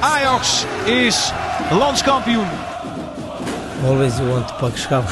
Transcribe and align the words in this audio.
Ajax 0.00 0.64
is 0.84 1.32
landskampioen. 1.70 2.48
Always 3.84 4.16
you 4.16 4.28
want 4.28 4.48
to 4.48 4.54
pak 4.54 4.76
schap. 4.76 5.08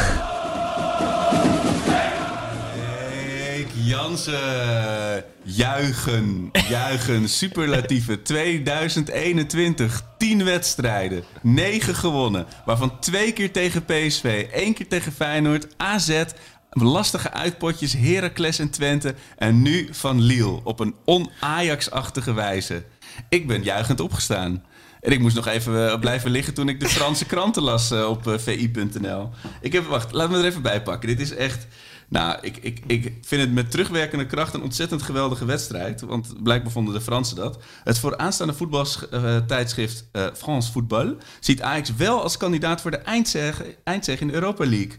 Jansen. 3.75 5.25
Juichen, 5.51 6.51
juichen, 6.69 7.29
superlatieve. 7.29 8.23
2021, 8.23 10.03
10 10.19 10.45
wedstrijden, 10.45 11.25
9 11.43 11.95
gewonnen. 11.95 12.47
Waarvan 12.65 12.99
twee 12.99 13.33
keer 13.33 13.53
tegen 13.53 13.85
PSV, 13.85 14.47
één 14.53 14.75
keer 14.75 14.89
tegen 14.89 15.13
Feyenoord, 15.13 15.67
AZ, 15.77 16.23
lastige 16.71 17.33
uitpotjes, 17.33 17.93
Heracles 17.93 18.59
en 18.59 18.71
Twente. 18.71 19.15
En 19.37 19.63
nu 19.63 19.89
van 19.91 20.21
Lille 20.21 20.61
op 20.65 20.81
een 20.81 20.95
on-Ajax-achtige 21.05 22.33
wijze. 22.33 22.85
Ik 23.29 23.47
ben 23.47 23.63
juichend 23.63 24.01
opgestaan. 24.01 24.65
En 25.01 25.13
ik 25.13 25.21
moest 25.21 25.37
nog 25.37 25.47
even 25.47 26.01
blijven 26.01 26.31
liggen 26.31 26.55
toen 26.55 26.69
ik 26.69 26.81
de 26.81 26.89
Franse 26.89 27.25
kranten 27.25 27.63
las 27.63 27.93
op 27.93 28.35
vi.nl. 28.37 29.31
Ik 29.61 29.73
heb, 29.73 29.87
wacht, 29.87 30.13
laat 30.13 30.31
me 30.31 30.39
er 30.39 30.45
even 30.45 30.63
bij 30.63 30.83
pakken. 30.83 31.09
Dit 31.09 31.21
is 31.21 31.35
echt... 31.35 31.67
Nou, 32.11 32.39
ik, 32.41 32.57
ik, 32.57 32.81
ik 32.87 33.13
vind 33.23 33.41
het 33.41 33.53
met 33.53 33.71
terugwerkende 33.71 34.27
kracht 34.27 34.55
een 34.55 34.63
ontzettend 34.63 35.03
geweldige 35.03 35.45
wedstrijd. 35.45 36.01
Want 36.01 36.43
blijkbaar 36.43 36.73
vonden 36.73 36.95
de 36.95 37.01
Fransen 37.01 37.37
dat. 37.37 37.59
Het 37.85 37.99
vooraanstaande 37.99 38.55
voetbaltijdschrift 38.55 40.09
uh, 40.13 40.27
France 40.35 40.71
Football 40.71 41.17
ziet 41.41 41.63
Ajax 41.63 41.95
wel 41.95 42.23
als 42.23 42.37
kandidaat 42.37 42.81
voor 42.81 42.91
de 42.91 42.97
eindzege, 42.97 44.21
in 44.21 44.27
de 44.27 44.33
Europa 44.33 44.67
League. 44.67 44.99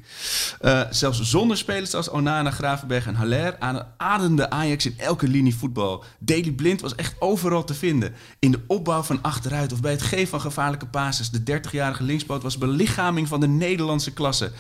Uh, 0.62 0.82
zelfs 0.90 1.22
zonder 1.22 1.58
spelers 1.58 1.94
als 1.94 2.10
Onana, 2.10 2.52
Gravenberg 2.52 3.08
en 3.08 3.16
Haller 3.16 3.58
ademde 3.98 4.50
Ajax 4.50 4.86
in 4.86 4.96
elke 4.98 5.28
linie 5.28 5.56
voetbal. 5.56 6.04
Daily 6.20 6.52
Blind 6.52 6.82
was 6.82 6.96
echt 6.96 7.16
overal 7.20 7.64
te 7.64 7.74
vinden. 7.74 8.14
In 8.40 8.52
de 8.52 8.60
opbouw 8.68 9.02
van 9.02 9.22
achteruit 9.22 9.74
of 9.74 9.82
bij 9.82 9.92
het 9.92 10.02
geven 10.02 10.28
van 10.28 10.42
gevaarlijke 10.42 10.88
passes. 10.88 11.30
De 11.30 11.60
30-jarige 11.60 12.04
linkspoot 12.04 12.44
was 12.44 12.58
belichaming 12.58 13.28
van 13.28 13.40
de 13.40 13.48
Nederlandse 13.48 14.14
klasse. 14.14 14.52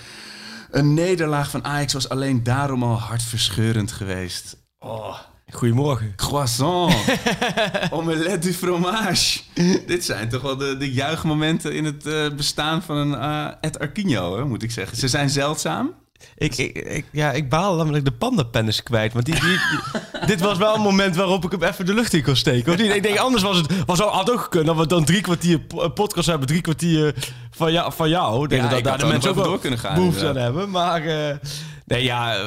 Een 0.71 0.93
nederlaag 0.93 1.49
van 1.49 1.63
Ajax 1.63 1.93
was 1.93 2.09
alleen 2.09 2.43
daarom 2.43 2.83
al 2.83 2.99
hartverscheurend 2.99 3.91
geweest. 3.91 4.57
Oh. 4.79 5.19
Goedemorgen. 5.51 6.13
Croissant. 6.15 6.93
Omelette 7.91 8.39
du 8.39 8.53
fromage. 8.53 9.39
Dit 9.87 10.05
zijn 10.05 10.29
toch 10.29 10.41
wel 10.41 10.57
de, 10.57 10.77
de 10.77 10.91
juichmomenten 10.91 11.73
in 11.73 11.85
het 11.85 12.05
uh, 12.05 12.29
bestaan 12.29 12.81
van 12.81 12.97
een 12.97 13.11
uh, 13.11 13.47
Ed 13.61 13.79
Arquinho, 13.79 14.37
hè, 14.37 14.45
moet 14.45 14.63
ik 14.63 14.71
zeggen. 14.71 14.97
Ze 14.97 15.07
zijn 15.07 15.29
zeldzaam. 15.29 15.93
Ik, 16.37 16.57
ik, 16.57 16.77
ik, 16.77 17.05
ja, 17.11 17.31
ik 17.31 17.49
baal 17.49 17.75
namelijk 17.75 18.05
de 18.05 18.11
pandapen 18.11 18.67
is 18.67 18.83
kwijt. 18.83 19.13
Want 19.13 19.25
die, 19.25 19.39
die, 19.39 19.59
dit 20.25 20.39
was 20.39 20.57
wel 20.57 20.75
een 20.75 20.81
moment 20.81 21.15
waarop 21.15 21.45
ik 21.45 21.51
hem 21.51 21.63
even 21.63 21.85
de 21.85 21.93
lucht 21.93 22.13
in 22.13 22.23
kon 22.23 22.35
steken. 22.35 22.77
Niet? 22.77 22.95
Ik 22.95 23.03
denk, 23.03 23.17
anders 23.17 23.43
was 23.43 23.57
het 23.57 23.85
was 23.85 23.99
had 23.99 24.31
ook 24.31 24.41
gekund 24.41 24.65
dat 24.65 24.77
we 24.77 24.87
dan 24.87 25.05
drie 25.05 25.21
kwartier 25.21 25.59
podcast 25.93 26.27
hebben. 26.27 26.47
Drie 26.47 26.61
kwartier 26.61 27.15
van, 27.59 27.71
jou, 27.71 27.93
van 27.93 28.09
jou. 28.09 28.47
Denk 28.47 28.61
Ja, 28.61 28.69
dat 28.69 28.77
ik 28.77 28.83
daar 28.83 28.97
de 28.97 29.05
mensen 29.05 29.29
ook 29.29 29.43
door 29.43 29.59
kunnen 29.59 29.79
gaan, 29.79 29.95
behoefte 29.95 30.19
aan 30.19 30.27
inderdaad. 30.27 30.53
hebben. 30.53 30.69
Maar 30.69 31.01
eh, 31.05 31.35
nee, 31.89 32.03
ja, 32.03 32.37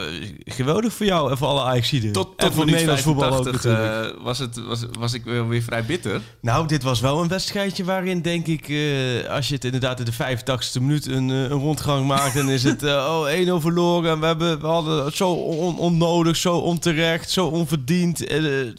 geweldig 0.44 0.92
voor 0.92 1.06
jou 1.06 1.30
en 1.30 1.36
voor 1.38 1.48
alle 1.48 1.62
Ajaxiden. 1.62 2.12
Tot, 2.12 2.28
en 2.28 2.34
tot 2.36 2.46
voor 2.54 2.64
minuut 2.64 2.72
Nederlands 2.72 3.02
voetbal 3.02 3.24
ook 3.28 3.32
85 3.44 3.72
natuurlijk. 3.72 4.16
eh, 4.16 4.24
was, 4.24 4.38
het, 4.38 4.60
was, 4.66 4.84
was 4.98 5.12
ik 5.12 5.24
wel 5.24 5.48
weer 5.48 5.62
vrij 5.62 5.84
bitter. 5.84 6.20
Nou, 6.40 6.66
dit 6.66 6.82
was 6.82 7.00
wel 7.00 7.20
een 7.22 7.28
wedstrijdje 7.28 7.84
waarin, 7.84 8.22
denk 8.22 8.46
ik, 8.46 8.68
eh, 8.68 9.30
als 9.34 9.48
je 9.48 9.54
het 9.54 9.64
inderdaad 9.64 9.98
in 9.98 10.04
de 10.04 10.12
85ste 10.12 10.80
minuut 10.80 11.06
een, 11.06 11.30
eh, 11.30 11.36
een 11.42 11.48
rondgang 11.50 12.06
maakt, 12.06 12.34
dan 12.34 12.50
is 12.50 12.62
het 12.62 12.82
oh 13.10 13.26
1-0 13.30 13.60
verloren. 13.60 14.10
En 14.10 14.20
we, 14.20 14.26
hebben, 14.26 14.60
we 14.60 14.66
hadden 14.66 15.04
het 15.04 15.16
zo 15.16 15.30
on- 15.32 15.78
onnodig, 15.78 16.36
zo 16.36 16.56
onterecht, 16.56 17.30
zo 17.30 17.46
onverdiend. 17.46 18.26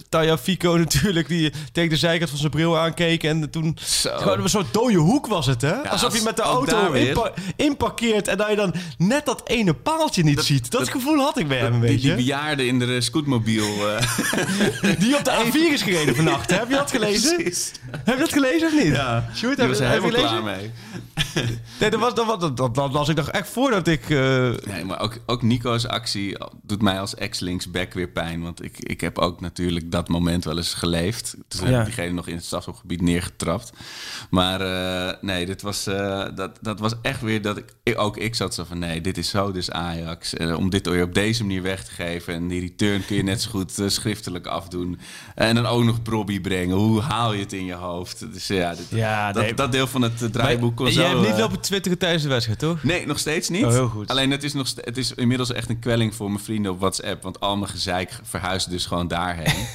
Taya 0.09 0.37
Fico 0.37 0.77
natuurlijk, 0.77 1.27
die 1.27 1.51
tegen 1.71 1.89
de 1.89 1.97
zijkant 1.97 2.29
van 2.29 2.39
zijn 2.39 2.51
bril 2.51 2.77
aankeek. 2.77 3.23
En 3.23 3.49
toen, 3.49 3.77
Zo. 3.85 4.17
gewoon 4.17 4.39
een 4.41 4.49
soort 4.49 4.73
dode 4.73 4.95
hoek 4.97 5.27
was 5.27 5.45
het, 5.45 5.61
hè? 5.61 5.89
Alsof 5.89 6.17
je 6.17 6.21
met 6.23 6.35
de 6.35 6.41
auto 6.41 6.91
weer. 6.91 7.07
inpa- 7.07 7.33
inparkeert 7.55 8.27
en 8.27 8.37
dat 8.37 8.49
je 8.49 8.55
dan 8.55 8.73
net 8.97 9.25
dat 9.25 9.41
ene 9.45 9.73
paaltje 9.73 10.23
niet 10.23 10.39
ziet. 10.39 10.52
Dat, 10.61 10.71
dat- 10.71 10.89
gevoel 10.89 11.17
had 11.19 11.37
ik 11.39 11.47
bij 11.47 11.57
hem 11.57 11.73
een 11.73 11.79
Die, 11.81 11.89
beetje. 11.89 12.07
die 12.07 12.15
bejaarde 12.15 12.65
in 12.65 12.79
de 12.79 13.01
scootmobiel. 13.01 13.89
eh, 13.89 14.01
Die 14.99 15.17
op 15.17 15.23
de 15.23 15.31
A4 15.45 15.73
is 15.73 15.81
gereden 15.81 16.15
vannacht, 16.15 16.49
hè? 16.49 16.57
Heb 16.57 16.69
je 16.69 16.75
dat 16.75 16.91
gelezen? 16.97 17.35
precies. 17.35 17.71
Heb 17.91 18.15
je 18.15 18.19
dat 18.21 18.33
gelezen 18.33 18.67
of 18.67 18.73
niet? 18.83 18.95
Ja, 18.95 19.29
die 19.55 19.55
heb, 19.57 19.67
was 19.67 19.79
er 19.79 19.83
je 19.83 19.89
helemaal 20.01 20.19
klaar 20.29 20.43
mee. 20.43 20.71
Nee, 21.79 21.89
dat 21.89 21.99
was, 21.99 22.13
dat, 22.15 22.27
dat, 22.57 22.57
dat, 22.57 22.75
ik 23.09 23.15
nog 23.15 23.29
echt 23.29 23.49
voordat 23.49 23.87
ik... 23.87 24.09
eh, 24.09 24.49
Nee, 24.65 24.85
maar 24.85 24.99
ook, 24.99 25.17
ook 25.25 25.41
Nico's 25.41 25.85
actie 25.87 26.37
doet 26.63 26.81
mij 26.81 26.99
als 26.99 27.15
ex-linksback 27.15 27.93
weer 27.93 28.07
pijn. 28.07 28.41
Want 28.41 28.63
ik, 28.63 28.79
ik 28.79 29.01
heb 29.01 29.17
ook 29.17 29.41
natuurlijk 29.41 29.91
dat 29.91 30.07
moment 30.07 30.43
wel 30.43 30.57
eens 30.57 30.73
geleefd. 30.73 31.35
Toen 31.47 31.67
Ja. 31.69 31.71
heb 31.71 31.79
ik 31.79 31.85
diegene 31.85 32.13
nog 32.13 32.27
in 32.27 32.35
het 32.35 32.45
strafschopgebied 32.45 33.01
neergetrapt. 33.01 33.71
Maar 34.29 34.61
eh, 34.61 35.13
nee, 35.21 35.45
dit 35.45 35.61
was, 35.61 35.87
eh, 35.87 36.25
dat, 36.35 36.57
dat 36.61 36.79
was 36.79 36.93
echt 37.01 37.21
weer 37.21 37.41
dat 37.41 37.57
ik- 37.83 37.99
ook 37.99 38.17
ik 38.17 38.35
zat 38.35 38.53
zo 38.53 38.63
van... 38.63 38.79
Nee, 38.79 39.01
dit 39.01 39.17
is 39.17 39.29
zo 39.29 39.51
dus 39.51 39.71
Ajax. 39.71 40.33
Eh, 40.49 40.57
om 40.57 40.69
dit 40.69 41.01
op 41.01 41.13
deze 41.13 41.41
manier 41.43 41.61
weg 41.61 41.83
te 41.85 41.91
geven. 41.91 42.33
En 42.33 42.47
die 42.47 42.59
return 42.61 43.05
kun 43.05 43.15
je 43.15 43.23
net 43.23 43.41
zo 43.41 43.49
goed 43.49 43.79
eh, 43.79 43.87
schriftelijk 43.87 44.47
afdoen. 44.47 44.99
En 45.35 45.55
dan 45.55 45.65
ook 45.65 45.83
nog 45.83 46.01
Brobby 46.01 46.41
brengen. 46.41 46.75
Hoe 46.75 47.01
haal 47.01 47.33
je 47.33 47.39
het 47.39 47.53
in 47.53 47.65
je 47.65 47.73
hoofd? 47.73 48.33
Dus 48.33 48.47
ja, 48.47 48.75
dit- 48.75 48.85
Ja, 48.89 49.31
dat, 49.31 49.43
nee. 49.43 49.53
dat 49.53 49.71
deel 49.71 49.87
van 49.87 50.01
het 50.01 50.21
eh, 50.21 50.29
draaiboek 50.29 50.75
kon 50.75 50.85
maar 50.85 50.93
zo... 50.93 50.99
jij 51.01 51.09
hebt 51.09 51.21
niet 51.21 51.31
eh, 51.31 51.37
lopen 51.37 51.59
twitteren 51.61 51.97
tijdens 51.97 52.23
de 52.23 52.29
wedstrijd, 52.29 52.59
toch? 52.59 52.83
Nee, 52.83 53.05
nog 53.07 53.19
steeds 53.19 53.49
niet. 53.49 53.63
Oh, 53.65 53.71
heel 53.71 53.87
goed. 53.89 54.07
Alleen 54.09 54.31
het 54.31 54.43
is, 54.43 54.53
nog 54.53 54.67
het 54.75 54.97
is 54.97 55.13
inmiddels 55.13 55.51
echt 55.53 55.69
een 55.69 55.79
kwelling 55.79 56.15
voor 56.15 56.31
mijn 56.31 56.43
vrienden 56.43 56.71
op 56.71 56.79
WhatsApp. 56.79 57.23
Want 57.23 57.39
al 57.39 57.57
mijn 57.57 57.71
gezeik 57.71 58.19
verhuist 58.23 58.69
dus 58.69 58.85
gewoon 58.85 59.07
daarheen. 59.07 59.65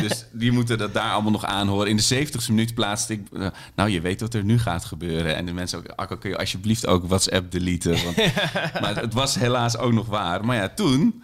dus 0.00 0.26
die 0.32 0.52
moeten 0.52 0.78
dat 0.78 0.94
daar 0.94 1.12
allemaal 1.12 1.32
nog 1.32 1.44
aanhoren. 1.44 1.88
In 1.88 1.96
de 1.96 2.26
70ste 2.26 2.48
minuut 2.48 2.74
plaatste 2.74 3.12
ik... 3.12 3.20
eh, 3.32 3.46
nou, 3.76 3.90
je 3.90 4.00
weet 4.00 4.20
wat 4.20 4.34
er 4.34 4.44
nu 4.44 4.58
gaat 4.58 4.84
gebeuren. 4.84 5.36
En 5.36 5.46
de 5.46 5.52
mensen 5.52 5.78
ook... 5.78 5.86
Akko, 5.96 6.16
kun 6.16 6.30
je 6.30 6.38
alsjeblieft 6.38 6.86
ook 6.86 7.06
WhatsApp 7.06 7.50
deleten? 7.50 8.04
Want, 8.04 8.16
maar 8.82 8.96
het 8.96 9.14
was 9.14 9.34
helaas 9.34 9.76
ook 9.76 9.92
nog 9.92 10.06
waar. 10.06 10.44
Maar 10.44 10.56
ja, 10.56 10.68
toen... 10.68 11.22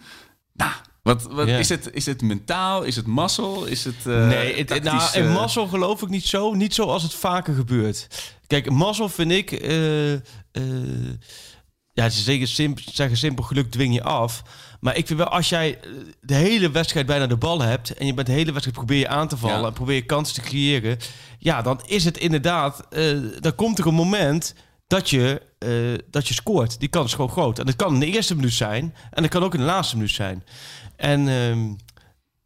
Nou, 0.53 0.71
wat, 1.01 1.23
wat, 1.23 1.47
is, 1.47 1.69
het, 1.69 1.89
is 1.93 2.05
het 2.05 2.21
mentaal? 2.21 2.83
Is 2.83 2.95
het 2.95 3.05
mazzel? 3.05 3.65
Is 3.65 3.83
het 3.83 4.05
uh, 4.07 4.27
nee, 4.27 4.57
het, 4.57 4.83
nou, 4.83 5.01
in 5.13 5.31
mazzel 5.31 5.67
geloof 5.67 6.01
ik 6.01 6.09
niet 6.09 6.25
zo. 6.25 6.53
Niet 6.53 6.73
zoals 6.73 7.03
het 7.03 7.13
vaker 7.13 7.53
gebeurt. 7.53 8.07
Kijk, 8.47 8.69
mazzel 8.69 9.09
vind 9.09 9.31
ik... 9.31 9.51
eh, 9.51 10.13
eh, 10.13 10.21
ja, 11.99 12.09
ze 12.09 12.21
zeggen, 12.21 12.47
simp, 12.47 12.79
zeggen 12.79 13.17
simpel 13.17 13.43
geluk 13.43 13.71
dwing 13.71 13.93
je 13.93 14.03
af. 14.03 14.43
Maar 14.79 14.97
ik 14.97 15.07
vind 15.07 15.19
wel, 15.19 15.27
als 15.27 15.49
jij 15.49 15.79
eh, 15.79 15.89
de 16.21 16.33
hele 16.33 16.71
wedstrijd 16.71 17.05
bijna 17.05 17.27
de 17.27 17.37
bal 17.37 17.61
hebt... 17.61 17.93
en 17.93 18.05
je 18.05 18.13
bent 18.13 18.27
de 18.27 18.33
hele 18.33 18.51
wedstrijd 18.51 18.77
probeer 18.77 18.97
je 18.97 19.07
aan 19.07 19.27
te 19.27 19.37
vallen... 19.37 19.59
Ja. 19.59 19.67
en 19.67 19.73
probeer 19.73 19.95
je 19.95 20.05
kansen 20.05 20.35
te 20.35 20.49
creëren... 20.49 20.97
ja, 21.39 21.61
dan 21.61 21.81
is 21.85 22.05
het 22.05 22.17
inderdaad... 22.17 22.87
eh, 22.89 23.17
dan 23.39 23.55
komt 23.55 23.79
er 23.79 23.87
een 23.87 23.93
moment 23.93 24.55
dat 24.87 25.09
je, 25.09 25.41
eh, 25.59 25.69
dat 26.11 26.27
je 26.27 26.33
scoort. 26.33 26.79
Die 26.79 26.89
kans 26.89 27.05
is 27.05 27.13
gewoon 27.13 27.29
groot. 27.29 27.59
En 27.59 27.65
dat 27.65 27.75
kan 27.75 27.93
in 27.93 27.99
de 27.99 28.05
eerste 28.05 28.35
minuut 28.35 28.53
zijn... 28.53 28.95
en 29.11 29.21
dat 29.21 29.31
kan 29.31 29.43
ook 29.43 29.53
in 29.53 29.59
de 29.59 29.65
laatste 29.65 29.95
minuut 29.95 30.11
zijn. 30.11 30.43
En... 30.95 31.27
ehm, 31.27 31.67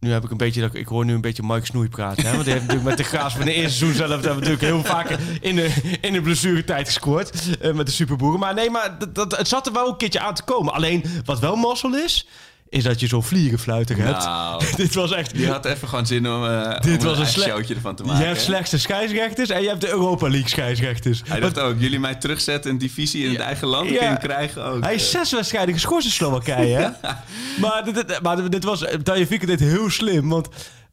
nu 0.03 0.11
heb 0.11 0.23
ik 0.23 0.31
een 0.31 0.37
beetje, 0.37 0.61
dat 0.61 0.73
ik 0.73 0.87
hoor 0.87 1.05
nu 1.05 1.13
een 1.13 1.21
beetje 1.21 1.43
Mike 1.45 1.65
Snoei 1.65 1.89
praten. 1.89 2.25
Hè? 2.25 2.31
Want 2.31 2.43
die 2.43 2.53
heeft 2.53 2.65
natuurlijk 2.65 2.97
met 2.97 2.97
de 2.97 3.03
Graas 3.17 3.35
van 3.35 3.45
de 3.45 3.53
eerste 3.53 3.77
seizoen 3.77 3.97
zelf 3.97 4.09
hebben 4.09 4.33
natuurlijk 4.33 4.61
heel 4.61 4.83
vaak 4.83 5.09
in 5.41 5.55
de, 5.55 5.97
in 6.01 6.13
de 6.13 6.21
blessuretijd 6.21 6.85
gescoord. 6.85 7.57
eh, 7.61 7.73
met 7.73 7.85
de 7.85 7.91
superboeren. 7.91 8.39
Maar 8.39 8.53
nee, 8.53 8.69
maar 8.69 8.95
dat, 8.99 9.15
dat, 9.15 9.37
het 9.37 9.47
zat 9.47 9.67
er 9.67 9.73
wel 9.73 9.87
een 9.87 9.97
keertje 9.97 10.19
aan 10.19 10.33
te 10.33 10.43
komen. 10.43 10.73
Alleen 10.73 11.03
wat 11.25 11.39
wel 11.39 11.55
mazzel 11.55 11.95
is, 11.95 12.27
is 12.73 12.83
dat 12.83 12.99
je 12.99 13.07
zo'n 13.07 13.23
vliegenfluiter 13.23 13.97
hebt. 13.97 14.23
Nou, 14.25 14.63
Dit 14.75 14.93
was 14.93 15.11
echt. 15.11 15.35
die 15.35 15.47
had 15.47 15.65
even 15.65 15.87
gewoon 15.87 16.05
zin 16.05 16.29
om, 16.29 16.43
uh, 16.43 16.79
Dit 16.79 16.99
om 16.99 17.05
was 17.05 17.19
een 17.19 17.41
showtje 17.43 17.73
ervan 17.75 17.95
te 17.95 18.03
Je 18.03 18.09
maken. 18.09 18.25
hebt 18.25 18.37
hè? 18.37 18.43
slechtste 18.43 18.77
scheidsrechters 18.79 19.49
en 19.49 19.61
je 19.61 19.67
hebt 19.67 19.81
de 19.81 19.89
Europa 19.89 20.29
League 20.29 20.49
scheidsrechters. 20.49 21.21
Hij 21.27 21.39
dacht 21.39 21.59
ook, 21.59 21.75
jullie 21.79 21.99
mij 21.99 22.15
terugzetten 22.15 22.71
een 22.71 22.77
divisie 22.77 23.23
in 23.25 23.29
het 23.31 23.39
eigen 23.39 23.67
land 23.67 23.89
Ja. 23.89 24.09
je 24.11 24.17
krijgen 24.17 24.63
ook. 24.65 24.83
Hij 24.83 24.93
is 24.95 25.11
zes 25.11 25.31
wedstrijden 25.31 25.73
geschorst 25.73 26.05
in 26.05 26.11
Slowakije. 26.13 26.93
maar, 27.61 27.81
dit, 27.85 27.95
dit- 27.95 28.21
maar 28.21 28.49
dit 28.49 28.63
was... 28.63 28.83
Tajafico 29.03 29.45
deed 29.45 29.59
heel 29.59 29.89
slim, 29.89 30.29
want... 30.29 30.47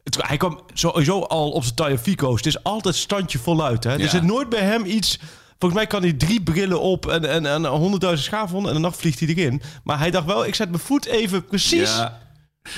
Het, 0.05 0.17
hij 0.27 0.37
kwam 0.37 0.61
sowieso 0.75 1.21
al 1.23 1.51
op 1.51 1.63
zijn 1.63 1.75
Tajafico's. 1.75 2.37
Het 2.37 2.47
is 2.47 2.63
altijd 2.63 2.95
standje 2.95 3.39
voluit. 3.39 3.85
Hè? 3.85 3.91
Er 3.93 4.01
Ja. 4.01 4.09
zit 4.09 4.23
nooit 4.23 4.49
bij 4.49 4.61
hem 4.61 4.85
iets... 4.85 5.19
Volgens 5.61 5.81
mij 5.81 5.87
kan 5.91 6.03
hij 6.03 6.13
drie 6.13 6.43
brillen 6.43 6.81
op 6.81 7.07
en, 7.07 7.25
en, 7.25 7.47
en 7.47 8.01
100.000 8.05 8.13
schaafwonden... 8.15 8.75
en 8.75 8.83
dan 8.83 8.93
vliegt 8.93 9.19
hij 9.21 9.29
erin. 9.29 9.63
Maar 9.85 9.99
hij 9.99 10.11
dacht 10.11 10.27
wel, 10.27 10.47
ik 10.47 10.55
zet 10.55 10.69
mijn 10.71 10.83
voet 10.83 11.07
even 11.07 11.45
precies... 11.45 11.97
Ja, 11.97 12.19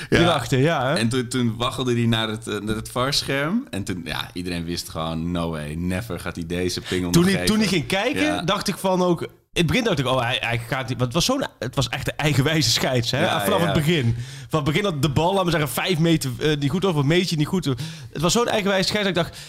Hierachter, 0.09 0.59
ja. 0.59 0.87
hè? 0.87 0.93
En 0.93 1.09
toen, 1.09 1.27
toen 1.27 1.55
waggelde 1.57 1.93
hij 1.93 2.05
naar 2.05 2.27
het, 2.27 2.47
eh, 2.47 2.59
naar 2.59 2.75
het 2.75 2.89
VAR-scherm. 2.89 3.67
En 3.69 3.83
toen, 3.83 4.01
ja, 4.05 4.29
iedereen 4.33 4.63
wist 4.63 4.89
gewoon, 4.89 5.31
no 5.31 5.49
way, 5.49 5.73
never 5.73 6.19
gaat 6.19 6.35
hij 6.35 6.45
deze 6.45 6.81
pingel 6.81 7.11
toen, 7.11 7.23
nog 7.23 7.33
hij, 7.33 7.45
toen 7.45 7.57
hij 7.57 7.67
ging 7.67 7.87
kijken, 7.87 8.23
Ja. 8.23 8.41
dacht 8.41 8.67
ik 8.67 8.77
van 8.77 9.01
ook... 9.01 9.21
In 9.21 9.29
het 9.53 9.67
begin 9.67 9.83
dacht 9.83 9.99
ik, 9.99 10.05
oh, 10.05 10.21
hij, 10.21 10.37
hij 10.39 10.59
gaat. 10.67 10.87
Want 10.89 10.99
het 10.99 11.13
was, 11.13 11.25
zo'n, 11.25 11.45
het 11.59 11.75
was 11.75 11.89
echt 11.89 12.05
de 12.05 12.13
eigenwijze 12.13 12.69
scheids, 12.69 13.11
hè? 13.11 13.21
Ja, 13.23 13.43
Vanaf 13.43 13.59
ja. 13.59 13.65
het 13.65 13.73
begin. 13.73 14.15
Van 14.49 14.59
het 14.59 14.63
begin 14.63 14.83
dat 14.83 15.01
de 15.01 15.09
bal, 15.09 15.29
laten 15.31 15.45
we 15.45 15.51
zeggen, 15.51 15.69
vijf 15.69 15.99
meter 15.99 16.31
eh, 16.39 16.57
niet 16.57 16.69
goed 16.69 16.85
of 16.85 16.95
een 16.95 17.07
meter 17.07 17.37
niet 17.37 17.47
goed. 17.47 17.65
Het 17.65 18.21
was 18.21 18.33
zo'n 18.33 18.47
eigenwijze 18.47 18.87
scheids 18.87 19.07
dat 19.07 19.17
ik 19.17 19.23
dacht... 19.23 19.41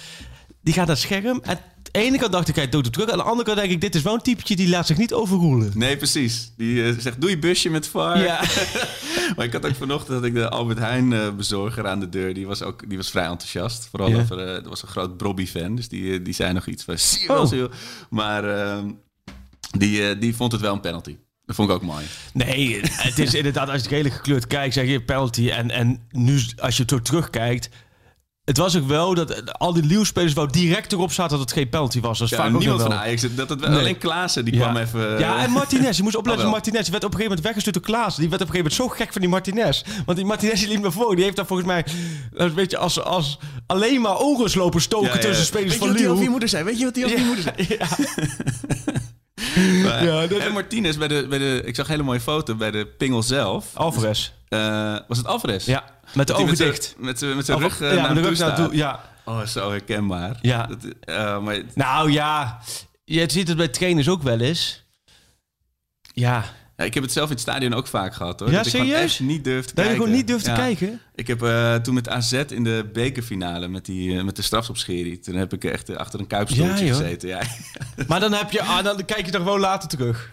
Die 0.65 0.75
gaat 0.75 0.87
naar 0.87 0.97
het 0.97 1.05
scherm. 1.05 1.41
En 1.43 1.51
aan 1.57 1.59
de 1.83 1.91
ene 1.93 2.19
kant 2.19 2.33
dacht 2.33 2.49
ik, 2.49 2.55
hij 2.55 2.69
doet 2.69 2.85
het 2.85 2.93
terug. 2.93 3.11
Aan 3.11 3.19
de 3.19 3.25
andere 3.25 3.45
kant 3.45 3.59
denk 3.59 3.71
ik, 3.71 3.81
dit 3.81 3.95
is 3.95 4.03
wel 4.03 4.15
een 4.15 4.21
typetje 4.23 4.57
die 4.57 4.69
laat 4.69 4.87
zich 4.87 4.97
niet 4.97 5.13
overroelen. 5.13 5.71
Nee, 5.75 5.97
precies. 5.97 6.53
Die 6.57 6.85
eh, 6.85 6.95
zegt, 6.99 7.21
doe 7.21 7.31
je 7.31 7.39
busje 7.39 7.71
met 7.71 7.89
VAR. 7.89 8.19
Ja. 8.23 8.41
maar 9.37 9.45
ik 9.45 9.53
had 9.53 9.67
ook 9.67 9.75
vanochtend 9.75 10.09
dat 10.21 10.25
ik 10.25 10.35
de 10.35 10.49
Albert 10.49 10.79
Heijn 10.79 11.13
eh, 11.13 11.31
bezorger 11.31 11.87
aan 11.87 12.01
de 12.01 12.09
deur. 12.09 12.35
Die 12.35 12.47
was 12.47 12.63
ook 12.63 12.89
die 12.89 12.97
was 12.97 13.11
vrij 13.11 13.27
enthousiast. 13.27 13.89
Vooral 13.91 14.09
Ja. 14.09 14.21
over, 14.21 14.39
eh, 14.39 14.55
er 14.55 14.69
was 14.69 14.83
een 14.83 14.89
groot 14.89 15.17
Brobby-fan. 15.17 15.75
Dus 15.77 15.89
die, 15.89 16.23
die 16.23 16.35
zei 16.35 16.53
nog 16.53 16.67
iets 16.67 16.85
van, 16.85 16.99
zie 16.99 17.21
je 17.21 17.27
wel 17.27 17.65
Oh. 17.65 17.73
Maar 18.11 18.45
ehm, 18.59 18.91
die, 19.79 20.19
die 20.19 20.37
vond 20.37 20.53
het 20.53 20.61
wel 20.61 20.73
een 20.73 20.81
penalty. 20.81 21.17
Dat 21.47 21.57
vond 21.57 21.69
ik 21.69 21.75
ook 21.75 21.83
mooi. 21.83 22.05
Nee, 22.33 22.81
het 22.83 23.19
is 23.19 23.35
inderdaad, 23.35 23.69
als 23.69 23.77
je 23.77 23.83
het 23.83 23.97
hele 23.97 24.11
gekleurd 24.11 24.47
kijkt, 24.47 24.75
zeg 24.75 24.87
je 24.87 25.03
penalty. 25.03 25.49
En, 25.51 25.71
en 25.71 26.01
nu, 26.11 26.41
als 26.57 26.77
je 26.77 26.83
het 26.83 26.91
zo 26.91 27.03
terugkijkt... 27.03 27.69
Het 28.44 28.56
was 28.56 28.76
ook 28.76 28.87
wel 28.88 29.14
dat 29.14 29.58
al 29.58 29.73
die 29.73 29.82
Lille-spelers 29.82 30.32
wel 30.32 30.50
direct 30.50 30.93
erop 30.93 31.12
zaten 31.12 31.31
dat 31.31 31.41
het 31.41 31.52
geen 31.58 31.69
penalty 31.69 32.00
was. 32.00 32.19
Dat 32.19 32.31
is 32.32 32.37
Ja, 32.38 32.49
niemand 32.49 32.82
van. 32.82 32.93
Ajax. 32.93 33.26
Dat 33.35 33.49
het, 33.49 33.61
Nee. 33.61 33.79
Alleen 33.79 33.99
Klaassen, 33.99 34.44
die 34.44 34.55
Ja. 34.55 34.61
kwam 34.61 34.76
even... 34.76 35.19
Ja, 35.19 35.38
en 35.43 35.50
Martinez. 35.61 35.96
Je 35.96 36.02
moest 36.02 36.17
opletten 36.17 36.44
Oh. 36.46 36.50
Martinez. 36.52 36.82
Die 36.82 36.91
werd 36.91 37.05
op 37.05 37.11
een 37.11 37.17
gegeven 37.17 37.37
moment 37.37 37.55
weggestuurd 37.55 37.75
door 37.75 37.85
Klaas. 37.96 38.17
Die 38.17 38.29
werd 38.29 38.43
op 38.43 38.49
een 38.49 38.55
gegeven 38.55 38.79
moment 38.79 38.96
zo 38.96 39.05
gek 39.05 39.12
van 39.12 39.20
die 39.20 39.31
Martinez. 39.31 39.82
Want 40.06 40.19
die 40.19 40.26
Martinez 40.26 40.58
die 40.61 40.69
liep 40.69 40.82
naar 40.82 40.93
voren. 40.93 41.14
Die 41.17 41.25
heeft 41.25 41.37
daar 41.37 41.46
volgens 41.46 41.69
mij 41.69 41.85
een 42.32 42.55
beetje 42.55 42.79
als, 42.79 43.00
als 43.02 43.38
alleen 43.67 44.00
maar 44.00 44.19
ogen 44.19 44.58
lopen 44.58 44.81
stoken 44.81 45.08
Ja, 45.08 45.14
ja. 45.14 45.20
tussen 45.20 45.44
spelers 45.46 45.64
Weet 45.79 45.88
je 45.88 45.99
van 45.99 46.06
wat 46.08 46.19
die 46.19 46.29
moeder 46.31 46.49
zei? 46.49 46.64
Weet 46.64 46.79
je 46.79 46.85
wat 46.85 46.94
die 46.94 47.08
je 47.08 47.25
moeder 47.26 47.43
zei? 47.55 47.76
Ja. 47.79 47.87
Maar- 49.82 50.05
Ja, 50.05 50.26
dat- 50.26 50.38
en 50.38 50.52
Martinez, 50.52 50.96
bij 50.96 51.08
de, 51.08 51.26
bij 51.29 51.38
de, 51.38 51.62
ik 51.64 51.75
zag 51.75 51.85
een 51.87 51.91
hele 51.91 52.02
mooie 52.05 52.20
foto 52.20 52.55
bij 52.55 52.70
de 52.70 52.87
pingel 52.87 53.23
zelf. 53.23 53.67
Alvarez. 53.75 54.31
Eh, 54.49 54.96
was 55.08 55.19
het 55.19 55.26
Alvarez? 55.26 55.67
Ja, 55.67 55.85
met 56.15 56.27
de 56.27 56.33
ogen 56.33 56.47
met 56.47 56.57
dicht. 56.59 56.85
zijn- 57.19 57.37
Met 57.37 57.47
zijn 57.47 57.59
rug 57.59 57.81
eh, 57.81 57.95
ja, 57.95 58.01
naar 58.01 58.09
de 58.09 58.15
toe 58.15 58.23
rug 58.29 58.37
staat. 58.37 58.59
naartoe. 58.59 58.77
Ja. 58.77 59.01
Oh, 59.25 59.47
zo 59.47 59.71
herkenbaar. 59.71 60.39
Ja. 60.43 60.67
Dat, 60.67 60.79
eh, 61.01 61.39
maar, 61.43 61.61
Nou 61.75 62.13
ja, 62.13 62.59
je 63.05 63.25
ziet 63.31 63.49
het 63.49 63.57
bij 63.57 63.69
trainers 63.69 64.09
ook 64.09 64.23
wel 64.23 64.41
eens. 64.41 64.85
Ja, 66.13 66.45
ja, 66.77 66.85
ik 66.85 66.95
heb 66.95 67.03
het 67.03 67.13
zelf 67.13 67.27
in 67.27 67.33
het 67.33 67.41
stadion 67.43 67.75
ook 67.75 67.87
vaak 67.87 68.15
gehad 68.15 68.41
hoor. 68.41 68.51
Ja, 68.51 68.57
dat 68.57 68.67
ik 68.67 68.71
gewoon 68.73 68.87
serieus? 68.87 69.11
echt 69.11 69.21
niet 69.21 69.45
durf 69.45 69.65
te 69.65 69.75
dat 69.75 69.85
je 69.85 69.91
kijken. 69.91 69.97
gewoon 70.05 70.17
niet 70.19 70.27
durft 70.27 70.45
te 70.45 70.53
kijken. 70.53 71.01
Ik 71.15 71.27
heb 71.27 71.43
eh, 71.43 71.75
toen 71.75 71.95
met 71.95 72.09
AZ 72.09 72.33
in 72.33 72.65
de 72.65 72.91
bekerfinale 72.93 73.69
met, 73.69 73.85
die, 73.85 74.23
met 74.25 74.37
de 74.37 74.43
strafschopserie. 74.43 75.19
Toen 75.21 75.35
heb 75.35 75.53
ik 75.53 75.65
echt 75.65 75.97
achter 75.97 76.21
een 76.21 76.27
kuipstoeltje 76.27 76.85
Ja, 76.85 76.93
gezeten. 76.95 77.29
Ja. 77.29 77.41
Maar 78.09 78.21
dan, 78.21 78.33
heb 78.33 78.51
je, 78.51 78.63
ah, 78.63 78.85
dan 78.85 79.05
kijk 79.05 79.27
je 79.27 79.33
toch 79.33 79.45
wel 79.45 79.59
later 79.59 79.89
terug. 79.89 80.31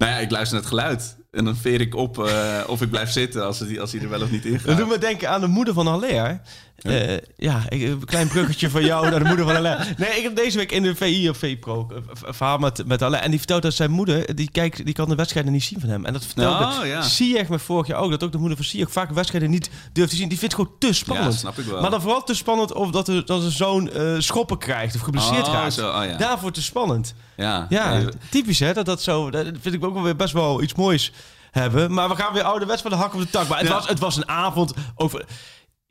Nou 0.00 0.12
ja, 0.12 0.18
ik 0.18 0.30
luister 0.30 0.54
naar 0.54 0.66
het 0.70 0.74
geluid. 0.78 1.16
En 1.30 1.44
dan 1.44 1.56
veer 1.56 1.80
ik 1.80 1.94
op 1.94 2.24
eh, 2.26 2.60
of 2.66 2.82
ik 2.82 2.90
blijf 2.90 3.10
zitten 3.10 3.44
als, 3.44 3.58
het, 3.58 3.78
als 3.78 3.92
hij 3.92 4.00
er 4.00 4.08
wel 4.08 4.22
of 4.22 4.30
niet 4.30 4.44
in 4.44 4.52
Dat 4.52 4.60
gaat. 4.60 4.76
doet 4.76 4.88
me 4.88 4.98
denken 4.98 5.28
aan 5.30 5.40
de 5.40 5.46
moeder 5.46 5.74
van 5.74 5.86
Haller. 5.86 6.40
Eh 6.82 7.16
ja, 7.36 7.62
ik, 7.68 7.82
een 7.82 8.04
klein 8.04 8.28
bruggetje 8.28 8.70
van 8.70 8.84
jou 8.84 9.10
naar 9.10 9.18
de 9.18 9.24
moeder 9.24 9.44
van 9.44 9.54
Haller. 9.54 9.94
Nee, 9.96 10.08
ik 10.16 10.22
heb 10.22 10.36
deze 10.36 10.56
week 10.58 10.72
in 10.72 10.82
de 10.82 10.94
VI 10.94 11.28
of 11.28 11.36
VPRO 11.38 11.86
een 11.94 12.04
v- 12.12 12.22
een 12.22 12.34
verhaal 12.34 12.58
met, 12.58 12.86
met 12.86 13.00
Haller. 13.00 13.20
En 13.20 13.28
die 13.30 13.38
vertelt 13.38 13.62
dat 13.62 13.74
zijn 13.74 13.90
moeder, 13.90 14.34
die, 14.34 14.50
kijkt, 14.50 14.84
die 14.84 14.94
kan 14.94 15.08
de 15.08 15.14
wedstrijden 15.14 15.52
niet 15.52 15.62
zien 15.64 15.80
van 15.80 15.88
hem. 15.88 16.04
En 16.04 16.12
dat 16.12 16.24
vertelde 16.26 16.64
Oh, 16.64 16.86
ja. 16.86 17.02
Ziyech 17.02 17.48
me 17.48 17.58
vorig 17.58 17.86
jaar 17.86 17.98
ook. 18.00 18.10
Dat 18.10 18.22
ook 18.24 18.32
de 18.32 18.38
moeder 18.38 18.56
van 18.56 18.66
Ziyech 18.66 18.90
vaak 18.92 19.10
wedstrijden 19.10 19.50
niet 19.50 19.70
durft 19.92 20.10
te 20.10 20.16
zien. 20.16 20.28
Die 20.28 20.38
vindt 20.38 20.54
het 20.54 20.62
gewoon 20.64 20.78
te 20.78 20.92
spannend. 20.92 21.32
Ja, 21.32 21.38
snap 21.38 21.58
ik 21.58 21.64
wel. 21.64 21.80
Maar 21.80 21.90
dan 21.90 22.00
vooral 22.00 22.24
te 22.24 22.34
spannend 22.34 22.72
of 22.72 22.90
dat, 22.90 23.08
er, 23.08 23.24
dat 23.26 23.40
zijn 23.40 23.52
zoon 23.52 23.90
eh, 23.90 24.14
schoppen 24.18 24.58
krijgt 24.58 24.94
of 24.94 25.00
geblesseerd 25.00 25.46
Oh, 25.46 25.52
raakt. 25.52 25.72
zo, 25.72 25.88
oh 25.90 26.04
ja. 26.04 26.16
Daarvoor 26.16 26.50
te 26.52 26.62
spannend. 26.62 27.14
Ja, 27.36 27.66
Ja, 27.68 28.02
typisch 28.30 28.58
hè, 28.58 28.72
dat 28.72 28.86
dat 28.86 29.02
zo... 29.02 29.30
Dat 29.30 29.46
vind 29.60 29.74
ik 29.74 29.84
ook 29.84 29.94
wel 29.94 30.02
weer 30.02 30.16
best 30.16 30.32
wel 30.32 30.62
iets 30.62 30.74
moois 30.74 31.12
hebben. 31.50 31.92
Maar 31.94 32.08
we 32.08 32.14
gaan 32.16 32.32
weer 32.32 32.42
ouderwets 32.42 32.82
van 32.82 32.90
de 32.90 32.96
hak 32.96 33.14
op 33.14 33.20
de 33.20 33.30
tak. 33.30 33.48
Maar 33.48 33.58
het, 33.58 33.68
was, 33.68 33.88
het 33.88 33.98
was 33.98 34.16
een 34.16 34.28
avond 34.28 34.72
over... 34.94 35.24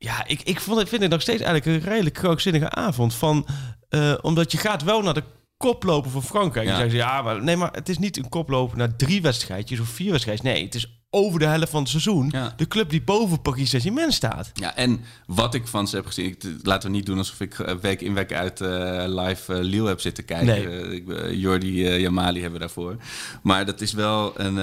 Ja, 0.02 0.26
ik, 0.28 0.42
ik 0.42 0.60
vond 0.60 0.90
vind 0.90 1.02
het 1.02 1.12
nog 1.12 1.22
steeds 1.22 1.42
eigenlijk 1.42 1.84
een 1.84 1.90
redelijk 1.90 2.16
krankzinnige 2.16 2.70
avond. 2.70 3.16
Van, 3.16 3.48
eh, 3.90 4.14
omdat 4.22 4.52
je 4.52 4.58
gaat 4.58 4.84
wel 4.84 5.02
naar 5.02 5.14
de 5.14 5.24
koploper 5.58 6.12
van 6.12 6.24
Frankrijk. 6.24 6.66
Ja. 6.66 6.72
Dan 6.72 6.82
zeggen 6.82 7.00
ze, 7.00 7.06
ja, 7.06 7.22
maar, 7.22 7.44
nee, 7.44 7.56
maar 7.56 7.72
het 7.72 7.90
is 7.90 7.98
niet 7.98 8.18
een 8.18 8.30
koploper 8.30 8.78
naar 8.78 8.96
drie 8.96 9.22
wedstrijdjes 9.22 9.80
of 9.80 9.88
vier 9.88 10.12
wedstrijdjes. 10.12 10.52
Nee, 10.54 10.64
het 10.64 10.76
is 10.76 10.99
over 11.10 11.40
de 11.40 11.46
helft 11.46 11.70
van 11.70 11.80
het 11.80 11.90
seizoen. 11.90 12.30
Ja. 12.32 12.54
De 12.58 12.68
club 12.68 12.90
die 12.90 13.02
boven 13.02 13.42
Paris 13.42 13.70
Saint-Germain 13.70 14.12
staat. 14.12 14.52
Ja, 14.54 14.76
en 14.76 15.00
wat 15.26 15.54
ik 15.54 15.68
van 15.68 15.88
ze 15.88 15.96
heb 15.96 16.06
gezien... 16.06 16.26
Ik, 16.26 16.44
laten 16.64 16.90
we 16.90 16.96
niet 16.96 17.06
doen 17.06 17.18
alsof 17.18 17.40
ik 17.40 17.60
eh, 17.60 17.76
week 17.76 18.02
in 18.02 18.14
week 18.14 18.34
uit 18.34 18.62
eh, 18.62 19.04
live 19.06 19.54
eh 19.54 19.64
Lille 19.64 19.88
heb 19.88 20.02
zitten 20.02 20.26
kijken. 20.26 20.46
Nee. 20.46 21.40
Jordi 21.40 22.00
Jamali 22.00 22.42
hebben 22.42 22.60
we 22.60 22.66
daarvoor. 22.66 22.98
Maar 23.42 23.66
dat 23.66 23.82
is 23.82 23.94
wel 23.94 24.40
een... 24.40 24.56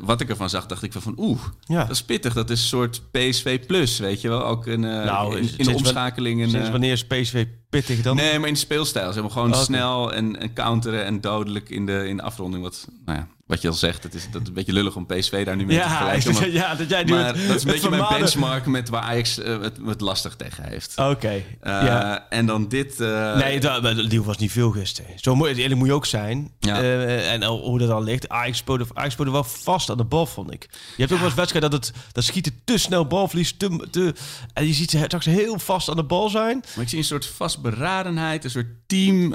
wat 0.00 0.20
ik 0.20 0.28
ervan 0.28 0.50
zag, 0.50 0.66
dacht 0.66 0.82
ik 0.82 0.92
van... 0.92 1.14
oeh, 1.16 1.40
Ja. 1.66 1.80
dat 1.80 1.90
is 1.90 2.02
pittig. 2.02 2.34
Dat 2.34 2.50
is 2.50 2.60
een 2.60 2.68
soort 2.68 3.02
PSV 3.10 3.66
plus, 3.66 3.98
weet 3.98 4.20
je 4.20 4.28
wel. 4.28 4.44
Ook 4.44 4.66
een, 4.66 4.80
Nou, 4.80 5.38
in, 5.38 5.64
de 5.64 5.74
omschakeling... 5.74 6.50
Sinds 6.50 6.70
wanneer 6.70 6.92
is 6.92 7.06
PSV 7.06 7.46
pittig 7.70 8.02
dan? 8.02 8.16
Nee, 8.16 8.38
maar 8.38 8.48
in 8.48 8.54
de 8.54 8.60
speelstijl. 8.60 9.06
Ze 9.06 9.12
hebben 9.12 9.32
gewoon 9.32 9.54
Oké. 9.54 9.62
snel 9.62 10.12
en, 10.12 10.40
en 10.40 10.52
counteren 10.52 11.04
en 11.04 11.20
dodelijk 11.20 11.70
in 11.70 11.86
de, 11.86 12.08
in 12.08 12.16
de 12.16 12.22
afronding. 12.22 12.62
Wat, 12.62 12.88
nou 13.04 13.18
ja, 13.18 13.28
wat 13.50 13.62
je 13.62 13.68
al 13.68 13.74
zegt, 13.74 14.02
het 14.02 14.14
is, 14.14 14.30
dat 14.30 14.42
is 14.42 14.48
een 14.48 14.54
beetje 14.54 14.72
lullig 14.72 14.96
om 14.96 15.06
PSV 15.06 15.44
daar 15.44 15.56
nu 15.56 15.66
mee 15.66 15.76
te 15.76 15.82
Ja, 15.88 15.88
vergelijken. 15.88 16.32
Maar, 16.32 16.50
ja, 16.50 16.74
dat 16.74 16.88
jij 16.90 17.04
nu 17.04 17.12
maar 17.12 17.26
het- 17.26 17.46
dat 17.46 17.56
is 17.56 17.62
een 17.64 17.70
beetje 17.70 17.90
mijn 17.90 18.04
benchmark 18.08 18.66
met 18.66 18.88
waar 18.88 19.02
Ajax 19.02 19.38
eh, 19.38 19.60
het, 19.60 19.76
het 19.86 20.00
lastig 20.00 20.36
tegen 20.36 20.64
heeft. 20.64 20.92
Oké, 20.98 21.28
Eh, 21.28 21.42
ja. 21.60 22.26
En 22.28 22.46
dan 22.46 22.68
dit... 22.68 23.00
eh, 23.00 23.36
Nee, 23.36 23.60
dat, 23.60 24.10
deal 24.10 24.24
was 24.24 24.36
niet 24.38 24.52
veel 24.52 24.70
gisteren. 24.70 25.10
Zo 25.16 25.34
moet, 25.34 25.48
eerlijk 25.48 25.74
moet 25.78 25.86
je 25.88 25.94
ook 25.94 26.06
zijn. 26.06 26.50
Ja. 26.58 26.82
En 26.82 27.44
hoe 27.44 27.78
dat 27.78 27.88
dan 27.88 28.02
ligt. 28.02 28.28
Ajax 28.28 28.58
speelde, 28.58 28.84
Ajax 28.94 29.12
speelde 29.12 29.30
wel 29.32 29.44
vast 29.44 29.90
aan 29.90 29.96
de 29.96 30.04
bal, 30.04 30.26
vond 30.26 30.52
ik. 30.52 30.68
Je 30.72 30.78
hebt 30.96 31.12
ook 31.12 31.18
wel 31.18 31.26
eens 31.26 31.36
wedstrijden 31.36 31.70
dat 31.70 31.84
het 31.86 31.94
dat 32.12 32.24
schieten 32.24 32.52
te 32.64 32.78
snel 32.78 33.06
balverlies. 33.06 33.54
Te, 33.56 33.86
te, 33.90 34.14
en 34.52 34.66
je 34.66 34.72
ziet 34.72 34.90
ze 34.90 34.98
straks 35.04 35.24
heel 35.24 35.58
vast 35.58 35.88
aan 35.88 35.96
de 35.96 36.04
bal 36.04 36.28
zijn. 36.28 36.64
Maar 36.74 36.82
ik 36.84 36.88
zie 36.90 36.98
een 36.98 37.04
soort 37.04 37.26
vastberadenheid, 37.26 38.44
een 38.44 38.50
soort 38.50 38.66
team... 38.86 39.34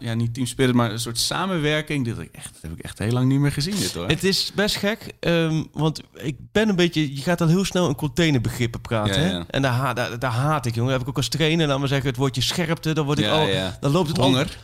ja, 0.00 0.14
niet 0.14 0.34
teamspirit, 0.34 0.74
maar 0.74 0.90
een 0.90 0.98
soort 0.98 1.18
samenwerking. 1.18 2.04
Dit, 2.04 2.16
heb 2.16 2.26
ik 2.26 2.34
echt, 2.34 2.52
dat 2.52 2.62
heb 2.62 2.72
ik 2.72 2.84
echt 2.84 2.98
heel 2.98 3.12
lang 3.12 3.28
niet 3.28 3.38
meer 3.40 3.49
gezien, 3.52 3.76
dit 3.76 3.94
hoor. 3.94 4.08
Het 4.08 4.24
is 4.24 4.52
best 4.54 4.76
gek, 4.76 5.14
ehm, 5.20 5.62
want 5.72 6.00
ik 6.14 6.36
ben 6.52 6.68
een 6.68 6.76
beetje... 6.76 7.14
Je 7.14 7.22
gaat 7.22 7.40
al 7.40 7.48
heel 7.48 7.64
snel 7.64 7.88
in 7.88 7.94
containerbegrippen 7.94 8.80
praten. 8.80 9.22
Ja, 9.22 9.28
hè? 9.28 9.40
En 9.46 9.62
daar, 9.62 9.94
daar, 9.94 10.18
daar 10.18 10.32
haat 10.32 10.66
ik, 10.66 10.74
jongen. 10.74 10.92
heb 10.92 11.00
ik 11.00 11.08
ook 11.08 11.16
als 11.16 11.28
trainer. 11.28 11.66
Dan 11.66 11.78
maar 11.78 11.88
zeggen 11.88 12.08
het 12.08 12.16
woordje 12.16 12.42
scherpte. 12.42 12.92
Dan, 12.92 13.04
word 13.04 13.18
ik 13.18 13.26
al, 13.26 13.48
dan 13.80 13.90
loopt 13.90 14.08
het 14.08 14.18
al 14.18 14.24
Honger. 14.24 14.58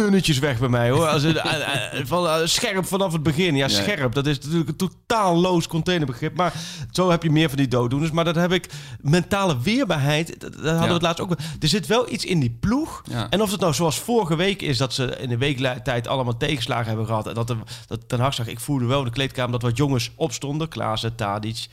Tunnetjes 0.00 0.38
weg 0.38 0.58
bij 0.58 0.68
mij 0.68 0.90
hoor. 0.90 1.06
Als 1.06 1.22
het, 1.22 1.36
eh, 1.36 1.98
eh, 1.98 2.06
van, 2.06 2.26
eh, 2.26 2.36
scherp 2.44 2.86
vanaf 2.86 3.12
het 3.12 3.22
begin. 3.22 3.56
Ja, 3.56 3.68
scherp. 3.68 4.14
Dat 4.14 4.26
is 4.26 4.38
natuurlijk 4.38 4.68
een 4.68 4.76
totaal 4.76 5.36
loos 5.36 5.66
containerbegrip. 5.66 6.36
Maar 6.36 6.52
zo 6.90 7.10
heb 7.10 7.22
je 7.22 7.30
meer 7.30 7.48
van 7.48 7.58
die 7.58 7.68
dooddoeners. 7.68 8.10
Maar 8.10 8.24
dat 8.24 8.34
heb 8.34 8.52
ik. 8.52 8.68
Mentale 9.00 9.60
weerbaarheid. 9.60 10.40
Dat, 10.40 10.52
dat 10.52 10.62
hadden 10.62 10.86
we 10.86 10.92
het 10.92 11.02
laatst 11.02 11.20
ook. 11.20 11.30
Er 11.60 11.68
zit 11.68 11.86
wel 11.86 12.12
iets 12.12 12.24
in 12.24 12.40
die 12.40 12.56
ploeg. 12.60 13.02
Ja. 13.10 13.26
En 13.30 13.42
of 13.42 13.50
het 13.50 13.60
nou 13.60 13.74
zoals 13.74 13.98
vorige 13.98 14.36
week 14.36 14.62
is. 14.62 14.78
Dat 14.78 14.94
ze 14.94 15.16
in 15.16 15.30
een 15.30 15.38
week 15.38 15.58
tijd 15.84 16.06
allemaal 16.06 16.36
tegenslagen 16.36 16.86
hebben 16.86 17.06
gehad. 17.06 17.26
En 17.26 17.34
dat, 17.34 17.50
er, 17.50 17.56
dat 17.86 18.08
Ten 18.08 18.20
Hag 18.20 18.34
zag. 18.34 18.46
Ik 18.46 18.60
voelde 18.60 18.84
wel 18.84 18.98
in 18.98 19.04
de 19.04 19.10
kleedkamer 19.10 19.52
dat 19.52 19.62
wat 19.62 19.76
jongens 19.76 20.10
opstonden. 20.16 20.68
Klaassen, 20.68 21.14
Tadic, 21.14 21.66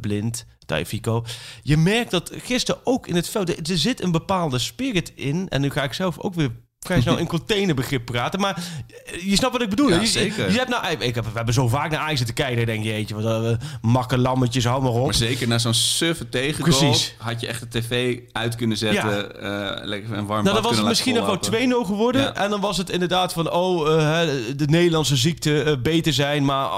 Blind. 0.00 0.46
Taifiko. 0.66 1.24
Je 1.62 1.76
merkt 1.76 2.10
dat 2.10 2.32
gisteren 2.34 2.80
ook 2.84 3.06
in 3.06 3.14
het 3.14 3.28
veld. 3.28 3.68
Er 3.68 3.78
zit 3.78 4.02
een 4.02 4.12
bepaalde 4.12 4.58
spirit 4.58 5.12
in. 5.14 5.48
En 5.48 5.60
nu 5.60 5.70
ga 5.70 5.82
ik 5.82 5.92
zelf 5.92 6.18
ook 6.18 6.34
weer 6.34 6.50
vrij 6.84 7.00
snel 7.00 7.16
in 7.18 7.26
containerbegrip 7.26 8.04
praten. 8.04 8.40
Maar 8.40 8.56
eh, 9.06 9.22
je 9.30 9.36
snapt 9.36 9.52
wat 9.52 9.62
ik 9.62 9.68
bedoel. 9.70 9.88
Ja, 9.88 10.00
je, 10.00 10.06
zeker. 10.06 10.50
Je 10.52 10.58
hebt 10.58 10.68
nou, 10.70 10.86
ik 10.98 11.14
heb, 11.14 11.24
we 11.24 11.30
hebben 11.34 11.54
zo 11.54 11.68
vaak 11.68 11.90
naar 11.90 12.00
Ajax 12.00 12.16
zitten 12.16 12.34
kijken. 12.34 12.66
Denk 12.66 12.84
je, 12.84 12.90
jeetje, 12.90 13.14
wat 13.22 13.42
uh, 13.44 13.50
makke 13.82 14.18
lammetjes, 14.18 14.64
hou 14.64 14.82
maar 14.82 14.92
op. 14.92 15.04
Maar 15.04 15.14
zeker 15.14 15.48
na 15.48 15.58
zo'n 15.58 15.74
suffe 15.74 16.28
tegengoal 16.28 16.94
had 17.18 17.40
je 17.40 17.46
echt 17.46 17.60
de 17.72 17.80
tv 17.80 18.18
uit 18.32 18.54
kunnen 18.56 18.76
zetten. 18.76 19.10
Ja. 19.10 19.22
eh, 19.22 19.86
lekker 19.86 20.16
een 20.16 20.26
warm 20.26 20.42
Nou, 20.44 20.54
dan 20.56 20.64
was 20.64 20.76
het 20.76 20.86
misschien 20.86 21.14
nog 21.14 21.26
wel 21.26 21.38
vollopen. 21.40 21.84
2-0 21.84 21.86
geworden. 21.86 22.20
Ja. 22.22 22.34
En 22.34 22.50
dan 22.50 22.60
was 22.60 22.76
het 22.76 22.90
inderdaad 22.90 23.32
van, 23.32 23.50
oh, 23.52 23.88
eh, 24.22 24.28
de 24.56 24.66
Nederlandse 24.66 25.16
ziekte 25.16 25.62
eh, 25.62 25.72
beter 25.82 26.12
zijn. 26.12 26.44
Maar 26.44 26.68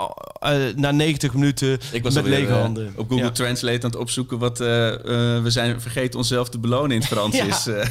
eh, 0.41 0.55
na 0.77 0.91
90 0.91 1.33
minuten 1.35 1.79
Ik 1.93 2.03
was 2.03 2.15
met 2.15 2.27
lege 2.27 2.53
eh, 2.53 2.61
handen. 2.61 2.93
op 2.97 3.09
Google 3.09 3.25
Ja. 3.25 3.31
Translate 3.31 3.85
aan 3.85 3.91
het 3.91 3.99
opzoeken 3.99 4.39
wat 4.39 4.61
eh, 4.61 4.89
eh, 4.89 5.43
we 5.43 5.51
zijn 5.51 5.81
vergeten 5.81 6.19
onszelf 6.19 6.49
te 6.49 6.59
belonen 6.59 6.91
in 6.91 6.99
het 6.99 7.07
Frans 7.07 7.35
is. 7.51 7.67
eh. 7.67 7.85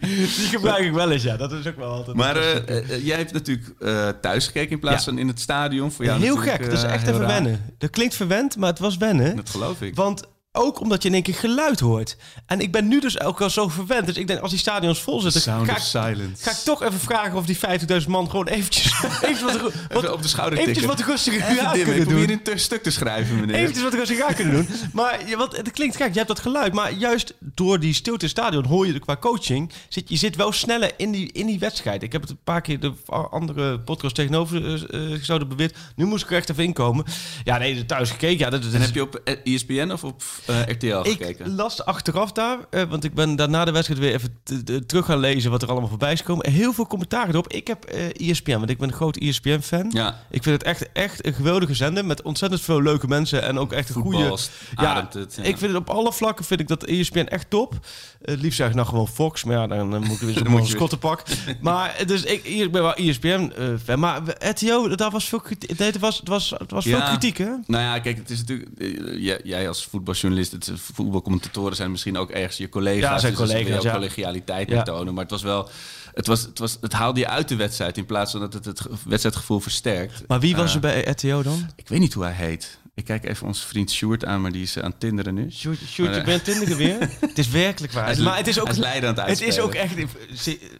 Die 0.00 0.26
gebruik 0.48 0.84
ik 0.84 0.92
wel 0.92 1.10
eens, 1.10 1.22
ja. 1.22 1.31
Dat 1.36 1.52
is 1.52 1.66
ook 1.66 1.76
wel 1.76 1.88
altijd... 1.90 2.16
maar 2.16 2.36
eh, 2.36 2.78
eh, 2.78 3.04
jij 3.06 3.16
hebt 3.16 3.32
natuurlijk 3.32 3.68
eh, 3.80 4.08
thuis 4.20 4.46
gekeken 4.46 4.70
in 4.70 4.78
plaats 4.78 5.04
Ja. 5.04 5.10
van 5.10 5.18
in 5.20 5.28
het 5.28 5.40
stadion. 5.40 5.92
Voor 5.92 6.04
jou 6.04 6.20
heel 6.20 6.36
gek. 6.36 6.64
Dat 6.64 6.72
is 6.72 6.82
echt 6.82 7.06
even 7.08 7.18
raar. 7.20 7.28
wennen. 7.28 7.74
Dat 7.78 7.90
klinkt 7.90 8.14
verwend, 8.14 8.56
maar 8.56 8.70
het 8.70 8.78
was 8.78 8.96
wennen. 8.96 9.36
Dat 9.36 9.50
geloof 9.50 9.82
ik. 9.82 9.94
Want 9.94 10.22
ook 10.52 10.80
omdat 10.80 11.02
je 11.02 11.08
in 11.08 11.14
één 11.14 11.22
keer 11.22 11.34
geluid 11.34 11.80
hoort. 11.80 12.16
En 12.46 12.60
ik 12.60 12.72
ben 12.72 12.88
nu 12.88 13.00
dus 13.00 13.20
ook 13.20 13.40
al 13.40 13.50
zo 13.50 13.68
verwend. 13.68 14.06
Dus 14.06 14.16
ik 14.16 14.26
denk, 14.26 14.40
als 14.40 14.50
die 14.50 14.58
stadions 14.58 15.00
vol 15.00 15.20
zitten, 15.20 15.40
Sound 15.40 15.66
ga 15.66 15.72
of 15.72 15.78
ik, 15.78 15.84
silence. 15.84 16.42
ga 16.44 16.50
ik 16.50 16.56
toch 16.56 16.82
even 16.82 17.00
vragen 17.00 17.34
of 17.38 17.46
die 17.46 17.58
50.000 18.02 18.06
man 18.08 18.30
gewoon 18.30 18.46
eventjes 18.48 18.92
Eventjes 19.22 19.40
wat, 19.40 19.54
Even 19.72 19.88
wat, 19.92 20.10
op 20.10 20.22
de 20.22 20.28
schouder 20.28 20.58
eventjes 20.58 20.84
tikken. 20.86 20.98
wat 20.98 21.06
rustiger 21.14 21.42
Even 21.48 21.66
aan 21.66 21.72
kunnen 21.72 21.96
Ik 21.96 22.04
probeer 22.04 22.26
doen. 22.26 22.40
een 22.52 22.58
stuk 22.60 22.82
te 22.82 22.90
schrijven, 22.90 23.40
meneer. 23.40 23.54
Eventjes 23.56 23.82
wat 23.82 23.94
rustig 23.94 24.20
aan 24.20 24.34
kunnen 24.34 24.54
doen. 24.54 24.68
Maar 24.92 25.28
ja, 25.28 25.36
want 25.36 25.56
het 25.56 25.70
klinkt 25.70 25.96
gek, 25.96 26.08
je 26.08 26.14
hebt 26.16 26.28
dat 26.28 26.40
geluid. 26.40 26.72
Maar 26.72 26.92
juist 26.92 27.34
door 27.38 27.80
die 27.80 27.94
stilte 27.94 28.20
in 28.26 28.30
het 28.30 28.38
stadion 28.38 28.64
hoor 28.66 28.86
je 28.86 28.98
qua 28.98 29.16
coaching... 29.16 29.70
Zit, 29.88 30.08
je 30.08 30.16
zit 30.16 30.36
wel 30.36 30.52
sneller 30.52 30.90
in 30.96 31.10
die, 31.12 31.32
in 31.32 31.46
die 31.46 31.58
wedstrijd. 31.58 32.02
Ik 32.02 32.12
heb 32.12 32.20
het 32.20 32.30
een 32.30 32.38
paar 32.44 32.60
keer 32.60 32.80
de 32.80 32.92
andere 33.30 33.80
podcast 33.80 34.14
tegenover 34.14 34.62
uh, 34.94 35.18
zouden 35.22 35.48
beweerd. 35.48 35.76
Nu 35.96 36.04
moest 36.04 36.24
ik 36.24 36.30
er 36.30 36.36
echt 36.36 36.50
even 36.50 36.64
inkomen. 36.64 37.04
Ja, 37.44 37.58
nee, 37.58 37.86
thuis 37.86 38.10
gekeken. 38.10 38.38
Ja, 38.38 38.50
dat, 38.50 38.62
dat 38.62 38.72
En 38.72 38.78
is- 38.80 38.86
heb 38.86 38.94
je 38.94 39.02
op 39.02 39.14
eh, 39.24 39.54
ESPN 39.54 39.90
of 39.92 40.04
op 40.04 40.22
eh, 40.46 40.60
RTL 40.60 40.86
ik 40.86 41.04
gekeken? 41.04 41.54
las 41.54 41.84
achteraf 41.84 42.32
daar, 42.32 42.58
eh, 42.70 42.82
want 42.82 43.04
ik 43.04 43.14
ben 43.14 43.36
daarna 43.36 43.64
de 43.64 43.70
wedstrijd 43.70 44.00
weer 44.00 44.14
even 44.14 44.40
terug 44.86 45.06
gaan 45.06 45.18
lezen 45.18 45.50
wat 45.50 45.62
er 45.62 45.68
allemaal 45.68 45.88
voorbij 45.88 46.12
is 46.12 46.18
gekomen. 46.20 46.50
Heel 46.50 46.72
veel 46.72 46.86
commentaar 46.86 47.28
erop. 47.28 47.52
Ik 47.52 47.66
heb 47.66 47.84
eh 47.84 48.30
ESPN, 48.30 48.50
want 48.58 48.70
ik 48.70 48.78
ben 48.78 48.88
een 48.88 48.94
groot 48.94 49.16
ESPN-fan. 49.16 49.90
Ja, 49.94 50.20
Ik 50.30 50.42
vind 50.42 50.54
het 50.54 50.62
echt, 50.62 50.92
echt 50.92 51.26
een 51.26 51.34
geweldige 51.34 51.74
zender 51.74 52.04
met 52.04 52.22
ontzettend 52.22 52.60
veel 52.62 52.82
leuke 52.82 53.08
mensen 53.08 53.42
en 53.42 53.58
ook 53.58 53.72
echt 53.72 53.88
een 53.88 54.02
goede. 54.02 54.36
Ja, 54.76 55.08
het. 55.12 55.34
ja. 55.36 55.42
Ik 55.42 55.58
vind 55.58 55.72
het 55.72 55.80
op 55.80 55.90
alle 55.90 56.12
vlakken 56.12 56.44
vind 56.44 56.60
ik 56.60 56.68
dat 56.68 56.84
ESPN 56.84 57.18
echt 57.18 57.50
top. 57.50 57.74
Het 58.22 58.40
liefst 58.40 58.60
ik 58.60 58.74
nou 58.74 58.86
gewoon 58.86 59.08
Fox, 59.08 59.44
maar 59.44 59.56
ja, 59.56 59.66
dan, 59.66 59.94
eh, 59.94 60.00
moet 60.00 60.10
ik 60.10 60.18
weer 60.34 60.34
Dan 60.44 60.56
zo'n 60.56 60.66
skottenpak. 60.66 61.22
maar 61.60 61.94
eh, 61.94 62.06
dus 62.06 62.22
ik, 62.24 62.44
ik 62.44 62.72
ben 62.72 62.82
wel 62.82 62.94
ESPN-fan. 62.94 63.98
maar 63.98 64.20
RTO, 64.38 64.88
daar 64.96 65.10
was 65.10 65.24
veel 65.24 65.40
kritiek. 65.40 65.78
Nee, 65.78 65.90
het 65.90 66.00
was, 66.00 66.18
het 66.18 66.28
was, 66.28 66.50
het 66.58 66.70
was 66.70 66.84
veel 66.84 67.02
kritiek, 67.02 67.38
hè? 67.38 67.50
Nou 67.66 67.82
ja, 67.84 67.98
kijk, 67.98 68.16
het 68.16 68.30
is 68.30 68.38
natuurlijk... 68.38 68.68
eh, 68.78 69.22
jij- 69.22 69.40
jij 69.44 69.68
als 69.68 69.84
voetbaljournalist, 69.84 70.52
het, 70.52 70.70
voetbalcommentatoren 70.74 71.76
zijn 71.76 71.90
misschien 71.90 72.16
ook 72.18 72.30
ergens 72.30 72.56
je 72.56 72.68
collega's. 72.68 73.00
Ja, 73.10 73.18
zijn 73.18 73.34
dus 73.34 73.40
dan 73.48 73.48
collega's, 73.56 73.82
ja. 73.82 73.92
collegialiteit 73.92 74.68
Ja. 74.68 74.82
tonen. 74.82 75.14
Maar 75.14 75.22
het 75.22 75.32
was 75.32 75.42
wel... 75.42 75.68
Het, 76.14 76.26
was, 76.26 76.42
het, 76.42 76.58
was, 76.58 76.78
het 76.80 76.92
haalde 76.92 77.20
je 77.20 77.28
uit 77.28 77.48
de 77.48 77.56
wedstrijd 77.56 77.96
in 77.98 78.06
plaats 78.06 78.30
van 78.32 78.40
dat 78.40 78.52
het 78.52 78.64
het 78.64 78.80
ge- 78.80 78.90
wedstrijdgevoel 79.06 79.60
versterkt. 79.60 80.22
Maar 80.26 80.40
wie 80.40 80.56
was 80.56 80.68
Eh, 80.68 80.74
er 80.74 80.80
bij 80.80 81.02
RTO 81.02 81.42
dan? 81.42 81.70
Ik 81.76 81.88
weet 81.88 81.98
niet 82.00 82.12
hoe 82.14 82.24
hij 82.24 82.32
heet. 82.32 82.78
Ik 82.94 83.04
kijk 83.04 83.24
even 83.24 83.46
onze 83.46 83.66
vriend 83.66 83.90
Sjoerd 83.90 84.24
aan, 84.24 84.40
maar 84.40 84.52
die 84.52 84.62
is 84.62 84.76
eh, 84.76 84.84
aan 84.84 84.98
tinderen 84.98 85.34
nu. 85.34 85.50
Sjoerd, 85.50 85.78
Sjoerd, 85.86 86.08
Maar, 86.08 86.18
je 86.18 86.24
eh, 86.24 86.26
bent 86.26 86.44
Tinder 86.44 86.76
weer. 86.76 86.98
het 87.20 87.38
is 87.38 87.48
werkelijk 87.48 87.92
waar. 87.92 88.22
Maar 88.22 88.36
het 88.36 88.46
is 88.46 88.60
ook, 88.60 88.68
het 88.68 89.16
het 89.16 89.40
is 89.40 89.58
ook 89.58 89.74
echt... 89.74 89.94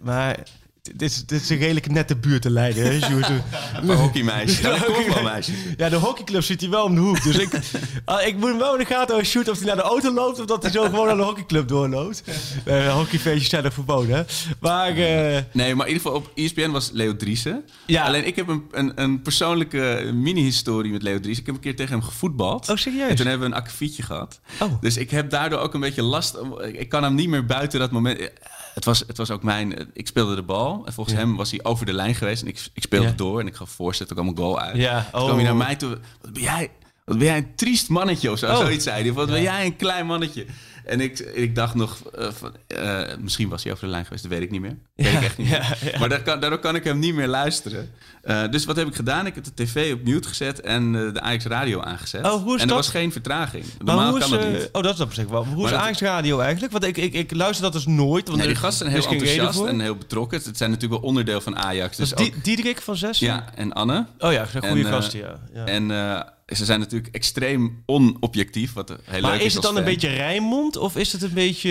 Maar 0.02 0.38
dit 0.82 1.02
is, 1.02 1.26
dit 1.26 1.40
is 1.40 1.48
een 1.48 1.58
redelijk 1.58 1.90
nette 1.90 2.16
buurt 2.16 2.42
te 2.42 2.50
leiden, 2.50 2.84
hè, 2.84 3.00
Sjoerd? 3.00 3.28
Een 3.82 3.96
hockeymeisje. 3.96 4.62
Ja, 4.62 4.86
een. 4.86 5.54
Ja, 5.76 5.88
de 5.88 5.96
hockeyclub 5.96 6.42
zit 6.42 6.60
hier 6.60 6.70
wel 6.70 6.84
om 6.84 6.94
de 6.94 7.00
hoek. 7.00 7.22
Dus 7.22 7.38
ik, 7.38 7.60
ah, 8.04 8.26
ik 8.26 8.36
moet 8.36 8.48
hem 8.48 8.58
wel 8.58 8.72
in 8.72 8.78
de 8.78 8.84
gaten 8.84 9.06
houden, 9.06 9.26
shoot 9.26 9.48
of 9.48 9.56
hij 9.56 9.66
naar 9.66 9.76
de 9.76 9.82
auto 9.82 10.12
loopt... 10.12 10.40
of 10.40 10.46
dat 10.46 10.62
hij 10.62 10.72
zo 10.72 10.82
gewoon 10.84 11.06
naar 11.06 11.16
de 11.16 11.22
hockeyclub 11.22 11.68
doorloopt. 11.68 12.22
Eh 12.64 12.94
hockeyfeestjes 12.94 13.48
zijn 13.48 13.64
er 13.64 13.72
verboden, 13.72 14.16
hè. 14.16 14.22
Maar 14.60 14.88
eh, 14.88 15.42
Nee, 15.52 15.74
maar 15.74 15.86
in 15.86 15.92
ieder 15.92 16.02
geval 16.02 16.14
op 16.14 16.30
ESPN 16.34 16.70
was 16.70 16.90
Leo 16.92 17.16
Driessen. 17.16 17.64
Ja. 17.86 18.04
Alleen 18.04 18.26
ik 18.26 18.36
heb 18.36 18.48
een, 18.48 18.64
een, 18.70 18.92
een 18.94 19.22
persoonlijke 19.22 20.10
mini-historie 20.14 20.92
met 20.92 21.02
Leo 21.02 21.20
Driessen. 21.20 21.40
Ik 21.40 21.46
heb 21.46 21.54
een 21.54 21.60
keer 21.60 21.76
tegen 21.76 21.92
hem 21.92 22.02
gevoetbald. 22.02 22.68
Oh, 22.68 22.76
serieus? 22.76 23.10
En 23.10 23.16
toen 23.16 23.26
hebben 23.26 23.48
we 23.48 23.54
een 23.54 23.60
akkefietje 23.60 24.02
gehad. 24.02 24.40
Oh. 24.60 24.80
Dus 24.80 24.96
ik 24.96 25.10
heb 25.10 25.30
daardoor 25.30 25.58
ook 25.58 25.74
een 25.74 25.80
beetje 25.80 26.02
last. 26.02 26.38
ik 26.72 26.88
kan 26.88 27.02
hem 27.02 27.14
niet 27.14 27.28
meer 27.28 27.46
buiten 27.46 27.80
dat 27.80 27.90
moment... 27.90 28.30
Het 28.74 28.84
was, 28.84 29.04
het 29.06 29.16
was 29.16 29.30
ook 29.30 29.42
mijn... 29.42 29.90
Ik 29.92 30.06
speelde 30.06 30.34
de 30.34 30.42
bal. 30.42 30.82
En 30.86 30.92
volgens 30.92 31.16
Ja. 31.16 31.22
hem 31.22 31.36
was 31.36 31.50
hij 31.50 31.60
over 31.62 31.86
de 31.86 31.92
lijn 31.92 32.14
geweest. 32.14 32.42
En 32.42 32.48
ik, 32.48 32.68
ik 32.74 32.82
speelde 32.82 33.06
Ja. 33.06 33.12
door. 33.16 33.40
En 33.40 33.46
ik 33.46 33.54
gaf 33.54 33.70
voorzet. 33.70 34.12
Kwam 34.12 34.28
een 34.28 34.36
goal 34.36 34.60
uit. 34.60 34.76
Ja, 34.76 35.00
Toen 35.00 35.10
kwam 35.10 35.26
hij 35.26 35.38
oh. 35.38 35.42
naar 35.44 35.56
mij 35.56 35.76
toe. 35.76 35.98
Wat 36.20 36.32
ben 36.32 36.42
jij... 36.42 36.70
Wat 37.04 37.18
ben 37.18 37.26
jij 37.26 37.36
een 37.36 37.54
triest 37.54 37.88
mannetje 37.88 38.30
of 38.30 38.38
zo? 38.38 38.46
Oh. 38.50 38.56
Zoiets 38.56 38.84
zei 38.84 39.02
hij. 39.02 39.12
Wat 39.12 39.28
ben 39.28 39.42
jij 39.42 39.64
een 39.66 39.76
klein 39.76 40.06
mannetje? 40.06 40.46
En 40.84 41.00
ik, 41.00 41.18
ik 41.18 41.54
dacht 41.54 41.74
nog, 41.74 41.98
eh, 42.14 42.28
van, 42.30 42.52
eh, 42.66 43.00
misschien 43.20 43.48
was 43.48 43.62
hij 43.62 43.72
over 43.72 43.84
de 43.84 43.90
lijn 43.90 44.04
geweest, 44.04 44.22
dat 44.22 44.32
weet 44.32 44.42
ik 44.42 44.50
niet 44.50 44.60
meer. 44.60 44.76
Weet 44.94 45.12
ik 45.12 45.22
echt 45.22 45.38
niet 45.38 45.48
meer. 45.48 45.76
ja, 45.82 45.90
ja. 45.92 45.98
Maar 45.98 46.08
daar 46.08 46.22
kan, 46.22 46.40
daardoor 46.40 46.58
kan 46.58 46.74
ik 46.74 46.84
hem 46.84 46.98
niet 46.98 47.14
meer 47.14 47.26
luisteren. 47.28 47.90
Eh, 48.22 48.48
dus 48.50 48.64
wat 48.64 48.76
heb 48.76 48.86
ik 48.86 48.94
gedaan? 48.94 49.26
Ik 49.26 49.34
heb 49.34 49.44
de 49.44 49.54
tv 49.54 49.92
op 49.92 50.04
mute 50.04 50.28
gezet 50.28 50.60
en 50.60 50.92
de 50.92 51.20
Ajax 51.20 51.44
radio 51.44 51.80
aangezet. 51.80 52.24
Oh, 52.26 52.42
hoe 52.42 52.54
is 52.54 52.54
en 52.54 52.60
er 52.60 52.66
dat? 52.66 52.76
was 52.76 52.88
geen 52.88 53.12
vertraging. 53.12 53.64
maar 53.64 53.84
Normaal 53.94 54.08
hoe 54.10 54.18
is, 54.18 54.28
kan 54.28 54.38
dat 54.38 54.48
niet. 54.52 54.68
Oh, 54.72 54.82
dat 54.82 54.94
is 54.94 55.00
op 55.00 55.12
zich 55.12 55.26
wel. 55.26 55.44
Hoe 55.46 55.66
is 55.66 55.72
Ajax 55.72 56.00
Radio 56.00 56.38
eigenlijk? 56.40 56.72
Want 56.72 56.84
ik, 56.84 56.96
ik, 56.96 57.12
ik 57.14 57.34
luister 57.34 57.62
dat 57.64 57.72
dus 57.72 57.86
nooit. 57.86 58.26
Want 58.26 58.38
Nee, 58.38 58.46
die 58.48 58.56
gasten 58.56 58.90
zijn 58.90 59.00
heel 59.02 59.10
enthousiast 59.12 59.64
en 59.64 59.80
heel 59.80 59.96
betrokken. 59.96 60.40
Het 60.44 60.56
zijn 60.56 60.70
natuurlijk 60.70 61.00
wel 61.00 61.08
onderdeel 61.10 61.40
van 61.40 61.56
Ajax. 61.56 61.96
Dat 61.96 62.08
Dus 62.08 62.18
is 62.18 62.26
ook, 62.26 62.32
Die- 62.32 62.42
Diederik 62.42 62.80
van 62.80 62.96
Zes? 62.96 63.18
ja, 63.18 63.44
en 63.54 63.72
Anne. 63.72 64.06
Oh 64.18 64.32
ja, 64.32 64.44
goede 64.44 64.84
gasten, 64.84 65.18
ja. 65.18 65.34
ja. 65.54 65.64
En 65.64 65.90
ze 66.54 66.64
zijn 66.64 66.80
natuurlijk 66.80 67.14
extreem 67.14 67.82
onobjectief, 67.86 68.72
wat 68.72 68.88
heel 68.88 69.20
maar 69.20 69.30
leuk 69.30 69.40
is 69.40 69.46
is 69.46 69.54
het 69.54 69.62
dan 69.62 69.76
een 69.76 69.84
beetje 69.84 70.08
Rijnmond 70.08 70.76
of 70.76 70.96
is 70.96 71.12
het 71.12 71.22
een 71.22 71.32
beetje... 71.32 71.70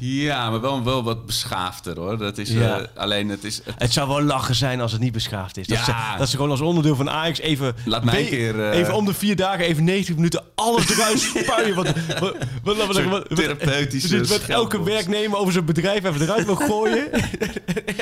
Ja, 0.00 0.50
maar 0.50 0.60
wel, 0.60 0.84
wel 0.84 1.02
wat 1.04 1.26
beschaafder 1.26 1.98
hoor. 1.98 2.18
Dat 2.18 2.38
is 2.38 2.48
Ja. 2.50 2.78
eh, 2.80 2.86
alleen 2.96 3.28
het 3.28 3.44
is. 3.44 3.60
Het, 3.64 3.74
Het 3.78 3.92
zou 3.92 4.08
wel 4.08 4.22
lachen 4.22 4.54
zijn 4.54 4.80
als 4.80 4.92
het 4.92 5.00
niet 5.00 5.12
beschaafd 5.12 5.56
is. 5.56 5.66
Dat, 5.66 5.78
Ja. 5.78 5.84
ze, 5.84 6.18
dat 6.18 6.28
ze 6.28 6.36
gewoon 6.36 6.50
als 6.50 6.60
onderdeel 6.60 6.96
van 6.96 7.10
Ajax 7.10 7.38
even... 7.38 7.74
Laat 7.84 8.04
mij 8.04 8.20
een 8.20 8.28
keer, 8.28 8.70
eh, 8.70 8.78
Even 8.78 8.94
om 8.94 9.04
de 9.04 9.14
vier 9.14 9.36
dagen, 9.36 9.64
even 9.64 9.84
90 9.84 10.14
minuten, 10.14 10.42
alles 10.54 10.88
eruit 10.96 11.18
spuien. 11.20 11.74
Wat, 11.74 11.92
wat, 12.20 12.36
wat, 12.62 12.86
wat, 12.86 13.04
wat, 13.04 13.36
therapeutische 13.36 14.18
dus 14.18 14.28
met 14.28 14.48
elke 14.48 14.82
werknemer 14.82 15.38
over 15.38 15.52
zijn 15.52 15.64
bedrijf 15.64 16.04
even 16.04 16.22
eruit 16.22 16.46
wil 16.46 16.54
gooien. 16.56 17.08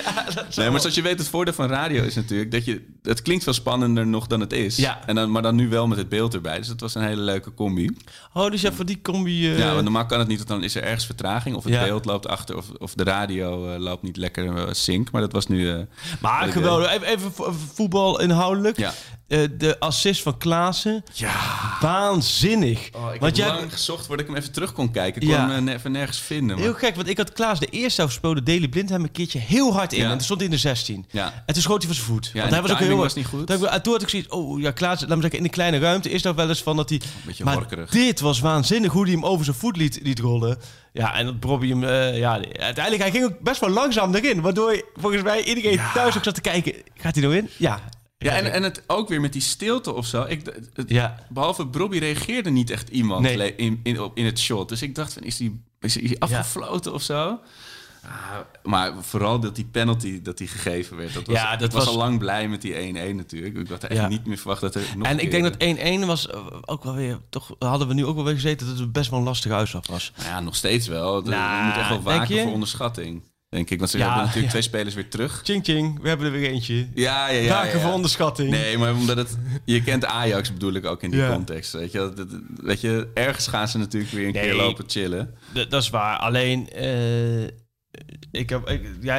nee, 0.57 0.71
maar 0.71 0.81
zoals 0.81 0.95
je 0.95 1.03
weet, 1.03 1.19
het 1.19 1.29
voordeel 1.29 1.55
van 1.55 1.69
radio 1.69 2.03
is 2.03 2.15
natuurlijk 2.15 2.51
dat 2.51 2.65
je. 2.65 2.93
Het 3.03 3.23
klinkt 3.23 3.45
veel 3.45 3.53
spannender 3.53 4.07
nog 4.07 4.27
dan 4.27 4.41
het 4.41 4.53
is. 4.53 4.77
Ja. 4.77 5.01
En 5.07 5.15
dan, 5.15 5.31
maar 5.31 5.43
dan 5.43 5.55
nu 5.57 5.69
wel 5.69 5.87
met 5.87 5.99
het 5.99 6.09
beeld 6.15 6.35
erbij. 6.35 6.59
Dus 6.59 6.69
het 6.69 6.81
was 6.81 6.95
een 6.95 7.03
hele 7.03 7.21
leuke 7.23 7.55
combi. 7.55 7.97
Oh, 8.33 8.51
dus 8.51 8.61
ja, 8.61 8.73
voor 8.73 8.85
die 8.87 9.01
combi... 9.03 9.51
eh, 9.53 9.59
ja, 9.59 9.71
want 9.73 9.83
normaal 9.83 10.07
kan 10.07 10.19
het 10.19 10.29
niet, 10.29 10.37
want 10.37 10.49
dan 10.49 10.63
is 10.63 10.75
er 10.75 10.83
ergens 10.83 11.07
vertraging. 11.07 11.57
Of 11.57 11.65
het 11.65 11.73
Ja. 11.73 11.85
beeld 11.85 12.05
loopt 12.05 12.27
achter, 12.29 12.57
of, 12.57 12.67
of 12.79 12.95
de 12.95 13.05
radio 13.05 13.73
eh, 13.73 13.79
loopt 13.81 14.03
niet 14.03 14.17
lekker 14.17 14.57
eh, 14.57 14.73
sync. 14.73 15.11
Maar 15.11 15.21
dat 15.21 15.33
was 15.33 15.47
nu. 15.47 15.71
eh, 15.71 15.77
maar 16.21 16.49
geweldig. 16.49 16.93
Even, 16.93 17.07
even 17.09 17.33
vo- 17.33 17.53
voetbal 17.75 18.21
inhoudelijk. 18.21 18.77
Ja. 18.77 18.93
Eh, 19.29 19.39
de 19.59 19.81
assist 19.81 20.23
van 20.23 20.39
Klaassen. 20.39 21.05
Ja. 21.13 21.33
Waanzinnig. 21.81 22.79
Oh, 22.97 23.15
ik 23.15 23.21
Want 23.21 23.37
heb 23.37 23.47
jij, 23.47 23.57
lang 23.57 23.73
gezocht 23.73 24.07
voordat 24.07 24.27
ik 24.27 24.33
hem 24.33 24.41
even 24.41 24.53
terug 24.53 24.73
kon 24.73 24.91
kijken. 24.91 25.23
Ik 25.23 25.29
Ja. 25.29 25.45
kon 25.45 25.55
hem 25.55 25.69
eh, 25.69 25.75
even 25.75 25.93
nergens 25.93 26.21
vinden. 26.21 26.57
Maar... 26.57 26.65
Heel 26.65 26.75
gek, 26.75 26.95
want 26.97 27.09
ik 27.09 27.17
had 27.17 27.33
Klaas 27.33 27.59
de 27.61 27.67
eerste 27.67 28.01
helft 28.01 28.17
speelde 28.17 28.43
Daily 28.43 28.69
Blind 28.69 28.89
hem 28.89 29.03
een 29.03 29.13
keertje 29.13 29.39
heel 29.39 29.73
hard 29.73 29.93
in. 29.93 29.99
Ja. 29.99 30.05
En 30.05 30.11
toen 30.11 30.21
stond 30.21 30.39
hij 30.41 30.49
in 30.49 30.55
de 30.55 30.61
16. 30.61 31.07
Ja. 31.11 31.43
En 31.47 31.55
toen 31.55 31.63
schoot 31.63 31.83
hij 31.83 31.87
van 31.87 31.95
zijn 31.95 32.07
voet. 32.07 32.31
Ja, 32.33 32.41
want 32.41 32.53
hij 32.53 32.63
was 32.63 32.71
ook 32.71 32.79
heel 32.79 32.97
was 32.97 33.15
niet 33.15 33.27
goed. 33.27 33.47
Toen, 33.47 33.61
heb 33.63 33.73
ik- 33.75 33.83
toen 33.83 33.93
had 33.93 34.03
ik 34.03 34.09
zoiets, 34.09 34.29
oh 34.29 34.61
ja, 34.61 34.71
Klaas, 34.71 35.01
laat 35.01 35.09
me 35.09 35.21
zeggen, 35.21 35.39
in 35.39 35.45
de 35.45 35.51
kleine 35.51 35.79
ruimte 35.79 36.11
is 36.11 36.23
dat 36.23 36.35
wel 36.35 36.49
eens 36.49 36.63
van 36.63 36.77
dat 36.77 36.89
hij... 36.89 37.01
beetje 37.27 37.45
maar 37.45 37.55
horkerig. 37.55 37.91
dit 37.91 38.21
was 38.21 38.41
waanzinnig 38.41 38.93
hoe 38.93 39.03
hij 39.03 39.13
hem 39.13 39.25
over 39.25 39.45
zijn 39.45 39.57
voet 39.57 39.77
liet, 39.77 39.99
liet 40.03 40.19
rollen. 40.19 40.59
Ja, 40.93 41.15
en 41.15 41.27
dat 41.27 41.41
Bobby 41.41 41.69
hem, 41.69 41.85
eh, 41.85 42.19
ja, 42.19 42.33
uiteindelijk, 42.59 43.03
hij 43.03 43.11
ging 43.11 43.25
ook 43.25 43.41
best 43.41 43.61
wel 43.61 43.71
langzaam 43.71 44.15
erin. 44.15 44.41
Waardoor 44.41 44.85
volgens 44.95 45.23
mij 45.23 45.45
iedereen 45.45 45.81
thuis 45.95 46.17
ook 46.17 46.25
zat 46.25 46.35
te 46.35 46.41
kijken, 46.41 46.73
gaat 46.97 47.15
hij 47.15 47.25
nou 47.25 47.37
in? 47.37 47.51
Ja. 47.57 47.81
Ja, 48.25 48.37
en, 48.37 48.53
en 48.53 48.63
het 48.63 48.83
ook 48.87 49.09
weer 49.09 49.21
met 49.21 49.33
die 49.33 49.43
stilte 49.43 49.93
of 49.95 50.07
zo. 50.07 50.23
Ik, 50.29 50.41
het- 50.75 50.89
Ja. 50.91 51.15
Behalve 51.29 51.65
Bobby 51.65 51.99
reageerde 51.99 52.51
niet 52.51 52.71
echt 52.71 52.89
iemand 52.89 53.23
Nee. 53.23 53.55
in, 53.57 53.81
in, 53.83 54.11
in 54.15 54.25
het 54.25 54.39
shot. 54.39 54.69
Dus 54.69 54.83
ik 54.83 54.95
dacht, 54.95 55.13
van, 55.13 55.23
is 55.23 55.37
die, 55.37 55.61
is 55.81 55.93
die 55.93 56.21
afgefloten 56.21 56.93
of 56.93 57.03
zo? 57.03 57.39
Ah, 58.07 58.11
maar 58.63 58.93
vooral 59.01 59.41
dat 59.41 59.55
die 59.57 59.65
penalty 59.65 60.23
dat 60.23 60.39
die 60.39 60.49
gegeven 60.49 60.97
werd. 60.97 61.15
Dat 61.15 61.27
was, 61.27 61.37
Ja, 61.37 61.57
dat 61.57 61.69
ik 61.69 61.75
was, 61.75 61.85
was- 61.85 61.95
al 61.95 62.01
lang 62.01 62.19
blij 62.19 62.49
met 62.49 62.63
die 62.63 62.75
1-1 62.75 63.17
natuurlijk. 63.17 63.57
Ik 63.57 63.69
had 63.69 63.85
echt 63.85 64.01
Ja. 64.01 64.09
niet 64.09 64.27
meer 64.27 64.37
verwacht 64.37 64.61
dat 64.61 64.75
er 64.75 64.83
nog 64.97 65.07
En 65.07 65.19
ik 65.19 65.31
denk 65.31 65.43
dat 65.43 65.57
1-1 66.03 66.07
was 66.07 66.29
eh, 66.29 66.47
ook 66.65 66.85
wel 66.85 66.95
weer, 66.95 67.19
toch 67.31 67.51
hadden 67.59 67.89
we 67.89 67.95
nu 67.95 68.05
ook 68.07 68.15
wel 68.15 68.25
weer 68.25 68.35
gezeten 68.35 68.67
dat 68.67 68.79
het 68.79 68.93
best 68.93 69.11
wel 69.11 69.19
een 69.19 69.25
lastige 69.25 69.55
uitslag 69.55 69.87
was. 69.87 70.13
Nou 70.17 70.29
ja, 70.29 70.41
nog 70.41 70.57
steeds 70.57 70.87
wel. 70.87 71.23
Nou, 71.23 71.59
je 71.59 71.65
moet 71.67 71.77
echt 71.77 71.89
wel 71.89 72.03
waken 72.03 72.43
voor 72.43 72.53
onderschatting. 72.53 73.23
Denk 73.55 73.71
ik. 73.71 73.79
Want 73.79 73.91
ze 73.91 73.99
Ja, 73.99 74.03
hebben 74.05 74.21
natuurlijk 74.25 74.45
ja. 74.53 74.59
twee 74.61 74.63
spelers 74.63 74.95
weer 74.95 75.09
terug. 75.09 75.41
Ching 75.45 75.65
ching, 75.65 76.01
we 76.03 76.09
hebben 76.09 76.27
er 76.27 76.33
weer 76.33 76.51
eentje. 76.51 76.89
Ja, 76.95 77.29
ja, 77.29 77.41
ja. 77.41 77.49
Waken 77.49 77.79
ja. 77.79 77.85
voor 77.85 77.93
onderschatting. 77.93 78.51
Nee, 78.51 78.79
maar 78.79 78.95
omdat 78.95 79.17
het... 79.17 79.37
Je 79.65 79.83
kent 79.83 80.05
Ajax 80.05 80.53
bedoel 80.53 80.73
ik 80.73 80.85
ook 80.87 81.03
in 81.03 81.11
die 81.11 81.29
context. 81.29 81.73
Weet 81.73 81.93
je, 81.93 81.99
dat, 81.99 82.17
dat- 82.17 82.29
weet 82.57 82.81
je, 82.81 83.09
ergens 83.15 83.47
gaan 83.47 83.69
ze 83.69 83.79
natuurlijk 83.79 84.13
weer 84.13 84.27
een 84.27 84.33
Nee. 84.33 84.43
keer 84.43 84.55
lopen 84.55 84.85
chillen. 84.87 85.35
Dat 85.69 85.83
is 85.83 85.91
waar. 85.91 86.19
Alleen, 86.19 86.71
eh, 86.71 87.43
ik, 88.31 88.51
heb, 88.51 88.69
ik, 88.71 88.83
ja, 89.01 89.17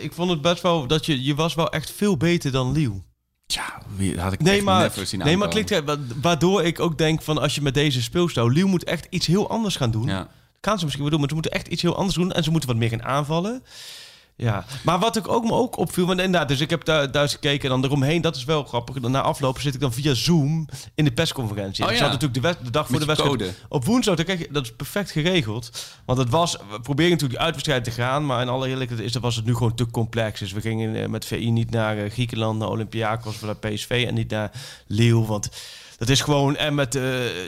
ik 0.00 0.12
vond 0.12 0.30
het 0.30 0.42
best 0.42 0.62
wel 0.62 0.86
dat 0.86 1.06
je, 1.06 1.24
je 1.24 1.34
was 1.34 1.54
wel 1.54 1.70
echt 1.70 1.90
veel 1.90 2.16
beter 2.16 2.52
dan 2.52 2.72
Leeuw. 2.72 3.04
Ja, 3.46 3.82
wie 3.96 4.20
had 4.20 4.32
ik 4.32 4.40
Nee, 4.42 4.62
maar, 4.62 4.80
never 4.82 5.06
zien 5.06 5.20
nee, 5.20 5.36
maar 5.36 5.46
aankomen. 5.48 5.66
klinkt, 5.66 5.86
wa- 5.86 6.20
waardoor 6.20 6.62
ik 6.62 6.80
ook 6.80 6.98
denk 6.98 7.22
van 7.22 7.38
als 7.38 7.54
je 7.54 7.62
met 7.62 7.74
deze 7.74 8.02
speelstijl, 8.02 8.50
Leeuw 8.50 8.66
moet 8.66 8.84
echt 8.84 9.06
iets 9.10 9.26
heel 9.26 9.50
anders 9.50 9.76
gaan 9.76 9.90
doen. 9.90 10.06
Ja. 10.06 10.28
Kan 10.60 10.78
ze 10.78 10.84
misschien 10.84 11.04
wel 11.04 11.10
doen, 11.10 11.20
maar 11.20 11.28
ze 11.28 11.34
moeten 11.34 11.52
echt 11.52 11.68
iets 11.68 11.82
heel 11.82 11.96
anders 11.96 12.14
doen 12.14 12.32
en 12.32 12.44
ze 12.44 12.50
moeten 12.50 12.68
wat 12.68 12.78
meer 12.78 12.88
gaan 12.88 13.04
aanvallen. 13.04 13.62
Ja, 14.40 14.64
maar 14.82 14.98
wat 14.98 15.16
ik 15.16 15.28
ook 15.28 15.44
me 15.44 15.52
ook 15.52 15.76
opviel, 15.76 16.06
want 16.06 16.20
inderdaad, 16.20 16.48
dus 16.48 16.60
ik 16.60 16.70
heb 16.70 16.84
daar 16.84 17.10
thuis 17.10 17.32
gekeken 17.32 17.62
en 17.62 17.68
dan 17.68 17.84
eromheen, 17.84 18.20
dat 18.20 18.36
is 18.36 18.44
wel 18.44 18.64
grappig. 18.64 19.00
Dan 19.00 19.10
na 19.10 19.20
aflopen 19.20 19.62
zit 19.62 19.74
ik 19.74 19.80
dan 19.80 19.92
via 19.92 20.14
Zoom 20.14 20.68
in 20.94 21.04
de 21.04 21.12
persconferentie. 21.12 21.84
Oh 21.84 21.90
ik 21.90 21.96
ja. 21.96 22.02
zat 22.02 22.20
natuurlijk 22.20 22.58
de, 22.58 22.64
de 22.64 22.70
dag 22.70 22.86
voor 22.86 22.98
Met 22.98 23.00
de 23.00 23.06
wedstrijd 23.06 23.54
op 23.68 23.84
woensdag. 23.84 24.16
Dan 24.16 24.24
krijg 24.24 24.40
je, 24.40 24.48
dat 24.50 24.62
is 24.62 24.72
perfect 24.72 25.10
geregeld. 25.10 25.86
Want 26.04 26.18
het 26.18 26.28
was, 26.28 26.56
we 26.70 26.80
proberen 26.80 27.10
natuurlijk 27.10 27.40
uitwedstrijd 27.40 27.84
te 27.84 27.90
gaan, 27.90 28.26
maar 28.26 28.42
in 28.42 28.48
alle 28.48 28.68
eerlijkheid 28.68 29.00
is, 29.00 29.14
was 29.14 29.36
het 29.36 29.44
nu 29.44 29.54
gewoon 29.54 29.74
te 29.74 29.90
complex. 29.90 30.40
Dus 30.40 30.52
we 30.52 30.60
gingen 30.60 31.02
eh, 31.02 31.08
met 31.08 31.24
VI 31.24 31.50
niet 31.50 31.70
naar 31.70 31.98
eh, 31.98 32.10
Griekenland, 32.10 32.58
naar 32.58 32.68
Olympiakos 32.68 33.40
naar 33.40 33.56
PSV 33.56 34.04
en 34.08 34.14
niet 34.14 34.30
naar 34.30 34.50
Lille, 34.86 35.26
want 35.26 35.48
Dat 35.98 36.08
is 36.08 36.20
gewoon, 36.20 36.56
en 36.56 36.74
met, 36.74 36.94
eh, 36.94 37.02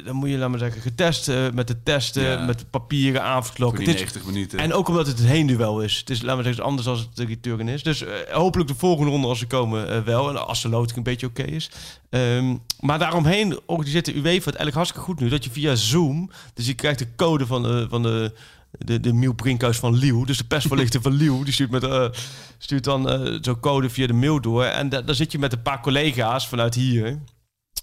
dan 0.05 0.17
moet 0.17 0.29
je, 0.31 0.37
laat 0.39 0.49
maar 0.51 0.59
zeggen, 0.59 0.81
getest, 0.83 1.29
eh, 1.29 1.51
met 1.55 1.67
de 1.69 1.83
testen, 1.83 2.23
Ja. 2.23 2.45
met 2.45 2.59
de 2.59 2.65
papieren 2.71 3.23
is- 3.43 3.87
90 3.87 4.25
minuten. 4.25 4.59
en 4.59 4.73
ook 4.73 4.89
omdat 4.89 5.07
het 5.07 5.19
een 5.19 5.27
heenduel 5.27 5.81
is. 5.81 5.97
Het 5.97 6.11
is, 6.11 6.23
laat 6.23 6.35
maar 6.35 6.45
zeggen, 6.45 6.65
anders 6.65 6.87
als 6.89 7.01
het 7.01 7.09
de 7.17 7.25
return 7.25 7.69
is. 7.69 7.83
Dus 7.83 8.03
eh, 8.05 8.13
hopelijk 8.31 8.69
de 8.69 8.75
volgende 8.75 9.11
ronde 9.11 9.27
als 9.27 9.39
ze 9.39 9.47
komen 9.47 10.05
wel. 10.05 10.29
En 10.29 10.47
als 10.47 10.63
de 10.63 10.69
loting 10.69 10.97
een 10.97 11.03
beetje 11.03 11.27
oké 11.27 11.43
is. 11.43 11.71
Ehm, 12.11 12.57
maar 12.81 12.99
daaromheen 12.99 13.61
organiseert 13.67 14.05
de 14.05 14.15
UEFA 14.15 14.33
het 14.35 14.45
eigenlijk 14.45 14.75
hartstikke 14.75 15.07
goed 15.07 15.21
nu. 15.21 15.29
Dat 15.29 15.45
je 15.45 15.51
via 15.51 15.75
Zoom, 15.75 16.31
dus 16.55 16.67
je 16.67 16.75
krijgt 16.75 16.99
de 16.99 17.15
code 17.17 17.47
van 17.47 17.63
de, 17.63 17.87
van 17.91 18.03
de, 18.03 18.33
de, 18.79 19.01
de 19.01 19.13
Miel 19.13 19.33
Brinkhuis 19.33 19.77
van 19.79 19.95
Liel. 19.97 20.25
Dus 20.27 20.39
de 20.39 20.45
persvoorlichter 20.45 21.03
van 21.03 21.13
Liel. 21.13 21.45
Die 21.45 21.53
stuurt, 21.53 21.71
met, 21.71 22.17
stuurt 22.59 22.85
dan 22.85 23.09
eh, 23.11 23.39
zo'n 23.41 23.61
code 23.61 23.91
via 23.91 24.07
de 24.07 24.13
mail 24.13 24.41
door. 24.41 24.65
En 24.65 24.89
da- 24.89 25.03
dan 25.03 25.15
zit 25.15 25.33
je 25.33 25.39
met 25.39 25.53
een 25.53 25.63
paar 25.63 25.81
collega's 25.81 26.49
vanuit 26.49 26.75
hier. 26.75 27.19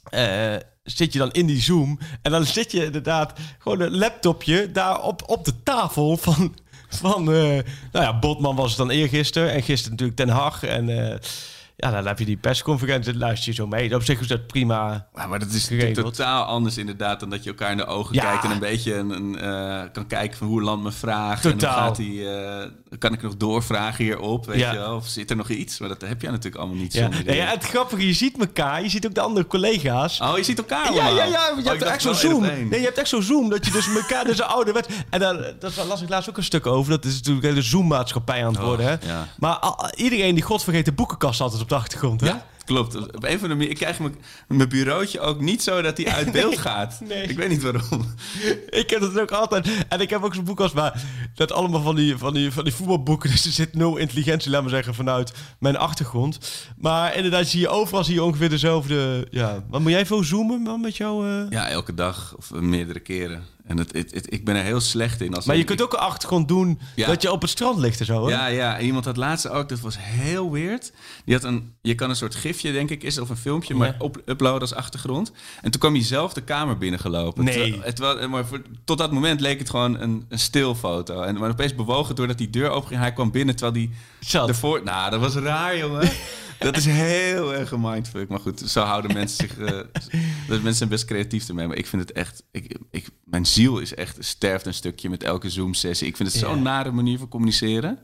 Eh, 0.10 0.56
zit 0.84 1.14
je 1.14 1.20
dan 1.20 1.32
in 1.32 1.46
die 1.46 1.62
Zoom. 1.62 2.00
En 2.22 2.32
dan 2.32 2.46
zit 2.46 2.72
je 2.72 2.86
inderdaad 2.86 3.40
gewoon 3.60 3.82
een 3.82 3.98
laptopje 3.98 4.72
daar 4.72 5.02
op, 5.02 5.24
op 5.26 5.46
de 5.46 5.64
tafel 5.64 6.18
van... 6.18 6.56
Van, 6.90 7.34
eh, 7.34 7.64
nou 7.92 8.06
ja, 8.06 8.20
Botman 8.20 8.56
was 8.56 8.70
het 8.70 8.78
dan 8.78 8.90
eergisteren. 8.90 9.52
En 9.52 9.64
gisteren 9.64 9.92
natuurlijk 9.92 10.18
Den 10.18 10.30
Haag. 10.30 10.64
En 10.64 11.12
eh, 11.12 11.16
ja, 11.80 11.92
dan 11.92 12.08
heb 12.08 12.20
je 12.20 12.26
die 12.26 12.38
persconferentie. 12.38 13.12
Dan 13.12 13.22
luister 13.22 13.50
je 13.50 13.56
zo 13.56 13.68
mee. 13.68 13.96
Op 13.96 14.04
zich 14.04 14.20
is 14.20 14.28
dat 14.28 14.48
prima. 14.48 15.08
Ja, 15.16 15.28
maar 15.28 15.40
dat 15.40 15.50
is 15.52 15.70
totaal 15.94 16.44
anders 16.44 16.78
inderdaad 16.78 17.20
dan 17.20 17.30
dat 17.30 17.44
je 17.44 17.50
elkaar 17.50 17.72
in 17.72 17.78
de 17.78 17.86
ogen 17.86 18.16
Ja. 18.16 18.22
kijkt 18.22 18.44
en 18.44 18.52
een 18.52 18.60
beetje 18.60 18.96
een, 18.96 19.10
een, 19.10 19.40
eh, 19.40 19.82
kan 19.94 20.08
kijken 20.08 20.38
van 20.38 20.48
hoe 20.48 20.62
land 20.62 20.84
me 20.84 20.92
vraagt. 20.92 21.42
Totaal. 21.42 21.70
En 21.70 21.76
hoe 21.78 21.86
gaat 21.88 21.96
die, 21.96 22.30
eh, 22.30 22.68
kan 23.00 23.14
ik 23.14 23.22
nog 23.22 23.38
doorvragen 23.38 24.04
hierop, 24.04 24.46
weet 24.46 24.60
Ja. 24.60 24.72
je 24.72 24.78
wel? 24.78 24.96
Of 24.96 25.08
zit 25.08 25.30
er 25.30 25.36
nog 25.36 25.50
iets? 25.50 25.80
Maar 25.80 25.90
dat 25.90 26.02
heb 26.02 26.22
je 26.22 26.28
natuurlijk 26.28 26.56
allemaal 26.56 26.78
niet 26.82 26.94
Ja. 26.94 27.08
Nee, 27.26 27.36
ja, 27.36 27.46
het 27.46 27.64
grappige, 27.64 28.08
je 28.08 28.14
ziet 28.14 28.40
elkaar. 28.40 28.82
Je 28.84 28.90
ziet 28.90 29.06
ook 29.06 29.14
de 29.16 29.22
andere 29.22 29.48
collega's. 29.48 30.22
Oh, 30.22 30.38
je 30.38 30.44
ziet 30.44 30.58
elkaar 30.58 30.84
Ja, 30.84 30.90
allemaal? 30.92 31.16
ja, 31.16 31.24
ja, 31.26 31.50
Oh, 31.50 31.56
je 31.56 31.62
ik 31.62 31.68
hebt 31.68 31.82
echt 31.84 32.02
zo'n 32.02 32.16
zoom. 32.16 32.42
Nee, 32.42 32.80
je 32.80 32.86
hebt 32.86 32.98
echt 32.98 33.10
zo'n 33.10 33.24
zoom 33.24 33.50
dat 33.50 33.66
je 33.66 33.72
dus 33.72 33.88
elkaar 33.96 34.26
dus 34.26 34.42
oude 34.42 34.72
wet. 34.72 34.88
En 35.10 35.20
dan, 35.20 35.46
dat 35.60 35.86
las 35.88 36.02
ik 36.02 36.10
laatst 36.10 36.30
ook 36.30 36.38
een 36.38 36.44
stuk 36.44 36.66
over. 36.66 36.92
Dat 36.92 37.06
is 37.06 37.16
natuurlijk 37.16 37.46
hele 37.46 37.62
zoom-maatschappij 37.62 38.46
aan 38.46 38.54
het 38.54 38.62
worden. 38.64 38.86
Hè? 38.86 39.08
ja. 39.08 39.28
Maar 39.40 39.56
al- 39.56 39.90
iedereen 39.96 40.36
die 40.36 40.44
godvergeten 40.44 40.96
boekenkast 40.96 41.42
altijd 41.42 41.62
op 41.62 41.67
de 41.70 41.76
achtergrond. 41.76 42.22
Hè? 42.22 42.28
Ja, 42.28 42.46
klopt. 42.66 42.96
Op 42.96 43.24
een 43.24 43.28
of 43.30 43.32
andere 43.34 43.56
manier. 43.56 43.70
Ik 43.70 43.76
krijg 43.76 44.00
mijn, 44.00 44.16
mijn 44.48 44.70
bureautje 44.70 45.20
ook 45.20 45.40
niet 45.42 45.64
zo 45.64 45.82
dat 45.82 45.98
hij 45.98 46.08
uit 46.08 46.32
beeld 46.32 46.58
gaat. 46.68 47.00
nee. 47.08 47.24
Ik 47.24 47.38
weet 47.38 47.50
niet 47.50 47.62
waarom. 47.64 48.06
Ik 48.70 48.90
heb 48.90 49.00
dat 49.02 49.20
ook 49.20 49.32
altijd. 49.32 49.68
En 49.90 50.02
ik 50.02 50.10
heb 50.10 50.24
ook 50.24 50.36
zo'n 50.36 50.44
boek 50.44 50.60
als 50.60 50.74
maar 50.74 51.04
dat 51.36 51.52
allemaal 51.52 51.82
van 51.82 51.96
die, 51.96 52.18
van 52.18 52.34
die, 52.34 52.52
van 52.52 52.64
die 52.64 52.74
voetbalboeken. 52.74 53.30
Dus 53.32 53.46
er 53.46 53.52
zit 53.52 53.74
nul 53.74 53.98
intelligentie, 53.98 54.52
laat 54.52 54.62
maar 54.62 54.70
zeggen, 54.70 54.96
vanuit 54.96 55.34
mijn 55.60 55.78
achtergrond. 55.78 56.40
Maar 56.78 57.16
inderdaad, 57.16 57.48
zie 57.48 57.60
je 57.60 57.70
overal 57.70 58.04
zie 58.04 58.14
je 58.14 58.24
ongeveer 58.24 58.50
dezelfde. 58.50 59.28
Ja. 59.32 59.64
Wat 59.70 59.82
moet 59.82 59.92
jij 59.92 60.06
veel 60.06 60.24
zoomen 60.24 60.62
man, 60.62 60.82
met 60.82 60.98
jou? 60.98 61.28
eh? 61.30 61.50
Ja, 61.50 61.68
elke 61.70 61.94
dag 61.94 62.34
of 62.38 62.52
meerdere 62.52 63.00
keren. 63.00 63.44
En 63.68 63.78
het, 63.78 63.94
het, 63.94 64.14
het- 64.14 64.34
ik 64.34 64.46
ben 64.46 64.56
er 64.56 64.64
heel 64.64 64.80
slecht 64.80 65.22
in. 65.22 65.34
Als 65.34 65.46
Maar 65.46 65.56
je 65.56 65.62
ik- 65.62 65.68
kunt 65.68 65.82
ook 65.82 65.94
een 65.94 66.00
achtergrond 66.00 66.48
doen 66.48 66.80
Ja. 66.96 67.08
dat 67.08 67.22
je 67.22 67.32
op 67.32 67.42
het 67.42 67.50
strand 67.50 67.78
ligt 67.80 68.00
en 68.00 68.06
zo. 68.06 68.30
Ja, 68.30 68.48
ja. 68.48 68.78
En 68.78 68.86
iemand 68.86 69.06
had 69.06 69.18
laatst 69.18 69.50
ook, 69.50 69.70
dat 69.70 69.80
was 69.80 69.96
heel 70.00 70.52
weird. 70.52 70.92
Die 71.26 71.36
had 71.36 71.44
een, 71.44 71.74
je 71.82 71.96
kan 71.96 72.10
een 72.10 72.16
soort 72.16 72.36
gifje, 72.36 72.72
denk 72.72 72.90
ik, 72.90 73.04
is 73.04 73.18
of 73.20 73.30
een 73.30 73.38
filmpje, 73.38 73.76
maar 73.76 73.96
op, 74.00 74.22
uploaden 74.26 74.62
als 74.62 74.74
achtergrond. 74.74 75.32
En 75.62 75.72
toen 75.72 75.80
kwam 75.80 75.94
hij 75.94 76.04
zelf 76.04 76.34
de 76.34 76.42
kamer 76.42 76.78
binnengelopen. 76.78 77.44
Nee. 77.44 77.54
Terwijl- 77.54 77.82
Het, 77.84 78.00
was, 78.00 78.28
maar 78.28 78.46
voor, 78.46 78.62
tot 78.86 78.98
dat 78.98 79.12
moment 79.12 79.42
leek 79.42 79.60
het 79.60 79.70
gewoon 79.70 80.00
een, 80.00 80.26
een 80.30 80.40
stilfoto. 80.40 81.22
En 81.22 81.36
maar 81.38 81.50
opeens 81.50 81.76
bewogen 81.76 82.16
doordat 82.16 82.38
die 82.38 82.50
deur 82.50 82.70
open 82.70 82.88
ging. 82.88 83.00
Hij 83.00 83.14
kwam 83.14 83.32
binnen 83.32 83.56
terwijl 83.56 83.78
die 83.78 83.92
Zat. 84.20 84.48
ervoor... 84.48 84.84
Nou, 84.84 85.12
dat 85.12 85.20
was 85.20 85.36
raar, 85.36 85.78
jongen. 85.78 86.10
Dat 86.60 86.78
is 86.78 86.86
heel 86.86 87.54
erg 87.54 87.72
een 87.72 87.82
mindfuck. 87.82 88.30
Maar 88.30 88.40
goed, 88.40 88.60
zo 88.60 88.82
houden 88.82 89.14
mensen 89.14 89.38
zich... 89.38 89.56
dus 90.48 90.48
mensen 90.48 90.74
zijn 90.74 90.90
best 90.90 91.06
creatief 91.06 91.48
ermee. 91.48 91.68
Maar 91.68 91.78
ik 91.78 91.88
vind 91.88 92.02
het 92.02 92.12
echt... 92.12 92.44
Ik, 92.52 92.78
ik, 92.92 93.10
mijn 93.24 93.46
ziel 93.46 93.80
is 93.80 93.94
echt 93.94 94.18
sterft 94.20 94.66
een 94.66 94.74
stukje 94.74 95.10
met 95.10 95.24
elke 95.24 95.50
Zoom-sessie. 95.50 96.08
Ik 96.08 96.18
vind 96.18 96.32
het 96.32 96.42
zo'n 96.42 96.62
nare 96.62 96.92
manier 96.92 97.18
van 97.18 97.28
communiceren. 97.28 98.00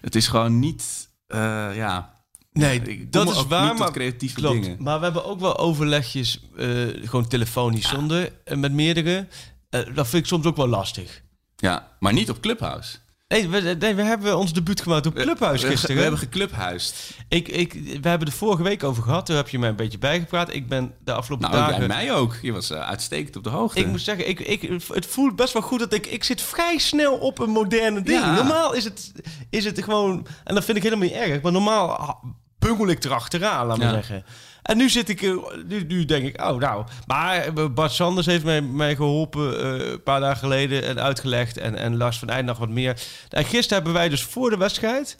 Het 0.00 0.14
is 0.14 0.26
gewoon 0.28 0.58
niet... 0.58 1.08
eh, 1.26 1.76
ja... 1.76 2.14
Nee, 2.52 2.80
ik 2.82 3.12
dat 3.12 3.30
is 3.30 3.46
waar, 3.46 3.76
maar 3.76 3.92
creatieve 3.92 4.34
klopt. 4.34 4.62
dingen. 4.62 4.82
Maar 4.82 4.98
we 4.98 5.04
hebben 5.04 5.24
ook 5.24 5.40
wel 5.40 5.58
overlegjes, 5.58 6.40
eh, 6.56 6.66
gewoon 7.02 7.28
telefonisch 7.28 7.88
zonder, 7.88 8.32
en 8.44 8.60
met 8.60 8.72
meerdere. 8.72 9.28
Dat 9.68 10.08
vind 10.08 10.22
ik 10.22 10.26
soms 10.26 10.46
ook 10.46 10.56
wel 10.56 10.68
lastig. 10.68 11.22
Ja, 11.56 11.96
maar 12.00 12.12
niet 12.12 12.30
op 12.30 12.40
Clubhouse. 12.40 12.98
Nee, 13.28 13.48
we, 13.48 13.76
nee, 13.78 13.94
we 13.94 14.02
hebben 14.02 14.36
ons 14.38 14.52
debuut 14.52 14.80
gemaakt 14.80 15.06
op 15.06 15.14
Clubhuis 15.14 15.64
gisteren. 15.64 15.96
We, 15.96 16.02
hebben 16.02 16.20
geclubhuisd. 16.20 17.10
ik, 17.28 17.48
ik, 17.48 17.72
we 17.72 18.08
hebben 18.08 18.28
het 18.28 18.36
vorige 18.36 18.62
week 18.62 18.84
over 18.84 19.02
gehad. 19.02 19.26
Daar 19.26 19.36
heb 19.36 19.48
je 19.48 19.58
mij 19.58 19.68
een 19.68 19.76
beetje 19.76 19.98
bijgepraat. 19.98 20.54
Ik 20.54 20.68
ben 20.68 20.94
de 21.04 21.12
afgelopen 21.12 21.50
Nou, 21.50 21.62
dagen... 21.62 21.78
bij 21.78 21.96
mij 21.96 22.12
ook. 22.12 22.36
Je 22.42 22.52
was 22.52 22.70
eh, 22.70 22.80
uitstekend 22.88 23.36
op 23.36 23.44
de 23.44 23.50
hoogte. 23.50 23.80
Ik 23.80 23.86
moet 23.86 24.00
zeggen, 24.00 24.28
ik, 24.28 24.40
ik, 24.40 24.62
het 24.92 25.06
voelt 25.06 25.36
best 25.36 25.52
wel 25.52 25.62
goed 25.62 25.78
dat 25.78 25.92
ik... 25.92 26.06
Ik 26.06 26.24
zit 26.24 26.42
vrij 26.42 26.78
snel 26.78 27.14
op 27.16 27.38
een 27.38 27.50
moderne 27.50 28.02
ding. 28.02 28.20
Ja. 28.20 28.34
Normaal 28.34 28.72
is 28.74 28.84
het, 28.84 29.12
is 29.50 29.64
het 29.64 29.82
gewoon... 29.84 30.26
En 30.44 30.54
dat 30.54 30.64
vind 30.64 30.76
ik 30.76 30.82
helemaal 30.82 31.06
niet 31.08 31.16
erg. 31.16 31.42
Maar 31.42 31.52
normaal 31.52 32.20
bungel 32.58 32.86
ik 32.88 33.04
erachteraan, 33.04 33.66
laat 33.66 33.78
maar 33.78 33.86
Ja. 33.86 33.92
zeggen. 33.92 34.24
En 34.66 34.76
nu 34.76 34.88
zit 34.88 35.08
ik... 35.08 35.22
eh, 35.22 35.34
Nu, 35.68 35.84
nu 35.84 36.04
denk 36.04 36.26
ik, 36.26 36.42
oh 36.42 36.56
nou... 36.60 36.84
Maar 37.06 37.36
eh, 37.56 37.66
Bart 37.74 37.92
Sanders 37.92 38.26
heeft 38.26 38.44
mij, 38.44 38.60
mij 38.62 38.96
geholpen 38.96 39.60
eh, 39.80 39.90
een 39.90 40.02
paar 40.02 40.20
dagen 40.20 40.38
geleden 40.38 40.84
en 40.84 41.00
uitgelegd. 41.00 41.56
En, 41.58 41.76
en 41.78 41.96
Lars 41.96 42.18
van 42.18 42.28
Eind 42.28 42.46
nog 42.46 42.58
wat 42.58 42.68
meer. 42.68 43.00
En 43.28 43.44
gisteren 43.44 43.74
hebben 43.74 43.92
wij 43.92 44.08
dus 44.08 44.22
voor 44.22 44.50
de 44.50 44.56
wedstrijd... 44.56 45.16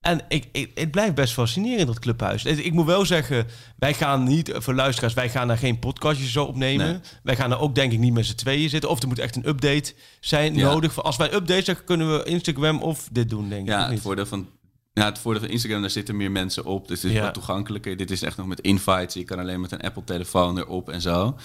En 0.00 0.20
ik, 0.28 0.48
ik, 0.52 0.70
het 0.74 0.90
blijft 0.90 1.14
best 1.14 1.32
fascinerend, 1.32 1.86
dat 1.86 1.98
clubhuis. 1.98 2.44
Ik 2.44 2.72
moet 2.72 2.86
wel 2.86 3.04
zeggen, 3.06 3.46
wij 3.78 3.94
gaan 3.94 4.22
niet, 4.24 4.50
voor 4.54 4.74
luisteraars, 4.74 5.14
wij 5.14 5.28
gaan 5.28 5.48
daar 5.48 5.58
geen 5.58 5.78
podcastjes 5.78 6.32
zo 6.32 6.44
opnemen. 6.44 6.86
Nee. 6.86 6.98
Wij 7.22 7.36
gaan 7.36 7.50
er 7.50 7.58
ook 7.58 7.74
denk 7.74 7.92
ik 7.92 7.98
niet 7.98 8.12
met 8.12 8.26
z'n 8.26 8.34
tweeën 8.34 8.68
zitten. 8.68 8.90
Of 8.90 9.02
er 9.02 9.08
moet 9.08 9.18
echt 9.18 9.36
een 9.36 9.48
update 9.48 9.94
zijn 10.20 10.54
Ja. 10.54 10.70
nodig. 10.72 11.02
Als 11.02 11.16
wij 11.16 11.32
updates 11.32 11.64
zeggen, 11.64 11.84
kunnen 11.84 12.12
we 12.18 12.24
Instagram 12.24 12.82
of 12.82 13.08
dit 13.12 13.28
doen, 13.28 13.48
denk 13.48 13.62
ik. 13.62 13.68
Ja, 13.68 13.90
het 13.90 14.00
voordeel 14.00 14.26
van... 14.26 14.48
Ja, 14.94 15.04
het 15.04 15.18
voordeel 15.18 15.42
van 15.42 15.50
Instagram, 15.50 15.80
daar 15.80 15.90
zitten 15.90 16.16
meer 16.16 16.30
mensen 16.30 16.64
op. 16.64 16.88
Dus 16.88 17.02
het 17.02 17.10
is 17.10 17.16
Ja. 17.16 17.22
wat 17.24 17.34
toegankelijker. 17.34 17.96
Dit 17.96 18.10
is 18.10 18.22
echt 18.22 18.36
nog 18.36 18.46
met 18.46 18.60
invites. 18.60 19.14
Je 19.14 19.24
kan 19.24 19.38
alleen 19.38 19.60
met 19.60 19.72
een 19.72 19.80
Apple-telefoon 19.80 20.58
erop 20.58 20.90
en 20.90 21.00
zo. 21.00 21.36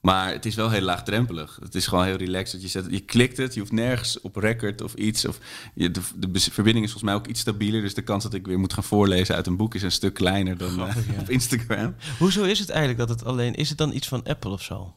Maar 0.00 0.32
het 0.32 0.46
is 0.46 0.54
wel 0.54 0.70
heel 0.70 0.80
laagdrempelig. 0.80 1.58
Het 1.62 1.74
is 1.74 1.86
gewoon 1.86 2.04
heel 2.04 2.16
relaxed. 2.16 2.52
Dat 2.52 2.62
je, 2.62 2.68
zet, 2.68 2.86
je 2.90 3.00
klikt 3.00 3.36
het, 3.36 3.54
je 3.54 3.60
hoeft 3.60 3.72
nergens 3.72 4.20
op 4.20 4.36
record 4.36 4.82
of 4.82 4.94
iets. 4.94 5.24
Of 5.24 5.38
je, 5.74 5.90
de, 5.90 6.00
verbinding 6.40 6.84
is 6.84 6.90
volgens 6.92 7.02
mij 7.02 7.14
ook 7.14 7.26
iets 7.26 7.40
stabieler. 7.40 7.80
Dus 7.82 7.94
de 7.94 8.02
kans 8.02 8.22
dat 8.22 8.34
ik 8.34 8.46
weer 8.46 8.58
moet 8.58 8.72
gaan 8.72 8.84
voorlezen 8.84 9.34
uit 9.34 9.46
een 9.46 9.56
boek 9.56 9.74
is 9.74 9.82
een 9.82 9.92
stuk 9.92 10.14
kleiner 10.14 10.56
dan 10.56 10.68
eh, 10.68 10.74
Grappig, 10.74 11.06
ja. 11.14 11.20
op 11.20 11.28
Instagram. 11.30 11.94
Hoezo 12.18 12.42
is 12.42 12.58
het 12.58 12.68
eigenlijk 12.68 12.98
dat 12.98 13.08
het 13.08 13.24
alleen... 13.24 13.54
Is 13.54 13.68
het 13.68 13.78
dan 13.78 13.92
iets 13.92 14.08
van 14.08 14.22
Apple 14.24 14.50
of 14.50 14.62
zo? 14.62 14.94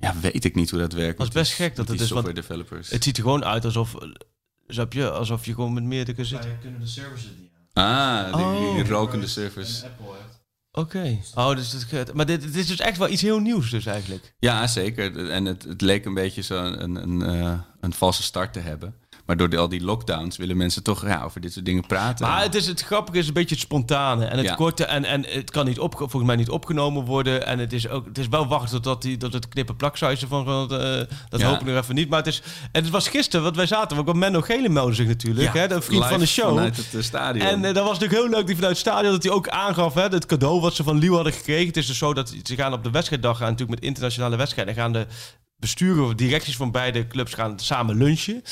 Ja, 0.00 0.14
weet 0.20 0.44
ik 0.44 0.54
niet 0.54 0.70
hoe 0.70 0.78
dat 0.80 0.92
werkt. 0.92 1.18
Dat 1.18 1.26
is 1.26 1.32
best 1.32 1.56
die- 1.56 1.66
gek 1.66 1.76
dat 1.76 1.88
het 1.88 2.00
is, 2.00 2.06
software 2.08 2.34
developers. 2.34 2.90
Het 2.90 3.04
ziet 3.04 3.16
er 3.16 3.22
gewoon 3.22 3.44
uit 3.44 3.64
alsof... 3.64 3.94
Snap 4.72 4.92
je? 4.92 5.10
Alsof 5.10 5.46
je 5.46 5.54
gewoon 5.54 5.72
met 5.72 5.82
meerdere 5.82 6.24
zit. 6.24 6.46
kunnen 6.60 6.80
de 6.80 6.86
services 6.86 7.30
niet 7.40 7.50
aan. 7.72 8.26
Ah, 8.30 8.36
die, 8.36 8.44
Oh. 8.44 8.74
die 8.74 8.88
rokende 8.88 9.26
servers. 9.26 9.82
Apple 9.84 10.06
heeft. 10.06 10.40
Oké. 10.72 11.18
Oh, 11.34 11.56
dus 11.56 11.86
dat, 11.90 12.12
maar 12.14 12.26
dit, 12.26 12.42
dit 12.42 12.56
is 12.56 12.66
dus 12.66 12.78
echt 12.80 12.98
wel 12.98 13.08
iets 13.08 13.22
heel 13.22 13.38
nieuws 13.38 13.70
dus 13.70 13.86
eigenlijk. 13.86 14.34
Ja, 14.38 14.66
zeker. 14.66 15.30
En 15.30 15.44
het, 15.44 15.62
het 15.64 15.80
leek 15.80 16.04
een 16.04 16.14
beetje 16.14 16.42
zo 16.42 16.64
een, 16.64 16.96
een, 16.96 17.22
eh, 17.22 17.60
een 17.80 17.92
valse 17.92 18.22
start 18.22 18.52
te 18.52 18.60
hebben. 18.60 18.94
Maar 19.32 19.40
door 19.40 19.50
de- 19.50 19.56
al 19.62 19.68
die 19.68 19.82
lockdowns 19.84 20.36
willen 20.36 20.56
mensen 20.56 20.82
toch 20.82 21.06
ja, 21.06 21.22
over 21.22 21.40
dit 21.40 21.52
soort 21.52 21.64
dingen 21.64 21.86
praten. 21.86 22.26
Maar 22.26 22.42
het, 22.42 22.54
is, 22.54 22.66
het 22.66 22.80
grappige 22.80 23.18
is 23.18 23.26
een 23.26 23.32
beetje 23.32 23.54
het 23.54 23.64
spontane 23.64 24.24
en 24.24 24.36
het 24.36 24.46
Ja. 24.46 24.54
korte. 24.54 24.84
En, 24.84 25.04
en 25.04 25.24
het 25.28 25.50
kan 25.50 25.66
niet 25.66 25.78
op, 25.78 25.94
volgens 25.96 26.22
mij 26.24 26.36
niet 26.36 26.48
opgenomen 26.50 27.04
worden. 27.04 27.46
En 27.46 27.58
het 27.58 27.72
is, 27.72 27.88
ook, 27.88 28.06
het 28.06 28.18
is 28.18 28.28
wel 28.28 28.46
wachten 28.46 28.70
totdat 28.70 29.02
die, 29.02 29.16
dat 29.16 29.32
het 29.32 29.48
knippen 29.48 29.76
plaksuizen 29.76 30.28
van... 30.28 30.44
van 30.44 30.62
eh, 30.80 31.00
dat 31.28 31.40
Ja. 31.40 31.48
hoop 31.48 31.60
ik 31.60 31.66
nog 31.66 31.76
even 31.76 31.94
niet. 31.94 32.08
Maar 32.08 32.18
het, 32.18 32.26
is, 32.26 32.42
en 32.72 32.82
het 32.82 32.90
was 32.90 33.08
gisteren, 33.08 33.42
want 33.44 33.56
wij 33.56 33.66
zaten... 33.66 34.04
Want 34.04 34.18
Menno 34.18 34.40
Gele 34.40 34.68
meldde 34.68 34.94
zich 34.94 35.06
natuurlijk. 35.06 35.52
hè, 35.54 35.68
de 35.68 35.80
vriend 35.80 36.06
van 36.06 36.18
de 36.18 36.26
show. 36.26 36.48
Vanuit 36.48 36.76
het 36.76 36.94
eh, 36.94 37.02
stadion. 37.02 37.46
En 37.46 37.64
eh, 37.64 37.74
dat 37.74 37.84
was 37.84 37.98
natuurlijk 37.98 38.20
heel 38.22 38.30
leuk, 38.30 38.46
die 38.46 38.54
vanuit 38.54 38.78
het 38.78 38.86
stadion, 38.86 39.12
dat 39.12 39.22
hij 39.22 39.32
ook 39.32 39.48
aangaf, 39.48 39.94
hè, 39.94 40.02
het 40.02 40.26
cadeau 40.26 40.60
wat 40.60 40.74
ze 40.74 40.82
van 40.82 40.98
Liel 40.98 41.14
hadden 41.14 41.32
gekregen. 41.32 41.66
Het 41.66 41.76
is 41.76 41.86
dus 41.86 41.98
zo 41.98 42.14
dat 42.14 42.34
ze 42.42 42.54
gaan 42.56 42.72
op 42.72 42.84
de 42.84 42.90
wedstrijddag 42.90 43.36
gaan, 43.36 43.50
natuurlijk 43.50 43.78
met 43.80 43.88
internationale 43.88 44.36
wedstrijden, 44.36 44.74
gaan 44.74 44.92
de 44.92 45.06
besturen 45.56 46.04
of 46.04 46.14
directies 46.14 46.56
van 46.56 46.70
beide 46.70 47.06
clubs 47.06 47.34
gaan 47.34 47.58
samen 47.58 47.96
lunchen. 47.96 48.42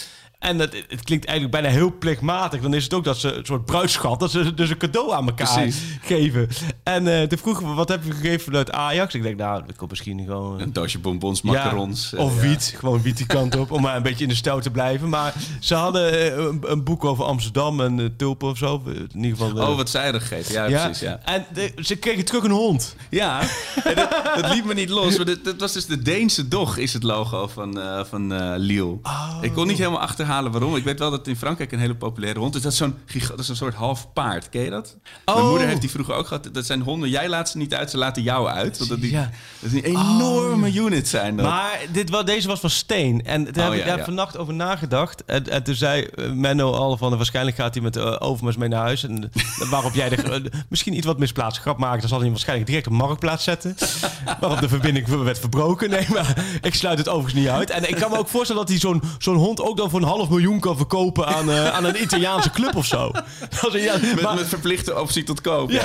En 0.40 0.58
het, 0.58 0.84
het 0.88 1.02
klinkt 1.04 1.24
eigenlijk 1.26 1.60
bijna 1.62 1.76
heel 1.78 1.92
plichtmatig. 1.98 2.60
Dan 2.60 2.74
is 2.74 2.84
het 2.84 2.94
ook 2.94 3.04
dat 3.04 3.18
ze 3.18 3.32
een 3.34 3.44
soort 3.44 3.64
bruidschat, 3.64 4.20
dat 4.20 4.30
ze 4.30 4.54
dus 4.54 4.70
een 4.70 4.76
cadeau 4.76 5.12
aan 5.12 5.26
elkaar 5.26 5.52
Precies. 5.54 5.82
geven. 6.02 6.48
En 6.82 7.06
eh 7.20 7.26
toen 7.28 7.38
vroegen 7.38 7.68
we, 7.68 7.74
wat 7.74 7.88
heb 7.88 8.04
je 8.04 8.12
gegeven 8.12 8.40
vanuit 8.40 8.72
Ajax? 8.72 9.14
Ik 9.14 9.22
denk, 9.22 9.36
nou, 9.36 9.62
ik 9.66 9.76
kom 9.76 9.88
misschien 9.90 10.24
gewoon... 10.26 10.60
een 10.60 10.72
doosje 10.72 10.98
bonbons, 10.98 11.40
Ja, 11.44 11.52
macarons. 11.52 12.12
eh, 12.12 12.20
of 12.24 12.34
ja. 12.34 12.40
wiet, 12.48 12.74
gewoon 12.78 13.02
wiet 13.02 13.16
die 13.16 13.26
kant 13.26 13.56
op, 13.56 13.70
om 13.70 13.80
maar 13.82 13.96
een 13.96 14.02
beetje 14.02 14.22
in 14.22 14.28
de 14.28 14.34
stijl 14.36 14.60
te 14.60 14.70
blijven. 14.70 15.08
Maar 15.08 15.34
ze 15.60 15.74
hadden 15.74 16.12
eh, 16.12 16.36
een, 16.44 16.60
een 16.66 16.84
boek 16.84 17.04
over 17.04 17.24
Amsterdam 17.24 17.80
en 17.80 17.98
uh, 17.98 18.08
Tulpen 18.16 18.48
of 18.48 18.58
zo. 18.58 18.82
In 18.86 19.24
ieder 19.24 19.38
geval. 19.46 19.68
Oh, 19.70 19.76
wat 19.76 19.90
zij 19.90 20.12
er 20.12 20.20
gegeten. 20.20 20.52
Ja, 20.52 20.64
ja, 20.66 20.84
precies. 20.84 21.00
Ja, 21.02 21.20
En 21.24 21.46
de- 21.54 21.72
ze 21.76 21.96
kregen 21.96 22.24
terug 22.24 22.44
een 22.44 22.50
hond. 22.50 22.96
ja. 23.10 23.40
en 23.84 23.94
dat, 23.94 24.10
dat 24.36 24.54
liet 24.54 24.64
me 24.64 24.74
niet 24.74 24.88
los. 24.90 25.16
Maar 25.16 25.26
dat, 25.26 25.44
dat 25.44 25.60
was 25.60 25.72
dus 25.72 25.86
de 25.86 26.02
Deense 26.02 26.48
dog, 26.48 26.76
is 26.76 26.92
het 26.92 27.02
logo 27.02 27.46
van, 27.46 27.78
van 28.08 28.54
Liel. 28.56 29.00
Oh. 29.02 29.36
Ik 29.40 29.52
kon 29.52 29.66
niet 29.66 29.78
helemaal 29.78 30.00
achterhalen 30.00 30.28
waarom. 30.30 30.76
Ik 30.76 30.84
weet 30.84 30.98
wel 30.98 31.10
dat 31.10 31.26
in 31.26 31.36
Frankrijk 31.36 31.72
een 31.72 31.78
hele 31.78 31.94
populaire 31.96 32.38
hond 32.38 32.54
is. 32.54 32.62
Dat 32.62 32.72
is 32.72 32.78
zo'n 32.78 32.94
dat 33.28 33.38
is 33.38 33.48
een 33.48 33.56
soort 33.56 33.74
half 33.74 34.12
paard. 34.12 34.48
Ken 34.48 34.62
je 34.62 34.70
dat? 34.70 34.96
Mijn 35.24 35.38
Oh. 35.38 35.48
moeder 35.48 35.66
heeft 35.68 35.80
die 35.80 35.90
vroeger 35.90 36.14
ook 36.14 36.26
gehad. 36.26 36.48
Dat 36.52 36.66
zijn 36.66 36.80
honden. 36.82 37.08
Jij 37.08 37.28
laat 37.28 37.48
ze 37.48 37.56
niet 37.58 37.74
uit, 37.74 37.90
ze 37.90 37.96
laten 37.98 38.22
jou 38.22 38.48
uit. 38.48 38.78
Want 38.78 38.90
dat, 38.90 39.00
die, 39.00 39.10
Ja. 39.10 39.30
dat 39.60 39.72
is 39.72 39.82
een 39.82 39.84
enorme 39.84 40.72
unit 40.72 41.08
zijn 41.08 41.36
dat. 41.36 41.46
Maar 41.46 41.78
dit, 41.92 42.10
wel, 42.10 42.24
deze 42.24 42.48
was 42.48 42.60
van 42.60 42.70
steen. 42.70 43.24
En 43.24 43.44
daar 43.44 43.54
heb 43.54 43.68
Oh, 43.68 43.74
ik 43.74 43.80
ja, 43.80 43.86
daar 43.86 43.98
ja. 43.98 44.04
vannacht 44.04 44.36
over 44.36 44.54
nagedacht. 44.54 45.24
En, 45.24 45.48
en 45.48 45.62
toen 45.62 45.74
zei 45.74 46.02
eh, 46.02 46.30
Menno 46.30 46.72
al 46.72 46.96
van... 46.96 47.16
waarschijnlijk 47.16 47.56
gaat 47.56 47.74
hij 47.74 47.82
met 47.82 47.92
de 47.92 48.20
Overmars 48.20 48.56
mee 48.56 48.68
naar 48.68 48.80
huis. 48.82 49.04
En 49.04 49.30
eh, 49.34 49.70
waarop 49.70 49.94
jij 49.94 50.08
de, 50.08 50.16
eh, 50.16 50.60
misschien 50.68 50.96
iets 50.96 51.06
wat 51.06 51.18
misplaatst 51.18 51.60
grap 51.60 51.78
maakt. 51.78 51.98
Dan 52.00 52.08
zal 52.08 52.16
hij 52.18 52.26
hem 52.26 52.30
waarschijnlijk 52.34 52.68
direct 52.68 52.86
op 52.86 52.92
marktplaats 52.92 53.44
zetten. 53.44 53.76
waarop 54.40 54.60
de 54.60 54.68
verbinding 54.68 55.06
werd 55.06 55.38
verbroken. 55.38 55.90
Nee, 55.90 56.06
maar 56.08 56.44
ik 56.62 56.74
sluit 56.74 56.98
het 56.98 57.08
overigens 57.08 57.34
niet 57.40 57.48
uit. 57.48 57.70
En 57.70 57.88
ik 57.88 57.96
kan 57.96 58.10
me 58.10 58.18
ook 58.18 58.28
voorstellen 58.28 58.60
dat 58.66 58.70
hij 58.70 58.80
zo'n 58.80 59.02
zo'n 59.18 59.36
hond... 59.36 59.60
ook 59.60 59.76
dan 59.76 59.90
voor 59.90 60.00
een 60.00 60.06
half 60.06 60.19
miljoen 60.28 60.60
kan 60.60 60.76
verkopen 60.76 61.26
aan, 61.26 61.50
eh, 61.50 61.68
aan 61.68 61.84
een 61.84 62.02
Italiaanse 62.02 62.50
club 62.50 62.76
of 62.76 62.86
zo. 62.86 63.10
Dat 63.62 63.74
is- 63.74 63.84
ja, 63.84 63.96
met, 64.00 64.20
maar- 64.22 64.34
met 64.34 64.48
verplichte 64.48 65.00
optie 65.00 65.22
tot 65.22 65.40
koop. 65.40 65.70
Ja. 65.80 65.84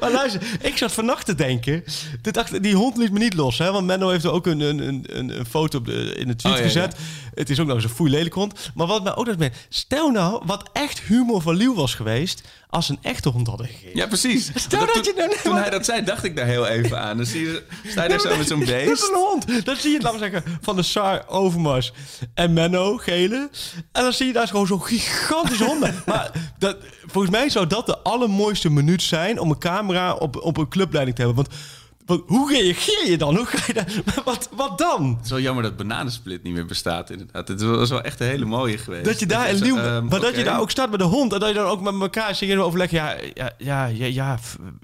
maar 0.00 0.10
luister, 0.12 0.42
ik 0.60 0.76
zat 0.76 0.92
vannacht 0.92 1.26
te 1.26 1.34
denken. 1.34 1.84
Dit 2.22 2.34
dacht, 2.34 2.62
die 2.62 2.74
hond 2.74 2.96
liet 2.96 3.12
me 3.12 3.18
niet 3.18 3.34
los. 3.34 3.58
Hè? 3.58 3.72
Want 3.72 3.86
Menno 3.86 4.08
heeft 4.10 4.24
er 4.24 4.30
ook 4.32 4.46
een, 4.46 4.60
een, 4.60 4.80
een, 4.80 5.06
een 5.38 5.46
foto 5.46 5.78
op 5.78 5.86
de- 5.86 6.14
in 6.18 6.28
het 6.28 6.38
tweet 6.38 6.56
Oh, 6.56 6.62
gezet. 6.62 6.96
Het 7.34 7.50
is 7.50 7.60
ook 7.60 7.66
nog 7.66 7.74
eens 7.74 7.84
een 7.84 7.90
foei 7.90 8.10
lelijk 8.10 8.34
hond. 8.34 8.70
Maar 8.74 8.86
wat 8.86 9.02
mij 9.02 9.16
ook 9.16 9.26
dat 9.26 9.38
mee. 9.38 9.50
Stel 9.68 10.10
nou 10.10 10.42
wat 10.46 10.70
echt 10.72 11.00
humor 11.00 11.40
van 11.42 11.54
Liel 11.56 11.74
was 11.74 11.94
geweest. 11.94 12.42
als 12.68 12.86
ze 12.86 12.92
een 12.92 12.98
echte 13.02 13.28
hond 13.28 13.46
hadden 13.46 13.66
gegeven. 13.66 13.96
Ja, 13.96 14.06
precies. 14.06 14.50
Stel 14.54 14.86
dat 14.86 14.94
je 14.94 15.00
toen, 15.02 15.14
nou- 15.16 15.36
toen 15.42 15.56
hij 15.56 15.70
dat 15.70 15.84
zei, 15.84 16.04
dacht 16.04 16.24
ik 16.24 16.36
daar 16.36 16.46
heel 16.46 16.66
even 16.66 17.00
aan. 17.00 17.16
Dan 17.16 17.26
zie 17.26 17.40
je, 17.42 17.62
sta 17.86 18.02
je 18.02 18.08
daar 18.08 18.20
zo 18.20 18.36
met 18.36 18.46
zo'n 18.48 18.58
Dat 18.66 18.68
is 18.68 18.74
beest. 18.84 19.08
een 19.08 19.14
hond. 19.14 19.64
Dan 19.64 19.76
zie 19.76 19.90
je, 19.92 20.00
laten 20.00 20.20
we 20.20 20.30
zeggen, 20.30 20.58
van 20.60 20.76
de 20.76 20.82
Saar, 20.82 21.28
Overmars 21.28 21.92
en 22.34 22.52
Menno, 22.52 22.96
gele. 22.96 23.48
En 23.92 24.02
dan 24.02 24.12
zie 24.12 24.26
je 24.26 24.32
daar 24.32 24.48
gewoon 24.48 24.66
zo'n 24.66 24.82
gigantische 24.84 25.64
honden. 25.64 26.02
Maar 26.06 26.30
dat, 26.58 26.76
volgens 27.06 27.32
mij 27.32 27.48
zou 27.48 27.66
dat 27.66 27.86
de 27.86 27.98
allermooiste 27.98 28.70
minuut 28.70 29.02
zijn... 29.02 29.38
om 29.40 29.50
een 29.50 29.58
camera 29.58 30.12
op, 30.14 30.36
op 30.42 30.56
een 30.56 30.68
clubleiding 30.68 31.16
te 31.16 31.22
hebben. 31.24 31.44
Want, 31.44 31.56
want 32.04 32.22
hoe 32.26 32.52
reageer 32.52 33.10
je 33.10 33.16
dan? 33.16 33.36
Hoe 33.36 33.46
ga 33.46 33.58
je 33.66 33.72
daar, 33.72 34.02
wat, 34.24 34.48
wat 34.56 34.78
dan? 34.78 35.14
Het 35.16 35.24
is 35.24 35.30
wel 35.30 35.40
jammer 35.40 35.62
dat 35.62 35.76
Bananensplit 35.76 36.42
niet 36.42 36.52
meer 36.52 36.66
bestaat, 36.66 37.10
inderdaad. 37.10 37.48
Het 37.48 37.62
was 37.62 37.90
wel 37.90 38.02
echt 38.02 38.20
een 38.20 38.26
hele 38.26 38.44
mooie 38.44 38.78
geweest. 38.78 39.04
Dat 39.04 39.18
je 39.18 39.26
daar 39.26 39.50
is, 39.50 39.58
in 39.58 39.64
Liel, 39.64 39.78
ehm, 39.78 40.06
maar 40.06 40.20
dat 40.20 40.36
je 40.36 40.44
daar 40.44 40.60
ook 40.60 40.70
staat 40.70 40.90
met 40.90 40.98
de 40.98 41.04
hond. 41.04 41.32
En 41.32 41.40
dat 41.40 41.48
je 41.48 41.54
dan 41.54 41.66
ook 41.66 41.80
met 41.80 42.00
elkaar 42.00 42.34
serieus 42.34 42.58
overlegt. 42.58 42.90
Ja, 42.90 43.16
ja, 43.34 43.52
ja, 43.58 43.86
ja, 43.86 44.06
ja, 44.06 44.38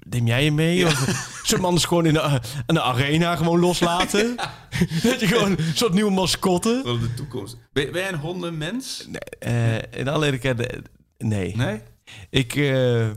neem 0.09 0.27
jij 0.27 0.43
je 0.43 0.51
mee? 0.51 0.85
Of 0.85 0.93
zullen 0.93 1.43
we 1.43 1.55
hem 1.55 1.65
anders 1.65 1.85
gewoon 1.85 2.05
in 2.05 2.13
de, 2.13 2.39
in 2.67 2.73
de 2.73 2.81
arena 2.81 3.35
gewoon 3.35 3.59
loslaten? 3.59 4.35
dat 5.03 5.19
je 5.19 5.27
gewoon 5.27 5.51
een 5.51 5.71
soort 5.73 5.93
nieuwe 5.93 6.11
mascotte. 6.11 6.81
Wel 6.83 6.99
de 6.99 7.13
toekomst. 7.13 7.57
Ben, 7.73 7.91
ben 7.91 8.01
jij 8.01 8.11
een 8.11 8.19
hondenmens? 8.19 9.07
Eh 9.39 9.77
in 9.77 10.07
alle 10.07 10.25
eerlijkheid, 10.25 10.59
eh, 10.59 10.79
nee. 11.17 11.55
Nee? 11.55 11.81
Ik, 12.29 12.55
eh, 12.55 13.07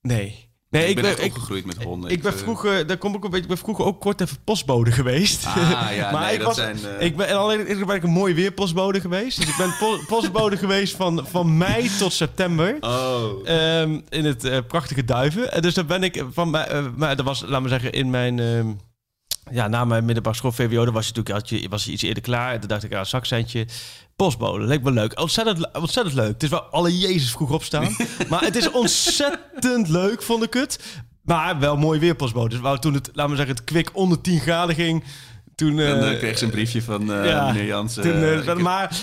nee. 0.00 0.47
Nee, 0.70 0.88
ik 0.88 0.94
ben 0.94 1.04
echt 1.04 1.22
ik, 1.22 1.32
opgegroeid 1.32 1.64
met 1.64 1.82
honden. 1.82 2.10
ik 2.10 2.22
ben 2.22 2.32
eh, 2.32 2.38
vroeger, 2.38 2.86
daar 2.86 2.96
kom 2.96 3.14
ik 3.14 3.24
een 3.24 3.30
beetje, 3.30 3.42
ik 3.42 3.48
ben 3.48 3.58
vroeger 3.58 3.84
ook 3.84 4.00
kort 4.00 4.20
even 4.20 4.36
postbode 4.44 4.92
geweest. 5.00 5.46
Ah, 5.46 5.56
ja, 5.94 6.10
maar 6.12 6.24
nee, 6.24 6.32
ik 6.32 6.38
dat 6.38 6.46
was, 6.46 6.56
zijn, 6.56 6.78
eh, 6.98 7.06
ik 7.06 7.16
ben, 7.16 7.28
en 7.28 7.36
alleen 7.38 7.68
ik 7.70 7.86
ben 7.86 7.96
ik 7.96 8.02
een 8.02 8.10
mooi 8.10 8.34
weer 8.34 8.52
postbode 8.52 9.00
geweest. 9.00 9.38
Dus 9.40 9.48
ik 9.48 9.56
ben 9.56 9.74
po- 9.78 9.98
postbode 10.16 10.56
geweest 10.56 10.96
van, 10.96 11.26
van 11.30 11.56
mei 11.56 11.90
tot 11.98 12.12
september. 12.12 12.76
Oh. 12.80 13.48
Ehm, 13.48 14.00
in 14.08 14.24
het 14.24 14.44
eh, 14.44 14.58
prachtige 14.66 15.04
Duiven. 15.04 15.52
En 15.52 15.62
dus 15.62 15.74
daar 15.74 15.86
ben 15.86 16.02
ik 16.02 16.24
van 16.32 16.56
eh, 16.56 16.86
maar 16.96 17.16
dat 17.16 17.24
was, 17.24 17.42
laat 17.46 17.60
maar 17.60 17.70
zeggen, 17.70 17.92
in 17.92 18.10
mijn. 18.10 18.40
Ja, 19.50 19.68
na 19.68 19.84
mijn 19.84 20.04
middelbare 20.04 20.36
school 20.36 20.52
VWO, 20.52 20.84
dan 20.84 20.94
was 20.94 21.06
je 21.06 21.12
natuurlijk 21.14 21.34
had 21.34 21.60
je, 21.60 21.68
was 21.68 21.84
je 21.84 21.92
iets 21.92 22.02
eerder 22.02 22.22
klaar. 22.22 22.52
En 22.52 22.60
toen 22.60 22.68
dacht 22.68 22.84
ik, 22.84 22.90
ja, 22.90 23.04
zakcentje, 23.04 23.66
postbode, 24.16 24.64
leek 24.64 24.82
me 24.82 24.90
leuk. 24.90 25.20
Ontzettend, 25.20 25.72
ontzettend 25.72 26.16
leuk. 26.16 26.32
Het 26.32 26.42
is 26.42 26.48
wel 26.48 26.60
alle 26.60 26.98
Jezus 26.98 27.30
vroeg 27.30 27.50
opstaan. 27.50 27.96
maar 28.30 28.42
het 28.42 28.56
is 28.56 28.70
ontzettend 28.70 29.88
leuk, 29.88 30.22
vond 30.22 30.42
ik 30.42 30.54
het. 30.54 31.02
Maar 31.22 31.58
wel 31.58 31.76
mooi 31.76 32.00
weer 32.00 32.14
postbode. 32.14 32.48
Dus 32.48 32.58
wou 32.58 32.78
toen 32.78 32.94
het, 32.94 33.10
laat 33.12 33.28
maar 33.28 33.36
zeggen, 33.36 33.54
het 33.54 33.64
kwik 33.64 33.90
onder 33.92 34.20
10 34.20 34.40
graden 34.40 34.74
ging. 34.74 35.04
Toen, 35.58 35.78
En 35.78 36.00
dan 36.00 36.08
eh, 36.08 36.18
kreeg 36.18 36.38
ze 36.38 36.44
een 36.44 36.50
briefje 36.50 36.82
van 36.82 37.12
eh, 37.12 37.28
ja, 37.28 37.46
meneer 37.46 37.64
Jansen. 37.66 38.02
toen, 38.02 38.22
eh, 38.22 38.54
maar, 38.54 38.96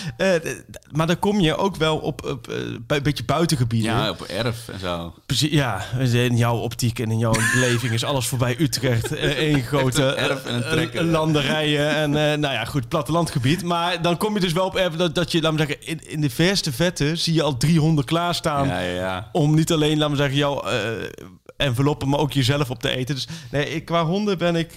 maar 0.90 1.06
dan 1.06 1.18
kom 1.18 1.40
je 1.40 1.56
ook 1.56 1.76
wel 1.76 1.96
op, 1.96 2.24
op 2.24 2.48
een 2.86 3.02
beetje 3.02 3.24
buitengebieden. 3.24 3.90
ja, 3.92 4.10
op 4.10 4.22
erf 4.22 4.68
en 4.68 4.78
zo. 4.78 5.14
Precies, 5.26 5.50
ja. 5.50 5.84
In 5.98 6.36
jouw 6.36 6.56
optiek 6.56 6.98
en 6.98 7.10
in 7.10 7.18
jouw 7.18 7.32
beleving 7.54 7.92
is 7.92 8.04
alles 8.04 8.26
voorbij 8.26 8.56
Utrecht. 8.58 9.14
één 9.16 9.62
grote 9.70 10.04
erf 10.04 10.44
en 10.44 10.54
een 10.54 10.62
trekker. 10.62 11.04
landerijen 11.04 11.94
en 11.94 12.10
nou 12.40 12.54
ja, 12.54 12.64
goed, 12.64 12.88
plattelandgebied. 12.88 13.62
Maar 13.62 14.02
dan 14.02 14.16
kom 14.16 14.34
je 14.34 14.40
dus 14.40 14.52
wel 14.52 14.66
op 14.66 14.76
erf 14.76 14.94
dat, 14.94 15.14
dat 15.14 15.32
je, 15.32 15.40
laat 15.40 15.52
me 15.52 15.58
zeggen, 15.58 15.86
in, 15.86 16.00
in 16.08 16.20
de 16.20 16.30
verste 16.30 16.72
vette 16.72 17.16
zie 17.16 17.34
je 17.34 17.42
al 17.42 17.56
300 17.56 18.06
klaarstaan. 18.06 18.66
Ja, 18.66 18.80
ja, 18.80 18.94
ja. 18.94 19.28
Om 19.32 19.54
niet 19.54 19.72
alleen, 19.72 19.98
laat 19.98 20.10
me 20.10 20.16
zeggen, 20.16 20.36
jouw 20.36 20.64
enveloppen, 21.56 22.08
maar 22.08 22.20
ook 22.20 22.32
jezelf 22.32 22.70
op 22.70 22.80
te 22.80 22.90
eten. 22.90 23.14
Dus 23.14 23.28
nee, 23.50 23.74
ik, 23.74 23.84
qua 23.84 24.04
honden 24.04 24.38
ben 24.38 24.56
ik... 24.56 24.74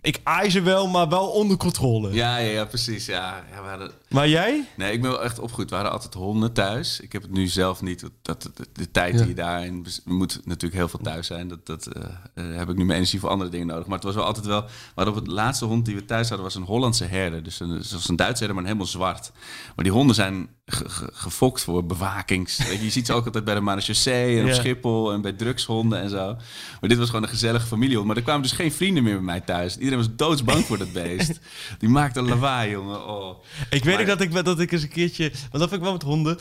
ik 0.00 0.20
aai 0.22 0.62
wel, 0.62 0.88
maar 0.88 1.08
wel 1.08 1.28
onder 1.28 1.56
controle. 1.56 2.12
Ja, 2.12 2.36
ja, 2.36 2.50
ja, 2.50 2.64
precies. 2.64 3.06
Ja, 3.06 3.44
ja, 3.52 3.62
we 3.62 3.68
hadden... 3.68 3.90
Maar 4.10 4.28
jij? 4.28 4.64
Nee, 4.76 4.92
ik 4.92 5.02
ben 5.02 5.10
wel 5.10 5.22
echt 5.22 5.38
opgegroeid. 5.38 5.68
We 5.68 5.74
hadden 5.74 5.92
altijd 5.94 6.14
honden 6.14 6.52
thuis. 6.52 7.00
Ik 7.00 7.12
heb 7.12 7.22
het 7.22 7.30
nu 7.30 7.46
zelf 7.46 7.82
niet. 7.82 8.00
Dat, 8.22 8.42
dat- 8.42 8.66
de, 8.72 8.90
tijd 8.90 9.18
die 9.18 9.26
je 9.28 9.34
daarin... 9.34 9.86
Je 10.04 10.12
moet 10.12 10.40
natuurlijk 10.44 10.74
heel 10.74 10.88
veel 10.88 10.98
thuis 11.02 11.26
zijn. 11.26 11.48
Dat, 11.48 11.66
dat 11.66 11.86
eh, 11.86 12.02
eh, 12.34 12.56
heb 12.56 12.68
ik 12.68 12.76
nu 12.76 12.84
mijn 12.84 12.96
energie 12.98 13.20
voor 13.20 13.28
andere 13.28 13.50
dingen 13.50 13.66
nodig. 13.66 13.86
Maar 13.86 13.94
het 13.96 14.04
was 14.04 14.14
wel 14.14 14.24
altijd 14.24 14.46
wel... 14.46 14.62
We 14.62 14.70
hadden 14.94 15.14
op 15.14 15.20
het 15.20 15.30
laatste 15.30 15.64
hond 15.64 15.84
die 15.84 15.94
we 15.94 16.04
thuis 16.04 16.28
hadden... 16.28 16.46
was 16.46 16.54
een 16.54 16.62
Hollandse 16.62 17.04
herder. 17.04 17.42
Dus 17.42 17.60
een, 17.60 17.84
zoals 17.84 18.08
een 18.08 18.16
Duitse 18.16 18.38
herder, 18.44 18.54
maar 18.54 18.64
helemaal 18.64 18.86
zwart. 18.90 19.32
Maar 19.76 19.84
die 19.84 19.92
honden 19.94 20.14
zijn 20.14 20.48
ge- 20.66 20.88
ge- 20.88 21.10
gefokt 21.12 21.62
voor 21.62 21.84
bewakings. 21.86 22.56
Weet 22.58 22.78
je, 22.78 22.84
je 22.84 22.90
ziet 22.90 23.06
ze 23.06 23.12
ook 23.12 23.26
altijd 23.26 23.44
bij 23.44 23.54
de 23.54 23.60
marechaussee 23.60 24.36
en 24.36 24.42
op 24.42 24.48
Ja. 24.48 24.54
Schiphol... 24.54 25.12
en 25.12 25.20
bij 25.20 25.32
drugshonden 25.32 26.00
en 26.00 26.10
zo. 26.10 26.34
Maar 26.80 26.88
dit 26.88 26.98
was 26.98 27.06
gewoon 27.08 27.22
een 27.22 27.28
gezellige 27.28 27.66
familiehond. 27.66 28.06
Maar 28.06 28.16
er 28.16 28.22
kwamen 28.22 28.42
dus 28.42 28.52
geen 28.52 28.72
vrienden 28.72 29.02
meer 29.02 29.14
bij 29.14 29.22
mij 29.24 29.40
thuis. 29.40 29.76
Iedereen 29.76 29.98
was 29.98 30.08
doodsbang 30.16 30.64
voor 30.64 30.78
dat 30.78 30.92
beest. 30.92 31.38
Die 31.78 31.88
maakte 31.88 32.22
lawaai, 32.22 32.70
jongen. 32.70 33.06
Oh. 33.08 33.42
Ik 33.70 33.84
weet 33.84 33.98
Ook 34.00 34.06
dat 34.06 34.20
ik, 34.20 34.44
dat 34.44 34.60
ik 34.60 34.72
eens 34.72 34.82
een 34.82 34.88
keertje... 34.88 35.30
Want 35.30 35.50
dat 35.50 35.68
vind 35.68 35.72
ik 35.72 35.80
wel 35.80 35.92
met 35.92 36.02
honden. 36.02 36.38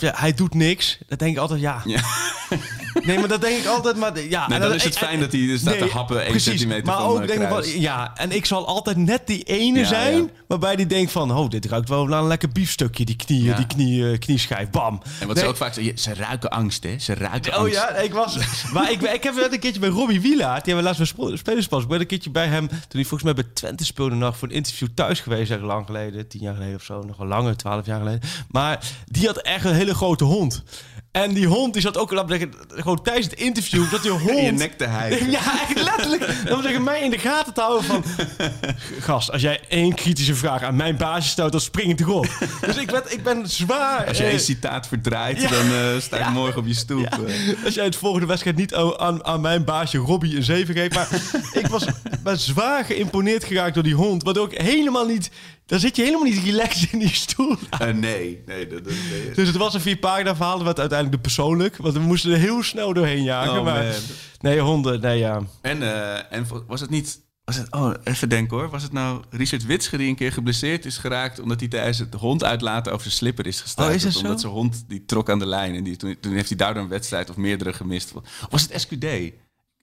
Je? 0.00 0.12
Hij 0.14 0.34
doet 0.34 0.54
niks. 0.54 0.98
Dan 1.06 1.18
denk 1.18 1.32
ik 1.32 1.38
altijd, 1.38 1.60
ja. 1.60 1.82
Ja. 1.84 2.02
Nee, 3.06 3.18
maar 3.18 3.28
dat 3.28 3.40
denk 3.40 3.58
ik 3.58 3.66
altijd. 3.66 3.96
Maar, 3.96 4.20
ja, 4.22 4.46
Nee, 4.46 4.54
en 4.56 4.60
dan 4.62 4.70
dat- 4.70 4.78
is 4.78 4.84
het 4.84 4.94
en- 4.96 5.06
fijn 5.06 5.20
dat 5.20 5.32
hij 5.32 5.48
er 5.50 5.58
staat 5.58 5.78
nee, 5.78 5.88
te 5.88 5.94
happen 5.94 6.16
1 6.20 6.26
precies, 6.30 6.44
centimeter 6.44 6.84
maar 6.86 6.96
van 6.96 7.06
ook 7.06 7.26
denk 7.26 7.42
ik 7.42 7.64
ja, 7.80 8.12
en 8.16 8.30
ik 8.32 8.44
zal 8.46 8.66
altijd 8.66 8.96
net 8.96 9.26
die 9.26 9.42
ene 9.42 9.78
Ja, 9.78 9.84
zijn 9.86 10.16
ja. 10.16 10.24
waarbij 10.46 10.76
die 10.76 10.86
denkt 10.86 11.12
van, 11.12 11.32
oh, 11.36 11.48
dit 11.48 11.64
ruikt 11.66 11.88
wel 11.88 12.06
naar 12.06 12.20
een 12.20 12.26
lekker 12.26 12.48
biefstukje, 12.48 13.04
die 13.04 13.16
knie, 13.16 13.42
Ja. 13.42 13.56
die 13.56 13.66
knie, 13.66 14.10
eh, 14.12 14.18
knieschijf, 14.18 14.70
bam. 14.70 15.02
En 15.20 15.26
wat 15.26 15.34
Nee, 15.36 15.44
ze 15.44 15.50
ook 15.50 15.56
vaak 15.56 15.74
zeggen, 15.74 15.98
ze 15.98 16.14
ruiken 16.14 16.50
angst, 16.50 16.82
hè? 16.82 16.98
Ze 16.98 17.14
ruiken 17.14 17.52
Oh 17.52 17.58
angst. 17.58 17.74
ja, 17.74 17.88
ik 17.96 18.12
was. 18.12 18.36
Maar 18.72 18.90
ik, 18.92 19.22
heb 19.22 19.34
wel 19.34 19.52
een 19.52 19.58
keertje 19.58 19.80
bij 19.80 19.88
Robbie 19.88 20.20
Wielaert. 20.20 20.64
Die 20.64 20.74
hebben 20.74 20.92
we 20.92 20.98
laatst 20.98 21.16
bij 21.16 21.36
Spelerspas. 21.36 21.82
Ik 21.82 21.88
ben 21.88 22.00
een 22.00 22.06
keertje 22.06 22.30
bij 22.30 22.46
hem. 22.46 22.68
Toen 22.68 22.78
hij 22.90 23.00
volgens 23.04 23.22
mij 23.22 23.34
bij 23.34 23.44
Twente 23.54 23.84
speelde 23.84 24.14
nog 24.14 24.36
voor 24.36 24.48
een 24.48 24.54
interview 24.54 24.88
thuis 24.94 25.20
geweest. 25.20 25.50
Echt 25.50 25.60
lang 25.60 25.86
geleden. 25.86 26.28
Tien 26.28 26.40
jaar 26.40 26.54
geleden 26.54 26.74
of 26.74 26.82
zo. 26.82 27.02
Nog 27.02 27.16
wel 27.16 27.26
langer, 27.26 27.56
twaalf 27.56 27.86
jaar 27.86 27.98
geleden. 27.98 28.20
Maar 28.50 28.78
die 29.06 29.26
had 29.26 29.36
echt 29.38 29.64
een 29.64 29.74
hele 29.74 29.94
grote 29.94 30.24
hond. 30.24 30.62
En 31.22 31.34
die 31.34 31.46
hond 31.46 31.72
die 31.72 31.82
zat 31.82 31.96
ook 31.96 32.12
laat 32.12 32.28
zeggen, 32.28 32.52
gewoon 32.68 33.02
tijdens 33.02 33.26
het 33.26 33.34
interview. 33.38 33.90
Dat 33.90 34.02
die 34.02 34.10
hond. 34.26 34.30
In 34.30 34.44
je 34.44 34.52
nek 34.52 34.72
te 34.78 34.84
hijgen. 34.84 35.30
Ja, 35.38 35.60
echt 35.62 35.82
letterlijk. 35.82 36.24
Zeggen, 36.62 36.82
mij 36.82 37.00
in 37.00 37.10
de 37.10 37.18
gaten 37.18 37.54
te 37.54 37.60
houden 37.60 37.84
van... 37.84 38.04
Gast, 39.00 39.32
als 39.32 39.42
jij 39.42 39.60
één 39.68 39.94
kritische 39.94 40.34
vraag 40.34 40.62
aan 40.62 40.76
mijn 40.76 40.96
baasje 40.96 41.28
stelt, 41.28 41.52
dan 41.52 41.60
spring 41.60 41.90
ik 41.90 41.96
toch 41.96 42.08
op. 42.08 42.28
Dus 42.60 42.76
ik 42.76 42.86
ben, 42.86 43.02
ik 43.08 43.22
ben 43.22 43.48
zwaar... 43.48 44.06
Als 44.06 44.16
je 44.18 44.24
eh, 44.24 44.30
één 44.30 44.40
citaat 44.40 44.86
verdraait, 44.88 45.40
ja. 45.40 45.48
dan 45.48 45.66
eh, 45.72 46.00
sta 46.00 46.16
je 46.16 46.22
Ja. 46.22 46.30
morgen 46.30 46.58
op 46.60 46.66
je 46.66 46.74
stoep. 46.74 47.04
eh. 47.04 47.64
Als 47.64 47.74
jij 47.74 47.84
het 47.84 47.96
volgende 47.96 48.26
wedstrijd 48.26 48.56
niet 48.56 48.74
aan, 48.74 49.24
aan, 49.24 49.40
mijn 49.40 49.64
baasje 49.64 49.98
Robbie 49.98 50.36
een 50.36 50.42
7 50.42 50.74
geeft. 50.74 50.94
Maar 50.94 51.08
ik 51.52 51.66
was 51.66 51.84
ben 52.22 52.38
zwaar 52.38 52.84
geïmponeerd 52.84 53.44
geraakt 53.44 53.74
door 53.74 53.82
die 53.82 53.94
hond. 53.94 54.22
Waardoor 54.22 54.52
ik 54.52 54.60
helemaal 54.60 55.06
niet... 55.06 55.30
Dan 55.68 55.78
zit 55.78 55.96
je 55.96 56.02
helemaal 56.02 56.24
niet 56.24 56.44
relaxed 56.44 56.92
in 56.92 56.98
die 56.98 57.14
stoel. 57.14 57.56
Eh, 57.70 57.94
nee, 57.94 58.42
nee. 58.46 58.66
Dat, 58.66 58.84
dat, 58.84 58.92
nee. 59.10 59.30
Dus 59.34 59.46
het 59.46 59.56
was 59.56 59.74
een 59.74 59.80
vier 59.80 59.96
pagina 59.96 60.36
verhaal. 60.36 60.64
Werd 60.64 60.78
uiteindelijk 60.78 61.16
de 61.16 61.28
persoonlijk. 61.28 61.76
Want 61.76 61.94
we 61.94 62.00
moesten 62.00 62.32
er 62.32 62.38
heel 62.38 62.62
snel 62.62 62.92
doorheen 62.92 63.22
jagen. 63.22 63.58
Oh, 63.58 63.64
maar, 63.64 63.82
man. 63.82 63.92
nee, 64.40 64.60
honden. 64.60 65.00
Nee, 65.00 65.18
ja. 65.18 65.42
En, 65.60 65.82
eh, 65.82 66.32
en 66.32 66.46
was 66.66 66.80
het 66.80 66.90
niet... 66.90 67.20
Was 67.44 67.56
het, 67.56 67.72
oh, 67.72 67.94
even 68.04 68.28
denken 68.28 68.56
hoor. 68.56 68.70
Was 68.70 68.82
het 68.82 68.92
nou 68.92 69.22
Richard 69.30 69.66
Witsche 69.66 69.96
die 69.96 70.08
een 70.08 70.16
keer 70.16 70.32
geblesseerd 70.32 70.84
is 70.84 70.98
geraakt... 70.98 71.40
omdat 71.40 71.60
hij 71.60 71.68
tijdens 71.68 71.98
het 71.98 72.14
hond 72.14 72.44
uitlaten 72.44 72.92
over 72.92 73.04
zijn 73.04 73.14
slipper 73.14 73.46
is 73.46 73.60
gestruikeld? 73.60 74.00
Oh, 74.02 74.06
is 74.06 74.12
dat 74.14 74.22
zo? 74.22 74.26
Omdat 74.26 74.40
zijn 74.40 74.52
hond 74.52 74.84
die 74.88 75.04
trok 75.04 75.30
aan 75.30 75.38
de 75.38 75.46
lijn. 75.46 75.74
En 75.74 75.84
die, 75.84 75.96
toen, 75.96 76.16
toen 76.20 76.32
heeft 76.32 76.48
hij 76.48 76.58
daardoor 76.58 76.82
een 76.82 76.88
wedstrijd 76.88 77.30
of 77.30 77.36
meerdere 77.36 77.72
gemist. 77.72 78.12
Was 78.50 78.62
het 78.62 78.80
SQD? 78.80 79.06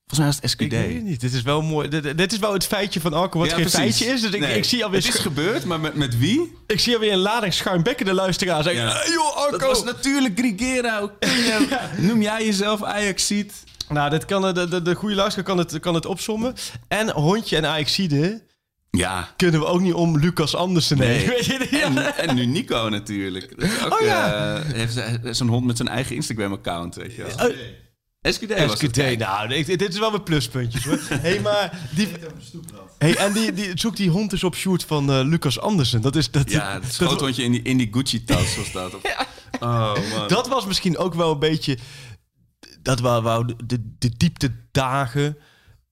Volgens 0.07 0.19
mij 0.19 0.25
was 0.27 0.35
het 0.35 0.49
SQD. 0.49 0.61
Ik 0.61 0.71
weet 0.93 1.03
niet. 1.03 1.21
Dit 1.21 1.33
is 1.33 1.41
wel 1.41 1.61
mooi. 1.61 1.87
Dit, 1.89 2.17
dit 2.17 2.31
is 2.31 2.39
wel 2.39 2.53
het 2.53 2.65
feitje 2.65 2.99
van 3.01 3.13
Arco 3.13 3.39
wat 3.39 3.47
Ja, 3.49 3.53
geen 3.55 3.63
precies. 3.63 3.79
feitje 3.79 4.05
is. 4.05 4.21
Dus 4.21 4.31
ik, 4.31 4.39
Nee, 4.39 4.57
ik 4.57 4.63
zie 4.65 4.83
alweer... 4.83 4.99
Het 5.03 5.13
is 5.13 5.19
gebeurd, 5.19 5.65
maar 5.65 5.79
met, 5.79 5.95
met 5.95 6.17
wie? 6.17 6.53
ik 6.67 6.79
zie 6.79 6.93
alweer 6.93 7.11
een 7.11 7.17
lading 7.19 7.53
schuimbekkende 7.53 8.13
luisteraars 8.13 8.65
zeggen... 8.65 8.83
Ja. 8.83 8.91
"Hey, 8.93 9.11
joh, 9.11 9.37
Arco! 9.37 9.57
Dat 9.57 9.67
was 9.67 9.83
natuurlijk 9.83 10.39
Grigera. 10.39 11.09
Noem 12.07 12.21
jij 12.21 12.45
jezelf 12.45 12.83
Ajaxiet? 12.83 13.53
Nou, 13.89 14.09
dit 14.09 14.25
kan, 14.25 14.53
de, 14.53 14.67
de, 14.67 14.81
de 14.81 14.95
goede 14.95 15.15
luisteraar 15.15 15.45
kan 15.45 15.57
het, 15.57 15.79
kan 15.79 15.93
het 15.93 16.05
opsommen. 16.05 16.53
En 16.87 17.09
hondje 17.11 17.57
en 17.57 17.65
Ajaxide 17.65 18.43
Ja. 18.91 19.29
kunnen 19.37 19.59
we 19.59 19.65
ook 19.65 19.81
niet 19.81 19.93
om 19.93 20.19
Lucas 20.19 20.55
Andersen 20.55 20.99
heen. 21.01 21.17
Nee. 21.17 21.27
Weet 21.35 21.45
je, 21.45 21.67
ja. 21.71 22.13
En, 22.15 22.27
en 22.29 22.35
nu 22.35 22.45
Nico 22.45 22.89
natuurlijk. 22.89 23.53
Dat 23.59 23.69
is 23.69 23.83
ook, 23.85 23.99
Oh, 23.99 24.05
ja. 24.05 24.55
eh, 24.55 24.61
heeft 24.73 25.37
zo'n 25.37 25.47
hond 25.47 25.65
met 25.65 25.77
zijn 25.77 25.89
eigen 25.89 26.15
Instagram-account, 26.15 26.95
weet 26.95 27.15
je 27.15 27.23
wel. 27.23 27.49
Eh, 27.49 27.55
SQD 28.33 28.65
was 28.67 28.81
het. 28.81 29.17
Nou, 29.17 29.53
ik- 29.53 29.79
dit 29.79 29.93
is 29.93 29.99
wel 29.99 30.11
weer 30.11 30.21
pluspuntjes 30.21 30.83
hoor. 30.85 30.99
hey, 31.21 31.39
maar 31.39 31.89
die, 31.95 32.07
hey, 32.97 33.15
en 33.15 33.33
die, 33.33 33.53
die, 33.53 33.71
zoek 33.73 33.95
die 33.95 34.09
hond 34.09 34.31
eens 34.31 34.43
op 34.43 34.55
shoot 34.55 34.83
van 34.83 35.11
eh, 35.11 35.21
Lucas 35.23 35.59
Andersen. 35.59 36.01
Dat 36.01 36.15
is 36.15 36.31
dat. 36.31 36.51
Ja, 36.51 36.73
het 36.81 36.93
schoothondje 36.93 37.43
in 37.43 37.51
die, 37.51 37.61
in 37.61 37.77
die 37.77 37.87
Gucci-tas 37.91 38.55
was 38.57 38.71
dat. 38.71 38.93
Oh, 39.59 39.93
man. 40.17 40.27
Dat 40.27 40.47
was 40.47 40.65
misschien 40.65 40.97
ook 40.97 41.13
wel 41.13 41.31
een 41.31 41.39
beetje. 41.39 41.77
Dat 42.81 42.99
waren 42.99 43.23
wou 43.23 43.45
de, 43.45 43.55
de, 43.65 43.95
de 43.97 44.09
diepte 44.17 44.51
dagen. 44.71 45.37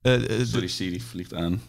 de- 0.01 0.41
Sorry, 0.45 0.67
Siri 0.67 1.01
vliegt 1.01 1.33
aan. 1.33 1.61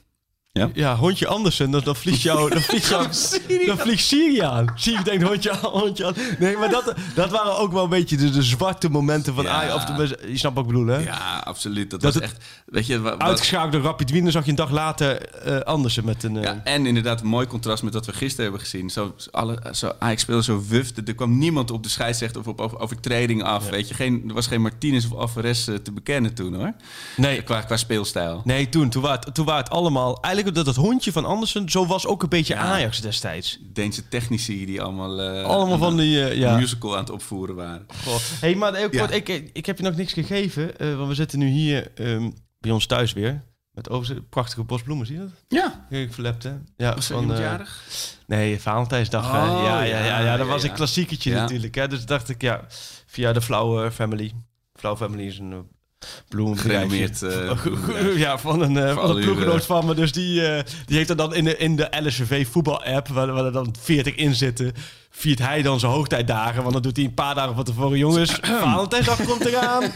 Ja, 0.74 0.96
hondje 0.96 1.26
Andersen, 1.26 1.70
dan, 1.70 1.80
dan 1.84 1.96
vliegt 1.96 2.20
jou, 2.22 2.50
dan 2.50 2.60
vliegt 2.62 2.86
jou, 2.88 3.02
dan 3.66 3.78
vliegt 3.78 4.04
Siri 4.04 4.40
aan. 4.40 4.66
Denkt 5.04 5.22
hondje 5.22 5.56
hondje 5.62 6.06
aan. 6.06 6.14
Nee, 6.38 6.56
maar 6.56 6.70
dat, 6.70 6.94
dat 7.14 7.30
waren 7.30 7.58
ook 7.58 7.72
wel 7.72 7.82
een 7.84 7.88
beetje 7.90 8.16
de, 8.16 8.30
de 8.30 8.42
zwarte 8.42 8.88
momenten 8.90 9.34
van 9.34 9.44
Ja. 9.44 9.50
Ajax. 9.50 9.74
Of 9.74 9.84
de, 9.84 10.18
je 10.30 10.36
snapt 10.38 10.54
wat 10.54 10.64
ik 10.64 10.70
bedoel, 10.70 10.86
hè? 10.86 10.98
Ja, 10.98 11.42
absoluut. 11.44 11.90
Dat, 11.90 12.00
Dat 12.00 12.14
was 12.14 12.22
echt... 12.22 12.44
Weet 12.66 12.86
je, 12.86 13.00
wa- 13.00 13.10
wat, 13.10 13.20
Uitgeschakeld 13.20 13.72
door 13.72 13.82
Rapid 13.82 14.10
Wien, 14.10 14.22
dan 14.22 14.32
zag 14.32 14.44
je 14.44 14.50
een 14.50 14.56
dag 14.56 14.70
later 14.70 15.28
eh, 15.28 15.58
Andersen 15.60 16.04
met 16.04 16.22
een... 16.22 16.36
eh, 16.36 16.42
ja, 16.42 16.60
en 16.64 16.86
inderdaad 16.86 17.20
een 17.20 17.26
mooi 17.26 17.46
contrast 17.46 17.82
met 17.82 17.94
wat 17.94 18.06
we 18.06 18.12
gisteren 18.12 18.42
hebben 18.44 18.60
gezien. 18.60 18.90
Zo, 18.90 19.14
alle, 19.30 19.58
zo, 19.72 19.92
Ajax 19.98 20.22
speelde 20.22 20.42
zo 20.42 20.62
wuf. 20.68 20.90
Er 21.06 21.14
kwam 21.14 21.38
niemand 21.38 21.70
op 21.70 21.82
de 21.82 21.88
scheidsrechter 21.88 22.40
of 22.40 22.46
op 22.46 22.60
over- 22.60 22.78
overtreding 22.78 23.42
af. 23.42 23.68
Weet 23.70 23.88
je, 23.88 23.94
geen, 23.94 24.24
er 24.28 24.34
was 24.34 24.46
geen 24.46 24.62
Martinez 24.62 25.04
of 25.10 25.18
Alvarez 25.18 25.68
eh, 25.68 25.74
te 25.74 25.92
bekennen 25.92 26.34
toen, 26.34 26.54
hoor. 26.54 26.72
nee, 27.16 27.42
Qua, 27.42 27.60
qua 27.60 27.76
speelstijl. 27.76 28.40
Nee, 28.44 28.68
toen, 28.68 28.88
toen 28.88 29.02
waren 29.02 29.20
het, 29.24 29.34
toen 29.34 29.44
waren 29.44 29.62
het 29.64 29.72
allemaal... 29.72 30.12
Eigenlijk 30.22 30.42
dat 30.52 30.66
het 30.66 30.76
hondje 30.76 31.12
van 31.12 31.24
Andersen, 31.24 31.70
zo 31.70 31.86
was 31.86 32.06
ook 32.06 32.22
een 32.22 32.28
beetje 32.28 32.54
Ja. 32.54 32.60
Ajax 32.60 33.00
destijds. 33.00 33.58
Deense 33.72 34.08
technici 34.08 34.66
die 34.66 34.82
allemaal... 34.82 35.20
eh, 35.20 35.44
Allemaal 35.44 35.78
van 35.78 35.96
die... 35.96 36.28
eh, 36.28 36.56
musical 36.56 36.92
aan 36.92 37.00
het 37.00 37.10
opvoeren 37.10 37.54
waren. 37.54 37.86
Goh. 38.04 38.16
hey, 38.40 38.54
maar 38.54 38.74
heel 38.74 38.88
kort, 38.90 39.10
ik, 39.14 39.28
ik 39.52 39.66
heb 39.66 39.76
je 39.78 39.84
nog 39.84 39.96
niks 39.96 40.12
gegeven. 40.12 40.78
eh, 40.78 40.96
want 40.96 41.08
we 41.08 41.14
zitten 41.14 41.38
nu 41.38 41.46
hier 41.48 41.92
ehm, 41.94 42.30
bij 42.58 42.70
ons 42.70 42.86
thuis 42.86 43.12
weer. 43.12 43.42
Met 43.70 43.90
overigens 43.90 44.26
prachtige 44.30 44.62
bosbloemen, 44.64 45.06
zie 45.06 45.14
je 45.16 45.20
dat? 45.20 45.30
Ja. 45.48 45.86
Kijk, 45.90 46.12
verlept, 46.14 46.42
hè? 46.42 46.52
Ja, 46.76 46.94
Was 46.94 47.06
van, 47.06 47.32
eh, 47.32 47.38
jarig? 47.38 47.82
Nee, 48.26 48.60
Valentijnsdag. 48.60 49.26
Oh, 49.26 49.62
ja, 49.64 49.82
ja, 49.82 50.04
ja, 50.04 50.20
ja, 50.20 50.36
dat 50.36 50.46
was 50.46 50.62
een 50.62 50.72
klassieketje 50.72 51.32
natuurlijk. 51.34 51.74
Hè? 51.74 51.88
Dus 51.88 52.06
dacht 52.06 52.28
ik, 52.28 52.42
ja, 52.42 52.64
via 53.06 53.32
de 53.32 53.40
Flower 53.42 53.90
Family. 53.90 54.32
Flower 54.74 54.98
Family 54.98 55.26
is 55.26 55.38
een 55.38 55.66
uh, 56.04 56.28
bloemenbedrijfje. 56.28 57.06
Gerenommeerd, 57.14 58.12
eh, 58.12 58.18
ja, 58.24 58.38
van 58.38 58.60
een, 58.60 58.94
Voor 58.94 59.06
van 59.06 59.16
een 59.16 59.24
ploeggenoot 59.24 59.66
van 59.66 59.86
me. 59.86 59.94
Dus 59.94 60.12
die, 60.12 60.46
eh, 60.46 60.64
die 60.86 60.96
heeft 60.96 61.10
er 61.10 61.16
dan 61.16 61.34
in 61.34 61.44
de, 61.44 61.56
in 61.56 61.76
de 61.76 61.88
LSV 62.02 62.46
voetbal-app, 62.50 63.08
waar, 63.08 63.32
waar 63.32 63.44
er 63.44 63.52
dan 63.52 63.74
40 63.80 64.14
in 64.14 64.34
zitten, 64.34 64.72
viert 65.16 65.38
hij 65.38 65.62
dan 65.62 65.80
zijn 65.80 65.92
hoogtijdagen. 65.92 66.60
Want 66.62 66.72
dan 66.72 66.82
doet 66.82 66.96
hij 66.96 67.04
een 67.04 67.14
paar 67.14 67.34
dagen 67.34 67.54
van 67.54 67.64
tevoren. 67.64 67.98
Jongens, 67.98 68.38
Valentijnsdag 68.62 69.24
komt 69.24 69.44
eraan. 69.44 69.92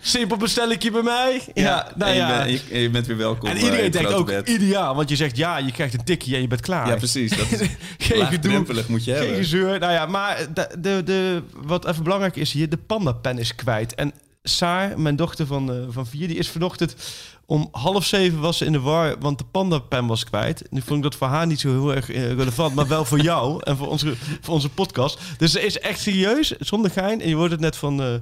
Simpel 0.00 0.36
bestellingje 0.36 0.90
bij 0.90 1.02
mij. 1.02 1.42
Ja, 1.54 1.92
nou 1.96 2.10
je, 2.10 2.16
ja. 2.16 2.44
bent, 2.44 2.50
je, 2.50 2.74
en 2.74 2.80
je 2.80 2.90
bent 2.90 3.06
weer 3.06 3.16
welkom. 3.16 3.48
En 3.48 3.56
iedereen 3.56 3.90
denkt 3.90 4.12
ook 4.12 4.26
bed. 4.26 4.48
ideaal, 4.48 4.94
want 4.94 5.08
je 5.08 5.16
zegt 5.16 5.36
ja, 5.36 5.58
je 5.58 5.72
krijgt 5.72 5.94
een 5.94 6.04
tikje 6.04 6.34
en 6.34 6.40
je 6.40 6.48
bent 6.48 6.60
klaar. 6.60 6.88
Ja, 6.88 6.96
precies. 6.96 7.36
Dat 7.36 7.50
is 7.50 7.68
Geen 8.08 8.26
gedoe. 8.26 8.64
moet 8.88 9.04
je 9.04 9.10
Geen 9.10 9.20
hebben. 9.20 9.36
gezeur. 9.36 9.78
Nou 9.78 9.92
ja, 9.92 10.06
maar 10.06 10.46
de, 10.54 10.68
de, 10.78 11.02
de, 11.04 11.42
wat 11.52 11.86
even 11.86 12.02
belangrijk 12.02 12.36
is 12.36 12.52
hier, 12.52 12.68
de 12.68 12.76
pandapen 12.76 13.38
is 13.38 13.54
kwijt. 13.54 13.94
En 13.94 14.12
Saar, 14.48 15.00
mijn 15.00 15.16
dochter 15.16 15.46
van, 15.46 15.72
eh, 15.72 15.76
van 15.88 16.06
vier, 16.06 16.28
die 16.28 16.36
is 16.36 16.48
vanochtend 16.48 16.96
om 17.46 17.68
half 17.70 18.04
zeven 18.04 18.40
was 18.40 18.56
ze 18.56 18.64
in 18.64 18.72
de 18.72 18.80
war, 18.80 19.18
want 19.18 19.38
de 19.38 19.44
pandapen 19.44 20.06
was 20.06 20.24
kwijt. 20.24 20.62
Nu 20.70 20.80
vond 20.80 20.96
ik 20.96 21.02
dat 21.02 21.14
voor 21.14 21.26
haar 21.26 21.46
niet 21.46 21.60
zo 21.60 21.70
heel 21.70 21.94
erg 21.94 22.10
eh, 22.10 22.32
relevant, 22.32 22.74
maar 22.74 22.88
wel 22.88 23.04
voor 23.04 23.20
jou 23.20 23.60
en 23.64 23.76
voor 23.76 23.88
onze, 23.88 24.14
voor 24.40 24.54
onze 24.54 24.68
podcast. 24.68 25.18
Dus 25.38 25.52
ze 25.52 25.60
is 25.60 25.78
echt 25.78 26.00
serieus, 26.00 26.48
zonder 26.58 26.90
gein. 26.90 27.20
En 27.20 27.28
je 27.28 27.34
hoort 27.34 27.50
het 27.50 27.60
net 27.60 27.76
van... 27.76 28.20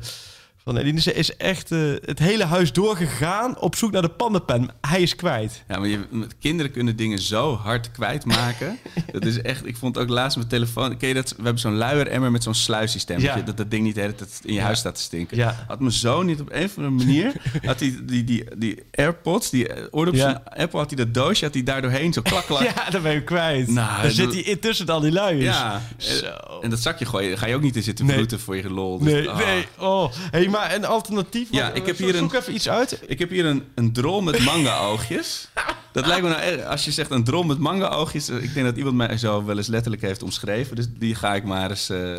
van 0.64 0.76
Eline, 0.76 1.12
is 1.12 1.36
echt 1.36 1.72
eh, 1.72 1.78
het 2.04 2.18
hele 2.18 2.44
huis 2.44 2.72
doorgegaan 2.72 3.58
op 3.58 3.76
zoek 3.76 3.92
naar 3.92 4.02
de 4.02 4.08
pandapen. 4.08 4.68
Hij 4.80 5.02
is 5.02 5.16
kwijt. 5.16 5.64
Ja, 5.68 5.78
maar 5.78 5.88
je, 5.88 5.98
kinderen 6.40 6.72
kunnen 6.72 6.96
dingen 6.96 7.18
zo 7.18 7.56
hard 7.56 7.90
kwijtmaken. 7.90 8.78
dat 9.12 9.24
is 9.24 9.42
echt... 9.42 9.66
Ik 9.66 9.76
vond 9.76 9.98
ook 9.98 10.08
laatst 10.08 10.36
mijn 10.36 10.48
telefoon... 10.48 10.96
Ken 10.96 11.08
je 11.08 11.14
dat? 11.14 11.30
We 11.30 11.42
hebben 11.42 11.58
zo'n 11.58 11.76
luieremmer 11.76 12.30
met 12.30 12.42
zo'n 12.42 12.54
sluissysteem. 12.54 13.20
Ja. 13.20 13.36
Dat 13.36 13.56
dat 13.56 13.70
ding 13.70 13.82
niet 13.84 13.94
de 13.94 14.00
hele 14.00 14.14
tijd 14.14 14.40
in 14.44 14.54
je 14.54 14.60
huis 14.60 14.78
staat 14.78 14.94
te 14.94 15.00
stinken. 15.00 15.36
Ja. 15.36 15.64
Had 15.68 15.80
mijn 15.80 15.92
zoon 15.92 16.26
niet 16.26 16.40
op 16.40 16.52
een 16.52 16.64
of 16.64 16.76
andere 16.76 16.94
manier... 16.94 17.32
had 17.66 17.80
hij 17.80 17.98
die, 18.02 18.24
die, 18.24 18.44
die 18.56 18.82
AirPods, 18.90 19.50
die 19.50 19.92
oordops 19.92 20.18
Ja. 20.18 20.42
Apple... 20.44 20.78
had 20.78 20.90
hij 20.94 21.04
dat 21.04 21.14
doosje, 21.14 21.44
had 21.44 21.54
hij 21.54 21.62
daar 21.62 21.82
doorheen 21.82 22.12
zo 22.12 22.22
klak, 22.22 22.46
klak. 22.46 22.62
Ja, 22.74 22.90
dan 22.90 23.02
ben 23.02 23.12
je 23.12 23.22
kwijt. 23.22 23.68
Nou, 23.68 24.02
dan 24.02 24.10
zit 24.10 24.32
hij 24.32 24.42
intussen 24.42 24.86
al 24.86 25.00
die 25.00 25.12
luiers. 25.12 25.44
Ja, 25.44 25.82
Zo. 25.96 26.60
en 26.62 26.70
dat 26.70 26.80
zakje 26.80 27.04
gooi 27.04 27.36
ga 27.36 27.46
je 27.46 27.54
ook 27.54 27.62
niet 27.62 27.76
in 27.76 27.82
zitten 27.82 28.06
Nee. 28.06 28.26
voor 28.28 28.56
je 28.56 28.70
lol. 28.70 28.98
Dus, 28.98 29.12
Nee, 29.12 29.30
ah. 29.30 29.36
nee. 29.36 29.66
Oh. 29.78 30.12
Hey, 30.30 30.52
maar 30.54 30.74
een 30.74 30.84
alternatief? 30.84 31.48
Ja, 31.50 31.66
Wat- 31.68 31.76
ik 31.76 31.86
heb 31.86 31.98
hier 31.98 32.08
een- 32.14 32.18
Zoek 32.20 32.34
even 32.34 32.54
iets 32.54 32.68
uit. 32.68 33.00
Ik 33.06 33.18
heb 33.18 33.30
hier 33.30 33.44
een, 33.46 33.64
een 33.74 33.92
drol 33.92 34.20
met 34.22 34.38
manga-oogjes. 34.44 35.48
Dat 35.92 36.06
lijkt 36.06 36.22
me 36.22 36.28
nou 36.28 36.40
erg. 36.42 36.64
Als 36.64 36.84
je 36.84 36.90
zegt 36.90 37.10
een 37.10 37.24
drol 37.24 37.42
met 37.42 37.58
manga-oogjes... 37.58 38.28
eh, 38.28 38.42
Ik 38.42 38.54
denk 38.54 38.66
dat 38.66 38.76
iemand 38.76 38.96
mij 38.96 39.16
zo 39.18 39.44
wel 39.44 39.56
eens 39.56 39.66
letterlijk 39.66 40.02
heeft 40.02 40.22
omschreven. 40.22 40.76
Dus 40.76 40.86
die 40.98 41.14
ga 41.14 41.34
ik 41.34 41.44
maar 41.44 41.70
eens 41.70 41.88
eh, 41.88 42.12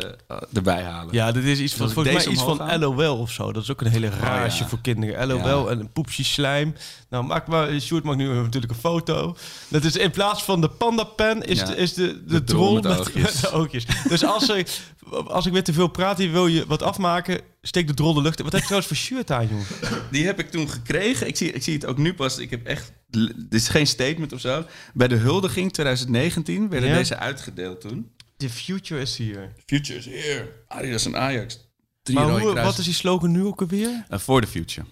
erbij 0.52 0.82
halen. 0.82 1.14
Ja, 1.14 1.32
dit 1.32 1.44
is 1.44 1.58
iets 1.58 1.74
van, 1.74 1.90
volgens 1.90 2.04
mij 2.14 2.14
deze 2.24 2.30
iets 2.30 2.42
van? 2.42 2.78
LOL 2.78 3.18
of 3.18 3.30
zo. 3.30 3.52
Dat 3.52 3.62
is 3.62 3.70
ook 3.70 3.80
een 3.80 3.90
hele 3.90 4.08
rage 4.20 4.58
ja. 4.62 4.68
voor 4.68 4.80
kinderen. 4.82 5.26
LOL 5.26 5.64
Ja. 5.66 5.70
en 5.70 5.80
een 5.80 5.92
poepje 5.92 6.24
slijm. 6.24 6.74
Nou, 7.10 7.24
maak 7.24 7.46
maar, 7.46 7.80
Sjoerd 7.80 8.04
maakt 8.04 8.18
nu 8.18 8.28
natuurlijk 8.34 8.72
een 8.72 8.78
foto. 8.78 9.36
Dat 9.68 9.84
is 9.84 9.96
in 9.96 10.10
plaats 10.10 10.42
van 10.44 10.60
de 10.60 10.68
pandapen 10.68 11.42
is, 11.42 11.58
Ja. 11.58 11.64
de, 11.66 11.76
is 11.76 11.94
de, 11.94 12.06
de, 12.06 12.24
De 12.26 12.44
drol 12.44 12.64
drol 12.64 12.74
met 12.74 12.82
met, 12.82 12.98
oogjes. 12.98 13.22
met 13.22 13.40
de 13.40 13.50
oogjes. 13.50 13.86
Dus 14.08 14.24
als, 14.24 14.48
ik, 14.48 14.80
als 15.26 15.46
ik 15.46 15.52
weer 15.52 15.64
te 15.64 15.72
veel 15.72 15.88
praat 15.88 16.18
wil 16.30 16.46
je 16.46 16.64
wat 16.66 16.82
afmaken, 16.82 17.40
steek 17.66 17.86
de 17.86 17.94
drol 17.94 18.14
de 18.14 18.22
lucht 18.22 18.38
in. 18.38 18.44
Wat 18.44 18.52
heb 18.52 18.62
je 18.62 18.68
trouwens 18.68 18.92
voor 18.92 19.02
shirt 19.06 19.30
aan, 19.30 19.48
jongen? 19.48 19.66
Die 20.10 20.26
heb 20.26 20.38
ik 20.38 20.50
toen 20.50 20.68
gekregen. 20.70 21.26
Ik 21.26 21.36
zie, 21.36 21.52
ik 21.52 21.62
zie 21.62 21.74
het 21.74 21.86
ook 21.86 21.98
nu 21.98 22.14
pas. 22.14 22.38
Ik 22.38 22.50
heb 22.50 22.66
echt... 22.66 22.92
Dit 23.10 23.34
is 23.50 23.68
geen 23.68 23.86
statement 23.86 24.32
of 24.32 24.40
zo. 24.40 24.64
Bij 24.94 25.08
de 25.08 25.14
huldiging 25.16 25.72
2019 25.72 26.68
werden 26.68 26.88
Ja. 26.88 26.96
deze 26.96 27.16
uitgedeeld 27.16 27.80
toen. 27.80 28.10
The 28.36 28.50
future 28.50 29.00
is 29.00 29.18
here. 29.18 29.48
Future 29.66 29.98
is 29.98 30.04
here. 30.04 30.52
Adidas 30.68 31.06
en 31.06 31.16
Ajax. 31.16 31.58
Drie 32.02 32.18
Maar 32.18 32.40
hoe, 32.40 32.54
wat 32.54 32.78
is 32.78 32.84
die 32.84 32.94
slogan 32.94 33.30
nu 33.32 33.44
ook 33.44 33.60
alweer? 33.60 34.04
Eh, 34.08 34.18
For 34.18 34.40
the 34.40 34.46
future. 34.46 34.86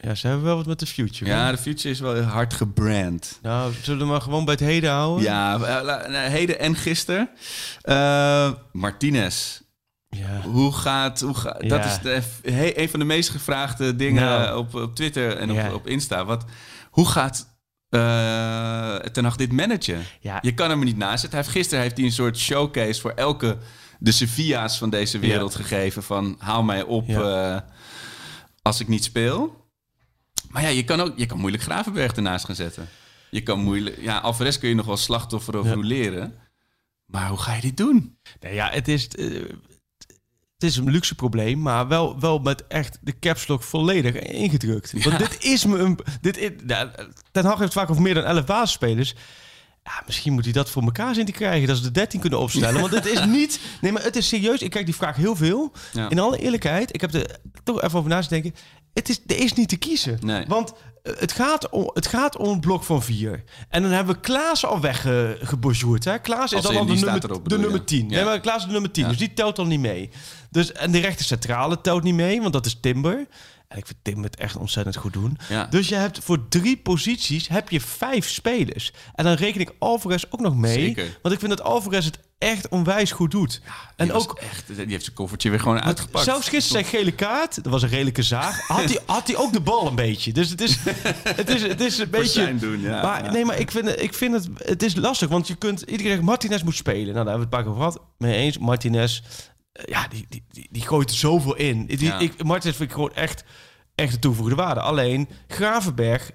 Ja, 0.00 0.14
ze 0.14 0.26
hebben 0.26 0.44
wel 0.44 0.56
wat 0.56 0.66
met 0.66 0.78
de 0.78 0.86
future. 0.86 1.30
Ja, 1.30 1.50
de 1.50 1.58
future 1.58 1.88
is 1.90 2.00
wel 2.00 2.20
hard 2.20 2.54
gebrand. 2.54 3.38
Nou, 3.42 3.72
zullen 3.82 4.00
we 4.00 4.04
maar 4.12 4.20
gewoon 4.20 4.44
bij 4.44 4.54
het 4.54 4.62
heden 4.62 4.90
houden? 4.90 5.24
Ja, 5.24 5.60
eh, 5.60 6.32
heden 6.32 6.58
en 6.58 6.76
gisteren. 6.76 7.30
Eh, 7.82 8.52
Martinez. 8.72 9.60
Ja. 10.16 10.40
Hoe 10.40 10.72
gaat... 10.72 11.20
Hoe 11.20 11.34
Ja. 11.58 11.68
Dat 11.68 11.84
is 11.84 11.98
de, 11.98 12.22
he- 12.52 12.72
een 12.78 12.88
van 12.88 12.98
de 13.00 13.04
meest 13.06 13.28
gevraagde 13.30 13.96
dingen 13.96 14.22
Nou. 14.22 14.58
op, 14.58 14.74
op 14.74 14.94
Twitter 14.94 15.36
en 15.36 15.50
op, 15.50 15.56
Ja. 15.56 15.74
op 15.74 15.86
Insta. 15.86 16.24
Wat, 16.24 16.44
hoe 16.90 17.06
gaat 17.08 17.50
Ten 19.12 19.24
Hag 19.24 19.36
dit 19.36 19.52
managen? 19.52 20.02
Ja. 20.20 20.38
Je 20.42 20.54
kan 20.54 20.70
hem 20.70 20.78
er 20.78 20.84
niet 20.84 20.96
naast 20.96 21.20
zetten. 21.20 21.30
Hij 21.30 21.38
heeft, 21.40 21.56
gisteren 21.56 21.82
heeft 21.82 21.96
hij 21.96 22.06
een 22.06 22.12
soort 22.12 22.38
showcase 22.38 23.00
voor 23.00 23.10
elke... 23.10 23.58
de 23.98 24.12
Sevilla's 24.12 24.78
van 24.78 24.90
deze 24.90 25.18
wereld 25.18 25.54
gegeven. 25.54 26.02
Van 26.02 26.34
haal 26.38 26.62
mij 26.62 26.82
op 26.82 27.08
eh, 27.08 27.56
als 28.62 28.80
ik 28.80 28.88
niet 28.88 29.04
speel. 29.04 29.60
Maar 30.50 30.62
ja, 30.62 30.68
je 30.68 30.84
kan 30.84 31.00
ook 31.00 31.12
je 31.16 31.26
kan 31.26 31.38
moeilijk 31.38 31.62
Gravenberg 31.62 32.12
ernaast 32.16 32.44
gaan 32.44 32.54
zetten. 32.54 32.88
Je 33.30 33.42
kan 33.42 33.60
moeilijk... 33.60 34.00
Ja, 34.00 34.18
Alvarez 34.18 34.58
kun 34.58 34.68
je 34.68 34.74
nog 34.74 34.86
wel 34.86 34.96
slachtoffer 34.96 35.58
of 35.58 35.66
Ja. 35.66 35.72
roleren. 35.72 36.34
Maar 37.06 37.28
hoe 37.28 37.38
ga 37.38 37.54
je 37.54 37.60
dit 37.60 37.76
doen? 37.76 38.18
Nee, 38.40 38.54
ja, 38.54 38.68
het 38.70 38.88
is, 38.88 39.08
eh, 39.08 39.42
het 40.62 40.70
is 40.70 40.76
een 40.76 40.90
luxe 40.90 41.14
probleem, 41.14 41.60
maar 41.60 41.88
wel, 41.88 42.20
wel 42.20 42.38
met 42.38 42.66
echt 42.66 42.98
de 43.00 43.18
caps 43.18 43.46
lock 43.46 43.62
volledig 43.62 44.14
ingedrukt. 44.14 45.04
Want 45.04 45.18
dit 45.18 45.44
is 45.44 45.64
me 45.64 45.78
een... 45.78 45.98
Dit 46.20 46.36
is, 46.38 46.50
ja, 46.66 46.90
Ten 47.32 47.44
Hag 47.44 47.58
heeft 47.58 47.72
vaak 47.72 47.90
over 47.90 48.02
meer 48.02 48.14
dan 48.14 48.24
11 48.24 48.44
basisspelers. 48.44 49.14
Ja, 49.84 50.02
misschien 50.06 50.32
moet 50.32 50.44
hij 50.44 50.52
dat 50.52 50.70
voor 50.70 50.82
elkaar 50.82 51.14
zien 51.14 51.24
te 51.26 51.32
krijgen. 51.32 51.68
Dat 51.68 51.76
ze 51.76 51.82
de 51.82 51.90
13 51.90 52.20
kunnen 52.20 52.38
opstellen. 52.38 52.80
Want 52.80 52.94
het 52.94 53.06
is 53.06 53.24
niet... 53.38 53.60
Nee, 53.80 53.92
maar 53.92 54.02
het 54.02 54.16
is 54.16 54.28
serieus. 54.28 54.60
Ik 54.62 54.70
krijg 54.70 54.84
die 54.84 54.94
vraag 54.94 55.16
heel 55.16 55.36
veel. 55.36 55.72
Ja. 55.92 56.10
In 56.10 56.18
alle 56.18 56.38
eerlijkheid, 56.38 56.94
ik 56.94 57.00
heb 57.00 57.14
er 57.14 57.38
toch 57.64 57.82
even 57.82 57.98
over 57.98 58.10
na 58.10 58.20
te 58.20 58.28
denken. 58.28 58.54
Het 58.94 59.08
is, 59.08 59.20
er 59.26 59.38
is 59.38 59.52
niet 59.52 59.68
te 59.68 59.76
kiezen. 59.76 60.18
Nee. 60.22 60.44
Want 60.48 60.72
eh, 61.02 61.12
het 61.18 61.32
gaat, 61.32 61.68
om, 61.70 61.90
het 61.94 62.06
gaat 62.06 62.36
om 62.36 62.48
een 62.48 62.60
blok 62.60 62.84
van 62.84 63.02
vier. 63.02 63.44
En 63.68 63.82
dan 63.82 63.90
hebben 63.90 64.14
we 64.14 64.20
Klaas 64.20 64.64
al 64.66 64.80
weggebonjourd. 64.80 66.04
hè 66.04 66.18
Klaas 66.18 66.50
is 66.52 66.56
Als 66.56 66.66
dan 66.66 66.76
al 66.76 66.86
de 66.86 66.92
nummer, 66.92 67.24
erop, 67.24 67.36
de 67.36 67.42
bedoel 67.42 67.58
je? 67.58 67.64
nummer 67.64 67.84
10. 67.84 68.08
Ja. 68.08 68.16
Nee, 68.16 68.24
maar 68.24 68.40
Klaas 68.40 68.56
is 68.58 68.64
de 68.66 68.72
nummer 68.72 68.90
10. 68.90 69.02
Ja. 69.02 69.08
Dus 69.08 69.18
die 69.18 69.32
telt 69.32 69.58
al 69.58 69.66
niet 69.66 69.80
mee. 69.80 70.10
Dus, 70.52 70.72
en 70.72 70.90
de 70.90 70.98
rechter 70.98 71.24
centrale 71.24 71.80
telt 71.80 72.02
niet 72.02 72.14
mee, 72.14 72.40
want 72.40 72.52
dat 72.52 72.66
is 72.66 72.76
Timber. 72.80 73.26
En 73.68 73.78
ik 73.78 73.86
vind 73.86 73.98
Timber 74.02 74.24
het 74.24 74.36
echt 74.40 74.56
ontzettend 74.56 74.96
goed 74.96 75.12
doen. 75.12 75.38
Ja. 75.48 75.66
Dus 75.70 75.88
je 75.88 75.94
hebt 75.94 76.18
voor 76.22 76.48
drie 76.48 76.76
posities 76.76 77.48
heb 77.48 77.68
je 77.70 77.80
vijf 77.80 78.28
spelers. 78.28 78.92
En 79.14 79.24
dan 79.24 79.34
reken 79.34 79.60
ik 79.60 79.72
Alvarez 79.78 80.24
ook 80.30 80.40
nog 80.40 80.56
mee. 80.56 80.72
Zeker. 80.84 81.18
Want 81.22 81.34
ik 81.34 81.40
vind 81.40 81.56
dat 81.56 81.62
Alvarez 81.66 82.04
het 82.04 82.18
echt 82.38 82.68
onwijs 82.68 83.12
goed 83.12 83.30
doet. 83.30 83.60
en 83.96 84.04
Die 84.04 84.12
was 84.14 84.28
ook 84.28 84.38
echt, 84.38 84.66
die 84.66 84.86
heeft 84.86 85.04
zijn 85.04 85.16
koffertje 85.16 85.50
weer 85.50 85.60
gewoon 85.60 85.80
uitgepakt. 85.80 86.24
Zelfs 86.24 86.48
gisteren 86.48 86.84
zijn 86.84 86.96
gele 86.96 87.12
kaart, 87.12 87.54
dat 87.54 87.72
was 87.72 87.82
een 87.82 87.88
redelijke 87.88 88.22
zaag, 88.22 88.60
had 88.66 88.84
hij, 88.84 88.98
had 89.06 89.26
hij 89.26 89.36
ook 89.36 89.52
de 89.52 89.60
bal 89.60 89.86
een 89.86 89.94
beetje. 89.94 90.32
Dus 90.32 90.48
het 90.50 90.60
is, 90.60 90.76
het 91.40 91.48
is, 91.50 91.62
het 91.62 91.80
is 91.80 91.98
een 91.98 92.10
beetje... 92.10 92.54
doen, 92.54 92.80
ja, 92.80 93.02
maar, 93.02 93.24
ja. 93.24 93.30
Nee, 93.30 93.44
maar 93.44 93.58
ik 93.58 93.70
vind, 93.70 93.86
het- 93.86 94.02
ik 94.02 94.14
vind 94.14 94.34
het, 94.34 94.48
het 94.56 94.82
is 94.82 94.94
lastig, 94.94 95.28
want 95.28 95.46
je 95.48 95.54
kunt... 95.54 95.80
Iedereen 95.80 96.12
zegt, 96.12 96.22
Martinez 96.22 96.62
moet 96.62 96.76
spelen. 96.76 97.14
Nou, 97.14 97.24
daar 97.24 97.26
hebben 97.26 97.34
we 97.34 97.40
het 97.40 97.50
paar 97.50 97.62
keer 97.62 97.70
over 97.70 97.82
gehad. 97.82 98.00
Mee 98.18 98.34
eens, 98.34 98.58
Martinez, 98.58 99.22
ja, 99.72 100.08
die, 100.08 100.26
die, 100.28 100.44
die, 100.50 100.68
die 100.70 100.86
gooit 100.86 101.10
er 101.10 101.16
zoveel 101.16 101.54
in. 101.54 101.86
Die, 101.86 102.04
Ja. 102.04 102.18
ik, 102.18 102.44
vind 102.76 102.88
ik 102.90 102.94
gewoon 102.94 103.14
echt, 103.14 103.44
echt 103.94 104.12
de 104.12 104.18
toevoegde 104.18 104.54
waarde. 104.54 104.80
Alleen, 104.80 105.28
Gravenberg, 105.48 106.30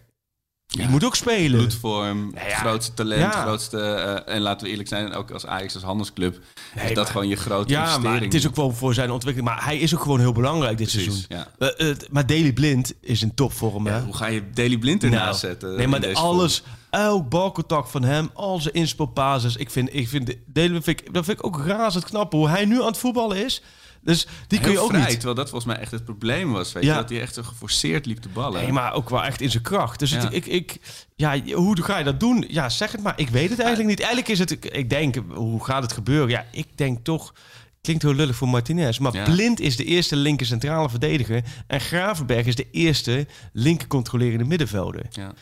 Ja. 0.67 0.87
moet 0.89 1.03
ook 1.03 1.15
spelen. 1.15 1.57
bloedvorm, 1.59 2.31
ja. 2.35 2.55
grootste 2.57 2.93
talent, 2.93 3.33
grootste... 3.33 3.79
eh, 3.79 4.35
en 4.35 4.41
laten 4.41 4.65
we 4.65 4.71
eerlijk 4.71 4.89
zijn, 4.89 5.13
ook 5.13 5.31
als 5.31 5.45
Ajax 5.45 5.73
als 5.73 5.83
handelsclub... 5.83 6.33
is 6.35 6.81
dat 6.87 6.95
maar- 6.95 7.05
gewoon 7.05 7.27
je 7.27 7.35
grote 7.35 7.69
Ja, 7.73 7.79
investering. 7.79 8.13
maar 8.13 8.21
het 8.23 8.33
is 8.33 8.47
ook 8.47 8.55
wel 8.55 8.71
voor 8.71 8.93
zijn 8.93 9.11
ontwikkeling. 9.11 9.49
Maar 9.53 9.63
hij 9.65 9.77
is 9.77 9.95
ook 9.95 10.01
gewoon 10.01 10.19
heel 10.19 10.31
belangrijk 10.31 10.77
dit 10.77 10.87
Precies, 10.91 11.25
seizoen. 11.27 11.47
ja. 11.59 11.67
Eh, 11.77 11.87
het- 11.87 12.07
maar 12.11 12.25
Daily 12.25 12.53
Blind 12.53 12.93
is 13.01 13.21
in 13.21 13.33
topvorm, 13.33 13.87
hè? 13.87 14.01
Hoe 14.01 14.15
ga 14.15 14.27
je 14.27 14.43
Daily 14.53 14.77
Blind 14.77 15.03
ernaast 15.03 15.23
Nou, 15.25 15.35
zetten? 15.53 15.75
Nee, 15.75 15.87
maar 15.87 16.13
alles, 16.15 16.63
elk 16.89 17.29
balcontact 17.29 17.91
van 17.91 18.03
hem, 18.03 18.29
al 18.33 18.59
zijn 18.59 18.73
inspelpases. 18.73 19.55
Ik 19.55 19.69
vind, 19.69 19.89
ik 19.93 20.07
vind, 20.07 20.33
vind 20.53 20.87
ik, 20.87 21.13
dat 21.13 21.25
vind 21.25 21.39
ik 21.39 21.45
ook 21.45 21.65
razend 21.65 22.03
knap 22.05 22.31
hoe 22.31 22.49
hij 22.49 22.65
nu 22.65 22.79
aan 22.81 22.87
het 22.87 22.97
voetballen 22.97 23.45
is. 23.45 23.61
Dus 24.01 24.27
die 24.47 24.59
kun 24.59 24.71
je 24.71 24.79
ook 24.79 24.89
vrij, 24.89 25.01
niet. 25.01 25.09
terwijl 25.11 25.35
dat 25.35 25.49
volgens 25.49 25.71
mij 25.73 25.81
echt 25.81 25.91
het 25.91 26.05
probleem 26.05 26.51
was. 26.51 26.71
Weet 26.73 26.83
Ja. 26.83 26.93
je, 26.93 26.99
dat 27.01 27.09
hij 27.09 27.21
echt 27.21 27.33
zo 27.33 27.43
geforceerd 27.43 28.05
liep 28.05 28.17
te 28.19 28.29
ballen. 28.29 28.61
Nee, 28.61 28.71
maar 28.71 28.93
ook 28.93 29.09
wel 29.09 29.23
echt 29.23 29.41
in 29.41 29.51
zijn 29.51 29.63
kracht. 29.63 29.99
Dus 29.99 30.11
het- 30.11 30.33
ik, 30.33 30.45
ik, 30.45 30.77
ja, 31.15 31.39
hoe 31.53 31.81
ga 31.83 31.97
je 31.97 32.03
dat 32.03 32.19
doen? 32.19 32.45
Ja, 32.47 32.69
zeg 32.69 32.91
het 32.91 33.01
maar. 33.03 33.13
Ik 33.19 33.29
weet 33.29 33.49
het 33.49 33.59
eigenlijk 33.59 33.89
niet. 33.89 33.99
Eigenlijk 33.99 34.29
is 34.29 34.39
het, 34.39 34.51
ik- 34.51 34.89
denk, 34.89 35.15
hoe 35.33 35.65
gaat 35.65 35.83
het 35.83 35.91
gebeuren? 35.93 36.29
Ja, 36.29 36.45
ik 36.51 36.77
denk 36.77 37.03
toch, 37.03 37.33
klinkt 37.81 38.03
heel 38.03 38.13
lullig 38.13 38.35
voor 38.35 38.49
Martinez. 38.49 38.97
Maar 38.97 39.13
Ja. 39.13 39.23
Blind 39.23 39.59
is 39.59 39.75
de 39.75 39.85
eerste 39.85 40.15
linker 40.15 40.45
centrale 40.45 40.89
verdediger. 40.89 41.43
En 41.67 41.81
Gravenberg 41.81 42.45
is 42.45 42.55
de 42.55 42.67
eerste 42.71 43.27
linker 43.53 43.87
controlerende 43.87 44.43
middenvelder. 44.45 45.05
Ja. 45.09 45.33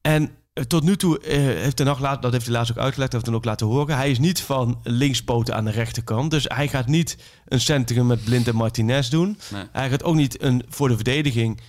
En 0.00 0.30
tot 0.66 0.82
nu 0.82 0.96
toe 0.96 1.18
eh, 1.18 1.36
heeft 1.36 1.76
Ten 1.76 1.86
Hag 1.86 2.00
laat, 2.00 2.22
dat 2.22 2.32
heeft 2.32 2.44
hij 2.46 2.54
laatst 2.54 2.72
ook 2.72 2.78
uitgelegd, 2.78 3.10
dat 3.12 3.20
heeft 3.20 3.26
hij 3.26 3.34
ook 3.36 3.44
laten 3.44 3.66
horen. 3.66 3.96
Hij 3.96 4.10
is 4.10 4.18
niet 4.18 4.40
van 4.40 4.80
linkspoten 4.82 5.54
aan 5.54 5.64
de 5.64 5.70
rechterkant. 5.70 6.30
Dus 6.30 6.44
hij 6.44 6.68
gaat 6.68 6.86
niet 6.86 7.16
een 7.44 7.60
centrum 7.60 8.06
met 8.06 8.24
Blind 8.24 8.48
en 8.48 8.54
Martinez 8.56 9.08
doen. 9.08 9.38
Nee. 9.52 9.64
Hij 9.72 9.90
gaat 9.90 10.02
ook 10.04 10.14
niet 10.14 10.42
een 10.42 10.62
voor 10.68 10.88
de 10.88 10.94
verdediging. 10.94 11.60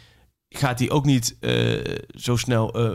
Gaat 0.49 0.79
hij 0.79 0.89
ook 0.89 1.05
niet 1.05 1.35
eh, 1.39 1.95
zo 2.15 2.35
snel. 2.35 2.73
eh, 2.73 2.93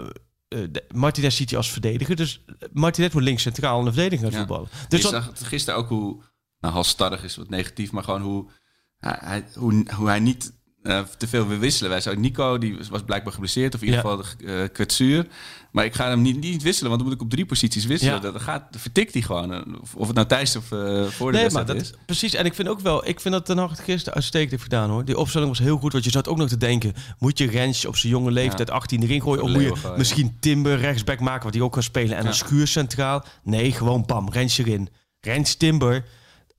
eh, 0.48 0.68
de- 0.70 0.84
Martinez 0.94 1.36
ziet 1.36 1.48
hij 1.50 1.58
als 1.58 1.70
verdediger. 1.70 2.16
Dus 2.16 2.44
Martinez 2.72 3.12
wordt 3.12 3.26
links 3.26 3.42
centraal 3.42 3.78
in 3.78 3.84
de 3.84 3.92
verdediging 3.92 4.20
gaat 4.22 4.32
Ja. 4.32 4.38
voetballen. 4.38 4.68
Dus 4.88 5.02
dat, 5.02 5.30
gisteren 5.42 5.78
ook 5.80 5.88
hoe... 5.88 6.22
Nou, 6.58 6.74
halstarrig 6.74 7.24
is 7.24 7.36
wat 7.36 7.48
negatief, 7.50 7.92
maar 7.92 8.04
gewoon 8.04 8.22
hoe 8.22 8.50
hij, 8.98 9.18
hij- 9.20 9.44
hoe, 9.54 9.86
hoe 9.94 10.06
hij 10.08 10.20
niet 10.20 10.52
eh, 10.82 11.00
te 11.18 11.28
veel 11.28 11.46
wil 11.48 11.58
wisselen. 11.58 11.90
Wij 11.90 12.00
zouden 12.00 12.24
Nico, 12.24 12.58
die 12.58 12.76
was- 12.90 13.02
blijkbaar 13.02 13.32
geblesseerd, 13.32 13.74
of 13.74 13.80
in 13.80 13.86
ieder 13.86 14.04
Ja. 14.04 14.10
geval 14.10 14.24
uh, 14.40 14.62
kwetsuur. 14.72 15.26
Maar 15.72 15.84
ik 15.84 15.94
ga 15.94 16.08
hem 16.08 16.22
niet, 16.22 16.40
niet 16.40 16.62
wisselen, 16.62 16.88
want 16.90 17.02
dan 17.02 17.10
moet 17.10 17.20
ik 17.20 17.24
op 17.26 17.30
drie 17.32 17.46
posities 17.46 17.84
wisselen. 17.84 18.14
Ja. 18.14 18.20
Dat, 18.20 18.40
gaat, 18.42 18.62
vertikt 18.70 19.12
hij 19.12 19.22
gewoon. 19.22 19.52
Eh, 19.52 19.60
Of, 19.80 19.94
of 19.94 20.06
het 20.06 20.16
nou 20.16 20.26
Thijs 20.28 20.56
of 20.56 20.72
eh, 20.72 21.04
voor 21.04 21.32
de 21.32 21.38
nee, 21.38 21.50
maar 21.50 21.66
dat, 21.66 21.76
is. 21.76 21.92
precies. 22.06 22.34
En 22.34 22.44
ik 22.44 22.54
vind 22.54 22.68
ook 22.68 22.80
wel, 22.80 23.08
ik 23.08 23.20
vind 23.20 23.34
dat 23.34 23.46
Ten 23.46 23.58
Hag 23.58 23.70
het 23.70 23.80
gisteren 23.80 24.14
uitstekend 24.14 24.50
heeft 24.50 24.62
gedaan 24.62 24.90
hoor. 24.90 25.04
Die 25.04 25.18
opstelling 25.18 25.48
was 25.50 25.58
heel 25.58 25.78
goed. 25.78 25.92
Want 25.92 26.04
je 26.04 26.10
zat 26.10 26.28
ook 26.28 26.36
nog 26.36 26.48
te 26.48 26.56
denken, 26.56 26.92
moet 27.18 27.38
je 27.38 27.46
Rens 27.46 27.84
op 27.86 27.96
zijn 27.96 28.12
jonge 28.12 28.30
leeftijd 28.30 28.70
18 28.70 29.02
erin 29.02 29.20
gooien? 29.22 29.42
Of 29.42 29.50
moet 29.50 29.62
je 29.62 29.92
misschien 29.96 30.36
Timber 30.40 30.78
rechtsback 30.78 31.20
maken, 31.20 31.44
wat 31.44 31.54
hij 31.54 31.62
ook 31.62 31.72
kan 31.72 31.82
spelen. 31.82 32.16
En 32.16 32.26
een 32.26 32.34
schuur 32.34 32.66
centraal. 32.66 33.24
Nee, 33.42 33.72
gewoon 33.72 34.04
bam, 34.06 34.30
Rens 34.30 34.58
erin. 34.58 34.88
Rens 35.20 35.54
Timber 35.54 36.04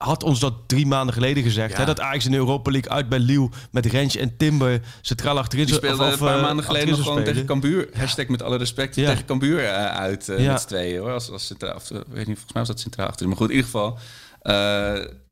had 0.04 0.22
ons 0.22 0.40
dat 0.40 0.54
drie 0.66 0.86
maanden 0.86 1.14
geleden 1.14 1.42
gezegd. 1.42 1.72
Ja. 1.72 1.78
Hè, 1.78 1.84
dat 1.84 2.00
Ajax 2.00 2.24
in 2.24 2.30
de 2.30 2.36
Europa 2.36 2.70
League 2.70 2.90
uit 2.90 3.08
bij 3.08 3.18
Lille 3.18 3.48
met 3.70 3.86
Rens 3.86 4.16
en 4.16 4.36
Timber 4.36 4.80
centraal 5.00 5.38
achterin. 5.38 5.66
Die 5.66 5.74
zou- 5.74 5.86
speelde 5.86 6.04
of- 6.12 6.20
een 6.20 6.26
paar 6.26 6.36
eh, 6.36 6.42
maanden 6.42 6.64
geleden 6.64 6.88
nog 6.88 7.02
gewoon 7.02 7.24
tegen. 7.24 7.44
Cambuur. 7.46 7.88
Hashtag 7.96 8.26
met 8.28 8.42
alle 8.42 8.56
respect 8.56 8.94
Ja. 8.96 9.08
tegen 9.10 9.24
Cambuur 9.24 9.64
eh, 9.64 9.86
uit 9.96 10.32
Ja. 10.38 10.50
met 10.52 10.60
z'n 10.60 10.66
tweeën 10.66 11.00
hoor. 11.00 11.12
Als, 11.12 11.30
als 11.30 11.46
centraal, 11.46 11.74
of, 11.74 11.88
weet 11.88 12.04
niet, 12.06 12.24
volgens 12.24 12.52
mij 12.52 12.62
was 12.62 12.66
dat 12.66 12.80
centraal 12.80 13.06
achterin. 13.06 13.28
Maar 13.28 13.38
goed, 13.38 13.50
in 13.50 13.54
ieder 13.56 13.70
geval. 13.70 13.98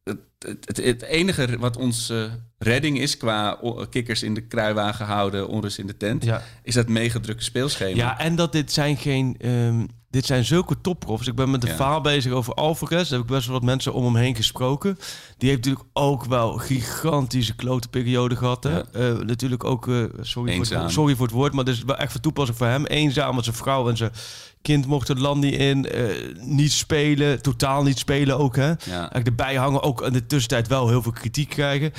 het, 0.04 0.18
het, 0.64 0.76
het, 0.84 1.02
enige 1.02 1.58
wat 1.58 1.76
onze 1.76 2.30
redding 2.58 2.98
is 2.98 3.16
qua 3.16 3.58
kikkers 3.90 4.22
in 4.22 4.34
de 4.34 4.40
kruiwagen 4.46 5.06
houden, 5.06 5.48
onrust 5.48 5.78
in 5.78 5.86
de 5.86 5.96
tent, 5.96 6.24
Ja. 6.24 6.42
is 6.62 6.74
dat 6.74 6.88
meegedrukte 6.88 7.44
speelschema. 7.44 7.96
Ja, 7.96 8.18
en 8.18 8.36
dat 8.36 8.52
dit 8.52 8.72
zijn 8.72 8.96
geen... 8.96 9.36
ehm, 9.38 9.84
dit 10.12 10.26
zijn 10.26 10.44
zulke 10.44 10.80
topprofs. 10.80 11.26
Ik 11.26 11.34
ben 11.34 11.50
met 11.50 11.60
de 11.60 11.66
Ja. 11.66 11.74
verhaal 11.76 12.00
bezig 12.00 12.32
over 12.32 12.54
Alvarez. 12.54 13.08
Daar 13.08 13.18
heb 13.18 13.28
ik 13.28 13.34
best 13.34 13.46
wel 13.46 13.54
wat 13.56 13.64
mensen 13.64 13.92
om 13.92 14.04
hem 14.04 14.16
heen 14.16 14.34
gesproken. 14.36 14.98
Die 15.38 15.48
heeft 15.48 15.64
natuurlijk 15.64 15.90
ook 15.92 16.24
wel 16.24 16.52
gigantische 16.52 17.54
klote 17.54 17.88
periode 17.88 18.36
gehad. 18.36 18.64
Hè? 18.64 18.76
Ja. 18.76 18.84
Eh, 18.92 19.14
natuurlijk 19.18 19.64
ook... 19.64 19.88
eh, 19.88 20.04
sorry, 20.20 20.64
voor 20.64 20.76
het, 20.76 20.92
sorry 20.92 21.14
voor 21.16 21.26
het 21.26 21.34
woord, 21.34 21.52
maar 21.52 21.64
dat 21.64 21.74
is 21.74 21.82
wel 21.82 21.96
echt 21.96 22.12
van 22.12 22.20
toepassing 22.20 22.58
voor 22.58 22.66
hem. 22.66 22.84
Eenzaam, 22.86 23.32
want 23.32 23.44
zijn 23.44 23.56
vrouw 23.56 23.88
en 23.88 23.96
zijn 23.96 24.12
kind 24.62 24.86
mochten 24.86 25.14
het 25.14 25.22
land 25.24 25.40
niet 25.40 25.54
in. 25.54 25.86
eh, 25.88 26.34
niet 26.40 26.72
spelen, 26.72 27.42
totaal 27.42 27.82
niet 27.82 27.98
spelen 27.98 28.38
ook. 28.38 28.56
Hè? 28.56 28.68
Ja. 28.68 28.76
Eigenlijk 28.90 29.26
erbij 29.26 29.54
hangen, 29.54 29.82
ook 29.82 30.02
in 30.02 30.12
de 30.12 30.26
tussentijd 30.26 30.68
wel 30.68 30.88
heel 30.88 31.02
veel 31.02 31.12
kritiek 31.12 31.48
krijgen. 31.48 31.92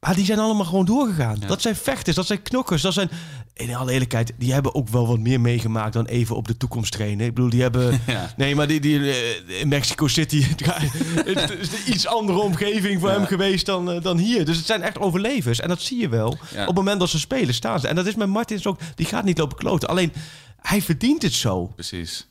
Maar 0.00 0.14
die 0.14 0.24
zijn 0.24 0.38
allemaal 0.38 0.64
gewoon 0.64 0.84
doorgegaan. 0.84 1.36
Ja. 1.40 1.46
Dat 1.46 1.62
zijn 1.62 1.76
vechters, 1.76 2.16
dat 2.16 2.26
zijn 2.26 2.42
knokkers. 2.42 2.82
Dat 2.82 2.92
zijn, 2.92 3.10
in 3.58 3.74
alle 3.74 3.92
eerlijkheid, 3.92 4.32
die 4.38 4.52
hebben 4.52 4.74
ook 4.74 4.88
wel 4.88 5.06
wat 5.06 5.18
meer 5.18 5.40
meegemaakt 5.40 5.92
dan 5.92 6.06
even 6.06 6.36
op 6.36 6.46
de 6.48 6.56
toekomst 6.56 6.92
trainen. 6.92 7.26
Ik 7.26 7.34
bedoel, 7.34 7.50
die 7.50 7.62
hebben... 7.62 8.00
Ja. 8.06 8.32
Nee, 8.36 8.54
maar 8.54 8.66
die, 8.66 8.80
die 8.80 9.10
eh, 9.12 9.60
in 9.60 9.68
Mexico 9.68 10.06
City... 10.08 10.42
het 11.24 11.50
is 11.50 11.72
een 11.72 11.92
iets 11.92 12.06
andere 12.06 12.38
omgeving 12.38 13.00
voor 13.00 13.08
Ja. 13.08 13.14
hem 13.14 13.26
geweest 13.26 13.66
dan, 13.66 13.90
eh, 13.90 14.02
dan 14.02 14.18
hier. 14.18 14.44
Dus 14.44 14.56
het 14.56 14.66
zijn 14.66 14.82
echt 14.82 14.98
overlevers. 14.98 15.60
En 15.60 15.68
dat 15.68 15.80
zie 15.80 16.00
je 16.00 16.08
wel. 16.08 16.36
Ja. 16.54 16.60
Op 16.60 16.66
het 16.66 16.76
moment 16.76 17.00
dat 17.00 17.08
ze 17.08 17.18
spelen, 17.18 17.54
staan 17.54 17.80
ze. 17.80 17.88
En 17.88 17.94
dat 17.96 18.06
is 18.06 18.14
met 18.14 18.28
Martins 18.28 18.66
ook. 18.66 18.78
Die 18.94 19.06
gaat 19.06 19.24
niet 19.24 19.38
lopen 19.38 19.56
kloten. 19.56 19.88
Alleen, 19.88 20.12
hij 20.60 20.82
verdient 20.82 21.22
het 21.22 21.32
zo. 21.32 21.66
Precies. 21.66 22.28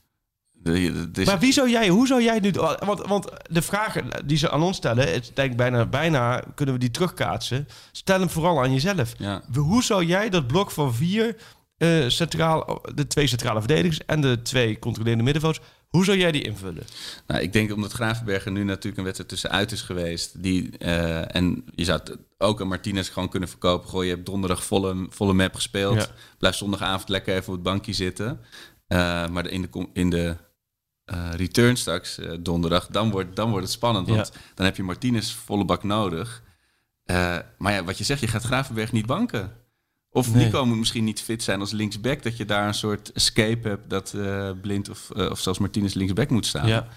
Is- 1.13 1.25
Maar 1.25 1.39
wie 1.39 1.53
zou 1.53 1.69
jij, 1.69 1.87
hoe 1.87 2.07
zou 2.07 2.23
jij 2.23 2.39
nu... 2.39 2.51
Want, 2.85 3.01
want 3.07 3.27
de 3.49 3.61
vragen 3.61 4.05
die 4.25 4.37
ze 4.37 4.51
aan 4.51 4.61
ons 4.61 4.77
stellen... 4.77 5.11
Het 5.13 5.31
denk 5.33 5.51
ik 5.51 5.57
bijna, 5.57 5.85
bijna 5.85 6.43
kunnen 6.55 6.73
we 6.75 6.79
die 6.79 6.91
terugkaatsen. 6.91 7.67
Stel 7.91 8.19
hem 8.19 8.29
vooral 8.29 8.61
aan 8.63 8.73
jezelf. 8.73 9.13
ja. 9.17 9.41
Hoe 9.55 9.83
zou 9.83 10.05
jij 10.05 10.29
dat 10.29 10.47
blok 10.47 10.71
van 10.71 10.93
vier 10.93 11.35
eh, 11.77 12.03
centraal, 12.07 12.81
de 12.95 13.07
twee 13.07 13.27
centrale 13.27 13.59
verdedigers 13.59 14.05
en 14.05 14.21
de 14.21 14.41
twee 14.41 14.79
controlerende 14.79 15.23
middenvelders, 15.23 15.65
hoe 15.87 16.05
zou 16.05 16.17
jij 16.17 16.31
die 16.31 16.43
invullen? 16.43 16.83
Nou, 17.27 17.41
ik 17.41 17.53
denk 17.53 17.73
omdat 17.73 17.91
Gravenberger 17.91 18.51
nu 18.51 18.63
natuurlijk 18.63 18.97
een 18.97 19.03
wedstrijd 19.03 19.29
tussenuit 19.29 19.71
is 19.71 19.81
geweest. 19.81 20.43
Die, 20.43 20.77
eh, 20.77 21.35
en 21.35 21.63
je 21.75 21.83
zou 21.83 21.99
het 22.03 22.17
ook 22.37 22.59
een 22.59 22.67
Martinez 22.67 23.11
gewoon 23.13 23.29
kunnen 23.29 23.49
verkopen. 23.49 23.89
Goh, 23.89 24.03
je 24.03 24.09
hebt 24.09 24.25
donderdag 24.25 24.63
volle, 24.63 25.07
volle 25.09 25.33
map 25.33 25.55
gespeeld. 25.55 25.95
Ja. 25.95 26.07
Blijf 26.37 26.55
zondagavond 26.55 27.09
lekker 27.09 27.33
even 27.35 27.47
op 27.47 27.53
het 27.53 27.63
bankje 27.63 27.93
zitten. 27.93 28.39
Eh, 28.87 29.27
maar 29.27 29.47
in 29.47 29.61
de, 29.61 29.87
in 29.93 30.09
de 30.09 30.35
eh, 31.05 31.29
return 31.35 31.77
straks, 31.77 32.17
eh, 32.17 32.31
donderdag, 32.39 32.87
dan 32.87 33.11
wordt, 33.11 33.35
dan 33.35 33.49
wordt 33.49 33.65
het 33.65 33.73
spannend. 33.73 34.07
Want 34.07 34.31
dan 34.55 34.65
heb 34.65 34.75
je 34.75 34.83
Martinez 34.83 35.33
volle 35.33 35.65
bak 35.65 35.83
nodig. 35.83 36.43
Eh, 37.03 37.37
maar 37.57 37.73
ja, 37.73 37.83
wat 37.83 37.97
je 37.97 38.03
zegt, 38.03 38.19
je 38.21 38.27
gaat 38.27 38.43
Gravenberg 38.43 38.91
niet 38.91 39.05
banken. 39.05 39.51
Of 40.09 40.33
Nee. 40.33 40.45
Nico 40.45 40.65
moet 40.65 40.77
misschien 40.77 41.03
niet 41.03 41.21
fit 41.21 41.43
zijn 41.43 41.59
als 41.59 41.71
linksback. 41.71 42.23
Dat 42.23 42.37
je 42.37 42.45
daar 42.45 42.67
een 42.67 42.73
soort 42.73 43.11
escape 43.11 43.67
hebt 43.67 43.89
dat 43.89 44.15
Blind 44.61 44.89
of, 44.89 45.11
of 45.11 45.39
zelfs 45.39 45.59
Martinez 45.59 45.93
linksback 45.93 46.29
moet 46.29 46.45
staan. 46.45 46.67
Ja. 46.67 46.87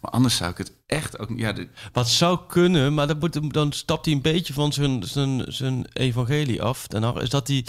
Maar 0.00 0.10
anders 0.10 0.36
zou 0.36 0.50
ik 0.50 0.58
het 0.58 0.72
echt 0.86 1.18
ook... 1.18 1.30
Ja, 1.36 1.52
de, 1.52 1.68
Wat 1.92 2.08
zou 2.08 2.38
kunnen, 2.46 2.94
maar 2.94 3.16
moet, 3.16 3.52
dan 3.52 3.72
stapt 3.72 4.04
hij 4.04 4.14
een 4.14 4.22
beetje 4.22 4.52
van 4.52 4.72
zijn, 4.72 5.02
zijn, 5.02 5.44
zijn 5.46 5.86
evangelie 5.92 6.62
af. 6.62 6.86
Dan 6.86 7.20
is 7.20 7.28
dat 7.28 7.48
hij... 7.48 7.66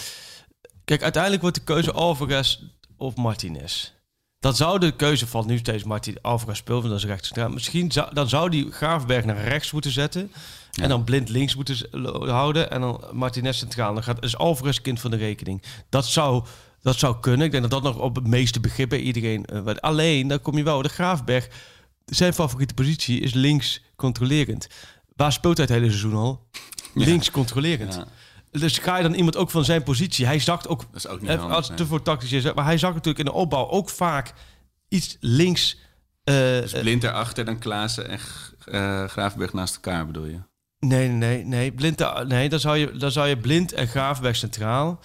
Kijk, 0.86 1.04
uiteindelijk 1.04 1.42
wordt 1.42 1.58
de 1.58 1.64
keuze 1.64 1.92
Alvarez 1.92 2.60
of 2.98 3.16
Martinez. 3.16 3.94
Dan 4.40 4.56
zou 4.56 4.80
de 4.80 4.92
keuze 4.92 5.28
van 5.28 5.48
nu 5.48 5.58
steeds 5.58 5.84
Martin 5.84 6.18
Alvarez 6.22 6.62
want 6.66 6.84
dat 6.84 6.94
is 6.94 7.06
rechts 7.06 7.28
centraal. 7.28 7.50
Misschien 7.50 7.92
zou, 7.92 8.14
dan 8.14 8.30
zou 8.30 8.50
die 8.50 8.72
Gravenberg 8.72 9.26
naar 9.26 9.44
rechts 9.44 9.72
moeten 9.72 9.92
zetten. 9.92 10.32
Ja. 10.72 10.84
En 10.84 10.90
dan 10.90 11.04
blind 11.04 11.30
links 11.30 11.56
moeten 11.56 11.78
houden. 12.30 12.72
En 12.72 12.82
dan 12.82 13.04
Martinez 13.12 13.58
centraal. 13.58 13.94
Dan 13.94 14.04
gaat 14.04 14.24
is 14.24 14.38
Alvarez 14.38 14.82
kind 14.82 15.00
van 15.00 15.12
de 15.12 15.18
rekening. 15.18 15.64
Dat 15.90 16.06
zou, 16.06 16.46
dat 16.82 16.96
zou 16.96 17.20
kunnen. 17.20 17.46
Ik 17.46 17.52
denk 17.52 17.70
dat 17.70 17.84
dat 17.84 17.94
nog 17.94 18.04
op 18.04 18.16
het 18.16 18.28
meeste 18.28 18.60
begrip 18.60 18.90
bij 18.90 19.00
iedereen 19.00 19.46
eh. 19.46 19.76
Alleen, 19.80 20.28
dan 20.28 20.42
kom 20.42 20.58
je 20.58 20.64
wel. 20.64 20.82
De 20.82 20.90
Graafberg, 20.90 21.48
zijn 22.06 22.34
favoriete 22.34 22.74
positie 22.74 23.20
is 23.20 23.34
links 23.34 23.82
controlerend. 23.96 24.68
Waar 25.16 25.32
speelt 25.32 25.58
hij 25.58 25.66
het 25.66 25.76
hele 25.76 25.90
seizoen 25.90 26.16
al? 26.16 26.48
Ja. 26.94 27.06
Links 27.06 27.32
controlerend. 27.32 27.94
ja, 27.94 28.08
Dus 28.52 28.78
ga 28.78 28.98
je 28.98 29.04
dan 29.04 29.14
iemand 29.14 29.36
ook 29.38 29.50
van 29.50 29.66
zijn 29.66 29.84
positie? 29.84 30.26
Hij 30.26 30.40
zakt 30.40 30.68
ook, 30.68 30.80
dat 30.80 30.96
is 30.96 31.08
ook 31.08 31.20
niet 31.22 31.30
even 31.30 31.40
handig, 31.40 31.58
als 31.58 31.68
het 31.68 31.78
te 31.78 31.86
voor 31.86 32.02
tactisch 32.02 32.32
is, 32.32 32.54
maar 32.54 32.66
hij 32.66 32.78
zakt 32.78 32.94
natuurlijk 32.94 33.20
in 33.20 33.32
de 33.34 33.40
opbouw 33.40 33.68
ook 33.70 33.90
vaak 33.90 34.34
iets 34.88 35.18
links. 35.20 35.78
eh, 36.24 36.36
Dus 36.36 36.74
eh, 36.74 36.82
Blind 36.82 37.04
erachter, 37.04 37.46
dan 37.46 37.60
Klaassen 37.60 38.10
en 38.10 38.20
eh 38.66 39.04
Gravenberg 39.04 39.54
naast 39.54 39.76
elkaar 39.76 40.06
bedoel 40.06 40.26
je? 40.26 40.40
nee, 40.80 41.08
nee, 41.08 41.44
nee. 41.46 41.72
Blind, 41.72 42.26
nee, 42.28 42.50
dan 42.50 42.60
zou 42.60 42.78
je, 42.78 42.92
dan 42.92 43.12
zou 43.12 43.28
je 43.28 43.38
blind 43.38 43.74
en 43.74 43.88
Graafberg 43.88 44.36
centraal. 44.36 45.00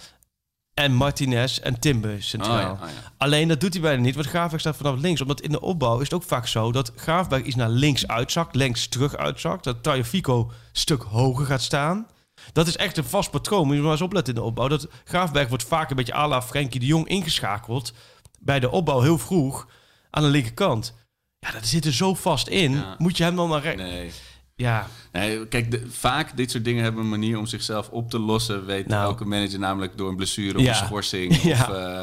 en 0.73 0.93
Martinez 0.93 1.57
en 1.57 1.79
Timber 1.79 2.23
centraal. 2.23 2.55
Oh 2.55 2.61
ja, 2.61 2.71
oh 2.71 2.79
ja. 3.03 3.11
Alleen 3.17 3.47
dat 3.47 3.59
doet 3.59 3.73
hij 3.73 3.81
bijna 3.81 4.01
niet, 4.01 4.15
want 4.15 4.27
Graafberg 4.27 4.61
staat 4.61 4.75
vanaf 4.77 4.99
links. 4.99 5.21
Omdat 5.21 5.41
in 5.41 5.51
de 5.51 5.61
opbouw 5.61 5.95
is 5.97 6.03
het 6.03 6.13
ook 6.13 6.23
vaak 6.23 6.47
zo 6.47 6.71
dat 6.71 6.91
Graafberg 6.95 7.43
iets 7.43 7.55
naar 7.55 7.69
links 7.69 8.07
uitzakt, 8.07 8.55
links 8.55 8.87
terug 8.87 9.15
uitzakt. 9.15 9.63
Dat 9.63 9.83
Tagliafico 9.83 10.39
een 10.39 10.51
stuk 10.71 11.01
hoger 11.01 11.45
gaat 11.45 11.61
staan. 11.61 12.07
Dat 12.53 12.67
is 12.67 12.75
echt 12.75 12.97
een 12.97 13.03
vast 13.03 13.31
patroon. 13.31 13.67
Moet 13.67 13.75
je 13.75 13.81
maar 13.81 13.91
eens 13.91 14.01
opletten 14.01 14.33
in 14.33 14.39
de 14.39 14.45
opbouw. 14.45 14.67
Dat 14.67 14.87
Graafberg 15.03 15.47
wordt 15.47 15.63
vaak 15.63 15.89
een 15.89 15.95
beetje 15.95 16.15
à 16.15 16.27
la 16.27 16.41
Frenkie 16.41 16.79
de 16.79 16.85
Jong 16.85 17.07
ingeschakeld. 17.07 17.93
Bij 18.39 18.59
de 18.59 18.71
opbouw 18.71 19.01
heel 19.01 19.17
vroeg 19.17 19.67
aan 20.09 20.23
de 20.23 20.29
linkerkant. 20.29 20.93
Ja, 21.39 21.51
dat 21.51 21.65
zit 21.65 21.85
er 21.85 21.93
zo 21.93 22.13
vast 22.13 22.47
in. 22.47 22.71
Ja. 22.71 22.95
Moet 22.97 23.17
je 23.17 23.23
hem 23.23 23.35
dan 23.35 23.49
naar 23.49 23.61
rechts... 23.61 23.81
Nee. 23.81 24.11
Ja, 24.57 24.87
Nee, 25.11 25.47
kijk, 25.47 25.71
de- 25.71 25.85
vaak 25.91 26.37
dit 26.37 26.51
soort 26.51 26.63
dingen 26.65 26.83
hebben 26.83 27.01
een 27.03 27.09
manier 27.09 27.37
om 27.37 27.45
zichzelf 27.45 27.89
op 27.89 28.09
te 28.09 28.19
lossen. 28.19 28.65
Weet 28.65 28.87
Nou. 28.87 29.03
elke 29.03 29.25
manager 29.25 29.59
namelijk 29.59 29.97
door 29.97 30.09
een 30.09 30.15
blessure 30.15 30.57
of 30.57 30.63
Ja. 30.63 30.69
een 30.69 30.85
schorsing 30.85 31.41
Ja. 31.41 31.61
of 31.61 31.69
eh, 31.69 32.01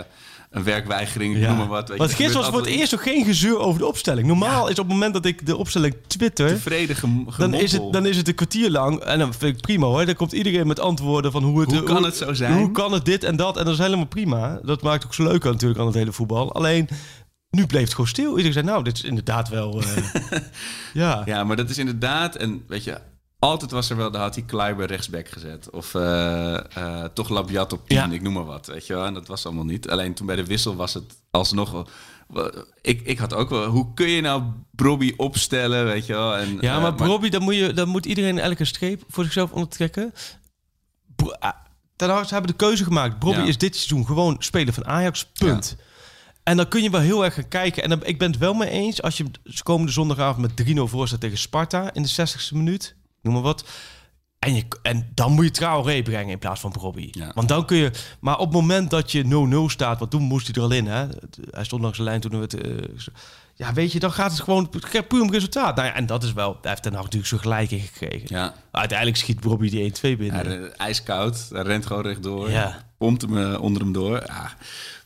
een 0.52 0.62
werkweigering, 0.64 1.38
Ja. 1.38 1.48
noem 1.48 1.56
maar 1.56 1.66
wat. 1.66 1.88
Weet 1.88 1.98
Want 1.98 2.10
gisteren 2.12 2.40
was 2.40 2.50
voor 2.50 2.58
het 2.60 2.68
eerst 2.68 2.94
ook 2.94 3.02
geen 3.02 3.24
gezeur 3.24 3.58
over 3.58 3.80
de 3.80 3.86
opstelling. 3.86 4.26
Normaal 4.26 4.64
is 4.68 4.78
op 4.78 4.84
het 4.84 4.92
moment 4.94 5.14
dat 5.14 5.24
ik 5.24 5.46
de 5.46 5.56
opstelling 5.56 5.94
twitter... 6.06 6.48
tevreden 6.48 6.96
gem- 6.96 7.26
Dan 7.38 7.54
is, 7.54 7.72
het, 7.72 7.92
dan 7.92 8.06
is 8.06 8.16
het 8.16 8.28
een 8.28 8.34
kwartier 8.34 8.70
lang. 8.70 9.00
En 9.00 9.18
dan 9.18 9.34
vind 9.34 9.56
ik 9.56 9.60
prima 9.62 9.86
hoor. 9.86 10.06
Dan 10.06 10.14
komt 10.14 10.32
iedereen 10.32 10.66
met 10.66 10.80
antwoorden 10.80 11.32
van 11.32 11.42
hoe 11.42 11.60
het... 11.60 11.70
Hoe 11.72 11.82
kan 11.82 12.04
het 12.04 12.16
zo 12.16 12.32
zijn? 12.32 12.52
Hoe 12.58 12.70
kan 12.70 12.92
het 12.92 13.04
dit 13.04 13.24
en 13.24 13.36
dat? 13.36 13.56
En 13.56 13.64
dat 13.64 13.72
is 13.74 13.78
helemaal 13.80 14.06
prima. 14.06 14.60
Dat 14.62 14.82
maakt 14.82 15.04
ook 15.04 15.14
zo 15.14 15.22
leuk 15.22 15.44
natuurlijk 15.44 15.80
aan 15.80 15.86
het 15.86 15.94
hele 15.94 16.12
voetbal. 16.12 16.52
Alleen, 16.54 16.88
nu 17.50 17.66
bleef 17.66 17.82
het 17.82 17.90
gewoon 17.92 18.06
stil. 18.06 18.30
Iedereen 18.30 18.52
zei, 18.52 18.64
nou, 18.64 18.84
dit 18.84 18.96
is 18.96 19.02
inderdaad 19.04 19.48
wel... 19.48 19.80
eh, 19.82 20.38
ja. 21.02 21.22
Ja, 21.24 21.44
maar 21.44 21.56
dat 21.56 21.70
is 21.70 21.78
inderdaad, 21.78 22.36
en 22.36 22.64
weet 22.68 22.84
je, 22.84 22.98
altijd 23.42 23.70
was 23.70 23.90
er 23.90 23.96
wel, 23.96 24.10
daar 24.10 24.22
had 24.22 24.34
hij 24.34 24.44
Kleiber 24.44 24.86
rechtsback 24.86 25.28
gezet. 25.28 25.70
Of 25.70 25.94
eh, 25.94 26.76
eh, 26.76 27.04
toch 27.14 27.28
Labiat 27.28 27.72
op 27.72 27.88
10, 27.88 27.96
Ja. 27.96 28.10
ik 28.10 28.22
noem 28.22 28.32
maar 28.32 28.44
wat, 28.44 28.66
weet 28.66 28.86
je 28.86 28.94
wel. 28.94 29.04
En 29.04 29.14
dat 29.14 29.26
was 29.26 29.46
allemaal 29.46 29.64
niet. 29.64 29.90
Alleen 29.90 30.14
toen 30.14 30.26
bij 30.26 30.36
de 30.36 30.44
wissel 30.44 30.76
was 30.76 30.94
het 30.94 31.22
alsnog 31.30 31.70
wel... 31.70 31.86
Ik, 32.80 33.00
ik 33.00 33.18
had 33.18 33.34
ook 33.34 33.50
wel, 33.50 33.64
hoe 33.66 33.94
kun 33.94 34.08
je 34.08 34.20
nou 34.20 34.42
Brobby 34.70 35.12
opstellen, 35.16 35.84
weet 35.84 36.06
je 36.06 36.12
wel. 36.12 36.36
En, 36.36 36.58
Ja, 36.60 36.76
eh, 36.76 36.82
maar 36.82 36.94
Bobby, 36.94 37.28
dan 37.28 37.42
moet, 37.42 37.54
je, 37.54 37.72
dan 37.72 37.88
moet 37.88 38.06
iedereen 38.06 38.38
elke 38.38 38.64
streep 38.64 39.04
voor 39.08 39.24
zichzelf 39.24 39.52
ondertrekken. 39.52 40.12
Bro- 41.16 41.36
ah, 41.38 41.52
hebben 42.30 42.46
de 42.50 42.56
keuze 42.56 42.84
gemaakt. 42.84 43.18
Bobby 43.18 43.40
Ja. 43.40 43.46
is 43.46 43.58
dit 43.58 43.76
seizoen 43.76 44.06
gewoon 44.06 44.36
speler 44.38 44.72
van 44.74 44.86
Ajax, 44.86 45.26
punt. 45.26 45.76
En 46.42 46.56
dan 46.56 46.68
kun 46.68 46.82
je 46.82 46.90
wel 46.90 47.00
heel 47.00 47.24
erg 47.24 47.34
gaan 47.34 47.48
kijken. 47.48 47.82
En 47.82 47.88
dan, 47.88 48.04
ik 48.04 48.18
ben 48.18 48.30
het 48.30 48.40
wel 48.40 48.54
mee 48.54 48.70
eens 48.70 49.02
als 49.02 49.16
je 49.16 49.24
komende 49.62 49.92
zondagavond 49.92 50.56
met 50.56 50.76
3-0 50.76 50.80
voor 50.88 51.08
staat 51.08 51.20
tegen 51.20 51.38
Sparta 51.38 51.92
in 51.94 52.02
de 52.02 52.08
60ste 52.08 52.52
minuut. 52.56 52.94
Noem 53.22 53.34
maar 53.34 53.42
wat. 53.42 53.64
En, 54.38 54.54
je, 54.54 54.64
en 54.82 55.10
dan 55.14 55.32
moet 55.32 55.44
je 55.44 55.50
Traoré 55.50 56.02
brengen 56.02 56.32
in 56.32 56.38
plaats 56.38 56.60
van. 56.60 56.94
Ja. 57.10 57.30
Want 57.34 57.48
dan 57.48 57.66
kun 57.66 57.76
je... 57.76 57.90
Maar 58.20 58.38
op 58.38 58.44
het 58.46 58.54
moment 58.54 58.90
dat 58.90 59.12
je 59.12 59.68
0-0 59.68 59.72
staat, 59.72 59.98
want 59.98 60.10
toen 60.10 60.22
moest 60.22 60.46
hij 60.46 60.54
er 60.54 60.62
al 60.62 60.76
in. 60.76 60.86
Hè? 60.86 61.06
Hij 61.50 61.64
stond 61.64 61.82
langs 61.82 61.98
de 61.98 62.04
lijn 62.04 62.20
toen 62.20 62.30
we 62.30 62.36
het... 62.36 62.54
eh, 62.54 62.88
ja, 63.62 63.72
weet 63.72 63.92
je, 63.92 63.98
dan 63.98 64.12
gaat 64.12 64.30
het 64.30 64.40
gewoon 64.40 64.70
puur 65.08 65.20
om 65.22 65.30
resultaat. 65.30 65.76
Nou 65.76 65.88
ja, 65.88 65.94
en 65.94 66.06
dat 66.06 66.22
is 66.22 66.32
wel... 66.32 66.52
Daar 66.60 66.70
heeft 66.70 66.82
Ten 66.82 66.92
Hag 66.94 67.02
natuurlijk 67.02 67.30
zo 67.30 67.38
gelijk 67.38 67.70
in 67.70 67.80
gekregen. 67.80 68.26
Ja, 68.36 68.54
Uiteindelijk 68.70 69.18
schiet 69.18 69.40
Bobby 69.40 69.70
die 69.70 69.92
1-2 69.96 70.00
binnen. 70.00 70.32
hij, 70.34 70.42
re- 70.56 70.66
ijskoud, 70.66 71.48
hij 71.52 71.62
rent 71.62 71.86
gewoon 71.86 72.02
rechtdoor. 72.02 72.50
Ja. 72.50 72.84
Pompt 72.98 73.22
hem 73.22 73.38
eh, 73.52 73.60
onder 73.60 73.82
hem 73.82 73.92
door. 73.92 74.22
Ja. 74.26 74.52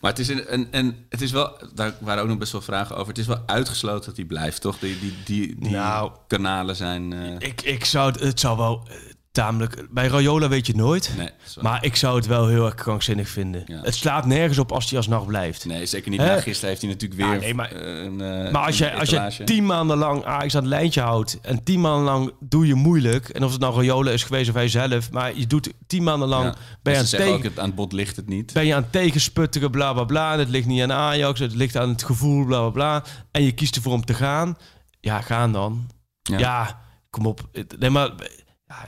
Maar 0.00 0.10
het 0.10 0.18
is, 0.20 0.28
een, 0.28 0.46
en, 0.46 0.68
en 0.70 1.06
het 1.08 1.20
is 1.22 1.30
wel, 1.32 1.58
daar 1.74 1.94
waren 2.00 2.22
ook 2.22 2.28
nog 2.28 2.38
best 2.38 2.52
wel 2.52 2.60
vragen 2.60 2.96
over. 2.96 3.08
Het 3.08 3.18
is 3.18 3.26
wel 3.26 3.42
uitgesloten 3.46 4.04
dat 4.06 4.16
hij 4.16 4.24
blijft, 4.24 4.60
toch? 4.60 4.78
Die, 4.78 4.98
die, 4.98 5.14
die, 5.24 5.56
die 5.58 5.70
Nou. 5.70 6.10
kanalen 6.26 6.76
zijn... 6.76 7.12
eh, 7.12 7.48
Ik, 7.48 7.62
ik 7.62 7.84
zou 7.84 8.12
het, 8.12 8.20
het 8.20 8.40
zou 8.40 8.56
wel 8.56 8.82
eh, 8.88 8.94
tamelijk... 9.36 9.86
Bij 9.90 10.06
Rayola 10.06 10.48
weet 10.48 10.66
je 10.66 10.72
het 10.72 10.80
nooit. 10.80 11.12
nee, 11.16 11.30
Maar 11.60 11.84
ik 11.84 11.96
zou 11.96 12.16
het 12.16 12.26
wel 12.26 12.48
heel 12.48 12.64
erg 12.64 12.74
krankzinnig 12.74 13.28
vinden. 13.28 13.62
Ja. 13.66 13.80
Het 13.82 13.94
slaat 13.94 14.26
nergens 14.26 14.58
op 14.58 14.72
als 14.72 14.88
hij 14.88 14.98
alsnog 14.98 15.26
blijft. 15.26 15.64
Nee, 15.64 15.86
zeker 15.86 16.10
niet. 16.10 16.20
Hè? 16.20 16.26
Na 16.26 16.40
gisteren 16.40 16.68
heeft 16.68 16.82
hij 16.82 16.90
natuurlijk 16.90 17.20
weer 17.20 17.32
Ja, 17.32 17.40
nee, 17.40 17.54
maar- 17.54 17.72
eh, 17.72 18.04
een 18.04 18.20
eh, 18.20 18.52
Maar 18.52 18.66
als 18.66 18.78
je, 18.78 18.94
als 18.94 19.36
je 19.36 19.44
tien 19.44 19.66
maanden 19.66 19.98
lang 19.98 20.24
Ajax 20.24 20.54
aan 20.54 20.60
het 20.60 20.70
lijntje 20.70 21.00
houdt... 21.00 21.38
en 21.40 21.62
tien 21.62 21.80
maanden 21.80 22.04
lang 22.04 22.32
doe 22.40 22.66
je 22.66 22.74
moeilijk... 22.74 23.28
en 23.28 23.44
of 23.44 23.52
het 23.52 23.60
nou 23.60 23.74
Rayola 23.74 24.10
is 24.10 24.22
geweest 24.22 24.48
of 24.48 24.54
hij 24.54 24.68
zelf... 24.68 25.10
maar 25.10 25.36
je 25.36 25.46
doet 25.46 25.72
tien 25.86 26.02
maanden 26.02 26.28
lang... 26.28 26.44
Ja. 26.44 26.54
ben, 26.82 26.92
je 26.92 26.98
aan 26.98 27.04
tegen, 27.04 27.32
ook, 27.32 27.42
het, 27.42 27.58
aan 27.58 27.66
het 27.66 27.74
bod 27.74 27.92
ligt 27.92 28.16
het 28.16 28.28
niet. 28.28 28.52
ben 28.52 28.66
je 28.66 28.74
aan 28.74 28.82
het 28.82 28.92
tegensputteren, 28.92 29.70
bla 29.70 29.92
bla 29.92 30.04
bla... 30.04 30.32
en 30.32 30.38
het 30.38 30.48
ligt 30.48 30.66
niet 30.66 30.82
aan 30.82 30.92
Ajax, 30.92 31.40
het 31.40 31.54
ligt 31.54 31.76
aan 31.76 31.88
het 31.88 32.04
gevoel, 32.04 32.44
bla 32.44 32.60
bla 32.60 32.70
bla... 32.70 33.04
en 33.30 33.42
je 33.42 33.52
kiest 33.52 33.76
ervoor 33.76 33.92
om 33.92 34.04
te 34.04 34.14
gaan... 34.14 34.56
ja, 35.00 35.20
gaan 35.20 35.52
dan. 35.52 35.86
Ja, 36.22 36.80
kom 37.10 37.26
op. 37.26 37.48
Nee, 37.78 37.90
maar... 37.90 38.10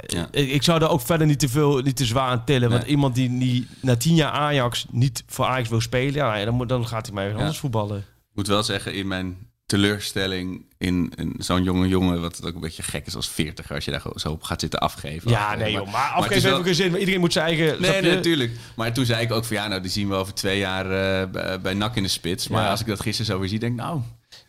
Ja. 0.07 0.29
Ik, 0.31 0.51
ik 0.51 0.62
zou 0.62 0.79
daar 0.79 0.91
ook 0.91 1.01
verder 1.01 1.26
niet 1.26 1.39
te 1.39 1.49
veel, 1.49 1.79
niet 1.79 1.97
te 1.97 2.05
zwaar 2.05 2.29
aan 2.31 2.45
tillen. 2.45 2.70
Want 2.70 2.85
iemand 2.85 3.14
die, 3.14 3.39
die 3.39 3.66
na 3.81 3.97
tien 3.97 4.14
jaar 4.14 4.31
Ajax 4.33 4.87
niet 4.91 5.22
voor 5.26 5.45
Ajax 5.45 5.68
wil 5.68 5.81
spelen, 5.81 6.14
ja, 6.14 6.45
dan, 6.45 6.55
moet, 6.55 6.68
dan 6.68 6.87
gaat 6.87 7.07
hij 7.07 7.14
maar 7.14 7.26
weer 7.26 7.37
anders 7.37 7.59
voetballen. 7.59 7.99
Ik 7.99 8.35
moet 8.35 8.47
wel 8.47 8.62
zeggen, 8.62 8.95
in 8.95 9.07
mijn 9.07 9.37
teleurstelling 9.66 10.66
in, 10.79 11.12
in 11.16 11.35
zo'n 11.39 11.62
jonge 11.62 11.89
jongen... 11.89 12.20
wat 12.20 12.37
het 12.37 12.47
ook 12.47 12.55
een 12.55 12.61
beetje 12.61 12.83
gek 12.83 13.07
is 13.07 13.14
als 13.16 13.29
40 13.29 13.72
als 13.72 13.85
je 13.85 13.91
daar 13.91 14.03
zo 14.14 14.31
op 14.31 14.43
gaat 14.43 14.61
zitten 14.61 14.81
afgeven. 14.81 15.31
Ja, 15.31 15.55
nee 15.55 15.72
joh, 15.72 15.93
maar 15.93 16.11
afgeven 16.11 16.43
wel- 16.43 16.43
heeft 16.43 16.55
ook 16.59 16.64
geen 16.64 16.74
zin. 16.74 16.91
Maar 16.91 17.01
iedereen 17.01 17.20
moet 17.20 17.33
zijn 17.33 17.45
eigen... 17.47 17.81
Nee, 17.81 18.03
natuurlijk. 18.14 18.53
Maar 18.76 18.93
toen 18.93 19.05
zei 19.05 19.22
ik 19.22 19.33
ook 19.33 19.45
van 19.45 19.57
ja, 19.57 19.66
nou 19.68 19.81
die 19.81 19.91
zien 19.91 20.09
we 20.09 20.14
over 20.14 20.35
twee 20.35 20.59
jaar 20.59 20.85
eh, 21.22 21.59
bij, 21.61 21.74
NAC 21.74 21.97
in 21.97 22.03
de 22.03 22.09
spits. 22.09 22.49
Maar 22.49 22.62
Ja. 22.62 22.70
als 22.70 22.81
ik 22.81 22.87
dat 22.87 23.01
gisteren 23.01 23.33
zo 23.33 23.39
weer 23.39 23.49
zie, 23.49 23.59
denk 23.59 23.72
ik 23.72 23.79
nou, 23.79 24.01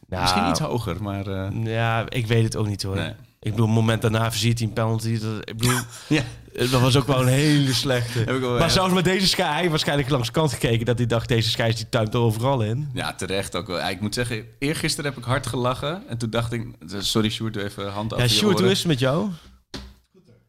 Nou, 0.07 0.21
misschien 0.21 0.49
iets 0.49 0.59
hoger. 0.59 1.03
Maar 1.03 1.27
eh, 1.27 1.65
Ja, 1.65 2.05
ik 2.09 2.27
weet 2.27 2.43
het 2.43 2.55
ook 2.55 2.67
niet 2.67 2.83
hoor. 2.83 2.95
Nee. 2.95 3.13
Ik 3.41 3.51
bedoel, 3.51 3.67
een 3.67 3.73
moment 3.73 4.01
daarna 4.01 4.31
verziet 4.31 4.59
hij 4.59 4.67
een 4.67 4.73
penalty. 4.73 5.19
Dat, 5.19 5.49
ik 5.49 5.57
bedoel, 5.57 5.79
ja, 6.07 6.23
dat 6.53 6.69
was 6.81 6.95
ook 6.95 7.07
wel 7.07 7.21
een 7.21 7.27
hele 7.27 7.73
slechte. 7.73 8.19
Heb 8.19 8.35
ik 8.35 8.39
wel- 8.41 8.51
maar 8.51 8.59
ja. 8.61 8.69
zelfs 8.69 8.93
met 8.93 9.03
deze 9.03 9.43
heeft 9.43 9.69
waarschijnlijk 9.69 10.09
langs 10.09 10.27
de 10.27 10.33
kant 10.33 10.51
gekeken... 10.53 10.85
dat 10.85 10.97
hij 10.97 11.07
dacht, 11.07 11.27
deze 11.27 11.49
schei 11.49 11.73
die 11.73 11.89
tuimt 11.89 12.13
er 12.13 12.19
overal 12.19 12.61
in. 12.63 12.89
ja, 12.93 13.13
terecht 13.15 13.55
ook 13.55 13.67
wel. 13.67 13.77
Ja, 13.77 13.89
ik 13.89 14.01
moet 14.01 14.13
zeggen, 14.13 14.45
eergisteren 14.59 15.09
heb 15.09 15.19
ik 15.19 15.25
hard 15.25 15.47
gelachen. 15.47 16.07
En 16.07 16.17
toen 16.17 16.29
dacht 16.29 16.51
ik, 16.53 16.67
sorry 16.97 17.29
Sjoerd, 17.29 17.53
doe 17.53 17.63
even 17.63 17.89
hand 17.91 18.09
Ja, 18.09 18.15
over 18.15 18.29
je 18.29 18.35
Sjoerd, 18.35 18.59
hoe 18.59 18.69
is 18.71 18.77
het 18.77 18.87
met 18.87 18.99
jou? 18.99 19.29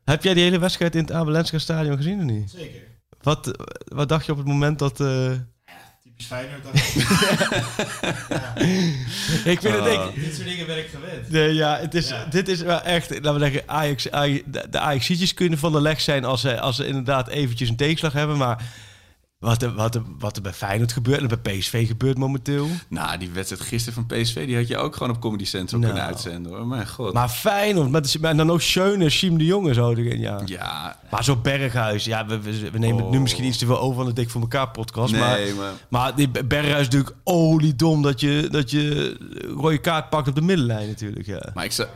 Heb 0.04 0.22
jij 0.22 0.34
die 0.34 0.42
hele 0.42 0.58
wedstrijd 0.58 0.94
in 0.94 1.00
het 1.00 1.12
Abelenska 1.12 1.58
stadion 1.58 1.96
gezien 1.96 2.18
of 2.18 2.24
niet? 2.24 2.50
Zeker. 2.50 2.80
Wat, 3.22 3.50
wat 3.84 4.08
dacht 4.08 4.26
je 4.26 4.32
op 4.32 4.38
het 4.38 4.46
moment 4.46 4.78
dat... 4.78 5.00
eh, 5.00 5.30
Typisch 6.20 6.26
Feyenoord. 6.26 6.62
Dat... 6.64 6.74
ik 9.52 9.60
vind 9.60 9.74
het... 9.74 9.86
Ik, 9.86 10.00
Dit 10.24 10.34
soort 10.34 10.48
dingen 10.48 10.66
ben 10.66 10.78
ik 10.78 10.88
gewend. 10.94 11.30
Nee, 11.30 11.54
ja, 11.54 11.78
het 11.78 11.94
is, 11.94 12.08
Ja. 12.08 12.26
dit 12.30 12.48
is 12.48 12.60
wel 12.60 12.82
echt, 12.82 13.10
laten 13.10 13.34
we 13.34 13.40
zeggen, 13.40 13.62
Ajax, 13.66 14.10
Ajax, 14.10 14.42
de 14.70 14.78
Ajaxitjes 14.78 15.34
kunnen 15.34 15.58
van 15.58 15.72
de 15.72 15.80
leg 15.80 16.00
zijn 16.00 16.24
als 16.24 16.40
ze, 16.40 16.60
als 16.60 16.76
ze 16.76 16.86
inderdaad 16.86 17.28
eventjes 17.28 17.68
een 17.68 17.76
tegenslag 17.76 18.12
hebben. 18.12 18.36
Maar 18.36 18.62
wat 19.40 19.62
er, 19.62 19.74
wat 19.74 19.94
er, 19.94 20.02
wat 20.18 20.36
er 20.36 20.42
bij 20.42 20.52
Feyenoord 20.52 20.92
gebeurt 20.92 21.20
en 21.20 21.28
bij 21.42 21.58
PSV 21.58 21.86
gebeurt 21.86 22.18
momenteel. 22.18 22.68
Nou, 22.88 23.18
die 23.18 23.30
wedstrijd 23.30 23.62
gisteren 23.62 23.94
van 23.94 24.06
PSV, 24.18 24.46
die 24.46 24.56
had 24.56 24.68
je 24.68 24.76
ook 24.76 24.96
gewoon 24.96 25.14
op 25.16 25.20
Comedy 25.20 25.44
Central 25.44 25.80
Nou. 25.80 25.92
kunnen 25.92 26.10
uitzenden 26.12 26.52
hoor. 26.52 26.66
Mijn 26.66 26.88
god. 26.88 27.12
Maar 27.12 27.28
Feyenoord, 27.28 27.90
met, 27.90 28.16
en 28.20 28.36
dan 28.36 28.50
ook 28.50 28.60
Schöne, 28.60 29.10
Siem 29.10 29.38
de 29.38 29.44
Jong 29.44 29.68
en 29.68 29.74
zo. 29.74 29.90
erin, 29.92 30.20
Ja. 30.20 30.40
ja, 30.44 30.96
Maar 31.10 31.24
zo 31.24 31.36
Berghuis, 31.36 32.04
ja, 32.04 32.26
we, 32.26 32.40
we, 32.40 32.70
we 32.70 32.78
nemen 32.78 32.96
het 33.02 33.10
nu 33.10 33.16
Oh. 33.16 33.22
misschien 33.22 33.44
iets 33.44 33.58
te 33.58 33.66
veel 33.66 33.80
over 33.80 33.96
van 33.96 34.06
de 34.06 34.12
Dik 34.12 34.30
voor 34.30 34.40
elkaar 34.40 34.70
podcast. 34.70 35.16
maar, 35.16 35.38
nee, 35.38 35.54
maar... 35.54 35.72
maar 35.88 36.14
die 36.14 36.28
Berghuis 36.44 36.80
is 36.80 36.84
natuurlijk 36.88 37.16
oliedom 37.24 38.02
dat 38.02 38.20
je, 38.20 38.48
dat 38.50 38.70
je 38.70 39.16
rode 39.56 39.78
kaart 39.78 40.10
pakt 40.10 40.28
op 40.28 40.34
de 40.34 40.42
middenlijn 40.42 40.88
natuurlijk. 40.88 41.26
Ja. 41.26 41.50
Maar 41.54 41.64
ik, 41.64 41.88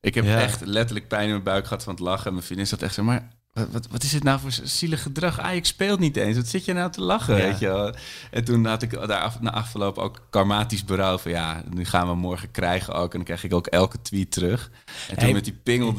ik 0.00 0.14
heb 0.14 0.24
Ja. 0.24 0.40
echt 0.40 0.60
letterlijk 0.66 1.08
pijn 1.08 1.24
in 1.24 1.30
mijn 1.30 1.42
buik 1.42 1.66
gehad 1.66 1.82
van 1.84 1.92
het 1.94 2.02
lachen. 2.02 2.26
En 2.26 2.32
mijn 2.32 2.44
vriendin 2.44 2.66
zat 2.66 2.82
echt 2.82 2.94
zo, 2.94 3.02
maar 3.02 3.28
wat, 3.56 3.66
wat, 3.72 3.86
wat 3.90 4.02
is 4.02 4.10
dit 4.10 4.22
nou 4.22 4.40
voor 4.40 4.50
zielig 4.62 5.02
gedrag? 5.02 5.40
Ajax 5.40 5.68
speelt 5.68 5.98
niet 5.98 6.16
eens. 6.16 6.36
Wat 6.36 6.46
zit 6.46 6.64
je 6.64 6.72
nou 6.72 6.90
te 6.92 7.00
lachen, 7.00 7.36
Ja. 7.36 7.42
weet 7.42 7.58
je 7.58 7.66
wel? 7.66 7.94
En 8.30 8.44
toen 8.44 8.64
had 8.66 8.82
ik 8.82 8.90
daar 8.90 9.20
af, 9.20 9.40
na 9.40 9.52
afgelopen 9.52 10.02
ook 10.02 10.20
karmatisch 10.30 10.84
berouw 10.84 11.18
van... 11.18 11.30
ja, 11.30 11.62
nu 11.70 11.84
gaan 11.84 12.08
we 12.08 12.14
morgen 12.14 12.50
krijgen 12.50 12.94
ook. 12.94 13.10
En 13.10 13.16
dan 13.16 13.24
krijg 13.24 13.44
ik 13.44 13.54
ook 13.54 13.66
elke 13.66 14.02
tweet 14.02 14.30
terug. 14.30 14.70
En 15.08 15.14
toen 15.14 15.24
Hey. 15.24 15.32
met 15.32 15.44
die 15.44 15.58
pingel... 15.62 15.94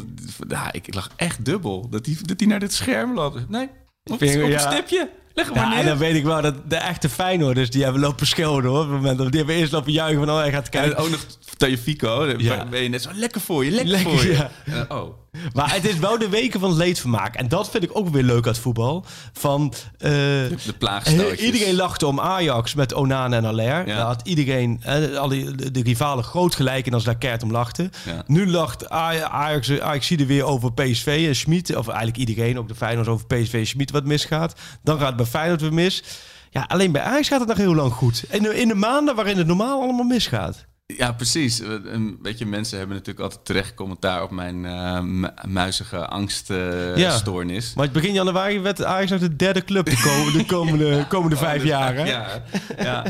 Ja, 0.48 0.72
ik, 0.74 0.88
ik 0.88 0.94
lag 0.94 1.10
echt 1.16 1.46
dubbel. 1.46 1.90
Dat 1.90 2.06
die, 2.06 2.18
dat 2.22 2.38
die 2.38 2.48
naar 2.48 2.60
dit 2.60 2.74
scherm 2.74 3.14
loopt. 3.14 3.50
Nee, 3.50 3.70
op, 4.04 4.18
Pingel, 4.18 4.44
op 4.44 4.50
ja. 4.50 4.66
een 4.66 4.72
stipje. 4.74 5.10
Leg 5.34 5.54
maar 5.54 5.64
Ja, 5.64 5.70
neer. 5.70 5.78
en 5.80 5.86
dan 5.86 5.98
weet 5.98 6.16
ik 6.16 6.24
wel 6.24 6.42
dat 6.42 6.70
de 6.70 6.76
echte 6.76 7.10
Feyenoorders, 7.10 7.70
die 7.70 7.84
hebben 7.84 8.02
lopen 8.02 8.28
schelden 8.28 8.70
hoor. 8.70 8.80
Op 8.84 8.86
het 8.92 8.96
moment 8.96 9.18
dat 9.18 9.28
die 9.32 9.38
hebben 9.38 9.56
eerst 9.56 9.72
lopen 9.72 9.92
juichen 9.92 10.20
van, 10.26 10.30
oh 10.30 10.38
hij 10.40 10.52
gaat 10.52 10.64
En 10.64 10.70
kijken. 10.70 10.98
ook 10.98 11.10
nog 11.10 11.26
Tagliafico. 11.58 12.26
Dan 12.28 12.40
Ja. 12.40 12.66
ben 12.66 12.84
je 12.84 12.90
net 12.90 13.02
zo 13.02 13.10
lekker 13.14 13.42
voor 13.42 13.66
je, 13.66 13.72
lekker, 13.72 13.90
Lekker, 13.92 14.12
voor 14.12 14.26
je. 14.26 14.48
ja. 14.66 14.86
Oh. 14.90 15.14
Maar 15.54 15.74
het 15.74 15.86
is 15.88 15.98
wel 16.00 16.18
de 16.18 16.30
weken 16.30 16.60
van 16.60 16.70
het 16.70 16.78
leedvermaak. 16.78 17.36
En 17.36 17.48
dat 17.48 17.70
vind 17.70 17.84
ik 17.84 17.90
ook 17.94 18.10
weer 18.10 18.24
leuk 18.24 18.46
uit 18.48 18.58
voetbal. 18.58 19.06
Van, 19.34 19.74
eh, 19.98 20.10
De 20.10 20.58
plaagstootjes. 20.78 21.40
iedereen 21.40 21.76
lachte 21.76 22.06
om 22.08 22.20
Ajax 22.20 22.74
met 22.74 22.94
Onana 22.94 23.36
en 23.38 23.46
Allaire. 23.46 23.88
Ja. 23.90 23.96
Daar 23.98 24.06
had 24.06 24.22
iedereen, 24.28 24.82
al 25.18 25.28
die, 25.28 25.72
de, 25.72 25.82
rivalen 25.82 26.24
groot 26.24 26.56
gelijk 26.56 26.88
en 26.88 26.94
als 26.94 27.04
daar 27.04 27.18
keert 27.18 27.44
om 27.44 27.52
lachten. 27.52 27.92
Ja. 28.06 28.24
Nu 28.28 28.50
lacht 28.50 28.90
Aj- 28.90 29.22
Ajax, 29.22 29.80
Ajax 29.80 30.10
er 30.10 30.26
weer 30.26 30.44
over 30.44 30.74
PSV 30.74 31.24
en 31.28 31.36
Schmid. 31.36 31.76
Of 31.76 31.88
eigenlijk 31.88 32.18
iedereen, 32.18 32.58
ook 32.60 32.68
de 32.68 32.76
Feyenoord 32.76 33.08
over 33.08 33.26
PSV 33.26 33.54
en 33.54 33.68
Schmid 33.68 33.92
wat 33.92 34.06
misgaat. 34.06 34.54
Dan 34.84 34.98
gaat 34.98 35.08
het 35.08 35.16
bij 35.16 35.26
Feyenoord 35.26 35.62
weer 35.62 35.74
mis. 35.74 36.04
Ja, 36.50 36.66
alleen 36.68 36.92
bij 36.92 37.02
Ajax 37.02 37.28
gaat 37.28 37.40
het 37.40 37.48
nog 37.50 37.58
heel 37.58 37.76
lang 37.76 37.94
goed. 37.94 38.24
En 38.30 38.56
in 38.56 38.68
de 38.68 38.76
maanden 38.76 39.16
waarin 39.16 39.38
het 39.38 39.48
normaal 39.48 39.82
allemaal 39.82 40.06
misgaat. 40.06 40.66
Ja, 40.96 41.12
precies. 41.12 41.60
Een 41.60 42.18
beetje 42.22 42.46
mensen 42.46 42.78
hebben 42.78 42.96
natuurlijk 42.96 43.24
altijd 43.24 43.46
terecht 43.46 43.74
commentaar 43.74 44.24
op 44.24 44.32
mijn 44.32 44.66
eh, 44.66 45.02
mu- 45.02 45.28
muizige 45.48 46.06
angststoornis. 46.08 47.74
Maar 47.74 47.92
begin 47.92 48.14
januari 48.14 48.60
werd 48.60 48.84
Ajax 48.84 49.12
nog 49.12 49.20
de 49.20 49.36
derde 49.36 49.64
club 49.64 49.86
de 49.86 50.02
komende, 50.10 50.38
de 50.38 50.46
komende, 50.46 51.06
komende 51.10 51.38
vijf 51.38 51.64
jaar. 51.64 51.96
Hè? 51.96 52.04
Ja, 52.04 52.44
ja, 52.78 53.04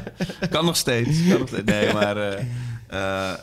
kan 0.50 0.66
nog 0.66 0.78
steeds. 0.78 1.28
Kan 1.30 1.40
nog 1.40 1.48
steeds. 1.48 1.64
Nee, 1.72 1.94
maar, 1.94 2.18
eh, 2.18 2.40
eh, 2.88 3.38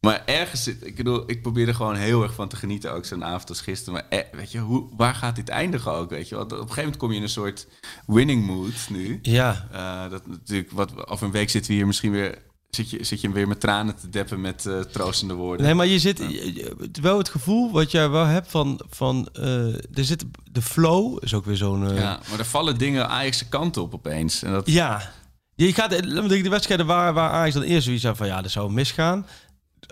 maar 0.00 0.22
ergens 0.26 0.62
zit... 0.62 0.86
Ik 0.86 0.96
bedoel, 0.96 1.30
ik 1.30 1.42
probeer 1.42 1.68
er 1.68 1.74
gewoon 1.74 1.96
heel 1.96 2.22
erg 2.22 2.34
van 2.34 2.48
te 2.48 2.56
genieten. 2.56 2.92
Ook 2.92 3.04
zo'n 3.04 3.24
avond 3.24 3.48
als 3.48 3.60
gisteren. 3.60 3.92
Maar 3.92 4.18
eh, 4.18 4.24
weet 4.38 4.52
je, 4.52 4.58
hoe, 4.58 4.88
waar 4.96 5.14
gaat 5.14 5.36
dit 5.36 5.48
eindigen 5.48 5.92
ook? 5.92 6.10
Weet 6.10 6.28
je? 6.28 6.34
Want 6.34 6.46
op 6.52 6.58
een 6.58 6.62
gegeven 6.62 6.82
moment 6.82 7.00
kom 7.00 7.10
je 7.10 7.16
in 7.16 7.22
een 7.22 7.28
soort 7.28 7.66
winning 8.06 8.46
mood 8.46 8.86
nu. 8.90 9.18
Ja. 9.22 9.66
Dat 10.10 10.26
natuurlijk, 10.26 10.70
wat, 10.70 11.06
over 11.06 11.26
een 11.26 11.32
week 11.32 11.50
zitten 11.50 11.70
we 11.70 11.76
hier 11.76 11.86
misschien 11.86 12.12
weer... 12.12 12.38
Zit 12.74 12.90
je, 12.90 13.04
zit 13.04 13.20
je 13.20 13.30
weer 13.32 13.48
met 13.48 13.60
tranen 13.60 13.96
te 13.96 14.08
deppen 14.08 14.40
met 14.40 14.66
eh, 14.66 14.80
troostende 14.80 15.34
woorden. 15.34 15.66
Nee, 15.66 15.74
maar 15.74 15.86
je 15.86 15.98
zit 15.98 16.18
je- 16.18 16.88
wel 17.02 17.18
het 17.18 17.28
gevoel 17.28 17.70
wat 17.72 17.90
jij 17.90 18.08
wel 18.08 18.24
hebt 18.24 18.50
van, 18.50 18.80
van 18.90 19.28
eh, 19.32 19.66
er 19.74 20.04
zit 20.04 20.24
de 20.52 20.62
flow 20.62 21.18
is 21.20 21.34
ook 21.34 21.44
weer 21.44 21.56
zo'n. 21.56 21.88
eh, 21.90 21.96
Ja, 21.98 22.20
maar 22.30 22.38
er 22.38 22.44
vallen 22.44 22.78
dingen 22.78 23.08
Ajax 23.08 23.48
kant 23.48 23.76
op 23.76 23.94
opeens. 23.94 24.42
En 24.42 24.52
dat, 24.52 24.66
Ja. 24.70 25.12
Je 25.56 25.72
gaat 25.72 25.90
de 25.90 26.48
wedstrijden 26.50 26.86
waar, 26.86 27.12
waar 27.12 27.30
Ajax 27.30 27.54
dan 27.54 27.62
eerst 27.62 27.84
zoiets 27.84 28.04
had 28.04 28.16
van 28.16 28.26
ja, 28.26 28.42
dat 28.42 28.50
zou 28.50 28.72
misgaan. 28.72 29.26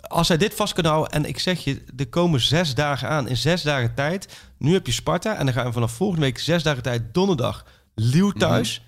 Als 0.09 0.29
hij 0.29 0.37
dit 0.37 0.55
vast 0.55 0.73
kan 0.73 0.85
houden 0.85 1.13
en 1.13 1.25
ik 1.25 1.39
zeg 1.39 1.65
je, 1.65 1.83
er 1.97 2.09
komen 2.09 2.41
zes 2.41 2.75
dagen 2.75 3.09
aan 3.09 3.29
in 3.29 3.37
zes 3.37 3.63
dagen 3.63 3.95
tijd. 3.95 4.29
Nu 4.59 4.73
heb 4.73 4.87
je 4.87 4.93
Sparta 4.93 5.37
en 5.37 5.45
dan 5.45 5.55
gaan 5.55 5.67
we 5.67 5.73
vanaf 5.73 5.93
volgende 5.93 6.23
week 6.25 6.39
zes 6.39 6.63
dagen 6.63 6.83
tijd 6.83 7.03
donderdag 7.15 7.65
Lieuw 7.95 8.31
thuis, 8.31 8.83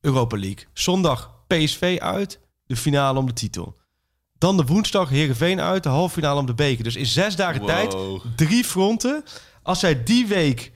Europa 0.00 0.36
League. 0.38 0.64
Zondag 0.72 1.34
PSV 1.46 1.96
uit, 2.00 2.38
de 2.66 2.76
finale 2.76 3.18
om 3.18 3.26
de 3.26 3.32
titel. 3.32 3.76
Dan 4.38 4.56
de 4.56 4.64
woensdag 4.64 5.08
Heerenveen 5.08 5.60
uit, 5.60 5.82
de 5.82 5.88
halve 5.88 6.14
finale 6.14 6.40
om 6.40 6.46
de 6.46 6.54
beker. 6.54 6.84
Dus 6.84 6.96
in 6.96 7.06
zes 7.06 7.36
dagen 7.36 7.60
Wow. 7.60 7.68
tijd 7.68 7.96
drie 8.36 8.64
fronten. 8.64 9.24
Als 9.62 9.78
zij 9.80 10.02
die 10.02 10.26
week 10.26 10.72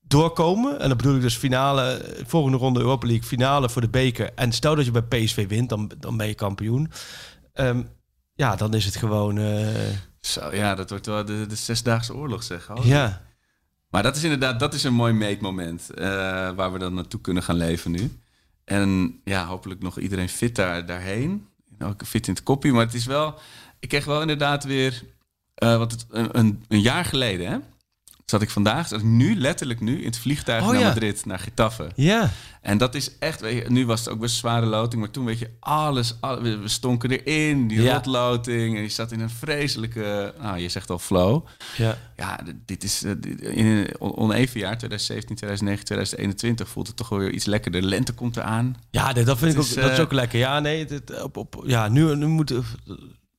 doorkomen, 0.00 0.80
en 0.80 0.88
dan 0.88 0.96
bedoel 0.96 1.14
ik 1.16 1.20
dus 1.20 1.36
finale, 1.36 2.14
volgende 2.26 2.56
ronde 2.58 2.80
Europa 2.80 3.06
League, 3.06 3.26
finale 3.26 3.68
voor 3.68 3.80
de 3.80 3.88
beker. 3.88 4.30
En 4.34 4.52
stel 4.52 4.74
dat 4.74 4.84
je 4.84 4.90
bij 4.90 5.02
PSV 5.02 5.48
wint, 5.48 5.68
dan, 5.68 5.90
dan 5.98 6.16
ben 6.16 6.26
je 6.26 6.34
kampioen. 6.34 6.90
Ehm, 7.52 7.82
ja, 8.34 8.56
dan 8.56 8.74
is 8.74 8.84
het 8.84 8.96
gewoon, 8.96 9.38
eh, 9.38 9.66
Zo, 10.20 10.54
ja, 10.54 10.74
dat 10.74 10.90
wordt 10.90 11.06
wel 11.06 11.24
de, 11.24 11.46
de 11.46 11.56
Zesdaagse 11.56 12.14
Oorlog, 12.14 12.42
zeg. 12.42 12.70
Oh. 12.70 12.84
ja. 12.84 13.22
Maar 13.90 14.02
dat 14.02 14.16
is 14.16 14.22
inderdaad 14.22 14.60
dat 14.60 14.74
is 14.74 14.84
een 14.84 14.94
mooi 14.94 15.12
meetmoment 15.12 15.90
eh, 15.90 16.04
waar 16.50 16.72
we 16.72 16.78
dan 16.78 16.94
naartoe 16.94 17.20
kunnen 17.20 17.42
gaan 17.42 17.56
leven 17.56 17.90
nu. 17.90 18.20
En 18.64 19.20
ja, 19.24 19.46
hopelijk 19.46 19.82
nog 19.82 19.98
iedereen 19.98 20.28
fit 20.28 20.56
daar, 20.56 20.86
daarheen. 20.86 21.48
Ook 21.78 22.06
fit 22.06 22.26
in 22.26 22.34
het 22.34 22.42
koppie. 22.42 22.72
Maar 22.72 22.84
het 22.84 22.94
is 22.94 23.06
wel... 23.06 23.38
Ik 23.78 23.88
kreeg 23.88 24.04
wel 24.04 24.20
inderdaad 24.20 24.64
weer... 24.64 25.04
want 25.54 25.92
het, 25.92 26.06
een, 26.10 26.38
een, 26.38 26.64
een 26.68 26.80
jaar 26.80 27.04
geleden, 27.04 27.50
hè? 27.50 27.58
Zat 28.32 28.42
ik 28.42 28.50
vandaag, 28.50 28.88
zat 28.88 28.98
ik 28.98 29.04
nu, 29.04 29.34
letterlijk 29.36 29.80
nu, 29.80 29.98
in 29.98 30.04
het 30.04 30.18
vliegtuig 30.18 30.62
Oh, 30.62 30.70
naar 30.70 30.80
ja. 30.80 30.86
Madrid, 30.86 31.24
naar 31.26 31.38
Getafe. 31.38 31.90
Ja, 31.94 32.30
En 32.60 32.78
dat 32.78 32.94
is 32.94 33.18
echt, 33.18 33.40
weet 33.40 33.62
je, 33.64 33.70
nu 33.70 33.86
was 33.86 34.00
het 34.00 34.08
ook 34.08 34.18
best 34.20 34.32
een 34.32 34.38
zware 34.38 34.66
loting, 34.66 35.00
maar 35.02 35.10
toen 35.10 35.24
weet 35.24 35.38
je, 35.38 35.50
alles, 35.60 36.16
al- 36.20 36.40
we 36.42 36.60
stonken 36.64 37.10
erin, 37.10 37.68
die 37.68 37.82
Ja. 37.82 37.94
rotloting. 37.94 38.76
En 38.76 38.82
je 38.82 38.88
zat 38.88 39.12
in 39.12 39.20
een 39.20 39.30
vreselijke, 39.30 40.34
nou 40.40 40.58
je 40.58 40.68
zegt 40.68 40.90
al 40.90 40.98
flow. 40.98 41.46
ja. 41.76 41.98
Ja, 42.16 42.40
dit 42.66 42.84
is 42.84 43.02
eh, 43.04 43.10
in 43.56 43.66
een 43.66 44.00
on- 44.00 44.16
oneven 44.16 44.60
jaar, 44.60 44.78
2017, 44.78 45.36
2019, 45.36 45.84
2021, 45.86 46.68
voelt 46.68 46.86
het 46.86 46.96
toch 46.96 47.08
wel 47.08 47.18
weer 47.18 47.30
iets 47.32 47.44
lekkerder. 47.44 47.80
De 47.80 47.86
lente 47.86 48.12
komt 48.12 48.36
eraan. 48.36 48.76
ja 48.90 49.12
nee, 49.12 49.24
dat 49.24 49.38
vind 49.38 49.52
ik 49.52 49.58
ook, 49.60 49.74
dat 49.74 49.90
is 49.90 49.96
eh, 49.96 50.04
ook 50.04 50.12
lekker. 50.12 50.38
Ja, 50.38 50.60
nee, 50.60 50.84
dit, 50.84 51.22
op, 51.22 51.36
op, 51.36 51.62
ja, 51.66 51.88
nu, 51.88 52.16
nu 52.16 52.26
moet, 52.26 52.52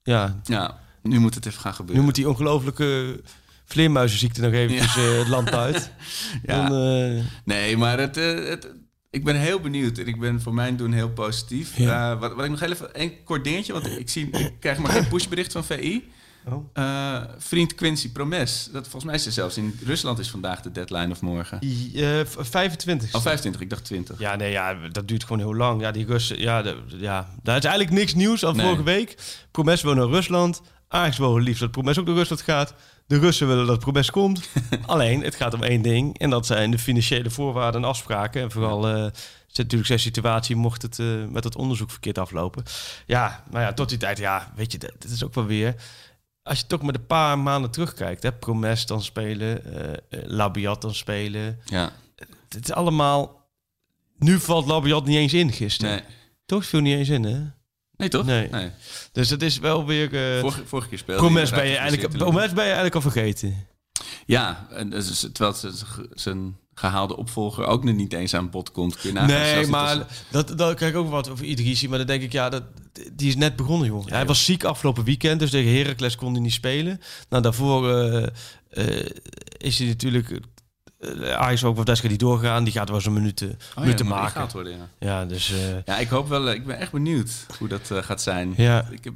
ja, 0.03 0.39
Ja, 0.43 0.79
nu 1.01 1.19
moet 1.19 1.35
het 1.35 1.45
even 1.45 1.59
gaan 1.61 1.71
nu 1.71 1.77
gebeuren. 1.77 2.03
moet 2.03 2.15
die 2.15 2.29
ongelooflijke 2.29 3.21
vleermuizenziekte 3.65 4.41
nog 4.41 4.51
eventjes 4.53 4.95
eh, 4.97 5.17
het 5.17 5.27
land 5.27 5.53
uit. 5.53 5.91
Ja. 6.45 6.69
Dan, 6.69 6.77
eh, 7.17 7.23
Nee, 7.45 7.77
maar 7.77 7.99
het, 7.99 8.17
eh, 8.17 8.47
het, 8.47 8.67
ik 9.09 9.23
ben 9.23 9.35
heel 9.35 9.59
benieuwd 9.59 9.97
en 9.97 10.07
ik 10.07 10.19
ben 10.19 10.41
voor 10.41 10.53
mijn 10.53 10.75
doen 10.77 10.91
heel 10.91 11.09
positief. 11.09 11.77
Ja. 11.77 12.17
Wat, 12.17 12.33
wat 12.33 12.43
ik 12.45 12.51
nog 12.51 12.59
heel 12.59 12.71
even, 12.71 12.89
een 13.01 13.23
kort 13.23 13.43
dingetje, 13.43 13.73
want 13.73 13.85
ik, 13.87 14.09
zie, 14.09 14.29
ik 14.29 14.53
krijg 14.59 14.77
maar 14.77 14.91
geen 14.91 15.07
pushbericht 15.07 15.51
van 15.51 15.63
VI. 15.63 16.11
Oh. 16.45 17.21
Vriend 17.37 17.75
Quincy 17.75 18.11
Promes, 18.11 18.69
dat 18.71 18.81
volgens 18.83 19.03
mij 19.03 19.13
is 19.15 19.25
er 19.25 19.31
zelfs 19.31 19.57
in 19.57 19.79
Rusland 19.85 20.19
is 20.19 20.29
vandaag 20.29 20.61
de 20.61 20.71
deadline 20.71 21.11
of 21.11 21.21
morgen. 21.21 21.59
eh, 21.95 22.19
25. 22.37 23.13
Oh, 23.15 23.21
25, 23.21 23.61
ik 23.61 23.69
dacht 23.69 23.85
20. 23.85 24.19
Ja, 24.19 24.35
nee, 24.35 24.51
ja, 24.51 24.73
dat 24.91 25.07
duurt 25.07 25.23
gewoon 25.23 25.39
heel 25.39 25.55
lang. 25.55 25.81
Ja, 25.81 25.91
die 25.91 26.05
Russen, 26.05 26.39
ja, 26.39 26.61
de, 26.61 26.77
ja, 26.87 27.29
daar 27.43 27.57
is 27.57 27.63
eigenlijk 27.63 27.95
niks 27.95 28.13
nieuws 28.13 28.43
al 28.43 28.53
Nee. 28.53 28.65
vorige 28.65 28.83
week. 28.83 29.15
Promes 29.51 29.81
wil 29.81 29.93
naar 29.93 30.07
Rusland. 30.07 30.61
Ajax 30.93 31.17
wil 31.17 31.37
liefst 31.37 31.59
dat 31.61 31.71
Promes 31.71 31.99
ook 31.99 32.05
naar 32.05 32.15
Rusland 32.15 32.41
gaat. 32.41 32.73
De 33.07 33.19
Russen 33.19 33.47
willen 33.47 33.65
dat 33.65 33.79
Promes 33.79 34.11
komt. 34.11 34.49
Alleen, 34.85 35.23
het 35.23 35.35
gaat 35.35 35.53
om 35.53 35.63
één 35.63 35.81
ding. 35.81 36.17
En 36.19 36.29
dat 36.29 36.45
zijn 36.45 36.71
de 36.71 36.79
financiële 36.79 37.29
voorwaarden 37.29 37.81
en 37.81 37.87
afspraken. 37.87 38.41
En 38.41 38.51
vooral 38.51 38.87
is 39.53 39.59
natuurlijk 39.59 39.87
zijn 39.87 39.99
situatie 39.99 40.55
mocht 40.55 40.81
het 40.81 40.99
eh, 40.99 41.25
met 41.29 41.43
het 41.43 41.55
onderzoek 41.55 41.91
verkeerd 41.91 42.17
aflopen. 42.17 42.63
Ja, 43.05 43.43
nou 43.51 43.63
ja, 43.63 43.73
tot 43.73 43.89
die 43.89 43.97
tijd, 43.97 44.17
ja, 44.17 44.51
weet 44.55 44.71
je, 44.71 44.77
dit 44.77 45.11
is 45.11 45.23
ook 45.23 45.33
wel 45.33 45.45
weer... 45.45 45.75
Als 46.43 46.59
je 46.59 46.67
toch 46.67 46.81
met 46.81 46.95
een 46.95 47.05
paar 47.05 47.39
maanden 47.39 47.71
terugkijkt, 47.71 48.23
hè, 48.23 48.31
Promes 48.31 48.85
dan 48.85 49.01
spelen, 49.01 49.65
eh, 50.09 50.19
Labiat 50.25 50.81
dan 50.81 50.93
spelen. 50.93 51.59
Ja, 51.65 51.91
Het 52.49 52.63
is 52.63 52.73
allemaal... 52.73 53.47
Nu 54.17 54.39
valt 54.39 54.65
Labiat 54.65 55.05
niet 55.05 55.17
eens 55.17 55.33
in 55.33 55.51
gisteren. 55.51 55.95
nee. 55.95 56.03
Toch 56.45 56.65
viel 56.65 56.79
niet 56.79 56.97
eens 56.97 57.09
in, 57.09 57.23
hè? 57.23 57.41
Nee, 57.97 58.09
toch? 58.09 58.25
Nee. 58.25 58.49
Dus 59.11 59.29
het 59.29 59.41
is 59.41 59.59
wel 59.59 59.85
weer... 59.85 60.35
eh 60.35 60.39
Vorige, 60.39 60.61
vorige 60.65 60.89
keer 60.89 60.97
speelde 60.97 61.21
Promes 61.21 61.49
ben, 61.49 61.67
je 61.67 61.77
eigenlijk. 61.77 62.17
Promes 62.17 62.47
ben 62.53 62.63
je 62.63 62.71
eigenlijk 62.71 62.95
al 62.95 63.01
vergeten. 63.01 63.67
Ja, 64.25 64.67
en 64.71 64.89
dus, 64.89 65.09
is- 65.09 65.29
terwijl 65.33 65.55
het 65.61 65.85
zijn 66.13 66.57
gehaalde 66.73 67.17
opvolger 67.17 67.65
ook 67.65 67.83
nog 67.83 67.95
niet 67.95 68.13
eens 68.13 68.33
aan 68.33 68.49
bod 68.49 68.71
komt. 68.71 68.95
Kun 68.97 69.09
je 69.09 69.15
nagaan, 69.15 69.29
nee, 69.29 69.67
maar 69.67 70.07
dat, 70.31 70.57
dat 70.57 70.75
krijg 70.75 70.91
ik 70.91 70.97
ook 70.97 71.09
wat 71.09 71.29
over 71.29 71.45
Idrissi. 71.45 71.89
Maar 71.89 71.97
dan 71.97 72.07
denk 72.07 72.21
ik, 72.21 72.31
ja, 72.31 72.49
dat, 72.49 72.63
die 73.13 73.27
is 73.27 73.35
net 73.35 73.55
begonnen, 73.55 73.87
joh. 73.87 74.07
hij 74.07 74.25
was 74.25 74.45
ziek 74.45 74.63
afgelopen 74.63 75.03
weekend, 75.03 75.39
dus 75.39 75.49
tegen 75.49 75.75
Heracles 75.75 76.15
kon 76.15 76.31
hij 76.31 76.41
niet 76.41 76.53
spelen. 76.53 77.01
Nou, 77.29 77.43
daarvoor 77.43 77.89
eh, 77.89 78.27
eh, 78.69 79.05
is 79.57 79.77
hij 79.79 79.87
natuurlijk... 79.87 80.39
Uh, 81.03 81.31
Ajax 81.33 81.63
ook 81.63 81.75
wat 81.75 81.87
wedstrijd 81.87 82.19
die 82.19 82.27
doorgaan. 82.27 82.63
Die 82.63 82.73
gaat 82.73 82.89
wel 82.89 83.01
zo'n 83.01 83.13
minuten, 83.13 83.57
Oh 83.75 83.79
minuten 83.81 84.05
moet 84.05 84.13
maken. 84.15 84.27
ingehaald 84.27 84.51
worden, 84.51 84.71
ja. 84.77 84.89
Ja, 84.99 85.25
dus... 85.25 85.51
eh, 85.51 85.57
Ja, 85.85 85.97
ik 85.97 86.07
hoop 86.07 86.27
wel. 86.27 86.47
eh, 86.49 86.53
Ik 86.55 86.65
ben 86.65 86.77
echt 86.77 86.91
benieuwd 86.91 87.31
hoe 87.59 87.67
dat 87.67 87.91
eh, 87.91 87.97
gaat 88.03 88.21
zijn. 88.21 88.53
ja. 88.57 88.87
Ik 88.91 89.03
heb, 89.03 89.13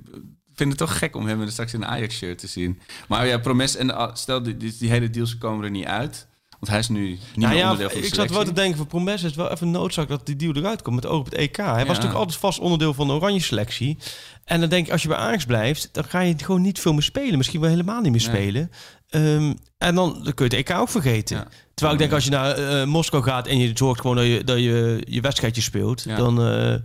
vind 0.56 0.70
het 0.70 0.78
toch 0.78 0.98
gek 0.98 1.16
om 1.16 1.28
hem 1.28 1.50
straks 1.50 1.74
in 1.74 1.82
een 1.82 1.88
Ajax-shirt 1.88 2.38
te 2.40 2.48
zien. 2.48 2.80
Maar 3.08 3.28
ja, 3.28 3.38
Promes 3.38 3.76
en 3.76 3.96
ah, 3.96 4.16
stel 4.16 4.44
die, 4.44 4.58
die, 4.58 4.76
die 4.80 4.90
hele 4.90 5.10
deals 5.10 5.38
komen 5.38 5.66
er 5.66 5.72
niet 5.72 5.86
uit, 5.86 6.28
want 6.50 6.68
hij 6.72 6.80
is 6.80 6.88
nu 6.90 7.10
niet 7.10 7.20
Nou 7.36 7.50
meer 7.50 7.58
ja, 7.58 7.64
onderdeel 7.64 7.90
van 7.90 8.02
de 8.02 8.08
ik 8.08 8.14
zat 8.14 8.30
wel 8.30 8.44
te 8.44 8.54
denken 8.54 8.78
van 8.78 8.88
Promes 8.88 9.14
is 9.16 9.22
het 9.22 9.36
wel 9.36 9.52
even 9.52 9.72
noodzaak 9.72 10.08
dat 10.08 10.26
die 10.26 10.36
deal 10.36 10.54
eruit 10.56 10.82
komt 10.82 10.96
met 10.96 11.06
oog 11.06 11.20
op 11.20 11.26
het 11.26 11.34
EK. 11.34 11.56
Hij 11.58 11.76
was 11.86 11.88
natuurlijk 11.88 12.14
altijd 12.20 12.38
vast 12.38 12.60
onderdeel 12.60 12.94
van 12.94 13.08
de 13.08 13.14
oranje 13.14 13.40
selectie. 13.42 13.98
En 14.44 14.60
dan 14.60 14.70
denk 14.70 14.86
ik, 14.86 14.92
als 14.92 15.02
je 15.02 15.08
bij 15.08 15.18
Ajax 15.18 15.46
blijft, 15.46 15.90
dan 15.92 16.04
ga 16.04 16.20
je 16.20 16.34
gewoon 16.38 16.62
niet 16.62 16.80
veel 16.80 16.94
meer 16.94 17.04
spelen. 17.04 17.38
Misschien 17.38 17.62
wel 17.62 17.70
helemaal 17.70 18.02
niet 18.02 18.12
meer 18.12 18.30
Nee. 18.32 18.36
spelen. 18.42 18.72
Ehm, 19.10 19.54
en 19.78 19.96
dan, 19.96 20.24
dan 20.24 20.34
kun 20.34 20.50
je 20.50 20.56
het 20.56 20.70
EK 20.70 20.78
ook 20.78 20.90
vergeten. 20.90 21.38
Ja. 21.38 21.48
Terwijl 21.78 21.98
ik 21.98 22.04
denk, 22.04 22.14
als 22.14 22.24
je 22.24 22.30
naar 22.32 22.52
eh, 22.58 22.86
Moskou 22.88 23.24
gaat 23.24 23.48
en 23.48 23.58
je 23.60 23.72
zorgt 23.74 24.02
gewoon 24.02 24.16
dat 24.16 24.26
je, 24.26 24.44
dat 24.44 24.58
je, 24.58 25.02
je 25.08 25.22
wedstrijdje 25.22 25.62
speelt, 25.62 26.04
Ja. 26.04 26.16
dan, 26.16 26.42
eh, 26.42 26.76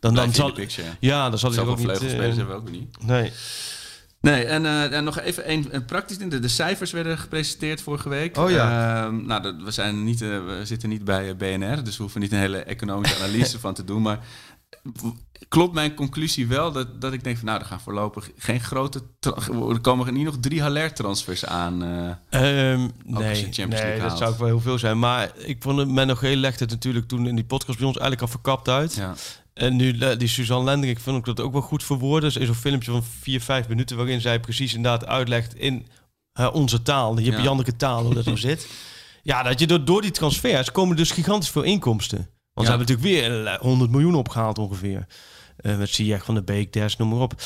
dan, 0.00 0.14
dan 0.14 0.24
in 0.24 0.34
zal... 0.34 0.52
picture. 0.52 0.86
ja. 0.88 0.96
Ja, 1.00 1.30
dan 1.30 1.38
zal 1.38 1.50
hij 1.50 1.58
Zoveel 1.58 1.72
ook 1.72 1.78
niet... 2.00 2.10
eh, 2.12 2.18
hebben 2.18 2.46
we 2.46 2.52
ook 2.54 2.70
niet. 2.70 3.02
nee. 3.06 3.32
Nee, 4.20 4.44
en, 4.44 4.66
eh, 4.66 4.92
en 4.96 5.04
nog 5.04 5.18
even 5.20 5.50
een, 5.50 5.68
een 5.70 5.84
praktisch 5.84 6.18
ding. 6.18 6.30
De, 6.30 6.38
de 6.38 6.48
cijfers 6.48 6.90
werden 6.90 7.18
gepresenteerd 7.18 7.82
vorige 7.82 8.08
week. 8.08 8.36
Oh 8.36 8.50
ja. 8.50 9.04
Ehm, 9.04 9.26
nou, 9.26 9.42
dat- 9.42 9.54
we, 9.64 9.70
zijn 9.70 10.04
niet, 10.04 10.22
eh, 10.22 10.28
we 10.28 10.60
zitten 10.62 10.88
niet 10.88 11.04
bij 11.04 11.28
eh, 11.28 11.34
BNR, 11.36 11.84
dus 11.84 11.96
we 11.96 12.02
hoeven 12.02 12.20
niet 12.20 12.32
een 12.32 12.38
hele 12.38 12.58
economische 12.58 13.16
analyse 13.22 13.58
van 13.58 13.74
te 13.74 13.84
doen. 13.84 14.02
Maar 14.02 14.18
klopt 15.48 15.74
mijn 15.74 15.94
conclusie 15.94 16.46
wel 16.46 16.72
dat, 16.72 17.00
dat 17.00 17.12
ik 17.12 17.24
denk 17.24 17.36
van 17.36 17.46
nou, 17.46 17.60
er 17.60 17.66
gaan 17.66 17.80
voorlopig 17.80 18.30
geen 18.38 18.60
grote... 18.60 19.02
Er 19.70 19.80
komen 19.80 20.14
niet 20.14 20.24
nog 20.24 20.36
drie 20.40 20.60
Haller-transfers 20.62 21.44
aan. 21.44 21.82
eh. 22.30 22.70
Ehm, 22.72 22.88
nee, 23.04 23.48
nee 23.68 24.00
dat 24.00 24.18
zou 24.18 24.30
ook 24.32 24.38
wel 24.38 24.46
heel 24.46 24.60
veel 24.60 24.78
zijn. 24.78 24.98
Maar 24.98 25.30
ik 25.36 25.56
vond 25.62 25.78
het, 25.78 25.88
men 25.88 26.06
nog 26.06 26.20
heel 26.20 26.36
legt 26.36 26.60
het 26.60 26.70
natuurlijk 26.70 27.08
toen 27.08 27.26
in 27.26 27.34
die 27.34 27.44
podcast 27.44 27.78
bij 27.78 27.86
ons 27.86 27.98
eigenlijk 27.98 28.22
al 28.32 28.38
verkapt 28.40 28.68
uit. 28.68 28.94
ja. 28.94 29.14
En 29.52 29.76
nu 29.76 29.98
eh, 29.98 30.18
die 30.18 30.28
Suzanne 30.28 30.64
Lendering, 30.64 30.96
ik 30.98 31.02
vond 31.04 31.18
ik 31.18 31.24
dat 31.24 31.40
ook 31.40 31.52
wel 31.52 31.60
goed 31.60 31.84
verwoorden. 31.84 32.22
Dus 32.32 32.36
in 32.40 32.46
zo'n 32.46 32.54
filmpje 32.54 32.90
van 32.90 33.02
vier, 33.20 33.40
vijf 33.40 33.68
minuten 33.68 33.96
waarin 33.96 34.20
zij 34.20 34.40
precies 34.40 34.74
inderdaad 34.74 35.06
uitlegt 35.06 35.54
in 35.54 35.86
eh, 36.32 36.48
onze 36.52 36.82
taal, 36.82 37.14
de 37.14 37.22
Jippe 37.22 37.38
Ja. 37.38 37.44
Janneke 37.44 37.76
taal, 37.76 38.04
hoe 38.04 38.14
dat 38.14 38.24
zo 38.24 38.36
zit. 38.36 38.66
Ja, 39.24 39.42
dat 39.42 39.60
je 39.60 39.66
door, 39.66 39.84
door 39.84 40.02
die 40.02 40.10
transfers 40.10 40.72
komen 40.72 40.96
dus 40.96 41.10
gigantisch 41.10 41.50
veel 41.50 41.62
inkomsten. 41.62 42.16
Want 42.16 42.28
Ja. 42.54 42.72
ze 42.72 42.76
hebben 42.78 42.86
natuurlijk 42.96 43.32
weer 43.32 43.46
eh, 43.46 43.60
100 43.60 43.90
miljoen 43.90 44.14
opgehaald 44.14 44.58
ongeveer. 44.58 45.06
Eh, 45.56 45.76
met 45.76 45.88
Ziyech 45.88 46.24
van 46.24 46.34
de 46.34 46.42
Beek, 46.42 46.72
Des, 46.72 46.96
noem 46.96 47.08
maar 47.08 47.20
op. 47.20 47.42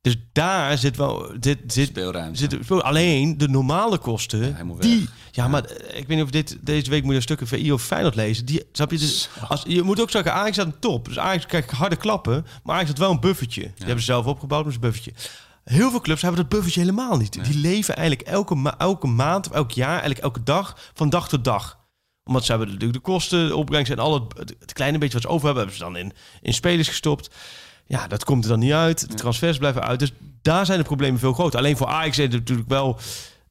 Dus 0.00 0.16
daar 0.32 0.78
zit 0.78 0.96
wel... 0.96 1.32
Dit, 1.40 1.58
zit, 1.66 1.88
Speelruimte. 1.88 2.38
zit, 2.38 2.82
alleen 2.82 3.38
de 3.38 3.48
normale 3.48 3.98
kosten, 3.98 4.40
weg. 4.40 4.76
die... 4.78 5.08
Ja, 5.30 5.48
maar 5.48 5.64
eh, 5.64 5.98
ik 5.98 6.06
weet 6.06 6.16
niet 6.16 6.24
of 6.24 6.30
dit, 6.30 6.58
deze 6.60 6.90
week 6.90 7.02
moet 7.02 7.10
je 7.10 7.16
een 7.16 7.22
stuk 7.22 7.40
VI 7.42 7.72
of 7.72 7.82
Feyenoord 7.82 8.14
lezen. 8.14 8.46
Die, 8.46 8.62
snap 8.72 8.90
je? 8.90 8.98
Dus, 8.98 9.28
als, 9.48 9.62
je 9.66 9.82
moet 9.82 10.00
ook 10.00 10.10
zeggen, 10.10 10.32
Ajax 10.32 10.52
staat 10.52 10.66
een 10.66 10.78
top. 10.78 11.04
Dus 11.04 11.18
Ajax 11.18 11.46
krijgt 11.46 11.70
harde 11.70 11.96
klappen, 11.96 12.46
maar 12.62 12.74
Ajax 12.74 12.88
had 12.88 12.98
wel 12.98 13.10
een 13.10 13.20
buffertje. 13.20 13.60
Die 13.60 13.72
hebben 13.76 13.98
ze 13.98 14.04
zelf 14.04 14.26
opgebouwd, 14.26 14.64
maar 14.64 14.74
een 14.74 14.80
buffertje. 14.80 15.12
Heel 15.64 15.90
veel 15.90 16.00
clubs 16.00 16.22
hebben 16.22 16.40
dat 16.40 16.48
buffertje 16.48 16.80
helemaal 16.80 17.16
niet. 17.16 17.44
Die 17.44 17.56
leven 17.56 17.96
eigenlijk 17.96 18.28
elke, 18.28 18.54
ma 18.54 18.78
elke 18.78 19.06
maand 19.06 19.48
of 19.48 19.54
elk 19.54 19.70
jaar, 19.70 19.90
eigenlijk 19.90 20.20
elke 20.20 20.42
dag, 20.42 20.78
van 20.94 21.10
dag 21.10 21.28
tot 21.28 21.44
dag. 21.44 21.77
Omdat 22.28 22.44
ze 22.44 22.50
hebben 22.50 22.68
natuurlijk 22.68 23.04
de 23.04 23.10
kosten, 23.10 23.48
de 23.48 23.56
opbrengst 23.56 23.92
en 23.92 23.98
al 23.98 24.14
het, 24.14 24.54
het 24.60 24.72
kleine 24.72 24.98
beetje 24.98 25.14
wat 25.14 25.22
ze 25.22 25.28
over 25.28 25.46
hebben, 25.46 25.64
hebben 25.64 25.80
ze 25.80 25.92
dan 25.92 25.96
in, 25.96 26.12
in 26.42 26.54
spelers 26.54 26.88
gestopt. 26.88 27.30
Ja, 27.86 28.06
dat 28.06 28.24
komt 28.24 28.44
er 28.44 28.50
dan 28.50 28.58
niet 28.58 28.72
uit. 28.72 29.08
De 29.08 29.14
transfers 29.14 29.58
blijven 29.58 29.82
uit. 29.82 29.98
Dus 29.98 30.12
daar 30.42 30.66
zijn 30.66 30.78
de 30.78 30.84
problemen 30.84 31.20
veel 31.20 31.32
groter. 31.32 31.58
Alleen 31.58 31.76
voor 31.76 31.86
Ajax 31.86 32.18
is 32.18 32.24
het 32.24 32.32
natuurlijk 32.32 32.68
wel... 32.68 32.98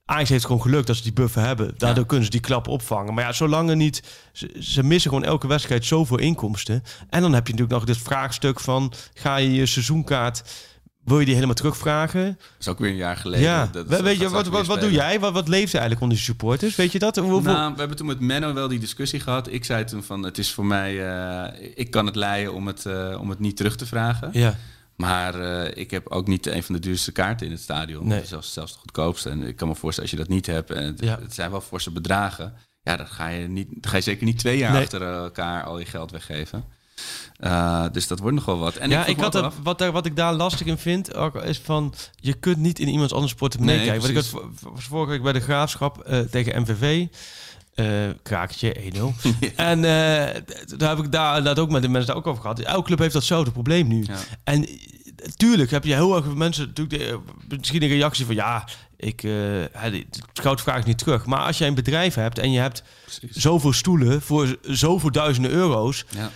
Ajax 0.06 0.30
heeft 0.30 0.46
gewoon 0.46 0.62
geluk 0.62 0.86
dat 0.86 0.96
ze 0.96 1.04
die 1.04 1.14
buffer 1.14 1.42
hebben. 1.42 1.74
Daardoor 1.78 2.06
kunnen 2.06 2.26
ze 2.26 2.32
die 2.32 2.40
klap 2.40 2.68
opvangen. 2.68 3.14
Maar 3.14 3.24
ja, 3.24 3.32
zolang 3.32 3.70
er 3.70 3.76
niet... 3.76 4.04
Ze, 4.32 4.56
ze 4.60 4.84
missen 4.84 5.10
gewoon 5.12 5.26
elke 5.26 5.48
wedstrijd 5.48 5.86
zoveel 5.86 6.18
inkomsten. 6.18 6.84
En 7.10 7.22
dan 7.22 7.34
heb 7.34 7.48
je 7.48 7.54
natuurlijk 7.54 7.80
nog 7.80 7.96
dit 7.96 7.98
vraagstuk 7.98 8.60
van... 8.60 8.94
Ga 9.14 9.36
je 9.36 9.54
je 9.54 9.66
seizoenkaart... 9.66 10.44
Wil 11.08 11.20
je 11.20 11.26
die 11.26 11.34
helemaal 11.34 11.56
terugvragen? 11.56 12.26
Dat 12.40 12.48
is 12.60 12.68
ook 12.68 12.80
weer 12.80 12.90
een 12.90 12.96
jaar 12.96 13.18
geleden. 13.18 13.46
ja. 13.46 13.70
Dat- 13.72 13.84
We- 13.86 13.90
dat 13.90 14.02
weet 14.02 14.18
je, 14.20 14.30
wat, 14.30 14.48
wat, 14.48 14.66
wat 14.68 14.80
doe 14.82 14.92
jij? 14.92 15.20
Wat, 15.20 15.34
wat 15.34 15.48
leeft 15.48 15.72
eigenlijk 15.74 16.02
onder 16.02 16.18
de 16.18 16.24
supporters? 16.24 16.76
Weet 16.76 16.92
je 16.92 17.00
dat? 17.00 17.16
Hoeveel... 17.16 17.54
Nou, 17.54 17.72
we 17.74 17.80
hebben 17.80 17.98
toen 17.98 18.08
met 18.08 18.20
Menno 18.20 18.54
wel 18.54 18.68
die 18.68 18.80
discussie 18.80 19.20
gehad. 19.20 19.52
Ik 19.52 19.66
zei 19.66 19.84
toen 19.84 20.04
van, 20.04 20.24
het 20.24 20.38
is 20.38 20.52
voor 20.54 20.66
mij... 20.66 21.10
eh, 21.52 21.72
ik 21.76 21.92
kan 21.92 22.06
het 22.06 22.16
leiden 22.16 22.54
om 22.54 22.68
het, 22.68 22.86
eh, 22.86 23.18
om 23.20 23.30
het 23.30 23.40
niet 23.40 23.58
terug 23.58 23.76
te 23.76 23.86
vragen. 23.86 24.30
ja. 24.34 24.56
Maar 24.96 25.36
eh, 25.40 25.78
ik 25.82 25.92
heb 25.92 26.08
ook 26.08 26.28
niet 26.28 26.46
een 26.46 26.64
van 26.64 26.76
de 26.76 26.82
duurste 26.82 27.12
kaarten 27.12 27.46
in 27.46 27.52
het 27.52 27.62
stadion. 27.62 28.08
Nee. 28.08 28.26
Zelfs, 28.26 28.54
zelfs 28.54 28.74
de 28.74 28.80
goedkoopste. 28.80 29.30
En 29.30 29.42
ik 29.48 29.56
kan 29.56 29.68
me 29.68 29.76
voorstellen, 29.76 30.10
als 30.12 30.20
je 30.20 30.26
dat 30.26 30.36
niet 30.36 30.46
hebt... 30.46 30.72
en 30.72 30.84
het, 30.86 31.02
Ja. 31.04 31.20
het 31.22 31.34
zijn 31.34 31.52
wel 31.52 31.62
forse 31.62 31.92
bedragen... 31.92 32.54
ja, 32.82 32.98
dan 32.98 33.08
ga 33.08 33.28
je, 33.28 33.48
niet, 33.48 33.68
dan 33.72 33.92
ga 33.92 33.98
je 33.98 34.04
zeker 34.04 34.26
niet 34.26 34.38
twee 34.40 34.58
jaar 34.58 34.72
Nee. 34.72 34.82
achter 34.82 35.02
elkaar 35.02 35.64
al 35.64 35.80
je 35.80 35.86
geld 35.86 36.12
weggeven. 36.12 36.64
Eh, 37.38 37.86
dus 37.92 38.08
dat 38.08 38.20
wordt 38.20 38.36
nog 38.36 38.46
wel 38.46 38.58
wat. 38.58 38.76
En 38.76 38.90
ja, 38.90 39.06
ik 39.06 39.18
me 39.18 39.24
had 39.24 39.34
het, 39.34 39.54
wat, 39.64 39.80
daar, 39.80 39.92
wat 39.92 40.06
ik 40.06 40.16
daar 40.16 40.34
lastig 40.34 40.68
in 40.68 40.78
vind, 40.78 41.16
ook, 41.16 41.36
is 41.36 41.60
van... 41.60 41.94
Je 42.16 42.34
kunt 42.34 42.58
niet 42.58 42.80
in 42.80 42.88
iemands 42.88 43.14
anders 43.14 43.34
portemonnee 43.34 43.78
Nee, 43.78 43.86
kijken. 43.86 44.02
Wat 44.02 44.10
ik 44.10 44.32
had 44.32 44.42
vorige 44.76 45.12
week 45.12 45.22
bij 45.22 45.34
de 45.34 45.40
Graafschap 45.40 46.00
eh, 46.00 46.20
tegen 46.20 46.62
MVV... 46.62 47.06
eh 47.76 47.86
krakertje, 48.24 48.76
1-0. 48.94 48.98
En 49.56 49.78
eh, 49.78 50.42
daar 50.78 50.96
heb 50.96 51.06
ik 51.06 51.12
daar 51.12 51.38
inderdaad 51.38 51.64
ook 51.64 51.72
met 51.72 51.82
de 51.82 51.88
mensen 51.88 52.08
daar 52.08 52.18
ook 52.18 52.28
over 52.28 52.42
gehad. 52.42 52.60
Elke 52.60 52.86
club 52.86 53.00
heeft 53.00 53.14
datzelfde 53.14 53.52
probleem 53.52 53.88
nu. 53.88 54.04
Ja. 54.08 54.18
En 54.44 54.68
tuurlijk 55.36 55.72
heb 55.72 55.84
je 55.84 55.94
heel 55.94 56.16
erg 56.16 56.26
veel 56.26 56.36
mensen... 56.36 56.66
Natuurlijk 56.76 57.20
misschien 57.50 57.84
een 57.84 57.90
reactie 57.90 58.26
van... 58.26 58.36
Ja, 58.36 58.68
ik, 58.98 59.22
de 59.22 60.06
schout 60.34 60.62
vraagt 60.62 60.86
niet 60.86 60.98
terug. 60.98 61.26
Maar 61.26 61.40
als 61.40 61.58
jij 61.58 61.68
een 61.68 61.76
bedrijf 61.76 62.16
hebt 62.16 62.40
en 62.40 62.52
je 62.52 62.60
hebt 62.60 62.84
Precies. 63.06 63.36
zoveel 63.36 63.74
stoelen... 63.74 64.22
voor 64.22 64.58
zoveel 64.62 65.12
duizenden 65.12 65.52
euro's 65.52 66.06
Ja. 66.10 66.32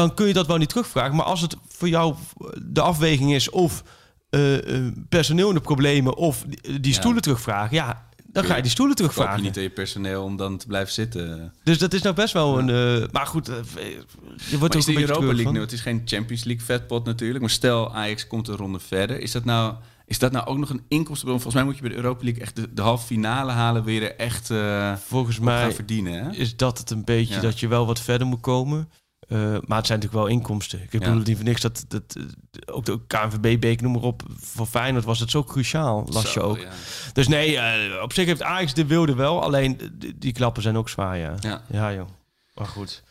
Dan 0.00 0.14
kun 0.14 0.26
je 0.26 0.32
dat 0.32 0.46
wel 0.46 0.56
niet 0.56 0.68
terugvragen. 0.68 1.16
Maar 1.16 1.24
als 1.26 1.40
het 1.40 1.56
voor 1.68 1.88
jou 1.88 2.14
de 2.62 2.80
afweging 2.80 3.34
is 3.34 3.50
of 3.50 3.82
eh, 4.30 4.76
eh, 4.86 4.92
personeel 5.08 5.48
in 5.48 5.54
de 5.54 5.60
problemen 5.60 6.16
of 6.16 6.44
die, 6.80 6.92
Ja. 6.92 6.92
stoelen 7.00 7.22
terugvragen, 7.22 7.76
ja, 7.76 8.04
dan 8.26 8.44
ga 8.44 8.56
je 8.56 8.62
die 8.62 8.70
stoelen 8.70 8.96
Koop 8.96 9.06
je 9.06 9.10
terugvragen. 9.12 9.44
niet 9.44 9.56
aan 9.56 9.62
je 9.62 9.70
personeel 9.70 10.22
om 10.24 10.36
dan 10.36 10.56
te 10.58 10.66
blijven 10.66 10.92
zitten. 10.92 11.52
Dus 11.64 11.78
dat 11.78 11.92
is 11.92 12.02
nou 12.02 12.14
best 12.14 12.32
wel 12.32 12.58
een. 12.58 13.00
eh, 13.02 13.08
maar 13.12 13.26
goed, 13.26 13.48
eh, 13.48 13.54
je 13.54 14.58
wordt 14.58 14.74
Maar 14.74 14.82
ook 14.82 14.88
een 14.88 14.94
beetje 14.94 15.00
Europa 15.00 15.24
League 15.26 15.42
van. 15.44 15.52
nu? 15.52 15.60
Het 15.60 15.72
is 15.72 15.80
geen 15.80 16.02
Champions 16.04 16.44
League 16.44 16.64
vetpot 16.64 17.04
natuurlijk. 17.04 17.40
Maar 17.40 17.50
stel 17.50 17.94
Ajax 17.94 18.26
komt 18.26 18.48
een 18.48 18.56
ronde 18.56 18.78
verder. 18.78 19.20
Is 19.20 19.32
dat 19.32 19.44
nou, 19.44 19.74
is 20.06 20.18
dat 20.18 20.32
nou 20.32 20.46
ook 20.46 20.58
nog 20.58 20.70
een 20.70 20.82
inkomstenbron? 20.88 21.40
Volgens 21.40 21.54
mij 21.54 21.64
moet 21.64 21.74
je 21.74 21.80
bij 21.80 21.90
de 21.90 21.96
Europa 21.96 22.24
League 22.24 22.42
echt 22.42 22.56
de, 22.56 22.74
de 22.74 22.82
halve 22.82 23.06
finale 23.06 23.52
halen. 23.52 23.84
Weer 23.84 24.02
er 24.02 24.16
echt 24.16 24.50
eh, 24.50 24.92
Volgens 25.06 25.36
gaan 25.36 25.44
mij 25.44 25.72
verdienen. 25.72 26.24
Hè? 26.24 26.30
is 26.32 26.56
dat 26.56 26.78
het 26.78 26.90
een 26.90 27.04
beetje 27.04 27.34
Ja. 27.34 27.40
dat 27.40 27.60
je 27.60 27.68
wel 27.68 27.86
wat 27.86 28.00
verder 28.00 28.26
moet 28.26 28.40
komen. 28.40 28.88
Eh, 29.28 29.38
maar 29.38 29.76
het 29.78 29.86
zijn 29.86 29.98
natuurlijk 29.98 30.12
wel 30.12 30.26
inkomsten. 30.26 30.82
Ik 30.82 30.90
bedoel 30.90 31.14
Ja. 31.14 31.22
niet 31.24 31.36
voor 31.36 31.44
niks 31.44 31.60
dat, 31.60 31.84
dat 31.88 32.02
eh, 32.16 32.74
ook 32.74 32.84
de 32.84 33.00
KNVB-beek, 33.06 33.80
noem 33.80 33.92
maar 33.92 34.02
op. 34.02 34.22
Voor 34.40 34.66
Feyenoord 34.66 35.04
was 35.04 35.20
het 35.20 35.30
zo 35.30 35.44
cruciaal, 35.44 36.06
las 36.10 36.32
je 36.34 36.40
ook. 36.40 36.58
ja. 36.58 36.68
Dus 37.12 37.28
nee, 37.28 37.58
eh, 37.58 38.02
op 38.02 38.12
zich 38.12 38.26
heeft 38.26 38.42
Ajax 38.42 38.74
de 38.74 38.86
wilde 38.86 39.14
wel. 39.14 39.42
Alleen 39.42 39.80
die, 39.92 40.18
die 40.18 40.32
klappen 40.32 40.62
zijn 40.62 40.76
ook 40.76 40.88
zwaar, 40.88 41.18
ja. 41.18 41.34
Ja. 41.40 41.62
Ja, 41.70 41.92
joh. 41.92 42.08
Maar 42.54 42.66
goed. 42.66 43.02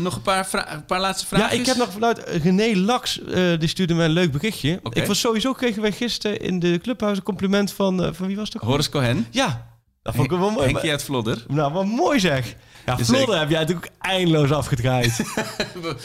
Nog 0.00 0.14
een 0.16 0.22
paar, 0.22 0.66
een 0.72 0.84
paar 0.84 1.00
laatste 1.00 1.26
vragen. 1.26 1.46
Ja, 1.54 1.60
ik 1.60 1.66
heb 1.66 1.76
nog 1.76 1.92
vanuit 1.92 2.18
René 2.42 2.76
Lax, 2.78 3.20
die 3.58 3.68
stuurde 3.68 3.94
mij 3.94 4.04
een 4.04 4.10
leuk 4.10 4.32
berichtje. 4.32 4.80
Ik 4.90 5.06
was 5.06 5.20
sowieso, 5.20 5.52
kregen 5.52 5.82
wij 5.82 5.92
gisteren 5.92 6.40
in 6.40 6.58
de 6.58 6.78
clubhuis 6.82 7.16
een 7.16 7.22
compliment 7.22 7.72
van, 7.72 8.14
van 8.14 8.26
wie 8.26 8.36
was 8.36 8.56
ook? 8.56 8.62
Horace 8.62 8.90
Cohen. 8.90 9.26
Ja, 9.30 9.66
dat 10.02 10.14
vond 10.14 10.30
ik 10.32 10.38
wel 10.38 10.50
mooi. 10.50 10.66
Henkie 10.66 10.90
uit 10.90 11.02
Vlodder. 11.02 11.44
Nou, 11.48 11.72
wat 11.72 11.84
mooi 11.86 12.20
zeg. 12.20 12.54
Ja, 12.86 12.94
Dus 12.94 13.06
Vlodder 13.06 13.34
ik- 13.34 13.40
heb 13.40 13.50
jij 13.50 13.58
natuurlijk 13.60 13.90
eindeloos 14.00 14.50
afgedraaid. 14.52 15.18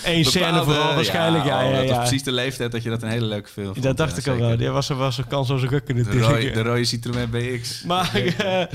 Eén 0.03 0.25
scène 0.25 0.63
vooral 0.63 0.95
waarschijnlijk. 0.95 1.45
Ja, 1.45 1.63
oh, 1.65 1.71
ja, 1.71 1.75
dat 1.77 1.83
ja. 1.87 1.89
was 1.89 1.97
precies 1.97 2.23
de 2.23 2.31
leeftijd 2.31 2.71
dat 2.71 2.83
je 2.83 2.89
dat 2.89 3.01
een 3.03 3.09
hele 3.09 3.25
leuke 3.25 3.49
film 3.49 3.67
vond. 3.73 3.83
Dat 3.83 3.97
dacht 3.97 4.11
Ja, 4.25 4.31
ik 4.33 4.39
al 4.39 4.47
wel. 4.47 4.57
Die 4.57 4.69
was, 4.69 4.87
was 4.87 5.17
een 5.17 5.27
kansloze 5.27 5.67
rukken 5.67 5.95
De 5.95 6.01
natuurlijk. 6.03 6.31
rode, 6.31 6.51
de 6.51 6.61
rode 6.61 6.83
Citroën 6.85 7.29
BX. 7.29 7.83
Maar 7.83 8.11
eh, 8.15 8.65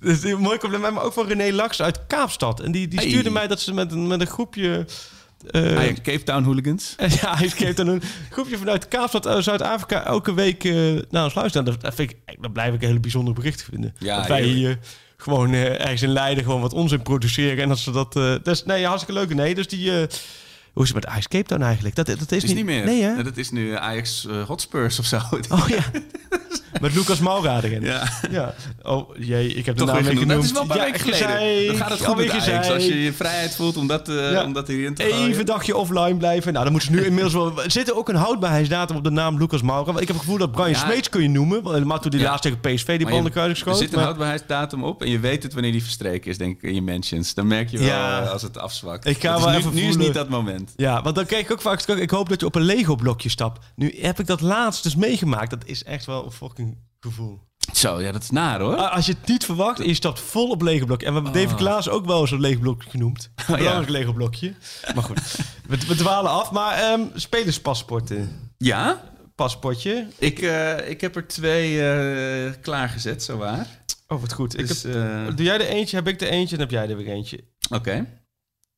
dus 0.00 0.24
een 0.24 0.38
mooi 0.38 0.58
compliment, 0.58 0.94
maar 0.94 1.02
ook 1.04 1.12
van 1.12 1.26
René 1.26 1.52
Lax 1.52 1.82
uit 1.82 2.00
Kaapstad. 2.06 2.60
En 2.60 2.72
die, 2.72 2.88
die 2.88 2.98
Hey. 2.98 3.08
stuurde 3.08 3.30
mij 3.30 3.46
dat 3.46 3.60
ze 3.60 3.74
met 3.74 3.92
een, 3.92 4.06
met 4.06 4.20
een 4.20 4.26
groepje... 4.26 4.86
eh, 5.46 5.76
Ajax 5.76 6.00
Cape 6.02 6.22
Town 6.22 6.42
Hooligans. 6.42 6.94
ja, 7.20 7.36
schreef 7.36 7.74
dan 7.74 7.86
een 7.86 8.02
groepje 8.30 8.58
vanuit 8.58 8.88
Kaapstad, 8.88 9.26
eh, 9.26 9.38
Zuid-Afrika, 9.38 10.04
elke 10.04 10.34
week 10.34 10.64
eh 10.64 10.74
naar 11.10 11.24
ons 11.24 11.34
luisteren. 11.34 11.66
Dat, 11.66 11.80
dat, 11.80 11.94
vind 11.94 12.10
ik, 12.10 12.16
dat 12.40 12.52
blijf 12.52 12.74
ik 12.74 12.80
een 12.80 12.86
hele 12.86 13.00
bijzondere 13.00 13.36
bericht 13.36 13.62
vinden. 13.62 13.94
Ja, 13.98 14.16
dat 14.16 14.26
wij 14.26 14.42
hier 14.42 14.78
gewoon 15.16 15.52
ergens 15.52 16.02
in 16.02 16.12
Leiden 16.12 16.44
gewoon 16.44 16.60
wat 16.60 16.72
onzin 16.72 17.02
produceren. 17.02 17.62
En 17.62 17.68
dat 17.68 17.78
ze 17.78 17.90
dat... 17.90 18.12
dat 18.12 18.46
is, 18.46 18.64
nee, 18.64 18.86
hartstikke 18.86 19.20
leuk. 19.20 19.34
Nee, 19.34 19.54
dus 19.54 19.68
die... 19.68 19.90
hoe 20.72 20.82
is 20.82 20.88
het 20.88 20.94
met 20.94 21.06
Ajax 21.06 21.28
Cape 21.28 21.44
Town 21.44 21.62
eigenlijk? 21.62 21.94
Dat, 21.94 22.06
dat 22.06 22.32
is, 22.32 22.44
niet 22.44 22.64
meer. 22.64 22.84
Nee, 22.84 23.02
hè? 23.02 23.22
Dat 23.22 23.36
is 23.36 23.50
nu 23.50 23.76
Ajax 23.76 24.26
eh, 24.26 24.42
Hotspurs 24.42 24.98
of 24.98 25.04
zo. 25.04 25.20
Oh 25.48 25.68
ja. 25.68 25.84
Met 26.80 26.94
Lucas 26.94 27.18
Maura 27.20 27.60
erin. 27.62 27.82
Ja. 27.82 28.08
Ja. 28.30 28.54
Oh 28.82 29.16
jee, 29.18 29.54
ik 29.54 29.66
heb 29.66 29.76
de 29.76 29.84
Toch 29.84 29.94
naam 29.94 30.02
weer 30.04 30.12
niet 30.14 30.22
genoemd. 30.22 30.40
Dat 30.40 30.44
is 30.44 30.52
wel 30.52 30.62
een 30.62 30.68
paar 30.68 30.78
weken 30.78 31.00
geleden. 31.00 31.26
gezeik, 31.28 31.66
dan 31.66 31.76
gaat 31.76 31.88
het 31.90 31.98
goed 31.98 32.06
alweer 32.08 32.26
met 32.26 32.42
Ajax. 32.48 32.70
Als 32.70 32.86
je 32.86 33.02
je 33.02 33.12
vrijheid 33.12 33.54
voelt 33.54 33.76
om 33.76 33.86
dat, 33.86 34.08
eh, 34.08 34.32
Ja. 34.32 34.44
om 34.44 34.52
dat 34.52 34.68
hierin 34.68 34.94
te 34.94 35.02
gooien. 35.02 35.28
Even 35.28 35.46
dagje 35.46 35.76
offline 35.76 36.16
blijven. 36.16 36.52
Nou, 36.52 36.64
dan 36.64 36.72
moeten 36.72 36.92
ze 36.92 36.98
nu 37.00 37.04
inmiddels 37.06 37.32
wel... 37.34 37.62
Er 37.64 37.70
zit 37.70 37.94
ook 37.94 38.08
een 38.08 38.14
houdbaarheidsdatum 38.14 38.96
op 38.96 39.04
de 39.04 39.10
naam 39.10 39.38
Lucas 39.38 39.62
Maura. 39.62 39.84
Want 39.84 40.00
ik 40.00 40.06
heb 40.06 40.16
het 40.16 40.24
gevoel 40.24 40.38
dat 40.38 40.52
Brian. 40.52 40.74
Smeets 40.74 41.08
kun 41.08 41.22
je 41.22 41.28
noemen. 41.28 41.62
Want 41.62 41.74
helemaal 41.74 41.98
toen 42.00 42.10
die 42.10 42.20
laatst 42.20 42.42
tegen 42.42 42.60
PSV 42.60 42.86
die 42.86 43.00
Maar 43.04 43.12
bal 43.12 43.22
de 43.22 43.30
kruis 43.30 43.50
Er 43.50 43.56
schoot. 43.56 43.76
zit 43.78 43.88
een 43.88 43.94
maar- 43.94 44.04
houdbaarheidsdatum 44.04 44.84
op 44.84 45.02
en 45.02 45.10
je 45.10 45.18
weet 45.20 45.42
het 45.42 45.52
wanneer 45.52 45.72
die 45.72 45.82
verstreken 45.82 46.30
is, 46.30 46.38
denk 46.38 46.56
ik, 46.56 46.62
in 46.62 46.74
je 46.74 46.82
mentions. 46.82 47.34
Dan 47.34 47.46
merk 47.46 47.70
je 47.70 47.78
wel 47.78 47.88
eh, 47.88 48.30
als 48.30 48.42
het 48.42 48.58
afzwakt. 48.58 49.06
Ik 49.06 49.20
ga 49.20 49.34
is 49.36 49.42
wel 49.42 49.50
nu, 49.52 49.56
even 49.58 49.70
nu 49.74 49.80
is 49.80 49.86
voelen. 49.86 50.04
niet 50.04 50.14
dat 50.14 50.28
moment. 50.28 50.72
Ja, 50.76 51.02
want 51.02 51.14
dan 51.14 51.26
krijg 51.26 51.42
ik 51.44 51.50
ook 51.52 51.60
vaak. 51.60 51.78
Ik 51.86 52.10
hoop 52.10 52.28
dat 52.28 52.40
je 52.40 52.46
op 52.46 52.54
een 52.54 52.62
Lego-blokje 52.62 53.28
stapt. 53.28 53.66
Nu 53.74 53.94
heb 54.00 54.18
ik 54.20 54.26
dat 54.26 54.40
laatst 54.40 54.82
dus 54.82 54.96
meegemaakt. 54.96 55.50
Dat 55.50 55.62
is 55.64 55.84
echt 55.84 56.06
wel 56.06 56.24
een 56.24 56.30
fucking 56.32 56.59
gevoel. 57.00 57.40
Zo, 57.72 58.00
ja, 58.00 58.12
dat 58.12 58.22
is 58.22 58.30
naar 58.30 58.60
hoor. 58.60 58.76
Ah, 58.76 58.92
Als 58.94 59.06
je 59.06 59.12
het 59.20 59.28
niet 59.28 59.44
verwacht 59.44 59.80
en 59.80 59.86
je 59.86 59.94
stapt 59.94 60.20
vol 60.20 60.50
op 60.50 60.62
Lego-blokje. 60.62 61.06
En 61.06 61.14
we 61.14 61.20
hebben 61.22 61.42
David 61.42 61.56
Klaas 61.58 61.88
ook 61.88 62.06
wel 62.06 62.26
zo'n 62.26 62.40
Lego-blokje 62.40 62.90
genoemd. 62.90 63.30
Een 63.36 63.56
belangrijk 63.56 63.88
Lego-blokje. 63.88 64.54
Maar 64.94 65.02
goed, 65.04 65.36
we, 65.68 65.78
we 65.86 65.94
dwalen 65.94 66.30
af. 66.30 66.50
Maar 66.50 66.78
ehm 66.78 67.00
spelerspaspoorten. 67.14 68.50
Ja, 68.58 69.08
Paspoortje. 69.34 70.06
ik, 70.18 70.38
eh, 70.38 70.88
ik 70.88 71.00
heb 71.00 71.16
er 71.16 71.26
twee 71.28 71.90
eh, 71.90 72.52
klaargezet, 72.60 73.22
zowaar. 73.22 73.66
Oh, 74.08 74.20
wat 74.20 74.32
goed. 74.32 74.58
Ik 74.58 74.66
Dus, 74.68 74.82
heb, 74.82 74.94
eh, 74.94 75.26
doe 75.36 75.44
jij 75.44 75.54
er 75.54 75.66
eentje, 75.66 75.96
heb 75.96 76.08
ik 76.08 76.20
er 76.20 76.28
eentje 76.28 76.54
en 76.54 76.60
heb 76.60 76.70
jij 76.70 76.88
er 76.88 76.96
weer 76.96 77.06
eentje. 77.08 77.44
Oké. 77.70 78.06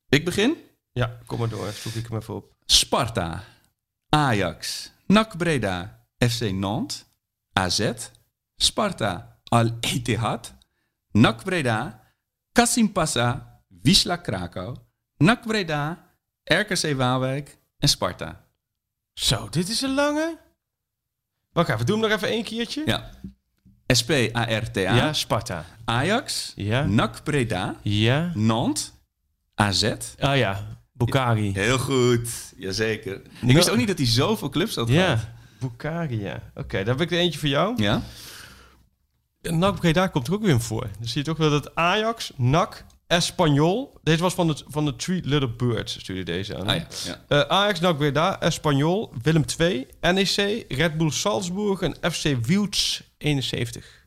Ik 0.09 0.25
begin. 0.25 0.55
Ja, 0.91 1.17
kom 1.25 1.39
maar 1.39 1.49
door. 1.49 1.71
Zoek 1.71 1.93
ik 1.93 2.07
hem 2.07 2.17
even 2.19 2.35
op. 2.35 2.53
Sparta, 2.65 3.43
Ajax, 4.09 4.91
NAC 5.07 5.37
Breda, 5.37 6.05
FC 6.29 6.51
Nantes, 6.51 7.05
AZ, 7.53 7.91
Sparta, 8.55 9.39
Al 9.43 9.77
Ittihad, 9.79 10.53
NAC 11.11 11.43
Breda, 11.43 12.01
Wisla 13.81 14.17
Krakau, 14.21 14.75
NAC 15.17 15.41
Breda, 15.47 16.09
RKC 16.43 16.95
Waalwijk 16.95 17.57
en 17.79 17.87
Sparta. 17.89 18.45
Zo, 19.13 19.49
dit 19.49 19.69
is 19.69 19.81
een 19.81 19.93
lange. 19.93 20.37
Wacht 21.51 21.69
even, 21.69 21.85
doe 21.85 21.99
hem 21.99 22.09
nog 22.09 22.17
even 22.17 22.27
één 22.27 22.43
keertje. 22.43 22.83
Ja. 22.85 23.09
SP-ARTA, 23.87 24.79
Ja, 24.79 25.13
Sparta. 25.13 25.65
Ajax, 25.85 26.51
Ja. 26.55 26.85
NAC 26.85 27.23
Breda, 27.23 27.75
Ja. 27.81 28.31
Nantes, 28.35 28.91
AZ. 29.55 29.83
Ah 30.19 30.37
ja, 30.37 30.67
Bukari. 30.91 31.53
Heel 31.53 31.77
goed, 31.79 32.53
jazeker. 32.57 33.21
Ik 33.41 33.55
wist 33.55 33.69
ook 33.69 33.77
niet 33.77 33.87
dat 33.87 33.97
hij 33.97 34.07
zoveel 34.07 34.49
clubs 34.49 34.75
had. 34.75 34.87
Ja, 34.87 35.32
ja. 36.09 36.51
Oké, 36.55 36.77
dan 36.77 36.87
heb 36.87 37.01
ik 37.01 37.11
er 37.11 37.17
eentje 37.17 37.39
voor 37.39 37.49
jou. 37.49 37.81
Ja? 37.81 38.01
NAC 39.41 39.79
Breda 39.79 40.07
komt 40.07 40.27
er 40.27 40.33
ook 40.33 40.41
weer 40.41 40.49
in 40.49 40.59
voor. 40.59 40.81
Dan 40.81 41.07
zie 41.07 41.17
je 41.17 41.27
toch 41.27 41.37
wel 41.37 41.49
dat 41.49 41.75
Ajax, 41.75 42.31
NAC, 42.35 42.85
Espanyol. 43.07 43.99
Deze 44.03 44.21
was 44.21 44.33
van 44.33 44.47
de, 44.47 44.63
van 44.67 44.85
de 44.85 44.95
Three 44.95 45.21
Little 45.23 45.49
Birds, 45.49 45.99
stuurde 45.99 46.23
deze 46.23 46.57
aan. 46.57 46.67
Ah, 46.67 46.75
ja, 46.75 46.87
ja. 47.05 47.23
Eh, 47.27 47.39
Ajax, 47.39 47.79
NAC 47.79 47.97
Breda, 47.97 48.41
Espanyol, 48.41 49.13
Willem 49.21 49.43
II, 49.59 49.87
NEC, 50.01 50.65
Red 50.67 50.97
Bull 50.97 51.11
Salzburg 51.11 51.81
en 51.81 52.11
FC 52.11 52.45
Wiels 52.45 53.03
71. 53.17 54.01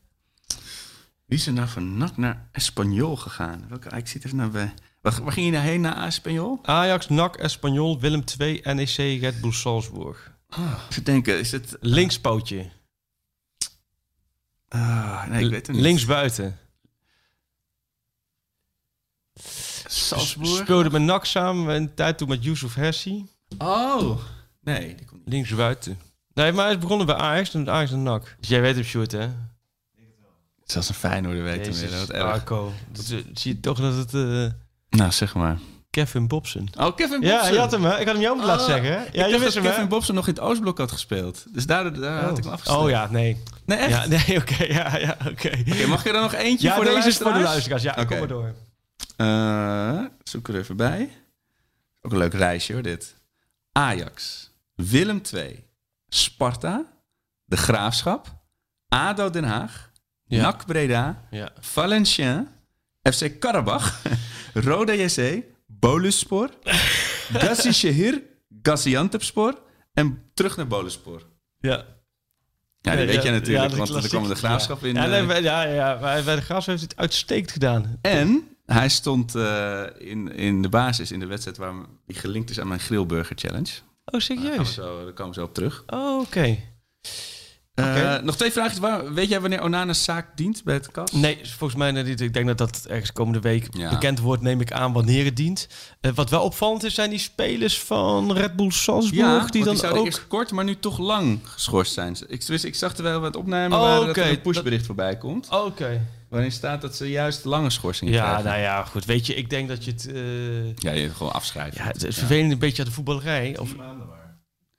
Wie 1.25 1.37
is 1.37 1.47
er 1.47 1.53
nou 1.53 1.67
van 1.67 1.97
NAC 1.97 2.17
naar 2.17 2.49
Espanyol 2.51 3.15
gegaan? 3.15 3.65
Welke, 3.69 3.97
ik 3.97 4.07
zit 4.07 4.25
even 4.25 4.37
naar 4.37 4.49
bij. 4.49 4.73
Waar, 5.01 5.23
waar 5.23 5.31
ging 5.31 5.45
je 5.45 5.51
nou 5.51 5.63
heen 5.63 5.81
naar 5.81 6.05
Espanyol? 6.05 6.59
Ajax, 6.61 7.09
NAC, 7.09 7.35
Espanyol, 7.35 7.99
Willem 7.99 8.23
II, 8.39 8.61
NEC, 8.63 9.21
Red 9.21 9.41
Bull 9.41 9.51
Salzburg. 9.51 10.36
Even 10.89 11.03
denken, 11.03 11.39
is 11.39 11.51
het... 11.51 11.77
Linkspootje. 11.79 12.69
Ah, 14.67 15.27
nee, 15.27 15.43
ik 15.43 15.49
weet 15.49 15.67
het 15.67 15.75
niet. 15.75 15.85
Links 15.85 16.05
buiten. 16.05 16.59
Salzburg? 19.85 20.57
Speelde 20.57 20.89
met 20.89 21.01
NAC 21.01 21.25
samen 21.25 21.75
een 21.75 21.93
tijd 21.93 22.17
toen 22.17 22.27
met 22.27 22.43
Yusuf 22.43 22.73
Hersi. 22.73 23.25
Oh. 23.57 24.21
Nee, 24.61 24.95
die 24.95 25.05
komt 25.05 25.25
niet. 25.25 25.33
Links 25.33 25.55
buiten. 25.55 25.99
Nee, 26.33 26.51
maar 26.51 26.65
hij 26.65 26.73
is 26.73 26.79
begonnen 26.79 27.05
bij 27.05 27.15
Ajax 27.15 27.53
en 27.53 27.69
Ajax 27.69 27.91
en 27.91 28.03
NAC. 28.03 28.35
Dus 28.39 28.49
jij 28.49 28.61
weet 28.61 28.75
hem, 28.75 28.83
Sjoerd, 28.83 29.11
hè? 29.11 29.29
Zelfs 30.63 30.89
een 30.89 30.95
Feyenoorder 30.95 31.43
weet 31.43 31.65
hem 31.65 31.89
weer. 31.89 31.99
Wat 31.99 32.09
erg. 32.09 32.23
Arco. 32.23 32.73
Dat, 32.91 33.09
eh, 33.09 33.17
zie 33.33 33.53
je 33.55 33.59
toch 33.59 33.79
dat 33.79 33.95
het 33.95 34.13
eh, 34.13 34.53
Nou, 34.89 35.11
zeg 35.11 35.35
maar. 35.35 35.59
Kevin 35.89 36.27
Bobson... 36.27 36.69
Oh, 36.79 36.95
Kevin 36.95 37.19
Bobson. 37.19 37.37
Ja, 37.37 37.47
je 37.47 37.57
had 37.59 37.71
hem, 37.71 37.83
hè? 37.83 37.99
Ik 37.99 38.05
had 38.05 38.13
hem 38.15 38.23
jou 38.23 38.37
ook 38.39 38.45
laten 38.45 38.61
Ah, 38.65 38.71
zeggen, 38.83 39.07
Ja, 39.13 39.25
je 39.25 39.31
wist 39.39 39.43
dat 39.43 39.53
hem, 39.53 39.63
Kevin 39.63 39.81
hè? 39.81 39.87
Bobson 39.87 40.15
nog 40.15 40.27
in 40.27 40.33
het 40.33 40.43
Oostblok 40.43 40.77
had 40.77 40.91
gespeeld. 40.91 41.45
Dus 41.53 41.65
daar, 41.65 41.93
daar 41.99 42.23
had 42.23 42.37
ik 42.37 42.43
hem 42.43 42.53
afgesteld. 42.53 42.83
Oh 42.83 42.89
ja, 42.89 43.07
nee. 43.11 43.43
Nee, 43.65 43.77
echt? 43.77 43.89
Ja, 43.89 44.05
nee, 44.27 44.37
oké. 44.37 44.63
ja, 44.63 44.97
ja, 44.97 45.17
oké. 45.31 45.51
Oké, 45.71 45.85
mag 45.87 46.03
je 46.03 46.11
er 46.13 46.21
nog 46.21 46.33
eentje 46.33 46.67
Ja, 46.67 46.75
voor 46.75 46.83
de 46.85 46.89
deze 46.93 47.07
is 47.07 47.17
voor 47.17 47.33
de 47.33 47.39
luisteraars? 47.39 47.83
Ja, 47.83 47.93
kom 47.93 48.17
maar 48.19 48.27
door. 48.27 48.53
Eh, 49.15 49.99
zoek 50.23 50.47
er 50.47 50.55
even 50.57 50.77
bij. 50.77 51.09
Ook 52.01 52.11
een 52.11 52.17
leuk 52.17 52.33
reisje 52.33 52.73
hoor, 52.73 52.81
dit. 52.81 53.15
Ajax, 53.71 54.49
Willem 54.75 55.21
II, 55.33 55.63
Sparta, 56.07 56.85
De 57.45 57.57
Graafschap, 57.57 58.27
ADO 58.87 59.29
Den 59.29 59.43
Haag, 59.43 59.91
Ja. 60.25 60.41
NAC 60.41 60.65
Breda, 60.65 61.21
Ja. 61.31 61.49
Valenciennes, 61.59 62.45
FC 63.11 63.39
Karabach, 63.39 64.01
Roda 64.53 64.93
JC, 64.93 65.43
Boluspor, 65.79 66.49
Gassi 67.41 67.71
Shehir, 67.73 68.21
Gaziantepspor 68.61 69.61
en 69.93 70.23
terug 70.33 70.57
naar 70.57 70.67
Boluspor. 70.67 71.21
Ja. 71.59 71.85
Ja, 72.81 72.95
die 72.95 73.05
weet 73.05 73.23
je 73.23 73.31
natuurlijk, 73.31 73.75
want 73.75 73.89
er 74.03 74.07
kwam 74.09 74.27
de 74.27 74.35
Graafschap 74.35 74.83
in. 74.83 74.93
Ja, 74.95 75.03
eh, 75.03 75.09
nee, 75.09 75.25
bij- 75.25 75.41
ja, 75.41 75.63
ja, 75.63 75.99
bij 75.99 76.23
bij 76.23 76.35
de 76.35 76.41
Graafschap 76.41 76.75
heeft 76.77 76.79
hij 76.79 76.89
het 76.89 76.97
uitstekend 76.97 77.51
gedaan. 77.51 77.97
En 78.01 78.47
hij 78.65 78.89
stond 78.89 79.35
eh, 79.35 79.83
in, 79.97 80.31
in 80.31 80.61
de 80.61 80.69
basis 80.69 81.11
in 81.11 81.19
de 81.19 81.25
wedstrijd 81.25 81.57
waar 81.57 81.73
die 82.05 82.15
gelinkt 82.15 82.49
is 82.49 82.59
aan 82.59 82.67
mijn 82.67 82.79
Grillburger 82.79 83.35
Challenge. 83.37 83.71
Oh, 84.05 84.11
Daar, 84.11 84.21
gaan 84.21 84.37
we 84.37 84.43
serieus? 84.49 84.73
zo, 84.73 85.03
daar 85.03 85.13
komen 85.13 85.33
we 85.33 85.39
zo 85.39 85.45
op 85.45 85.53
terug. 85.53 85.83
Oh, 85.87 86.19
oké. 86.19 86.57
Eh, 87.77 88.17
nog 88.23 88.35
twee 88.35 88.51
vragen. 88.51 88.81
Waar, 88.81 89.13
weet 89.13 89.29
jij 89.29 89.41
wanneer 89.41 89.61
Onana's 89.61 90.03
zaak 90.03 90.37
dient 90.37 90.63
bij 90.63 90.73
het 90.73 90.91
kas? 90.91 91.11
Nee, 91.11 91.39
volgens 91.43 91.79
mij 91.79 91.91
niet. 91.91 92.21
Ik 92.21 92.33
denk 92.33 92.47
dat 92.47 92.57
dat 92.57 92.85
ergens 92.89 93.11
komende 93.11 93.39
week 93.39 93.67
Ja. 93.71 93.89
bekend 93.89 94.19
wordt, 94.19 94.41
neem 94.41 94.61
ik 94.61 94.71
aan, 94.71 94.93
wanneer 94.93 95.25
het 95.25 95.35
dient. 95.35 95.67
Eh, 96.01 96.11
wat 96.15 96.29
wel 96.29 96.41
opvallend 96.43 96.83
is, 96.83 96.93
zijn 96.93 97.09
die 97.09 97.19
spelers 97.19 97.79
van 97.79 98.31
Red 98.33 98.55
Bull 98.55 98.71
Salzburg, 98.71 99.19
Ja, 99.27 99.41
die 99.41 99.51
die 99.51 99.63
dan 99.63 99.77
zouden 99.77 99.99
ook... 99.99 100.05
eerst 100.05 100.27
kort, 100.27 100.51
maar 100.51 100.63
nu 100.63 100.79
toch 100.79 100.97
lang 100.97 101.39
geschorst 101.43 101.93
zijn. 101.93 102.15
Ik, 102.27 102.45
dus 102.45 102.63
ik 102.63 102.75
zag 102.75 102.93
terwijl 102.93 103.19
we 103.19 103.25
het 103.25 103.35
opnemen 103.35 103.77
Oh, 103.77 103.83
waren 103.83 104.05
dat 104.07 104.17
er 104.17 104.29
een 104.29 104.41
pushbericht 104.41 104.85
voorbij 104.85 105.17
komt. 105.17 105.47
Oh, 105.49 105.65
Oké. 105.65 106.01
Waarin 106.29 106.51
staat 106.51 106.81
dat 106.81 106.95
ze 106.95 107.09
juist 107.09 107.45
lange 107.45 107.69
schorsingen 107.69 108.13
Ja, 108.13 108.23
krijgen. 108.23 108.43
nou 108.45 108.59
ja, 108.59 108.83
goed. 108.83 109.05
Weet 109.05 109.25
je, 109.25 109.33
ik 109.35 109.49
denk 109.49 109.67
dat 109.67 109.85
je 109.85 109.91
het... 109.91 110.11
eh, 110.11 110.75
Ja, 110.75 110.91
je 110.91 111.09
gewoon 111.09 111.33
afschrijven. 111.33 111.81
ja, 111.83 111.87
het 111.87 112.03
is 112.03 112.17
vervelend 112.17 112.51
een 112.51 112.57
beetje 112.59 112.81
aan 112.81 112.87
de 112.87 112.93
voetballerij. 112.93 113.57
Of 113.57 113.69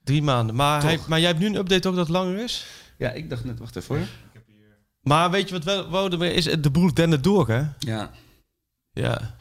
drie 0.03 0.21
maanden. 0.23 0.55
Maar, 0.55 0.81
hij, 0.83 0.99
maar 1.07 1.19
jij 1.19 1.27
hebt 1.27 1.39
nu 1.39 1.45
een 1.45 1.55
update 1.55 1.87
ook 1.87 1.95
dat 1.95 2.07
het 2.07 2.15
langer 2.15 2.43
is? 2.43 2.65
Ja, 2.99 3.09
ik 3.11 3.29
dacht 3.29 3.43
net, 3.45 3.59
wacht 3.59 3.75
even 3.75 3.95
hoor. 3.97 4.07
Maar 5.01 5.31
weet 5.31 5.49
je 5.49 5.59
wat 5.59 5.89
wel 5.89 6.11
er 6.11 6.23
is? 6.23 6.43
De 6.43 6.69
boel 6.71 6.93
dende 6.93 7.19
door, 7.19 7.47
hè? 7.47 7.61
Ja. 7.79 8.11
Ja. 8.91 9.35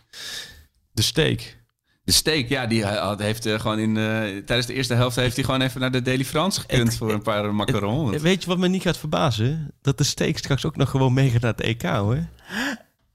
De 0.92 1.02
steak. 1.02 1.56
De 2.04 2.12
steak, 2.12 2.48
ja, 2.48 2.66
die 2.66 2.84
hij 2.84 2.96
had- 2.96 3.18
heeft 3.20 3.46
eh, 3.46 3.60
gewoon 3.60 3.78
in... 3.78 3.96
eh, 3.96 4.02
tijdens 4.44 4.66
de 4.66 4.74
eerste 4.74 4.94
helft 4.94 5.16
heeft 5.16 5.34
hij 5.36 5.44
gewoon 5.44 5.60
even 5.60 5.80
naar 5.80 5.90
de 5.90 6.02
Daily 6.02 6.24
France 6.24 6.60
gekund 6.60 6.96
voor 6.96 7.12
een 7.12 7.22
paar 7.22 7.54
macarons. 7.54 8.10
Want- 8.10 8.22
Weet 8.22 8.42
je 8.42 8.48
wat 8.48 8.58
me 8.58 8.68
niet 8.68 8.82
gaat 8.82 8.98
verbazen? 8.98 9.70
Dat 9.82 9.98
de 9.98 10.04
steak 10.04 10.36
straks 10.38 10.64
ook 10.64 10.76
nog 10.76 10.90
gewoon 10.90 11.12
meegaat 11.12 11.40
naar 11.40 11.50
het 11.56 11.60
EK, 11.60 11.82
hoor. 11.82 12.26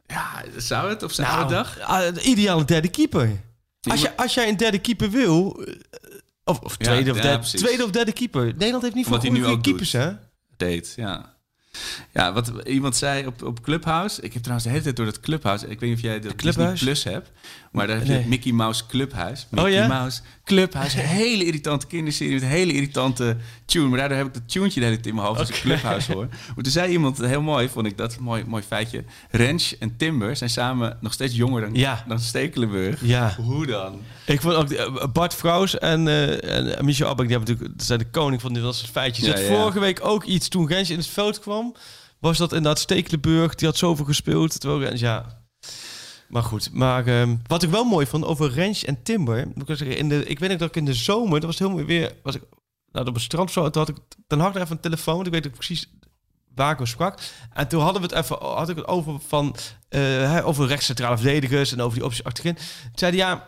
Ja, 0.08 0.44
zou 0.58 0.90
het 0.90 1.04
op 1.04 1.12
zijn 1.12 1.28
oude 1.28 1.54
dag? 1.54 1.80
ah, 1.80 2.14
de 2.14 2.22
ideale 2.22 2.66
derde 2.66 2.88
keeper. 2.88 3.42
Als, 3.82 4.02
je, 4.02 4.18
als 4.18 4.34
jij 4.34 4.48
een 4.50 4.58
derde 4.58 4.80
keeper 4.80 5.10
wil... 5.10 5.64
eh, 5.64 5.74
Of, 6.44 6.60
Ja, 6.78 6.86
tweede, 6.86 7.12
of 7.12 7.20
derde, 7.20 7.48
tweede 7.48 7.84
of 7.84 7.90
derde 7.92 8.12
keeper. 8.12 8.46
Nederland 8.46 8.84
heeft 8.84 8.96
niet 8.96 9.06
veel 9.08 9.20
goede 9.20 9.62
keepers, 9.62 9.92
doet. 9.92 10.02
hè? 10.02 10.12
Deed, 10.58 10.94
ja. 10.96 11.32
Ja, 12.14 12.34
wat 12.34 12.52
iemand 12.66 12.96
zei 12.96 13.26
op, 13.26 13.44
op 13.44 13.62
Clubhouse. 13.62 14.22
Ik 14.22 14.34
heb 14.34 14.42
trouwens 14.42 14.64
de 14.68 14.72
hele 14.72 14.84
tijd 14.84 14.96
door 14.96 15.06
dat 15.06 15.20
Clubhouse. 15.20 15.68
Ik 15.68 15.80
weet 15.80 15.90
niet 15.90 15.98
of 15.98 16.04
jij 16.04 16.14
de 16.14 16.20
Disney 16.20 16.36
Clubhuis? 16.36 16.80
Plus 16.82 17.04
hebt. 17.04 17.32
Maar 17.72 17.88
daar 17.88 17.98
heb 17.98 18.08
Nee. 18.08 18.20
je 18.20 18.28
Mickey 18.28 18.52
Mouse 18.52 18.86
Clubhuis. 18.86 19.48
Mickey 19.50 19.72
ja? 19.72 19.88
Mouse 19.88 20.22
Clubhuis. 20.46 20.94
Een 20.94 21.00
hele 21.00 21.46
irritante 21.46 21.88
kinderserie 21.88 22.34
met 22.34 22.42
een 22.42 22.48
hele 22.48 22.74
irritante 22.74 23.38
tune. 23.66 23.88
Maar 23.88 23.98
daardoor 23.98 24.18
heb 24.18 24.28
ik 24.28 24.34
dat 24.34 24.50
tuentje 24.50 24.80
de 24.80 24.86
hele 24.86 24.98
tijd 24.98 25.08
in 25.08 25.16
mijn 25.16 25.28
hoofd 25.28 25.40
als 25.40 25.50
ik 25.50 25.56
Oké. 25.56 25.64
Clubhouse 25.64 26.14
hoor. 26.14 26.28
Maar 26.28 26.64
toen 26.64 26.72
zei 26.72 26.92
iemand, 26.92 27.18
heel 27.18 27.42
mooi 27.42 27.70
vond 27.70 27.86
ik 27.86 27.98
dat, 27.98 28.20
mooi, 28.20 28.44
mooi 28.48 28.64
feitje. 28.64 29.04
Ranch 29.32 29.72
en 29.80 29.98
Timber 29.98 30.36
zijn 30.36 30.50
samen 30.50 30.98
nog 31.02 31.14
steeds 31.14 31.36
jonger 31.36 31.62
dan, 31.62 31.74
Ja. 31.74 32.04
dan 32.08 32.20
Stekelenburg. 32.20 33.00
Ja. 33.06 33.36
Hoe 33.42 33.66
dan? 33.66 34.00
Ik 34.26 34.42
vond 34.42 34.56
ook 34.56 34.70
eh, 34.72 35.06
Bart 35.14 35.36
Vrouws 35.36 35.78
en, 35.78 36.08
eh 36.08 36.78
en 36.78 36.86
Michel 36.86 37.08
Abbeck, 37.08 37.28
die 37.28 37.36
hebben 37.38 37.54
natuurlijk, 37.54 37.78
dat 37.78 37.88
zijn 37.88 38.00
de 38.00 38.10
koning 38.10 38.42
van 38.42 38.54
dit 38.54 38.64
soort 38.64 38.90
feitjes. 38.92 39.26
Ja, 39.26 39.56
vorige 39.56 39.80
week 39.80 40.00
ook 40.06 40.24
iets 40.24 40.48
toen 40.48 40.68
Rens 40.68 40.90
in 40.90 40.98
het 40.98 41.08
veld 41.08 41.40
kwam, 41.40 41.76
was 42.20 42.38
dat 42.38 42.52
inderdaad 42.54 42.80
Stekelenburg, 42.80 43.56
die 43.56 43.68
had 43.68 43.78
zoveel 43.78 44.06
gespeeld. 44.06 44.60
Terwijl 44.60 44.82
Rens, 44.82 45.00
ja. 45.00 45.42
Maar 46.34 46.44
goed, 46.44 46.70
maar 46.72 47.08
ehm, 47.08 47.36
wat 47.48 47.64
ik 47.64 47.70
wel 47.70 47.84
mooi 47.84 48.06
vond 48.06 48.26
over 48.26 48.52
Rens 48.52 48.86
en 48.86 49.04
Timber, 49.04 49.48
in 49.80 50.10
de, 50.10 50.26
ik 50.26 50.40
weet 50.40 50.50
nog 50.50 50.60
dat 50.60 50.68
ik 50.68 50.76
in 50.76 50.86
de 50.86 50.94
zomer, 50.94 51.40
dat 51.40 51.44
was 51.44 51.60
het 51.60 51.68
helemaal 51.68 51.86
weer, 51.86 52.16
was 52.24 52.36
ik 52.36 52.42
nou, 52.92 53.08
op 53.08 53.14
het 53.14 53.24
strand 53.24 53.52
zo, 53.52 53.70
toen 53.70 53.82
had 53.86 53.90
ik, 53.90 53.98
dan 54.28 54.40
had 54.40 54.56
ik 54.56 54.62
even 54.62 54.76
een 54.76 54.82
telefoon, 54.82 55.26
ik 55.26 55.32
weet 55.32 55.48
ook 55.48 55.54
precies 55.54 55.90
waar 56.56 56.80
ik 56.80 56.88
sprak. 56.88 57.20
En 57.54 57.68
toen 57.68 57.82
hadden 57.82 58.02
we 58.02 58.08
het 58.08 58.24
even, 58.24 58.38
had 58.46 58.70
ik 58.70 58.76
het 58.76 58.88
over 58.88 59.20
van, 59.28 59.56
hè, 59.90 60.46
over 60.46 60.68
rechtscentrale 60.68 61.18
verdedigers 61.18 61.72
en 61.72 61.82
over 61.82 61.98
die 61.98 62.06
opties 62.06 62.24
achterin. 62.24 62.58
Zei 62.94 63.18
hij, 63.18 63.20
ja, 63.20 63.48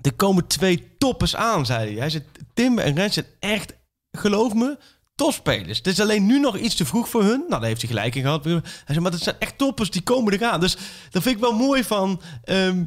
er 0.00 0.14
komen 0.14 0.46
twee 0.46 0.96
toppers 0.98 1.36
aan, 1.36 1.66
zei 1.66 1.90
hij. 1.90 1.98
Hij 1.98 2.10
zei, 2.10 2.24
Tim 2.54 2.78
en 2.78 2.94
Rens 2.94 3.14
zijn 3.14 3.26
echt, 3.38 3.74
geloof 4.12 4.54
me, 4.54 4.78
topspelers. 5.14 5.78
Het 5.78 5.86
is 5.86 6.00
alleen 6.00 6.26
nu 6.26 6.40
nog 6.40 6.56
iets 6.58 6.74
te 6.74 6.84
vroeg 6.84 7.08
voor 7.08 7.22
hun. 7.22 7.38
Nou, 7.38 7.50
daar 7.60 7.62
heeft 7.68 7.80
hij 7.80 7.90
gelijk 7.90 8.14
in 8.14 8.22
gehad. 8.22 8.44
Hij 8.44 8.60
zei, 8.86 9.00
maar 9.00 9.10
dat 9.10 9.20
zijn 9.22 9.36
echt 9.38 9.58
toppers, 9.58 9.90
die 9.90 10.02
komen 10.02 10.32
eraan. 10.32 10.60
Dus 10.60 10.76
dat 11.10 11.22
vind 11.22 11.34
ik 11.34 11.40
wel 11.40 11.52
mooi 11.52 11.84
van... 11.84 12.20
ehm, 12.44 12.84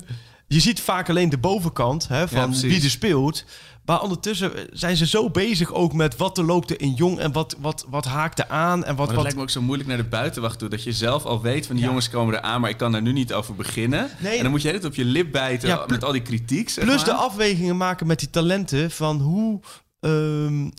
je 0.47 0.59
ziet 0.59 0.81
vaak 0.81 1.09
alleen 1.09 1.29
de 1.29 1.37
bovenkant 1.37 2.07
hè, 2.07 2.27
van 2.27 2.59
wie 2.59 2.83
er 2.83 2.89
speelt. 2.89 3.45
Maar 3.85 4.01
ondertussen 4.01 4.51
zijn 4.71 4.97
ze 4.97 5.07
zo 5.07 5.29
bezig 5.29 5.73
ook 5.73 5.93
met 5.93 6.17
wat 6.17 6.37
er 6.37 6.43
loopt 6.43 6.69
er 6.69 6.81
in 6.81 6.93
jong... 6.93 7.19
en 7.19 7.31
wat, 7.31 7.55
wat, 7.59 7.85
wat 7.89 8.05
haakt 8.05 8.39
er 8.39 8.47
aan 8.47 8.83
en 8.85 8.95
wat... 8.95 9.05
Het 9.07 9.15
wat 9.15 9.23
lijkt 9.23 9.37
me 9.37 9.43
ook 9.43 9.49
zo 9.49 9.61
moeilijk 9.61 9.89
naar 9.89 9.97
de 9.97 10.03
buitenwacht 10.03 10.59
toe. 10.59 10.69
Dat 10.69 10.83
je 10.83 10.91
zelf 10.93 11.25
al 11.25 11.41
weet 11.41 11.65
van 11.65 11.75
die 11.75 11.83
Ja. 11.83 11.89
jongens 11.89 12.09
komen 12.09 12.35
eraan, 12.35 12.61
maar 12.61 12.69
ik 12.69 12.77
kan 12.77 12.91
daar 12.91 13.01
nu 13.01 13.11
niet 13.11 13.33
over 13.33 13.55
beginnen. 13.55 14.09
Nee. 14.19 14.37
En 14.37 14.41
dan 14.43 14.51
moet 14.51 14.61
je 14.61 14.71
het 14.71 14.85
op 14.85 14.95
je 14.95 15.05
lip 15.05 15.31
bijten 15.31 15.67
Ja, 15.69 15.83
met 15.87 16.03
al 16.03 16.11
die 16.11 16.21
kritiek. 16.21 16.69
Zeg 16.69 16.83
Plus 16.83 16.95
maar. 16.95 17.05
de 17.05 17.13
afwegingen 17.13 17.77
maken 17.77 18.07
met 18.07 18.19
die 18.19 18.29
talenten 18.29 18.91
van 18.91 19.19
hoe... 19.19 19.59
ehm, 19.99 20.65
eh, 20.65 20.71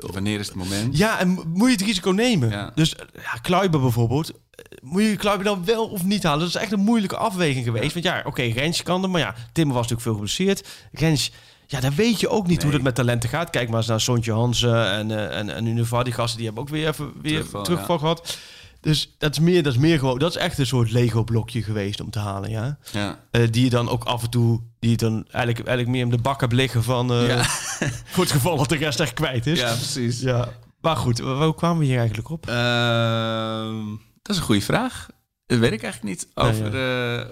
Wanneer 0.00 0.38
is 0.40 0.46
het 0.46 0.56
moment? 0.56 0.96
Ja, 0.98 1.18
en 1.18 1.28
mo- 1.28 1.44
moet 1.46 1.66
je 1.68 1.72
het 1.76 1.84
risico 1.84 2.10
nemen? 2.10 2.50
Ja. 2.50 2.72
Dus 2.74 2.94
eh, 2.96 3.04
ja, 3.22 3.38
Kluiber 3.42 3.80
bijvoorbeeld. 3.80 4.30
eh, 4.30 4.36
Moet 4.82 5.02
je 5.02 5.16
Kluiber 5.16 5.44
dan 5.44 5.64
wel 5.64 5.86
of 5.86 6.04
niet 6.04 6.22
halen? 6.22 6.38
Dat 6.40 6.48
is 6.48 6.54
echt 6.54 6.72
een 6.72 6.80
moeilijke 6.80 7.16
afweging 7.16 7.64
geweest. 7.64 7.92
Want 7.92 8.04
ja, 8.04 8.22
oké, 8.24 8.42
Rens 8.42 8.82
kan 8.82 9.02
er. 9.02 9.10
Maar 9.10 9.20
ja, 9.20 9.34
Timmer 9.52 9.74
was 9.76 9.88
natuurlijk 9.88 10.02
veel 10.02 10.12
geblesseerd. 10.12 10.68
Rens, 10.92 11.32
ja, 11.66 11.80
dan 11.80 11.94
weet 11.94 12.20
je 12.20 12.28
ook 12.28 12.46
niet 12.46 12.62
hoe 12.62 12.72
het 12.72 12.82
met 12.82 12.94
talenten 12.94 13.28
gaat. 13.28 13.50
Kijk 13.50 13.68
maar 13.68 13.78
eens 13.78 13.86
naar 13.86 14.00
Sontje 14.00 14.32
Hansen 14.32 14.90
en, 14.90 15.10
eh 15.10 15.38
en, 15.38 15.54
en 15.54 15.66
Univar. 15.66 16.04
Die 16.04 16.12
gasten 16.12 16.36
die 16.36 16.46
hebben 16.46 16.62
ook 16.64 16.68
weer 16.70 16.88
even 16.88 17.12
weer 17.22 17.32
Terugval, 17.32 17.62
terugval, 17.62 17.98
gehad. 17.98 18.38
Dus 18.86 19.14
dat 19.18 19.32
is, 19.32 19.38
meer, 19.38 19.62
dat 19.62 19.72
is 19.72 19.78
meer 19.78 19.98
gewoon... 19.98 20.18
Dat 20.18 20.30
is 20.30 20.36
echt 20.36 20.58
een 20.58 20.66
soort 20.66 20.90
Lego-blokje 20.92 21.62
geweest 21.62 22.00
om 22.00 22.10
te 22.10 22.18
halen, 22.18 22.50
ja. 22.50 22.78
Ja. 22.92 23.18
Eh, 23.30 23.42
die 23.50 23.64
je 23.64 23.70
dan 23.70 23.88
ook 23.88 24.04
af 24.04 24.22
en 24.22 24.30
toe... 24.30 24.60
Die 24.78 24.90
je 24.90 24.96
dan 24.96 25.12
eigenlijk, 25.30 25.58
eigenlijk 25.66 25.88
meer 25.88 26.00
in 26.04 26.10
de 26.16 26.22
bak 26.22 26.40
hebt 26.40 26.52
liggen 26.52 26.82
van... 26.82 27.10
eh, 27.12 27.28
Ja. 27.28 27.42
Voor 28.12 28.22
het 28.24 28.32
geval 28.32 28.56
dat 28.56 28.68
de 28.68 28.76
rest 28.76 29.00
echt 29.00 29.12
kwijt 29.14 29.46
is. 29.46 29.58
ja, 29.58 29.66
precies. 29.72 30.20
Ja, 30.20 30.48
maar 30.80 30.96
goed, 30.96 31.18
waar 31.18 31.44
hoe 31.44 31.54
kwamen 31.54 31.78
we 31.78 31.84
hier 31.84 31.98
eigenlijk 31.98 32.30
op? 32.30 32.46
Ehm, 32.48 33.84
dat 34.22 34.34
is 34.34 34.36
een 34.36 34.42
goede 34.46 34.60
vraag. 34.62 35.06
Dat 35.46 35.58
weet 35.58 35.72
ik 35.72 35.82
eigenlijk 35.82 36.16
niet. 36.16 36.28
Over 36.34 36.74
eh, 37.18 37.26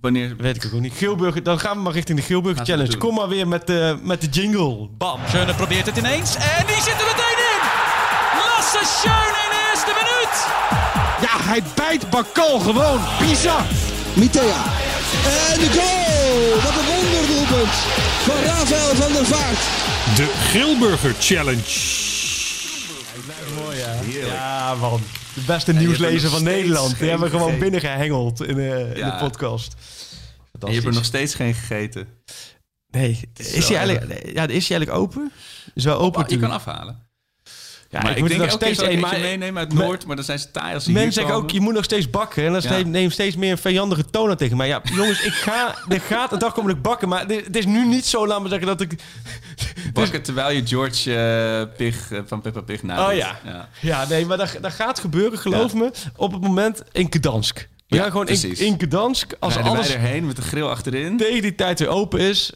wanneer... 0.00 0.36
Weet 0.36 0.64
ik 0.64 0.74
ook 0.74 0.80
niet. 0.80 0.94
Geelburger, 0.94 1.42
dan 1.42 1.58
gaan 1.58 1.76
we 1.76 1.82
maar 1.82 1.92
richting 1.92 2.18
de 2.18 2.24
Geelburger 2.24 2.64
Challenge. 2.66 2.96
Kom 2.96 3.14
maar 3.14 3.28
weer 3.28 3.48
met 3.48 3.66
de, 3.66 3.98
met 4.02 4.20
de 4.20 4.28
jingle. 4.28 4.88
Bam. 4.98 5.20
Schöne 5.28 5.54
probeert 5.54 5.86
het 5.86 5.96
ineens 5.96 6.34
en 6.36 6.66
die 6.66 6.76
zit 6.82 7.00
er 7.00 7.06
meteen 7.06 7.38
in. 7.52 7.60
Lasse 8.38 8.80
Schöne 9.00 9.43
hij 11.44 11.62
bijt 11.74 12.10
Bakal 12.10 12.58
gewoon. 12.58 13.00
Bizar. 13.18 13.64
Mitea. 14.14 14.64
En 15.50 15.58
de 15.60 15.70
goal! 15.78 16.62
Wat 16.62 16.74
een 16.80 16.86
wonderdoelpunt 16.94 17.74
van 18.26 18.36
Rafael 18.36 18.94
van 18.94 19.12
der 19.12 19.26
Vaart. 19.26 19.62
De 20.16 20.26
Grillburger 20.48 21.14
Challenge. 21.18 22.02
Ja, 24.26 24.74
man. 24.74 25.00
De 25.34 25.40
beste 25.46 25.72
er 25.72 25.78
nieuwslezer 25.78 26.30
van 26.30 26.42
Nederland. 26.42 26.98
Die 26.98 27.08
hebben 27.08 27.30
we 27.30 27.36
gewoon 27.36 27.50
gegeten. 27.50 27.70
binnengehengeld 27.70 28.42
in, 28.42 28.54
de 28.54 28.90
in 28.94 29.04
de 29.04 29.16
podcast. 29.18 29.74
En 30.60 30.68
je 30.68 30.74
hebt 30.74 30.86
er 30.86 30.92
nog 30.92 31.04
steeds 31.04 31.34
geen 31.34 31.54
gegeten. 31.54 32.08
Nee, 32.90 33.20
is 33.36 33.68
hij 33.68 33.76
eigenlijk, 33.76 34.12
ja, 34.34 34.46
is 34.46 34.68
hij 34.68 34.78
eigenlijk 34.78 34.90
open? 34.90 35.32
Is 35.74 35.84
wel 35.84 35.98
open 35.98 36.22
Oh, 36.22 36.28
je 36.28 36.38
kan 36.38 36.50
afhalen. 36.50 37.03
Ja, 37.94 38.02
maar 38.02 38.12
ik, 38.12 38.18
moet 38.18 38.28
denk 38.28 38.40
nog 38.40 38.50
steeds 38.50 38.82
een 38.82 39.00
maar 39.00 39.20
meenemen 39.20 39.58
uit 39.58 39.72
Noord, 39.72 40.06
maar 40.06 40.16
dan 40.16 40.24
zijn 40.24 40.38
ze 40.38 40.50
taai 40.50 40.74
als 40.74 40.84
ze 40.84 40.92
Men 40.92 41.02
hier 41.02 41.12
zeggen 41.12 41.34
ook, 41.34 41.50
je 41.50 41.60
moet 41.60 41.74
nog 41.74 41.84
steeds 41.84 42.10
bakken. 42.10 42.44
En 42.44 42.52
dan 42.52 42.60
Ja. 42.62 42.68
steeds- 42.68 42.88
neem 42.88 43.10
steeds 43.10 43.36
meer 43.36 43.50
een 43.50 43.58
vijandige 43.58 44.04
toon 44.10 44.30
aan 44.30 44.36
tegen 44.36 44.56
mij. 44.56 44.66
Ja, 44.68 44.80
jongens, 44.94 45.22
ik 45.22 45.32
ga, 45.32 45.74
er 45.88 46.00
gaat 46.00 46.32
een 46.32 46.38
dag 46.38 46.52
komen 46.52 46.68
dat 46.68 46.76
ik 46.76 46.82
bakken. 46.82 47.08
Maar 47.08 47.24
het 47.26 47.56
is 47.56 47.66
nu 47.66 47.86
niet 47.86 48.06
zo, 48.06 48.26
laat 48.26 48.42
me 48.42 48.48
zeggen, 48.48 48.66
dat 48.66 48.80
ik... 48.80 48.92
Bakken 49.92 50.22
terwijl 50.22 50.50
je 50.56 50.66
George 50.66 51.14
eh, 51.16 51.76
Pig 51.76 52.12
eh, 52.12 52.18
van 52.26 52.40
Peppa 52.40 52.60
Pig 52.60 52.82
nadoet. 52.82 53.06
Oh 53.12 53.16
ja. 53.16 53.38
ja. 53.44 53.68
Ja, 53.80 54.06
nee, 54.08 54.26
maar 54.26 54.36
dat, 54.36 54.58
dat 54.60 54.72
gaat 54.72 54.98
gebeuren, 54.98 55.38
geloof 55.38 55.74
me, 55.74 55.90
op 56.16 56.32
het 56.32 56.40
moment 56.42 56.82
in 56.92 57.06
Gdansk. 57.10 57.68
We 57.88 57.96
Ja, 57.96 58.02
gaan 58.02 58.10
gewoon 58.10 58.28
in, 58.28 58.38
precies. 58.40 58.60
in 58.60 58.74
Gdansk, 58.78 59.32
als 59.38 59.56
alles 59.56 59.86
wij 59.88 59.96
erheen 59.96 60.26
met 60.26 60.36
de 60.36 60.42
grill 60.42 60.62
achterin. 60.66 61.16
tegen 61.16 61.42
die 61.42 61.54
tijd 61.54 61.78
weer 61.78 61.88
open 61.88 62.20
is. 62.20 62.52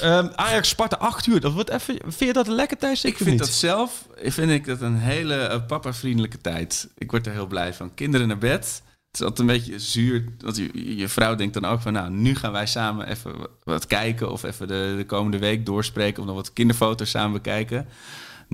Ehm, 0.00 0.28
Ajax 0.34 0.68
Sparta 0.68 0.96
8 0.96 1.26
uur. 1.26 1.40
Dat 1.40 1.52
wordt 1.52 1.70
even, 1.70 1.98
vind 2.00 2.18
je 2.18 2.32
dat 2.32 2.46
een 2.46 2.54
lekker 2.54 2.78
tijdstip 2.78 3.10
Ik 3.10 3.16
vind 3.16 3.30
niet? 3.30 3.38
dat 3.38 3.48
zelf 3.48 4.06
vind 4.16 4.50
ik 4.50 4.64
dat 4.64 4.80
een 4.80 4.98
hele 4.98 5.34
eh, 5.34 5.66
papa-vriendelijke 5.66 6.40
tijd. 6.40 6.88
Ik 6.98 7.10
word 7.10 7.26
er 7.26 7.32
heel 7.32 7.46
blij 7.46 7.74
van. 7.74 7.94
Kinderen 7.94 8.28
naar 8.28 8.38
bed. 8.38 8.82
Het 9.10 9.20
is 9.20 9.26
altijd 9.26 9.48
een 9.48 9.54
beetje 9.54 9.78
zuur. 9.78 10.24
Want 10.38 10.56
je, 10.56 10.96
je 10.96 11.08
vrouw 11.08 11.34
denkt 11.34 11.54
dan 11.54 11.64
ook 11.64 11.80
van... 11.80 11.92
nou, 11.92 12.10
nu 12.10 12.34
gaan 12.34 12.52
wij 12.52 12.66
samen 12.66 13.08
even 13.08 13.32
wat 13.64 13.86
kijken... 13.86 14.30
of 14.30 14.42
even 14.42 14.68
de, 14.68 14.94
de 14.96 15.06
komende 15.06 15.38
week 15.38 15.66
doorspreken... 15.66 16.20
of 16.22 16.26
nog 16.26 16.36
wat 16.36 16.52
kinderfoto's 16.52 17.10
samen 17.10 17.32
bekijken. 17.32 17.86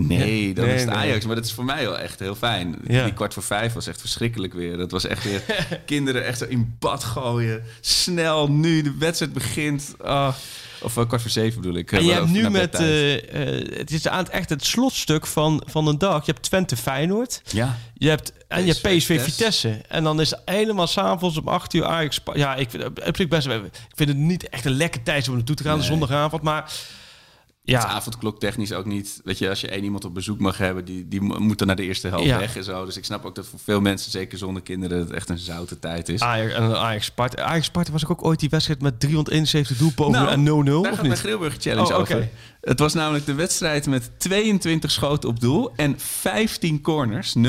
Nee, 0.06 0.54
dan 0.54 0.64
Nee, 0.64 0.74
is 0.74 0.80
het 0.80 0.90
nee. 0.90 0.98
Ajax. 0.98 1.26
Maar 1.26 1.34
dat 1.34 1.44
is 1.44 1.52
voor 1.52 1.64
mij 1.64 1.84
wel 1.84 1.98
echt 1.98 2.18
heel 2.18 2.34
fijn. 2.34 2.76
Ja. 2.86 3.04
Die 3.04 3.12
kwart 3.12 3.34
voor 3.34 3.42
vijf 3.42 3.72
was 3.72 3.86
echt 3.86 4.00
verschrikkelijk 4.00 4.52
weer. 4.52 4.76
Dat 4.76 4.90
was 4.90 5.06
echt 5.06 5.24
weer 5.24 5.42
kinderen 5.86 6.24
echt 6.24 6.38
zo 6.38 6.44
in 6.44 6.76
bad 6.78 7.04
gooien. 7.04 7.62
Snel, 7.80 8.50
nu 8.50 8.82
de 8.82 8.94
wedstrijd 8.98 9.32
begint. 9.32 9.94
Ah. 9.98 10.34
Of 10.83 10.97
eh, 10.97 11.07
kwart 11.07 11.22
voor 11.22 11.31
zeven 11.31 11.61
bedoel 11.61 11.76
ik. 11.76 11.93
En 11.93 12.05
je 12.05 12.11
Eh, 12.12 12.16
hebt 12.18 12.31
nu 12.31 12.51
met... 12.51 12.74
eh, 12.74 13.14
eh, 13.59 13.79
het 13.79 13.91
is 13.91 14.09
aan 14.09 14.18
het, 14.18 14.29
echt 14.29 14.49
het 14.49 14.64
slotstuk 14.64 15.26
van, 15.26 15.62
van 15.66 15.87
een 15.87 15.99
dag. 15.99 16.26
Je 16.26 16.33
hebt 16.33 16.45
Twente 16.45 16.76
Feyenoord. 16.76 17.41
Ja. 17.45 17.76
Je 17.95 18.09
hebt, 18.09 18.33
en 18.49 18.64
je 18.66 18.72
hebt 18.72 18.83
PSV 18.97 19.22
Vitesse. 19.22 19.81
En 19.89 20.05
dan 20.05 20.20
is 20.20 20.31
het 20.31 20.41
helemaal 20.45 20.87
s'avonds 20.87 21.39
om 21.39 21.49
8 21.49 21.74
uur 21.74 21.85
Ajax... 21.85 22.14
Spa- 22.14 22.37
Ja, 22.37 22.55
ik 22.55 22.70
vind, 22.70 23.16
zich 23.16 23.29
best, 23.29 23.47
ik 23.47 23.62
vind 23.95 24.09
het 24.09 24.18
niet 24.18 24.49
echt 24.49 24.64
een 24.64 24.76
lekker 24.76 25.03
tijd 25.03 25.29
om 25.29 25.35
naartoe 25.35 25.57
te 25.57 25.62
gaan. 25.62 25.79
Nee. 25.79 25.87
Zondagavond. 25.87 26.43
Maar 26.43 26.72
Ja. 27.68 27.80
ja, 27.80 27.86
avondklok 27.86 28.40
technisch 28.40 28.72
ook 28.72 28.84
niet. 28.84 29.20
Weet 29.24 29.38
je, 29.38 29.48
als 29.48 29.60
je 29.60 29.68
één 29.68 29.84
iemand 29.84 30.04
op 30.04 30.14
bezoek 30.14 30.38
mag 30.40 30.58
hebben, 30.58 30.84
die, 30.84 31.08
die 31.08 31.20
mo- 31.20 31.38
moet 31.38 31.58
dan 31.58 31.66
naar 31.66 31.76
de 31.76 31.82
eerste 31.82 32.08
helft 32.08 32.24
Ja. 32.24 32.38
weg 32.38 32.56
en 32.56 32.64
zo. 32.64 32.84
Dus 32.84 32.96
ik 32.96 33.04
snap 33.04 33.24
ook 33.24 33.34
dat 33.34 33.46
voor 33.46 33.58
veel 33.58 33.80
mensen, 33.80 34.10
zeker 34.10 34.38
zonder 34.38 34.62
kinderen, 34.62 34.98
het 34.98 35.10
echt 35.10 35.28
een 35.28 35.38
zoute 35.38 35.78
tijd 35.78 36.08
is. 36.08 36.20
Ajax, 36.20 36.52
en 36.54 36.76
Ajax 36.78 37.04
Sparta. 37.04 37.42
Ajax 37.42 37.66
Sparta 37.66 37.92
was 37.92 38.06
ook 38.06 38.24
ooit 38.24 38.40
die 38.40 38.48
wedstrijd 38.48 38.82
met 38.82 39.00
371 39.00 39.76
doelpogingen 39.76 40.20
Nou, 40.20 40.32
en 40.32 40.64
0-0, 40.66 40.82
Daar 40.82 40.84
gaat 40.92 40.96
mijn 41.00 41.08
niet? 41.08 41.18
Grilburger 41.18 41.60
Challenge 41.60 41.94
Oh, 41.94 42.00
oké. 42.00 42.14
over. 42.14 42.28
Het 42.60 42.78
was 42.78 42.94
namelijk 42.94 43.26
de 43.26 43.34
wedstrijd 43.34 43.86
met 43.86 44.10
22 44.18 44.90
schoten 44.90 45.28
op 45.28 45.40
doel 45.40 45.72
en 45.76 45.94
15 45.98 46.80
corners, 46.80 47.34
0-0. 47.38 47.40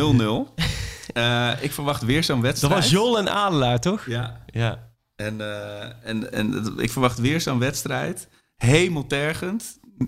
Eh, 1.13 1.51
ik 1.61 1.72
verwacht 1.72 2.03
weer 2.03 2.24
zo'n 2.24 2.36
Dat 2.36 2.45
wedstrijd. 2.45 2.74
was 2.74 2.89
Jol 2.89 3.17
en 3.17 3.30
Adelaar, 3.34 3.80
toch? 3.80 4.05
Ja, 4.05 4.41
Ja. 4.45 4.89
en, 5.15 5.41
eh, 5.41 5.84
en, 6.09 6.32
en 6.34 6.51
het- 6.51 6.72
ik 6.78 6.89
verwacht 6.91 7.20
weer 7.20 7.41
zo'n 7.41 7.59
wedstrijd. 7.59 8.28
Hemeltergend. 8.55 9.79
0-0 10.00 10.06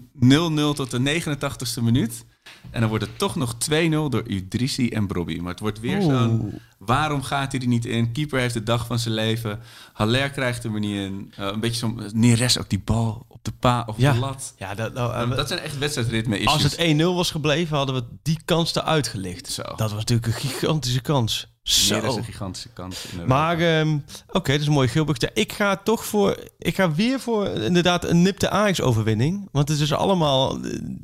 tot 0.75 0.91
de 0.91 1.21
89ste 1.21 1.83
minuut. 1.83 2.25
En 2.69 2.79
dan 2.79 2.89
wordt 2.89 3.05
het 3.05 3.17
toch 3.17 3.35
nog 3.35 3.53
2-0 3.53 3.77
door 3.89 4.23
Udrisi 4.27 4.89
en 4.89 5.07
Brobby. 5.07 5.37
Maar 5.39 5.51
het 5.51 5.59
wordt 5.59 5.79
weer 5.79 6.01
zo'n... 6.01 6.59
Waarom 6.77 7.21
gaat 7.21 7.51
hij 7.51 7.61
er 7.61 7.67
niet 7.67 7.85
in? 7.85 8.11
Keeper 8.11 8.39
heeft 8.39 8.53
de 8.53 8.63
dag 8.63 8.85
van 8.85 8.99
zijn 8.99 9.13
leven. 9.13 9.59
Haller 9.93 10.29
krijgt 10.29 10.63
hem 10.63 10.73
er 10.73 10.79
niet 10.79 10.95
in. 10.95 11.31
Eh, 11.35 11.45
een 11.47 11.59
beetje 11.59 11.77
zo'n... 11.77 12.01
Neres 12.13 12.59
ook 12.59 12.69
die 12.69 12.79
bal 12.79 13.25
op 13.27 13.39
de 13.43 13.51
pa 13.59 13.83
of 13.87 13.97
Ja. 13.97 14.13
de 14.13 14.19
lat. 14.19 14.53
Ja, 14.57 14.75
dat, 14.75 14.93
nou, 14.93 15.13
Eh, 15.31 15.35
dat 15.37 15.47
zijn 15.47 15.59
echt 15.59 15.77
wedstrijdritme 15.77 16.35
issues. 16.39 16.53
als 16.53 16.63
het 16.63 16.77
1-0 16.77 17.15
was 17.15 17.31
gebleven, 17.31 17.77
hadden 17.77 17.95
we 17.95 18.03
die 18.21 18.39
kans 18.45 18.75
eruit 18.75 19.07
gelicht. 19.07 19.47
Zo. 19.47 19.61
Dat 19.61 19.79
was 19.79 19.91
natuurlijk 19.93 20.27
een 20.27 20.33
gigantische 20.49 21.01
kans. 21.01 21.50
Zo. 21.63 22.15
een 22.15 22.23
gigantische 22.23 22.69
kans. 22.69 23.05
Maar 23.25 23.59
ehm, 23.59 23.97
oké, 24.27 24.51
dat 24.51 24.61
is 24.61 24.67
een 24.67 24.73
mooi 24.73 24.87
Gilbert. 24.87 25.29
Ik 25.33 25.53
ga 25.53 25.75
toch 25.75 26.05
voor. 26.05 26.37
Ik 26.57 26.75
ga 26.75 26.91
weer 26.91 27.19
voor 27.19 27.47
inderdaad 27.47 28.05
een 28.05 28.21
nipte 28.21 28.49
Ajax-overwinning. 28.49 29.49
Want 29.51 29.69
het 29.69 29.79
is 29.79 29.93
allemaal. 29.93 30.61
De, 30.61 30.99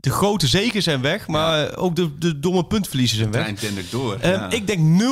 de 0.00 0.10
grote 0.10 0.46
zegen 0.46 0.82
zijn 0.82 1.00
weg, 1.00 1.26
maar 1.28 1.76
ook 1.76 1.96
de, 1.96 2.18
de 2.18 2.38
domme 2.38 2.66
puntverliezen 2.66 3.16
zijn 3.16 3.30
weg. 3.30 3.54
trein 3.54 3.74
door. 3.90 4.14
Ehm, 4.14 4.32
ja. 4.32 4.50
Ik 4.50 4.66
denk 4.66 5.02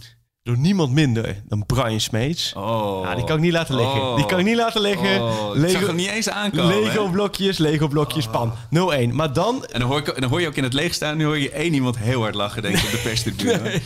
0-1 0.00 0.15
door 0.46 0.58
niemand 0.58 0.92
minder 0.92 1.42
dan 1.48 1.66
Brian 1.66 2.00
Smeets. 2.00 2.52
Oh. 2.52 3.00
Ja, 3.04 3.14
die 3.14 3.24
kan 3.24 3.36
ik 3.36 3.42
niet 3.42 3.52
laten 3.52 3.74
liggen. 3.74 4.00
Oh. 4.00 4.16
Die 4.16 4.26
kan 4.26 4.38
ik 4.38 4.44
niet 4.44 4.56
laten 4.56 4.80
liggen. 4.80 5.22
Oh, 5.22 5.68
zag 5.68 5.86
hem 5.86 5.96
niet 5.96 6.08
eens 6.08 6.28
aankomen. 6.28 6.82
Lego 6.82 7.08
blokjes, 7.08 7.58
Lego 7.58 7.88
blokjes, 7.88 8.26
pan. 8.26 8.52
0-1. 8.52 9.12
Maar 9.12 9.32
dan 9.32 9.64
En 9.64 9.80
dan, 9.80 9.88
hoor 9.88 9.98
ik, 9.98 10.08
en 10.08 10.20
dan 10.20 10.30
hoor 10.30 10.40
je 10.40 10.46
ook 10.46 10.54
in 10.54 10.62
het 10.62 10.72
leeg 10.72 10.94
staan. 10.94 11.16
Nu 11.16 11.24
hoor 11.24 11.38
je 11.38 11.50
één 11.50 11.74
iemand 11.74 11.98
heel 11.98 12.20
hard 12.20 12.34
lachen, 12.34 12.62
denk 12.62 12.76
ik, 12.76 12.84
op 12.84 12.90
de 12.90 12.98
perstribune. 12.98 13.60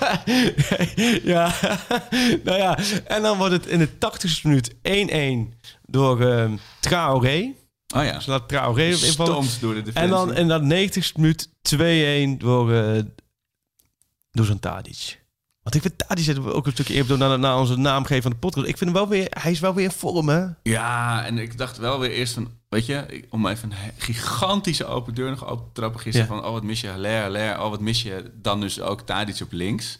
ja, 1.34 1.52
nou 2.44 2.58
ja. 2.58 2.78
En 3.06 3.22
dan 3.22 3.38
wordt 3.38 3.52
het 3.52 3.66
in 3.66 3.78
de 3.78 3.88
80ste 3.88 4.42
minuut 4.42 4.74
1-1 5.54 5.58
door 5.86 6.20
ehm 6.20 6.56
Traoré. 6.80 7.52
Oh 7.94 8.04
ja. 8.04 8.20
Ze 8.20 8.30
laat 8.30 8.48
Traoré 8.48 8.84
invallen. 8.84 9.12
Stomt 9.12 9.60
door 9.60 9.74
de 9.74 9.82
defensie. 9.82 10.02
En 10.02 10.10
dan 10.10 10.36
in 10.36 10.48
dat 10.48 10.62
90ste 10.62 11.12
minuut 11.16 11.48
2-1 12.36 12.38
door, 12.38 12.72
eh 12.72 13.02
door 14.30 14.44
zo'n 14.46 14.58
Tadic. 14.58 15.18
Want 15.62 15.74
ik 15.74 15.80
vind 15.82 15.98
Tadic 15.98 16.24
zit 16.24 16.38
ook 16.38 16.66
een 16.66 16.72
stukje 16.72 16.94
eerder 16.94 17.18
naar, 17.18 17.38
naar 17.38 17.58
onze 17.58 17.76
naamgever 17.76 18.22
van 18.22 18.30
de 18.30 18.36
podcast. 18.36 18.66
Ik 18.68 18.76
vind 18.76 18.90
hem 18.90 18.98
wel 18.98 19.08
weer, 19.08 19.26
hij 19.30 19.50
is 19.50 19.60
wel 19.60 19.74
weer 19.74 19.84
in 19.84 19.90
vorm, 19.90 20.28
hè? 20.28 20.46
Ja, 20.62 21.24
en 21.24 21.38
ik 21.38 21.58
dacht 21.58 21.76
wel 21.78 21.98
weer 22.00 22.10
eerst 22.10 22.32
van... 22.34 22.58
Weet 22.68 22.86
je, 22.86 23.04
ik- 23.08 23.26
om 23.30 23.46
even 23.46 23.70
een 23.70 23.76
he- 23.76 23.90
gigantische 23.98 24.84
open 24.86 25.14
deur 25.14 25.30
nog 25.30 25.46
open 25.46 25.64
te 25.66 25.72
trappen 25.72 26.00
gisteren. 26.00 26.28
Ja. 26.28 26.34
Van, 26.34 26.44
oh 26.44 26.52
wat 26.52 26.62
mis 26.62 26.80
je, 26.80 26.88
Haller, 26.88 27.20
Haller. 27.20 27.60
Oh 27.62 27.70
wat 27.70 27.80
mis 27.80 28.02
je, 28.02 28.30
dan 28.34 28.60
dus 28.60 28.80
ook 28.80 29.00
Tadic 29.00 29.40
op 29.40 29.52
links. 29.52 29.98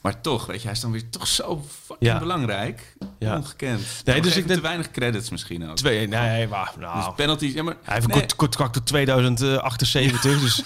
Maar 0.00 0.20
toch, 0.20 0.46
weet 0.46 0.56
je, 0.58 0.62
hij 0.62 0.72
is 0.72 0.80
dan 0.80 0.92
weer 0.92 1.08
toch 1.10 1.26
zo 1.26 1.64
fucking 1.84 2.10
Ja. 2.10 2.18
belangrijk. 2.18 2.94
Ja. 3.18 3.36
Ongekend. 3.36 3.80
Nee, 4.04 4.20
dus 4.20 4.24
dus 4.24 4.36
ik 4.36 4.46
denk- 4.46 4.58
te 4.60 4.66
weinig 4.66 4.90
credits 4.90 5.30
misschien 5.30 5.68
ook. 5.70 5.76
2 5.76 6.08
nee, 6.08 6.48
maar 6.48 6.72
Dus 6.74 6.84
nou, 6.84 7.14
penalties, 7.14 7.52
ja, 7.54 7.62
maar... 7.62 7.76
hij 7.82 7.94
heeft 7.94 8.04
een 8.06 8.10
nee, 8.10 8.20
kort 8.20 8.36
contract 8.36 8.72
tot 8.72 8.86
2078, 8.86 10.40
dus 10.40 10.62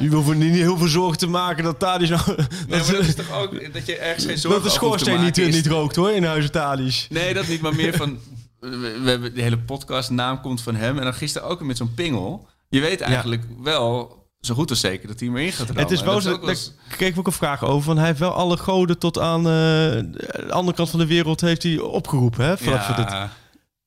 je 0.00 0.08
hoeft 0.08 0.28
er 0.28 0.36
niet 0.36 0.54
heel 0.54 0.76
veel 0.76 0.88
zorgen 0.88 1.18
te 1.18 1.26
maken 1.26 1.64
dat 1.64 1.78
Tadic 1.78 2.08
nou... 2.08 2.22
nee, 2.26 2.36
maar 2.68 2.78
dat, 2.78 2.86
dat 2.86 3.00
is 3.04 3.14
toch 3.14 3.32
ook 3.32 3.72
dat 3.72 3.86
je 3.86 3.96
ergens 3.96 4.24
geen 4.24 4.38
zorgen 4.38 4.62
dat 4.62 4.70
de 4.70 4.76
schoorsteen 4.76 5.20
niet, 5.20 5.38
is- 5.38 5.54
niet 5.54 5.66
rookt, 5.66 5.96
hoor, 5.96 6.10
in 6.10 6.24
huizen 6.24 6.50
Tadic. 6.52 7.06
Nee, 7.10 7.34
dat 7.34 7.46
niet, 7.46 7.60
maar 7.60 7.74
meer 7.74 7.96
van... 7.96 8.18
We, 8.60 8.98
we 9.02 9.10
hebben 9.10 9.34
de 9.34 9.42
hele 9.42 9.58
podcast, 9.58 10.10
naam 10.10 10.40
komt 10.40 10.62
van 10.62 10.74
hem. 10.74 10.98
En 10.98 11.04
dan 11.04 11.14
gisteren 11.14 11.48
ook 11.48 11.60
met 11.60 11.76
zo'n 11.76 11.94
pingel. 11.94 12.48
Je 12.68 12.80
weet 12.80 13.00
eigenlijk 13.00 13.42
wel, 13.62 14.19
zo 14.40 14.54
goed 14.54 14.70
als 14.70 14.80
zeker, 14.80 15.08
dat 15.08 15.18
hij 15.20 15.28
hem 15.28 15.36
erin 15.36 15.52
gaat. 15.52 15.68
Het 15.74 15.90
is 15.90 16.02
wel 16.02 16.22
wel 16.22 16.40
daar 16.40 16.56
kreeg 16.88 17.08
ik 17.08 17.18
ook 17.18 17.26
een 17.26 17.32
vraag 17.32 17.64
over. 17.64 17.82
Van 17.82 17.96
hij 17.98 18.06
heeft 18.06 18.18
wel 18.18 18.32
alle 18.32 18.56
goden 18.56 18.98
tot 18.98 19.18
aan 19.18 19.38
eh, 19.38 19.44
de 19.46 20.46
andere 20.50 20.76
kant 20.76 20.90
van 20.90 20.98
de 20.98 21.06
wereld 21.06 21.40
heeft 21.40 21.62
hij 21.62 21.78
opgeroepen. 21.78 22.44
Hè. 22.44 22.54
Ja, 22.70 23.30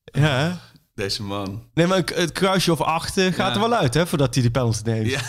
Ja, 0.04 0.60
deze 0.96 1.24
man. 1.24 1.64
Nee, 1.74 1.88
maar 1.88 1.98
het 2.16 2.32
kruisje 2.32 2.72
of 2.72 2.82
acht 2.82 3.18
eh, 3.18 3.26
gaat 3.26 3.36
Ja. 3.36 3.54
er 3.54 3.60
wel 3.70 3.74
uit, 3.74 3.94
hè, 3.94 4.08
voordat 4.08 4.34
hij 4.34 4.44
die 4.44 4.52
penalty 4.52 4.82
neemt. 4.86 5.10
Ja. 5.10 5.20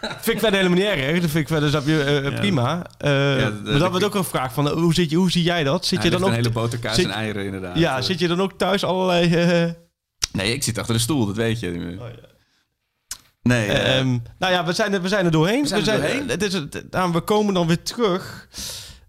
vind 0.00 0.26
ik 0.26 0.38
verder 0.40 0.52
helemaal 0.60 0.78
niet 0.78 0.86
erg. 0.86 1.20
Dat 1.20 1.30
vind 1.30 1.34
ik 1.34 1.48
verder 1.48 1.68
snap 1.68 1.86
je, 1.86 2.02
eh, 2.02 2.38
prima. 2.38 2.86
Eh, 2.98 3.10
Ja, 3.40 3.50
de- 3.50 3.60
maar 3.64 3.78
dan 3.78 3.90
wordt 3.90 4.04
ook 4.04 4.14
een 4.14 4.24
vraag 4.24 4.52
van, 4.52 4.68
hoe, 4.68 4.94
zit 4.94 5.10
je, 5.10 5.16
hoe 5.16 5.30
zie 5.30 5.42
jij 5.42 5.64
dat? 5.64 5.86
Zit 5.86 6.02
je 6.02 6.10
dan 6.10 6.22
ook... 6.22 6.28
een 6.28 6.34
hele 6.34 6.50
boterkaas 6.50 6.94
zit- 6.94 7.04
en 7.04 7.10
eieren 7.10 7.44
inderdaad. 7.44 7.78
ja, 7.78 8.00
zit 8.00 8.18
je 8.18 8.28
dan 8.28 8.40
ook 8.40 8.52
thuis 8.58 8.84
allerlei... 8.84 9.34
eh, 9.34 9.70
Nee, 10.32 10.52
ik 10.52 10.62
zit 10.62 10.78
achter 10.78 10.94
de 10.94 11.00
stoel, 11.00 11.26
dat 11.26 11.36
weet 11.36 11.60
je. 11.60 11.96
Oh, 12.00 12.06
Nee, 13.42 13.66
Ehm, 13.66 14.18
nou 14.38 14.52
ja, 14.52 14.64
we 14.64 14.72
zijn 14.72 14.92
er, 14.92 15.02
we 15.02 15.08
zijn 15.08 15.24
er 15.24 15.30
doorheen. 15.30 15.62
We 15.62 15.68
zijn 15.68 15.80
er 15.86 15.86
doorheen. 16.00 16.28
Het 16.28 16.42
is, 16.42 16.52
het- 16.52 16.84
nou, 16.90 17.12
we 17.12 17.20
komen 17.20 17.54
dan 17.54 17.66
weer 17.66 17.82
terug. 17.82 18.48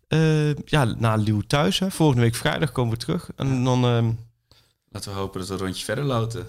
Eh, 0.07 0.55
ja, 0.55 0.84
na 0.84 1.15
Leeuw 1.15 1.41
thuis. 1.41 1.80
Hè. 1.80 1.91
Volgende 1.91 2.21
week 2.21 2.36
vrijdag 2.36 2.71
komen 2.71 2.93
we 2.93 2.99
terug. 2.99 3.30
En 3.36 3.63
dan 3.63 3.84
ehm, 3.86 4.11
laten 4.89 5.11
we 5.13 5.17
hopen 5.17 5.39
dat 5.39 5.47
we 5.49 5.53
een 5.55 5.59
rondje 5.59 5.84
verder 5.86 6.03
loten. 6.03 6.45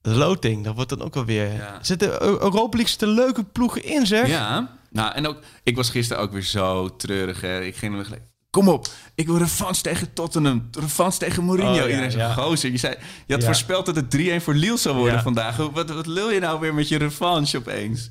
de 0.00 0.10
loting. 0.14 0.64
Dat 0.64 0.74
wordt 0.74 0.90
dan 0.90 1.02
ook 1.02 1.14
wel 1.14 1.24
weer... 1.24 1.52
Ja. 1.52 1.78
Zitten 1.82 2.08
Eu- 2.22 2.38
Europa 2.38 2.68
League 2.76 2.88
zitten 2.88 3.08
leuke 3.08 3.44
ploegen 3.44 3.84
in, 3.84 4.06
zeg. 4.06 4.28
Ja, 4.28 4.76
nou 4.90 5.14
en 5.14 5.26
ook, 5.26 5.38
ik 5.62 5.76
was 5.76 5.90
gisteren 5.90 6.22
ook 6.22 6.32
weer 6.32 6.42
zo 6.42 6.96
treurig. 6.96 7.40
Hè. 7.40 7.60
Ik 7.60 7.76
ging 7.76 7.98
er 7.98 8.04
gelijk, 8.04 8.22
kom 8.56 8.68
op, 8.68 8.86
ik 9.14 9.26
wil 9.26 9.36
revanche 9.38 9.82
tegen 9.82 10.12
Tottenham, 10.12 10.68
revanche 10.78 11.18
tegen 11.18 11.44
Mourinho. 11.44 11.70
Oh, 11.70 11.76
ja, 11.76 11.86
Iedereen 11.86 12.10
zei, 12.10 12.22
ja. 12.22 12.32
gozer, 12.32 12.70
je, 12.70 12.76
zei, 12.76 12.94
je 13.26 13.32
had 13.32 13.40
Ja. 13.42 13.46
voorspeld 13.48 13.86
dat 13.86 13.96
het 13.96 14.16
3-1 14.16 14.42
voor 14.42 14.54
Lille 14.54 14.76
zou 14.76 14.96
worden 14.96 15.22
vandaag. 15.22 15.56
Wat, 15.56 15.90
wat 15.90 16.06
lul 16.06 16.30
je 16.30 16.40
nou 16.40 16.60
weer 16.60 16.74
met 16.74 16.88
je 16.88 16.98
revanche 16.98 17.56
opeens? 17.56 18.10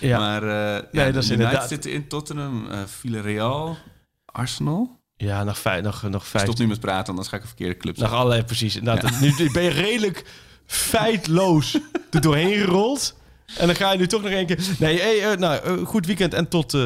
Ja. 0.00 0.18
Maar 0.18 0.44
ja, 0.44 0.82
Nee, 0.92 1.12
dat 1.12 1.22
is 1.22 1.30
inderdaad- 1.30 1.68
zitten 1.68 1.92
in 1.92 2.08
Tottenham, 2.08 2.66
eh 2.70 2.78
Villarreal, 2.86 3.76
Arsenal. 4.24 5.00
Ja, 5.16 5.44
nog, 5.44 5.58
vijf, 5.58 5.82
nog, 5.82 6.02
nog 6.02 6.26
vijf. 6.26 6.44
Stop 6.44 6.58
nu 6.58 6.66
met 6.66 6.80
praten, 6.80 7.08
anders 7.08 7.28
ga 7.28 7.36
ik 7.36 7.42
een 7.42 7.48
verkeerde 7.48 7.76
club 7.76 7.96
Nog 7.96 8.12
allerlei, 8.12 8.42
precies. 8.44 8.74
Nu 9.20 9.50
ben 9.52 9.62
je 9.62 9.70
redelijk 9.70 10.24
feitloos 10.66 11.78
er 12.10 12.20
doorheen 12.20 12.58
gerold. 12.58 13.16
En 13.58 13.66
dan 13.66 13.76
ga 13.76 13.92
je 13.92 13.98
nu 13.98 14.06
toch 14.06 14.22
nog 14.22 14.30
één 14.30 14.46
keer... 14.46 14.58
Nee, 14.78 15.00
hey, 15.00 15.30
eh, 15.32 15.38
nou, 15.38 15.84
goed 15.84 16.06
weekend 16.06 16.34
en 16.34 16.48
tot 16.48 16.76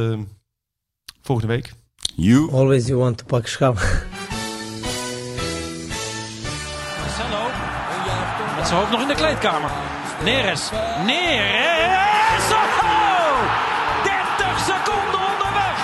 volgende 1.22 1.52
week. 1.54 1.72
You. 2.14 2.50
Always 2.52 2.88
you 2.88 2.98
want 2.98 3.18
to 3.18 3.24
pak 3.24 3.46
schap. 3.46 3.74
Marcelo. 7.00 7.42
Met 8.56 8.66
zijn 8.66 8.78
hoofd 8.78 8.90
nog 8.90 9.00
in 9.00 9.08
de 9.08 9.14
kleedkamer. 9.14 9.70
Neres. 10.24 10.70
Neres! 11.06 12.50
Oh! 12.52 13.40
30 14.04 14.58
seconden 14.58 15.20
onderweg! 15.32 15.78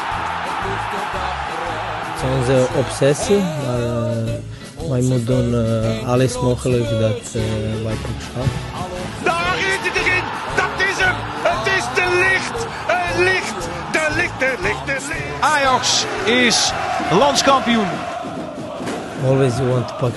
Het 2.13 2.23
is 2.23 2.39
onze 2.39 2.67
obsessie, 2.79 3.39
maar 3.39 3.83
eh, 3.83 4.89
wij 4.89 5.01
moeten 5.01 5.27
doen 5.27 5.55
eh, 5.55 6.09
alles 6.09 6.41
mogelijk 6.41 6.91
dat 6.91 7.35
eh, 7.35 7.43
wij 7.85 7.95
pak 7.95 8.21
schap. 8.21 8.76
lichte, 14.41 14.63
lichte, 14.63 15.13
Ajax 15.41 16.07
is 16.27 16.73
landskampioen. 17.11 17.89
Always 19.25 19.59
you 19.59 19.69
want 19.69 19.89
to 19.89 19.95
pak 19.95 20.17